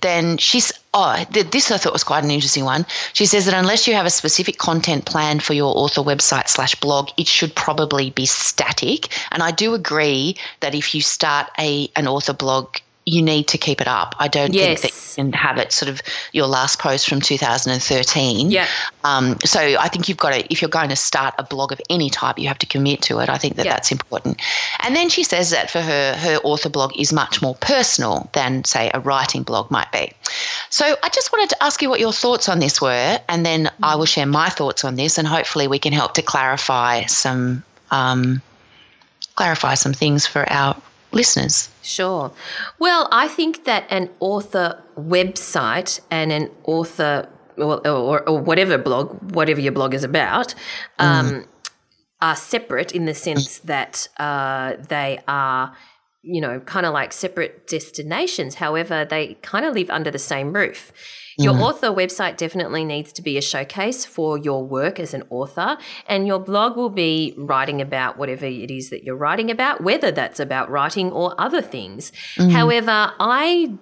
Then 0.00 0.36
she's 0.38 0.72
oh 0.92 1.24
this 1.30 1.70
I 1.70 1.76
thought 1.76 1.92
was 1.92 2.04
quite 2.04 2.24
an 2.24 2.30
interesting 2.30 2.64
one. 2.64 2.86
She 3.12 3.26
says 3.26 3.44
that 3.46 3.54
unless 3.54 3.86
you 3.86 3.94
have 3.94 4.06
a 4.06 4.10
specific 4.10 4.58
content 4.58 5.04
plan 5.04 5.40
for 5.40 5.54
your 5.54 5.76
author 5.76 6.02
website 6.02 6.48
slash 6.48 6.74
blog, 6.76 7.10
it 7.16 7.26
should 7.26 7.54
probably 7.54 8.10
be 8.10 8.26
static. 8.26 9.08
And 9.30 9.42
I 9.42 9.50
do 9.52 9.74
agree 9.74 10.36
that 10.60 10.74
if 10.74 10.94
you 10.94 11.02
start 11.02 11.50
a 11.58 11.90
an 11.96 12.08
author 12.08 12.32
blog 12.32 12.76
you 13.10 13.22
need 13.22 13.48
to 13.48 13.58
keep 13.58 13.80
it 13.80 13.88
up. 13.88 14.14
I 14.18 14.28
don't 14.28 14.54
yes. 14.54 14.80
think 14.80 14.92
that 14.92 15.22
you 15.22 15.24
can 15.24 15.32
have 15.32 15.58
it 15.58 15.72
sort 15.72 15.90
of 15.90 16.00
your 16.32 16.46
last 16.46 16.78
post 16.78 17.08
from 17.08 17.20
2013. 17.20 18.50
Yeah. 18.50 18.66
Um, 19.04 19.36
so 19.44 19.60
I 19.60 19.88
think 19.88 20.08
you've 20.08 20.18
got 20.18 20.34
to, 20.34 20.52
if 20.52 20.62
you're 20.62 20.68
going 20.68 20.88
to 20.90 20.96
start 20.96 21.34
a 21.38 21.42
blog 21.42 21.72
of 21.72 21.80
any 21.90 22.10
type, 22.10 22.38
you 22.38 22.48
have 22.48 22.58
to 22.58 22.66
commit 22.66 23.02
to 23.02 23.18
it. 23.18 23.28
I 23.28 23.38
think 23.38 23.56
that 23.56 23.66
yeah. 23.66 23.72
that's 23.72 23.90
important. 23.90 24.40
And 24.80 24.94
then 24.94 25.08
she 25.08 25.24
says 25.24 25.50
that 25.50 25.70
for 25.70 25.80
her, 25.80 26.14
her 26.14 26.36
author 26.44 26.68
blog 26.68 26.96
is 26.96 27.12
much 27.12 27.42
more 27.42 27.54
personal 27.56 28.30
than, 28.32 28.64
say, 28.64 28.90
a 28.94 29.00
writing 29.00 29.42
blog 29.42 29.70
might 29.70 29.90
be. 29.92 30.12
So 30.70 30.96
I 31.02 31.08
just 31.08 31.32
wanted 31.32 31.50
to 31.50 31.62
ask 31.62 31.82
you 31.82 31.90
what 31.90 32.00
your 32.00 32.12
thoughts 32.12 32.48
on 32.48 32.60
this 32.60 32.80
were, 32.80 33.18
and 33.28 33.44
then 33.44 33.64
mm-hmm. 33.64 33.84
I 33.84 33.96
will 33.96 34.06
share 34.06 34.26
my 34.26 34.48
thoughts 34.48 34.84
on 34.84 34.94
this, 34.94 35.18
and 35.18 35.26
hopefully 35.26 35.66
we 35.66 35.78
can 35.78 35.92
help 35.92 36.14
to 36.14 36.22
clarify 36.22 37.04
some. 37.06 37.64
Um, 37.90 38.40
clarify 39.34 39.74
some 39.74 39.94
things 39.94 40.26
for 40.26 40.46
our 40.52 40.76
listeners? 41.12 41.68
Sure. 41.82 42.32
Well, 42.78 43.08
I 43.10 43.28
think 43.28 43.64
that 43.64 43.84
an 43.90 44.10
author 44.20 44.82
website 44.96 46.00
and 46.10 46.32
an 46.32 46.50
author 46.64 47.28
or, 47.56 47.86
or, 47.86 48.28
or 48.28 48.40
whatever 48.40 48.78
blog, 48.78 49.34
whatever 49.34 49.60
your 49.60 49.72
blog 49.72 49.94
is 49.94 50.04
about, 50.04 50.54
um, 50.98 51.30
mm. 51.30 51.46
are 52.20 52.36
separate 52.36 52.92
in 52.92 53.04
the 53.04 53.14
sense 53.14 53.58
that 53.58 54.08
uh, 54.18 54.74
they 54.88 55.20
are, 55.28 55.76
you 56.22 56.40
know, 56.40 56.60
kind 56.60 56.86
of 56.86 56.92
like 56.92 57.12
separate 57.12 57.66
destinations. 57.66 58.56
However, 58.56 59.04
they 59.04 59.34
kind 59.42 59.64
of 59.64 59.74
live 59.74 59.90
under 59.90 60.10
the 60.10 60.18
same 60.18 60.52
roof. 60.52 60.92
Your 61.40 61.54
mm. 61.54 61.62
author 61.62 61.88
website 61.88 62.36
definitely 62.36 62.84
needs 62.84 63.12
to 63.14 63.22
be 63.22 63.38
a 63.38 63.40
showcase 63.40 64.04
for 64.04 64.36
your 64.36 64.62
work 64.64 65.00
as 65.00 65.14
an 65.14 65.24
author, 65.30 65.78
and 66.06 66.26
your 66.26 66.38
blog 66.38 66.76
will 66.76 66.90
be 66.90 67.34
writing 67.36 67.80
about 67.80 68.18
whatever 68.18 68.44
it 68.44 68.70
is 68.70 68.90
that 68.90 69.04
you're 69.04 69.16
writing 69.16 69.50
about, 69.50 69.80
whether 69.80 70.10
that's 70.10 70.38
about 70.38 70.70
writing 70.70 71.10
or 71.10 71.34
other 71.40 71.62
things. 71.62 72.12
Mm. 72.36 72.52
However, 72.52 73.12
I 73.18 73.72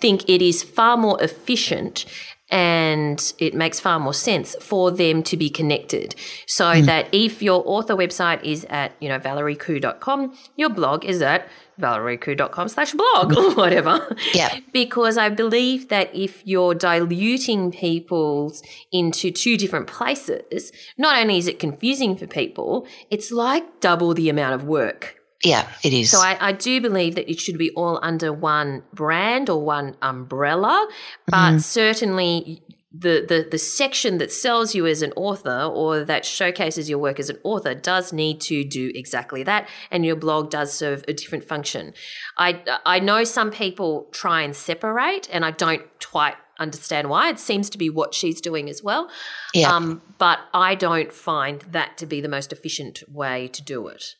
think 0.00 0.28
it 0.28 0.42
is 0.42 0.62
far 0.62 0.96
more 0.96 1.22
efficient 1.22 2.04
and 2.50 3.32
it 3.38 3.54
makes 3.54 3.80
far 3.80 3.98
more 3.98 4.12
sense 4.12 4.54
for 4.60 4.90
them 4.90 5.22
to 5.22 5.36
be 5.36 5.48
connected 5.48 6.14
so 6.46 6.66
mm. 6.66 6.84
that 6.84 7.08
if 7.10 7.42
your 7.42 7.62
author 7.66 7.96
website 7.96 8.42
is 8.44 8.66
at 8.68 8.92
you 9.00 9.08
know 9.08 9.18
valeriekhoo.com 9.18 10.36
your 10.56 10.68
blog 10.68 11.04
is 11.04 11.22
at 11.22 11.48
valeriekhoo.com 11.80 12.68
slash 12.68 12.92
blog 12.92 13.36
or 13.36 13.54
whatever 13.54 14.16
yeah 14.32 14.58
because 14.72 15.16
i 15.18 15.28
believe 15.28 15.88
that 15.88 16.14
if 16.14 16.42
you're 16.46 16.74
diluting 16.74 17.70
people 17.70 18.52
into 18.92 19.30
two 19.30 19.56
different 19.56 19.86
places 19.86 20.72
not 20.96 21.18
only 21.20 21.38
is 21.38 21.48
it 21.48 21.58
confusing 21.58 22.16
for 22.16 22.26
people 22.26 22.86
it's 23.10 23.30
like 23.30 23.80
double 23.80 24.14
the 24.14 24.28
amount 24.28 24.54
of 24.54 24.64
work 24.64 25.20
yeah, 25.44 25.68
it 25.82 25.92
is. 25.92 26.10
So 26.10 26.20
I, 26.20 26.38
I, 26.40 26.52
do 26.52 26.80
believe 26.80 27.16
that 27.16 27.30
it 27.30 27.38
should 27.38 27.58
be 27.58 27.70
all 27.72 28.00
under 28.02 28.32
one 28.32 28.82
brand 28.94 29.50
or 29.50 29.62
one 29.62 29.94
umbrella, 30.00 30.88
but 31.26 31.36
mm-hmm. 31.36 31.58
certainly 31.58 32.62
the, 32.96 33.24
the 33.26 33.48
the 33.50 33.58
section 33.58 34.18
that 34.18 34.30
sells 34.30 34.74
you 34.74 34.86
as 34.86 35.02
an 35.02 35.12
author 35.16 35.62
or 35.62 36.04
that 36.04 36.24
showcases 36.24 36.88
your 36.88 36.98
work 36.98 37.18
as 37.18 37.28
an 37.28 37.38
author 37.42 37.74
does 37.74 38.12
need 38.12 38.40
to 38.42 38.62
do 38.64 38.92
exactly 38.94 39.42
that, 39.42 39.68
and 39.90 40.06
your 40.06 40.16
blog 40.16 40.50
does 40.50 40.72
serve 40.72 41.04
a 41.08 41.12
different 41.12 41.44
function. 41.44 41.92
I 42.38 42.62
I 42.86 43.00
know 43.00 43.24
some 43.24 43.50
people 43.50 44.08
try 44.12 44.42
and 44.42 44.54
separate, 44.54 45.28
and 45.32 45.44
I 45.44 45.50
don't 45.50 45.82
quite 46.04 46.36
understand 46.60 47.10
why. 47.10 47.30
It 47.30 47.40
seems 47.40 47.68
to 47.70 47.78
be 47.78 47.90
what 47.90 48.14
she's 48.14 48.40
doing 48.40 48.70
as 48.70 48.82
well. 48.82 49.10
Yeah. 49.52 49.74
Um, 49.74 50.00
but 50.18 50.38
I 50.52 50.76
don't 50.76 51.12
find 51.12 51.62
that 51.62 51.98
to 51.98 52.06
be 52.06 52.20
the 52.20 52.28
most 52.28 52.52
efficient 52.52 53.02
way 53.08 53.48
to 53.48 53.62
do 53.62 53.88
it. 53.88 54.14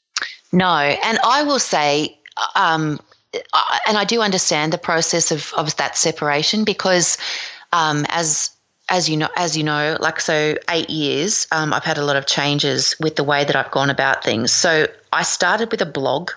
No, 0.53 0.67
and 0.67 1.19
I 1.25 1.45
will 1.45 1.59
say, 1.61 2.19
um, 2.57 2.99
and 3.87 3.97
I 3.99 4.05
do 4.05 4.21
understand 4.21 4.73
the 4.73 4.79
process 4.79 5.31
of, 5.31 5.53
of 5.57 5.77
that 5.77 5.97
separation 5.97 6.65
because, 6.65 7.19
um, 7.73 8.07
as 8.09 8.51
as 8.89 9.09
you 9.09 9.17
know, 9.17 9.29
as 9.37 9.57
you 9.57 9.65
know, 9.65 9.97
like 10.01 10.21
so, 10.21 10.57
eight 10.71 10.91
years, 10.91 11.47
um, 11.53 11.73
I've 11.73 11.85
had 11.85 11.99
a 11.99 12.05
lot 12.05 12.17
of 12.17 12.27
changes 12.27 12.95
with 13.01 13.17
the 13.17 13.25
way 13.25 13.45
that 13.45 13.57
I've 13.57 13.71
gone 13.71 13.91
about 13.91 14.23
things. 14.23 14.53
So 14.53 14.87
I 15.13 15.23
started 15.23 15.71
with 15.71 15.81
a 15.81 15.87
blog 15.87 16.31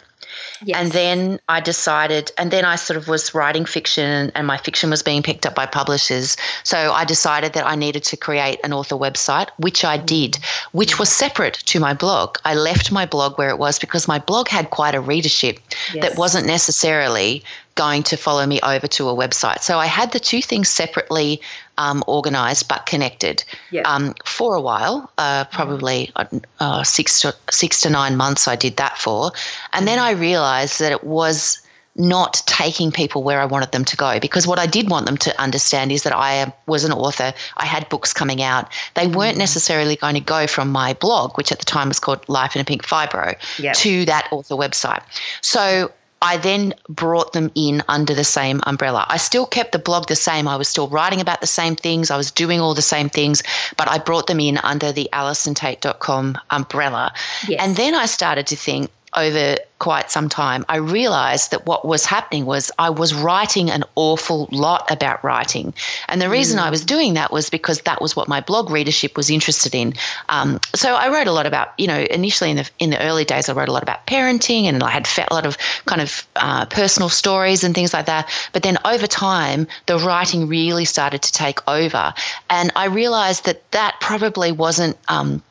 Yes. 0.63 0.77
And 0.77 0.91
then 0.91 1.39
I 1.49 1.59
decided, 1.59 2.31
and 2.37 2.51
then 2.51 2.65
I 2.65 2.75
sort 2.75 2.97
of 2.97 3.07
was 3.07 3.33
writing 3.33 3.65
fiction, 3.65 4.31
and 4.35 4.47
my 4.47 4.57
fiction 4.57 4.89
was 4.89 5.03
being 5.03 5.23
picked 5.23 5.45
up 5.45 5.55
by 5.55 5.65
publishers. 5.65 6.37
So 6.63 6.91
I 6.91 7.05
decided 7.05 7.53
that 7.53 7.65
I 7.65 7.75
needed 7.75 8.03
to 8.05 8.17
create 8.17 8.59
an 8.63 8.73
author 8.73 8.95
website, 8.95 9.49
which 9.57 9.85
I 9.85 9.97
did, 9.97 10.37
which 10.71 10.99
was 10.99 11.09
separate 11.09 11.55
to 11.65 11.79
my 11.79 11.93
blog. 11.93 12.37
I 12.45 12.55
left 12.55 12.91
my 12.91 13.05
blog 13.05 13.37
where 13.37 13.49
it 13.49 13.59
was 13.59 13.79
because 13.79 14.07
my 14.07 14.19
blog 14.19 14.47
had 14.47 14.69
quite 14.69 14.95
a 14.95 15.01
readership 15.01 15.59
yes. 15.93 16.03
that 16.03 16.17
wasn't 16.17 16.47
necessarily 16.47 17.43
going 17.77 18.03
to 18.03 18.17
follow 18.17 18.45
me 18.45 18.59
over 18.61 18.87
to 18.87 19.07
a 19.07 19.15
website. 19.15 19.61
So 19.61 19.77
I 19.77 19.85
had 19.85 20.11
the 20.11 20.19
two 20.19 20.41
things 20.41 20.67
separately 20.67 21.39
um, 21.77 22.03
organized 22.07 22.67
but 22.67 22.85
connected 22.85 23.43
um, 23.85 24.13
for 24.25 24.55
a 24.55 24.61
while, 24.61 25.09
uh, 25.17 25.45
probably 25.45 26.11
uh, 26.15 26.25
uh, 26.59 26.83
six 26.83 27.21
to 27.21 27.35
six 27.49 27.81
to 27.81 27.89
nine 27.89 28.17
months. 28.17 28.47
I 28.47 28.55
did 28.55 28.77
that 28.77 28.97
for, 28.97 29.31
and 29.73 29.87
then 29.87 29.99
I 29.99 30.11
realized 30.11 30.79
that 30.79 30.91
it 30.91 31.03
was 31.03 31.61
not 31.97 32.43
taking 32.45 32.91
people 32.91 33.23
where 33.23 33.41
I 33.41 33.45
wanted 33.45 33.71
them 33.71 33.83
to 33.85 33.97
go. 33.97 34.19
Because 34.19 34.45
what 34.45 34.59
I 34.59 34.67
did 34.67 34.89
want 34.89 35.05
them 35.07 35.17
to 35.17 35.41
understand 35.41 35.91
is 35.91 36.03
that 36.03 36.13
I 36.15 36.53
was 36.67 36.83
an 36.83 36.91
author, 36.91 37.33
I 37.57 37.65
had 37.65 37.89
books 37.89 38.13
coming 38.13 38.41
out. 38.41 38.71
They 38.93 39.07
weren't 39.07 39.31
mm-hmm. 39.31 39.39
necessarily 39.39 39.95
going 39.95 40.13
to 40.13 40.21
go 40.21 40.47
from 40.47 40.69
my 40.71 40.93
blog, 40.93 41.37
which 41.37 41.51
at 41.51 41.59
the 41.59 41.65
time 41.65 41.87
was 41.87 41.99
called 41.99 42.27
Life 42.29 42.55
in 42.55 42.61
a 42.61 42.65
Pink 42.65 42.85
Fibro, 42.85 43.35
yep. 43.57 43.75
to 43.77 44.05
that 44.05 44.27
author 44.31 44.55
website. 44.55 45.01
So 45.41 45.91
I 46.21 46.37
then 46.37 46.73
brought 46.89 47.33
them 47.33 47.51
in 47.53 47.83
under 47.87 48.13
the 48.13 48.23
same 48.23 48.61
umbrella. 48.65 49.05
I 49.07 49.17
still 49.17 49.45
kept 49.45 49.71
the 49.71 49.79
blog 49.79 50.07
the 50.07 50.15
same. 50.15 50.47
I 50.47 50.55
was 50.55 50.67
still 50.67 50.87
writing 50.87 51.21
about 51.21 51.41
the 51.41 51.47
same 51.47 51.75
things. 51.75 52.09
I 52.09 52.17
was 52.17 52.31
doing 52.31 52.59
all 52.59 52.73
the 52.73 52.81
same 52.81 53.09
things, 53.09 53.43
but 53.77 53.87
I 53.87 53.99
brought 53.99 54.27
them 54.27 54.39
in 54.39 54.57
under 54.59 54.91
the 54.91 55.09
AllisonTait.com 55.13 56.37
umbrella. 56.49 57.13
Yes. 57.47 57.61
And 57.61 57.75
then 57.75 57.93
I 57.93 58.07
started 58.07 58.47
to 58.47 58.55
think, 58.55 58.89
over 59.17 59.57
quite 59.79 60.09
some 60.09 60.29
time, 60.29 60.65
I 60.69 60.77
realized 60.77 61.51
that 61.51 61.65
what 61.65 61.85
was 61.85 62.05
happening 62.05 62.45
was 62.45 62.71
I 62.79 62.89
was 62.89 63.13
writing 63.13 63.69
an 63.69 63.83
awful 63.95 64.47
lot 64.51 64.89
about 64.91 65.23
writing. 65.23 65.73
And 66.07 66.21
the 66.21 66.29
reason 66.29 66.59
mm. 66.59 66.63
I 66.63 66.69
was 66.69 66.85
doing 66.85 67.15
that 67.15 67.31
was 67.31 67.49
because 67.49 67.81
that 67.81 68.01
was 68.01 68.15
what 68.15 68.27
my 68.27 68.41
blog 68.41 68.69
readership 68.69 69.17
was 69.17 69.29
interested 69.29 69.75
in. 69.75 69.93
Um, 70.29 70.59
so 70.73 70.95
I 70.95 71.09
wrote 71.09 71.27
a 71.27 71.31
lot 71.31 71.45
about, 71.45 71.73
you 71.77 71.87
know, 71.87 71.99
initially 72.09 72.51
in 72.51 72.57
the, 72.57 72.69
in 72.79 72.89
the 72.91 73.01
early 73.01 73.25
days, 73.25 73.49
I 73.49 73.53
wrote 73.53 73.69
a 73.69 73.73
lot 73.73 73.83
about 73.83 74.05
parenting 74.07 74.63
and 74.63 74.81
I 74.83 74.89
had 74.91 75.07
a 75.29 75.33
lot 75.33 75.45
of 75.45 75.57
kind 75.85 76.01
of 76.01 76.27
uh, 76.35 76.65
personal 76.65 77.09
stories 77.09 77.63
and 77.63 77.73
things 77.73 77.93
like 77.93 78.05
that. 78.05 78.29
But 78.53 78.63
then 78.63 78.77
over 78.85 79.07
time, 79.07 79.67
the 79.87 79.97
writing 79.97 80.47
really 80.47 80.85
started 80.85 81.21
to 81.23 81.31
take 81.31 81.67
over. 81.67 82.13
And 82.49 82.71
I 82.75 82.85
realized 82.85 83.45
that 83.45 83.69
that 83.71 83.95
probably 83.99 84.51
wasn't. 84.51 84.97
Um, 85.07 85.41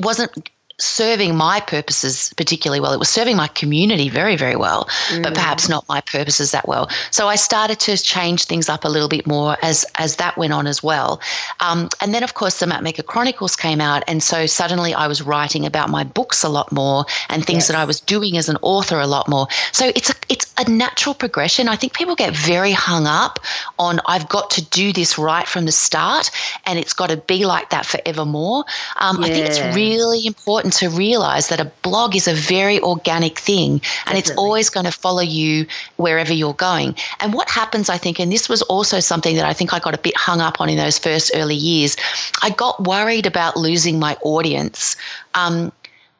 wasn't 0.00 0.48
serving 0.78 1.36
my 1.36 1.60
purposes 1.60 2.32
particularly 2.36 2.80
well. 2.80 2.92
It 2.92 2.98
was 2.98 3.08
serving 3.08 3.36
my 3.36 3.48
community 3.48 4.08
very, 4.08 4.36
very 4.36 4.56
well, 4.56 4.84
mm. 5.08 5.22
but 5.22 5.34
perhaps 5.34 5.68
not 5.68 5.88
my 5.88 6.00
purposes 6.00 6.52
that 6.52 6.68
well. 6.68 6.88
So 7.10 7.28
I 7.28 7.34
started 7.34 7.80
to 7.80 7.96
change 7.96 8.44
things 8.44 8.68
up 8.68 8.84
a 8.84 8.88
little 8.88 9.08
bit 9.08 9.26
more 9.26 9.56
as 9.62 9.84
as 9.96 10.16
that 10.16 10.36
went 10.36 10.52
on 10.52 10.66
as 10.66 10.82
well. 10.82 11.20
Um, 11.60 11.88
and 12.00 12.14
then, 12.14 12.22
of 12.22 12.34
course, 12.34 12.60
the 12.60 12.66
Mapmaker 12.66 13.04
Chronicles 13.04 13.56
came 13.56 13.80
out, 13.80 14.04
and 14.06 14.22
so 14.22 14.46
suddenly 14.46 14.94
I 14.94 15.08
was 15.08 15.20
writing 15.22 15.66
about 15.66 15.90
my 15.90 16.04
books 16.04 16.44
a 16.44 16.48
lot 16.48 16.70
more 16.70 17.04
and 17.28 17.44
things 17.44 17.62
yes. 17.62 17.68
that 17.68 17.76
I 17.76 17.84
was 17.84 18.00
doing 18.00 18.36
as 18.36 18.48
an 18.48 18.56
author 18.62 19.00
a 19.00 19.06
lot 19.06 19.28
more. 19.28 19.48
So 19.72 19.90
it's 19.96 20.10
a 20.10 20.14
it's 20.28 20.54
a 20.58 20.70
natural 20.70 21.14
progression. 21.14 21.68
I 21.68 21.76
think 21.76 21.92
people 21.92 22.14
get 22.14 22.34
very 22.36 22.72
hung 22.72 23.06
up 23.06 23.40
on 23.78 24.00
I've 24.06 24.28
got 24.28 24.50
to 24.50 24.64
do 24.64 24.92
this 24.92 25.18
right 25.18 25.46
from 25.48 25.64
the 25.64 25.72
start, 25.72 26.30
and 26.66 26.78
it's 26.78 26.92
got 26.92 27.10
to 27.10 27.16
be 27.16 27.44
like 27.46 27.70
that 27.70 27.84
forevermore. 27.84 28.64
Um, 29.00 29.18
yeah. 29.18 29.26
I 29.26 29.30
think 29.30 29.46
it's 29.46 29.76
really 29.76 30.24
important 30.26 30.67
important 30.68 30.92
to 30.92 30.96
realize 30.96 31.48
that 31.48 31.60
a 31.60 31.70
blog 31.82 32.14
is 32.14 32.28
a 32.28 32.34
very 32.34 32.80
organic 32.80 33.38
thing 33.38 33.72
and 33.72 33.80
Definitely. 33.80 34.18
it's 34.18 34.30
always 34.32 34.70
going 34.70 34.86
to 34.86 34.92
follow 34.92 35.22
you 35.22 35.66
wherever 35.96 36.32
you're 36.32 36.54
going. 36.54 36.94
And 37.20 37.32
what 37.32 37.48
happens, 37.50 37.88
I 37.88 37.98
think, 37.98 38.20
and 38.20 38.30
this 38.32 38.48
was 38.48 38.62
also 38.62 39.00
something 39.00 39.36
that 39.36 39.44
I 39.44 39.52
think 39.52 39.72
I 39.72 39.78
got 39.78 39.94
a 39.94 39.98
bit 39.98 40.16
hung 40.16 40.40
up 40.40 40.60
on 40.60 40.68
in 40.68 40.76
those 40.76 40.98
first 40.98 41.30
early 41.34 41.54
years, 41.54 41.96
I 42.42 42.50
got 42.50 42.84
worried 42.84 43.26
about 43.26 43.56
losing 43.56 43.98
my 43.98 44.16
audience. 44.22 44.96
Um, 45.34 45.72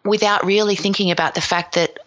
without 0.05 0.45
really 0.47 0.77
thinking 0.77 1.11
about 1.11 1.35
the 1.35 1.41
fact 1.41 1.75
that 1.75 1.99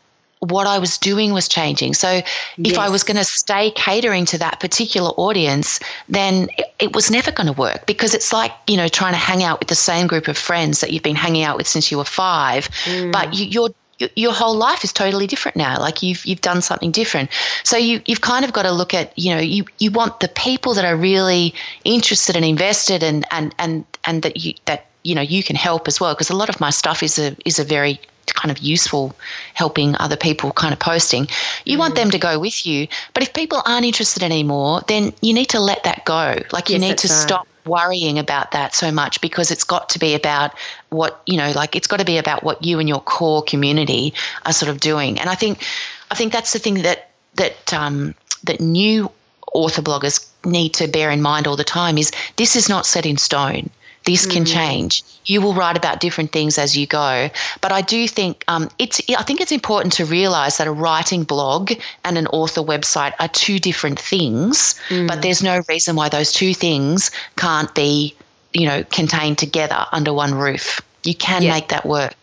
what 0.42 0.66
I 0.66 0.80
was 0.80 0.98
doing 0.98 1.34
was 1.34 1.48
changing. 1.48 1.94
So 1.94 2.12
yes. 2.12 2.26
if 2.58 2.78
I 2.80 2.90
was 2.90 3.04
going 3.04 3.18
to 3.18 3.24
stay 3.24 3.72
catering 3.72 4.26
to 4.26 4.40
that 4.40 4.60
particular 4.60 5.10
audience, 5.12 5.80
then 6.10 6.50
it, 6.58 6.74
it 6.80 6.96
was 6.96 7.12
never 7.12 7.32
going 7.32 7.48
to 7.48 7.54
work 7.54 7.86
because 7.86 8.16
it's 8.16 8.34
like, 8.34 8.52
you 8.68 8.76
know, 8.76 8.88
trying 8.88 9.14
to 9.14 9.20
hang 9.20 9.44
out 9.44 9.60
with 9.60 9.70
the 9.70 9.76
same 9.76 10.08
group 10.08 10.28
of 10.28 10.38
friends 10.38 10.82
that 10.82 10.92
you've 10.92 11.04
been 11.04 11.16
hanging 11.16 11.44
out 11.44 11.58
with 11.58 11.68
since 11.68 11.92
you 11.92 11.98
were 12.00 12.06
five, 12.06 12.68
mm. 12.86 13.12
but 13.12 13.36
you, 13.36 13.46
you're 13.46 13.70
your 14.16 14.34
whole 14.34 14.56
life 14.56 14.84
is 14.84 14.92
totally 14.92 15.28
different 15.28 15.56
now. 15.56 15.80
Like 15.80 16.02
you've 16.02 16.26
you've 16.26 16.42
done 16.42 16.64
something 16.64 16.90
different. 16.90 17.30
So 17.64 17.78
you 17.78 18.02
you've 18.08 18.22
kind 18.22 18.44
of 18.44 18.52
got 18.52 18.64
to 18.64 18.72
look 18.72 18.96
at 18.96 19.16
you 19.16 19.34
know 19.36 19.40
you 19.40 19.66
you 19.78 19.92
want 19.92 20.22
the 20.22 20.28
people 20.28 20.74
that 20.74 20.86
are 20.86 20.96
really 20.96 21.54
interested 21.84 22.36
and 22.36 22.44
invested 22.44 23.04
and 23.04 23.26
and 23.30 23.54
and 23.60 23.86
and 24.04 24.24
that 24.24 24.38
you 24.38 24.56
that 24.66 24.88
you 25.04 25.14
know 25.14 25.22
you 25.22 25.44
can 25.44 25.56
help 25.56 25.88
as 25.88 26.00
well 26.00 26.16
because 26.16 26.32
a 26.32 26.36
lot 26.36 26.50
of 26.50 26.60
my 26.60 26.72
stuff 26.72 27.04
is 27.04 27.20
a 27.20 27.36
is 27.46 27.60
a 27.60 27.64
very 27.64 28.00
kind 28.34 28.52
of 28.52 28.60
useful 28.60 29.16
helping 29.54 29.96
other 29.98 30.18
people 30.18 30.52
kind 30.52 30.74
of 30.74 30.80
posting 30.80 31.28
you 31.66 31.78
mm. 31.78 31.80
want 31.80 31.96
them 31.96 32.10
to 32.12 32.18
go 32.18 32.40
with 32.40 32.66
you 32.66 32.88
but 33.14 33.24
if 33.24 33.34
people 33.34 33.62
aren't 33.66 33.86
interested 33.86 34.24
anymore 34.24 34.82
then 34.88 35.14
you 35.22 35.34
need 35.34 35.50
to 35.50 35.60
let 35.60 35.84
that 35.84 36.04
go 36.06 36.36
like 36.52 36.70
you 36.70 36.78
yes, 36.78 36.82
need 36.82 36.98
to 36.98 37.08
right. 37.08 37.22
stop 37.22 37.48
worrying 37.66 38.18
about 38.18 38.52
that 38.52 38.74
so 38.74 38.92
much 38.92 39.22
because 39.22 39.52
it's 39.52 39.64
got 39.64 39.90
to 39.90 40.00
be 40.00 40.16
about 40.16 40.52
what 40.90 41.22
you 41.26 41.38
know 41.38 41.52
like 41.56 41.76
it's 41.76 41.88
got 41.88 42.00
to 42.00 42.06
be 42.06 42.18
about 42.18 42.44
what 42.44 42.64
you 42.64 42.80
and 42.80 42.90
your 42.90 43.02
core 43.02 43.44
community 43.44 44.14
are 44.46 44.54
sort 44.54 44.70
of 44.70 44.80
doing 44.80 45.20
and 45.20 45.30
i 45.30 45.36
think 45.36 45.64
i 46.10 46.16
think 46.16 46.34
that's 46.34 46.54
the 46.54 46.60
thing 46.60 46.82
that 46.82 47.10
that 47.36 47.74
um, 47.74 48.14
that 48.44 48.60
new 48.60 49.10
author 49.54 49.82
bloggers 49.82 50.28
need 50.46 50.74
to 50.74 50.88
bear 50.88 51.12
in 51.12 51.22
mind 51.22 51.48
all 51.48 51.56
the 51.56 51.64
time 51.64 51.98
is 51.98 52.12
this 52.38 52.56
is 52.56 52.68
not 52.68 52.86
set 52.86 53.06
in 53.06 53.18
stone 53.18 53.70
this 54.04 54.26
can 54.26 54.44
mm. 54.44 54.54
change. 54.54 55.04
You 55.26 55.42
will 55.42 55.54
write 55.54 55.78
about 55.78 56.00
different 56.00 56.32
things 56.32 56.58
as 56.58 56.76
you 56.76 56.88
go, 56.88 57.30
but 57.62 57.72
I 57.72 57.82
do 57.82 58.08
think 58.08 58.44
um, 58.48 58.70
it's. 58.80 59.00
I 59.16 59.24
think 59.24 59.42
it's 59.42 59.52
important 59.52 59.94
to 59.94 60.06
realise 60.06 60.58
that 60.58 60.68
a 60.68 60.72
writing 60.72 61.24
blog 61.24 61.72
and 62.04 62.18
an 62.18 62.28
author 62.28 62.62
website 62.62 63.14
are 63.20 63.28
two 63.28 63.60
different 63.60 64.00
things. 64.00 64.80
Mm. 64.90 65.08
But 65.08 65.22
there's 65.22 65.44
no 65.44 65.62
reason 65.70 65.96
why 65.96 66.10
those 66.10 66.34
two 66.34 66.54
things 66.54 67.12
can't 67.36 67.74
be, 67.76 68.16
you 68.54 68.66
know, 68.66 68.84
contained 68.86 69.38
together 69.38 69.86
under 69.92 70.14
one 70.14 70.34
roof. 70.34 70.82
You 71.04 71.14
can 71.14 71.44
yeah. 71.44 71.54
make 71.54 71.70
that 71.70 71.86
work. 71.86 72.16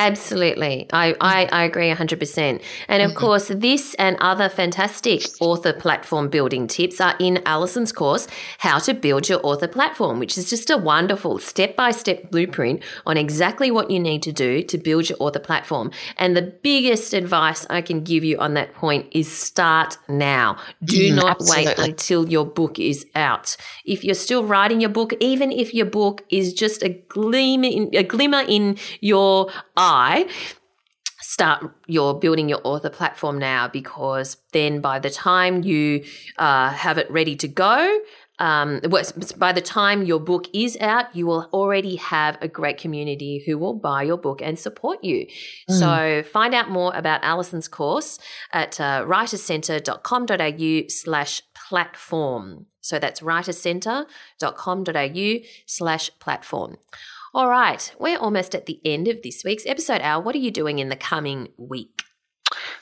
Absolutely. 0.00 0.88
I, 0.94 1.14
I, 1.20 1.46
I 1.52 1.64
agree 1.64 1.92
100%. 1.92 2.62
And 2.88 3.02
of 3.02 3.10
mm-hmm. 3.10 3.18
course, 3.18 3.48
this 3.48 3.92
and 3.94 4.16
other 4.18 4.48
fantastic 4.48 5.24
author 5.40 5.74
platform 5.74 6.30
building 6.30 6.66
tips 6.66 7.02
are 7.02 7.14
in 7.20 7.42
Allison's 7.44 7.92
course, 7.92 8.26
How 8.58 8.78
to 8.78 8.94
Build 8.94 9.28
Your 9.28 9.40
Author 9.42 9.68
Platform, 9.68 10.18
which 10.18 10.38
is 10.38 10.48
just 10.48 10.70
a 10.70 10.78
wonderful 10.78 11.38
step 11.38 11.76
by 11.76 11.90
step 11.90 12.30
blueprint 12.30 12.82
on 13.04 13.18
exactly 13.18 13.70
what 13.70 13.90
you 13.90 14.00
need 14.00 14.22
to 14.22 14.32
do 14.32 14.62
to 14.62 14.78
build 14.78 15.10
your 15.10 15.18
author 15.20 15.38
platform. 15.38 15.90
And 16.16 16.34
the 16.34 16.54
biggest 16.62 17.12
advice 17.12 17.66
I 17.68 17.82
can 17.82 18.02
give 18.02 18.24
you 18.24 18.38
on 18.38 18.54
that 18.54 18.72
point 18.72 19.06
is 19.12 19.30
start 19.30 19.98
now. 20.08 20.56
Do 20.82 21.10
mm, 21.10 21.16
not 21.16 21.42
absolutely. 21.42 21.66
wait 21.66 21.78
until 21.78 22.26
your 22.26 22.46
book 22.46 22.78
is 22.78 23.04
out. 23.14 23.54
If 23.84 24.02
you're 24.02 24.14
still 24.14 24.44
writing 24.44 24.80
your 24.80 24.88
book, 24.88 25.12
even 25.20 25.52
if 25.52 25.74
your 25.74 25.84
book 25.84 26.24
is 26.30 26.54
just 26.54 26.82
a 26.82 26.88
gleam 26.88 27.64
in, 27.64 27.90
a 27.94 28.02
glimmer 28.02 28.44
in 28.48 28.78
your 29.02 29.50
eye, 29.76 29.89
start 31.20 31.72
your 31.86 32.18
building 32.18 32.48
your 32.48 32.60
author 32.64 32.90
platform 32.90 33.38
now 33.38 33.68
because 33.68 34.36
then 34.52 34.80
by 34.80 34.98
the 34.98 35.10
time 35.10 35.62
you 35.62 36.04
uh, 36.38 36.70
have 36.70 36.98
it 36.98 37.10
ready 37.10 37.36
to 37.36 37.48
go 37.48 38.00
um, 38.40 38.80
by 39.36 39.52
the 39.52 39.60
time 39.60 40.02
your 40.02 40.18
book 40.18 40.48
is 40.54 40.78
out, 40.80 41.14
you 41.14 41.26
will 41.26 41.50
already 41.52 41.96
have 41.96 42.38
a 42.40 42.48
great 42.48 42.78
community 42.78 43.42
who 43.44 43.58
will 43.58 43.74
buy 43.74 44.02
your 44.02 44.16
book 44.16 44.40
and 44.40 44.58
support 44.58 45.04
you. 45.04 45.26
Mm. 45.68 45.78
So 45.78 46.22
find 46.22 46.54
out 46.54 46.70
more 46.70 46.90
about 46.94 47.22
Allison's 47.22 47.68
course 47.68 48.18
at 48.54 48.80
uh, 48.80 49.04
writerscentre.com.au 49.06 50.88
slash 50.88 51.42
platform. 51.54 52.64
So 52.80 52.98
that's 52.98 53.20
writerscentre.com.au 53.20 55.38
slash 55.66 56.10
platform. 56.18 56.78
All 57.32 57.48
right, 57.48 57.94
we're 58.00 58.18
almost 58.18 58.56
at 58.56 58.66
the 58.66 58.80
end 58.84 59.06
of 59.06 59.22
this 59.22 59.44
week's 59.44 59.64
episode. 59.64 60.00
Al, 60.00 60.20
what 60.20 60.34
are 60.34 60.38
you 60.38 60.50
doing 60.50 60.80
in 60.80 60.88
the 60.88 60.96
coming 60.96 61.46
week? 61.56 62.02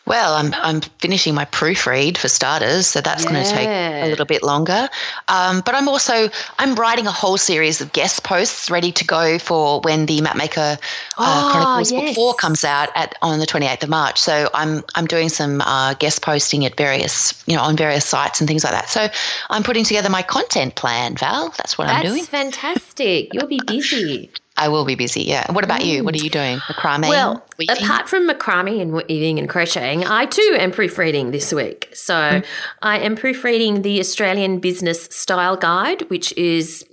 Well, 0.09 0.35
I'm 0.35 0.55
I'm 0.55 0.81
finishing 1.01 1.35
my 1.35 1.45
proofread 1.45 2.17
for 2.17 2.29
starters, 2.29 2.87
so 2.87 3.03
that's 3.03 3.25
yeah. 3.25 3.31
going 3.31 3.45
to 3.45 3.51
take 3.51 3.69
a 3.69 4.09
little 4.09 4.25
bit 4.25 4.43
longer. 4.43 4.89
Um, 5.29 5.61
but 5.61 5.75
I'm 5.75 5.87
also 5.87 6.31
I'm 6.59 6.75
writing 6.77 7.07
a 7.07 7.13
whole 7.13 7.37
series 7.37 7.83
of 7.83 7.93
guest 7.93 8.25
posts 8.25 8.71
ready 8.71 8.91
to 8.91 9.05
go 9.05 9.39
for 9.39 9.81
when 9.83 10.07
the 10.07 10.21
Mapmaker 10.21 10.77
uh, 10.77 10.79
oh, 11.19 11.51
Chronicles 11.53 11.93
yes. 11.93 12.07
Book 12.07 12.15
Four 12.15 12.35
comes 12.35 12.65
out 12.65 12.89
at 12.95 13.17
on 13.21 13.39
the 13.39 13.47
28th 13.47 13.83
of 13.83 13.91
March. 13.91 14.19
So 14.19 14.49
I'm 14.55 14.83
I'm 14.95 15.07
doing 15.07 15.29
some 15.29 15.61
uh, 15.61 15.93
guest 15.95 16.23
posting 16.23 16.65
at 16.65 16.77
various 16.79 17.45
you 17.47 17.55
know 17.55 17.63
on 17.63 17.77
various 17.77 18.07
sites 18.07 18.41
and 18.41 18.49
things 18.49 18.65
like 18.65 18.73
that. 18.73 18.89
So 18.89 19.09
I'm 19.51 19.63
putting 19.63 19.85
together 19.85 20.09
my 20.09 20.23
content 20.23 20.75
plan, 20.75 21.17
Val. 21.17 21.51
That's 21.59 21.77
what 21.77 21.87
that's 21.87 21.99
I'm 21.99 22.07
doing. 22.07 22.23
That's 22.23 22.29
fantastic. 22.29 23.35
You'll 23.35 23.47
be 23.47 23.61
busy. 23.67 24.31
I 24.59 24.69
will 24.69 24.85
be 24.85 24.95
busy. 24.95 25.23
Yeah. 25.23 25.51
What 25.53 25.65
about 25.65 25.85
you? 25.85 26.05
What 26.05 26.15
are 26.15 26.23
you 26.23 26.31
doing? 26.31 26.59
Macrame? 26.59 27.09
Well, 27.09 27.45
weaving? 27.59 27.77
apart 27.77 28.09
from 28.09 28.29
macrame 28.29 28.81
and 28.81 28.93
weaving 28.93 29.39
and 29.39 29.49
crocheting, 29.49 30.05
I 30.05 30.27
too 30.27 30.57
am 30.59 30.73
proofreading 30.73 31.31
this 31.31 31.53
week. 31.53 31.89
So 31.95 32.15
mm. 32.15 32.45
I 32.83 32.99
am 32.99 33.17
proofreading 33.17 33.83
the 33.83 34.01
Australian 34.01 34.59
Business 34.59 35.05
Style 35.05 35.57
Guide, 35.57 36.03
which 36.11 36.33
is 36.33 36.85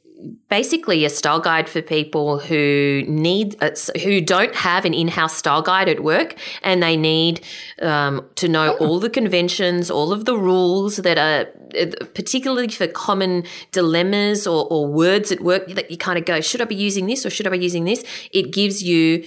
basically 0.50 1.06
a 1.06 1.10
style 1.10 1.40
guide 1.40 1.68
for 1.68 1.82
people 1.82 2.40
who 2.40 3.04
need 3.08 3.56
uh, 3.62 3.72
who 4.04 4.22
don't 4.22 4.56
have 4.56 4.86
an 4.86 4.94
in-house 4.94 5.36
style 5.36 5.62
guide 5.62 5.90
at 5.90 6.02
work 6.02 6.36
and 6.64 6.82
they 6.82 6.96
need 6.96 7.42
um, 7.82 8.26
to 8.36 8.48
know 8.48 8.78
oh. 8.80 8.86
all 8.86 9.00
the 9.00 9.10
conventions 9.10 9.90
all 9.90 10.12
of 10.12 10.26
the 10.26 10.38
rules 10.38 10.98
that 10.98 11.18
are 11.18 11.48
uh, 11.80 12.06
particularly 12.14 12.68
for 12.68 12.88
common 12.88 13.44
dilemmas 13.72 14.48
or, 14.48 14.68
or 14.70 14.88
words 14.88 15.32
at 15.32 15.42
work 15.42 15.68
that 15.70 15.90
you 15.90 15.98
kind 15.98 16.18
of 16.18 16.26
go 16.26 16.40
should 16.42 16.62
i 16.62 16.66
be 16.66 16.76
using 16.76 17.06
this 17.08 17.26
or 17.26 17.30
should 17.30 17.48
i 17.48 17.50
be 17.50 17.58
using 17.58 17.84
this 17.84 18.04
it 18.32 18.54
gives 18.54 18.84
you 18.84 19.26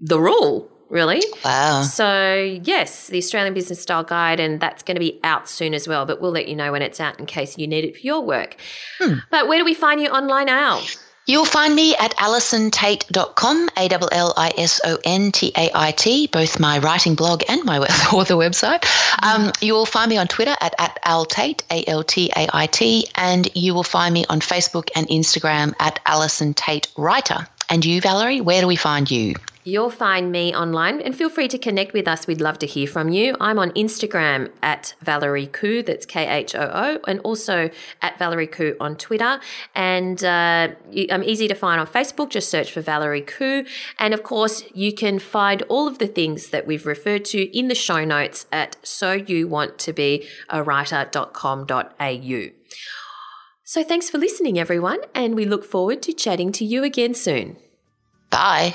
the 0.00 0.18
rule 0.18 0.69
really. 0.90 1.22
Wow. 1.44 1.82
So, 1.82 2.60
yes, 2.62 3.06
the 3.08 3.18
Australian 3.18 3.54
Business 3.54 3.80
Style 3.80 4.04
Guide, 4.04 4.40
and 4.40 4.60
that's 4.60 4.82
going 4.82 4.96
to 4.96 5.00
be 5.00 5.20
out 5.24 5.48
soon 5.48 5.72
as 5.72 5.88
well, 5.88 6.04
but 6.04 6.20
we'll 6.20 6.32
let 6.32 6.48
you 6.48 6.56
know 6.56 6.72
when 6.72 6.82
it's 6.82 7.00
out 7.00 7.18
in 7.18 7.26
case 7.26 7.56
you 7.56 7.66
need 7.66 7.84
it 7.84 7.96
for 7.96 8.02
your 8.02 8.20
work. 8.20 8.56
Hmm. 8.98 9.18
But 9.30 9.48
where 9.48 9.58
do 9.58 9.64
we 9.64 9.74
find 9.74 10.00
you 10.00 10.08
online, 10.08 10.48
Al? 10.48 10.82
You'll 11.26 11.44
find 11.44 11.76
me 11.76 11.94
at 11.94 12.16
allisontait.com, 12.16 13.68
A 13.76 13.88
L 13.88 14.08
L 14.10 14.34
I 14.36 14.52
S 14.56 14.80
O 14.84 14.98
N 15.04 15.30
T 15.30 15.52
A 15.56 15.70
I 15.72 15.92
T, 15.92 16.26
both 16.26 16.58
my 16.58 16.78
writing 16.78 17.14
blog 17.14 17.44
and 17.48 17.62
my 17.64 17.78
author 18.12 18.34
website. 18.34 18.84
Um, 19.22 19.52
you 19.60 19.74
will 19.74 19.86
find 19.86 20.10
me 20.10 20.16
on 20.16 20.26
Twitter 20.26 20.56
at, 20.60 20.74
at 20.78 20.98
altait, 21.04 21.62
A 21.70 21.84
L 21.86 22.02
T 22.02 22.32
A 22.34 22.48
I 22.52 22.66
T, 22.66 23.06
and 23.14 23.48
you 23.54 23.74
will 23.74 23.84
find 23.84 24.12
me 24.12 24.24
on 24.28 24.40
Facebook 24.40 24.88
and 24.96 25.06
Instagram 25.06 25.72
at 25.78 26.00
Allison 26.04 26.52
Tait 26.52 26.88
Writer. 26.96 27.46
And 27.68 27.84
you, 27.84 28.00
Valerie, 28.00 28.40
where 28.40 28.60
do 28.60 28.66
we 28.66 28.74
find 28.74 29.08
you? 29.08 29.34
You'll 29.62 29.90
find 29.90 30.32
me 30.32 30.54
online 30.54 31.02
and 31.02 31.14
feel 31.14 31.28
free 31.28 31.48
to 31.48 31.58
connect 31.58 31.92
with 31.92 32.08
us. 32.08 32.26
We'd 32.26 32.40
love 32.40 32.58
to 32.60 32.66
hear 32.66 32.86
from 32.86 33.10
you. 33.10 33.36
I'm 33.40 33.58
on 33.58 33.72
Instagram 33.72 34.50
at 34.62 34.94
Valerie 35.02 35.48
Khoo, 35.48 35.84
that's 35.84 36.06
K 36.06 36.26
H 36.26 36.54
O 36.54 36.62
O, 36.62 36.98
and 37.06 37.20
also 37.20 37.68
at 38.00 38.18
Valerie 38.18 38.46
Khoo 38.46 38.74
on 38.80 38.96
Twitter. 38.96 39.38
And 39.74 40.24
uh, 40.24 40.68
I'm 41.10 41.22
easy 41.22 41.46
to 41.46 41.54
find 41.54 41.78
on 41.78 41.86
Facebook, 41.86 42.30
just 42.30 42.48
search 42.48 42.72
for 42.72 42.80
Valerie 42.80 43.22
Khoo. 43.22 43.68
And 43.98 44.14
of 44.14 44.22
course, 44.22 44.64
you 44.74 44.94
can 44.94 45.18
find 45.18 45.62
all 45.62 45.86
of 45.86 45.98
the 45.98 46.06
things 46.06 46.48
that 46.50 46.66
we've 46.66 46.86
referred 46.86 47.26
to 47.26 47.56
in 47.56 47.68
the 47.68 47.74
show 47.74 48.04
notes 48.04 48.46
at 48.50 48.76
so 48.82 49.12
you 49.12 49.46
want 49.46 49.78
to 49.80 49.92
be 49.92 50.26
a 50.48 50.62
writer.com.au. 50.62 52.44
So 53.64 53.84
thanks 53.84 54.10
for 54.10 54.18
listening, 54.18 54.58
everyone, 54.58 55.00
and 55.14 55.36
we 55.36 55.44
look 55.44 55.64
forward 55.64 56.02
to 56.02 56.12
chatting 56.12 56.50
to 56.52 56.64
you 56.64 56.82
again 56.82 57.14
soon. 57.14 57.56
Bye. 58.30 58.74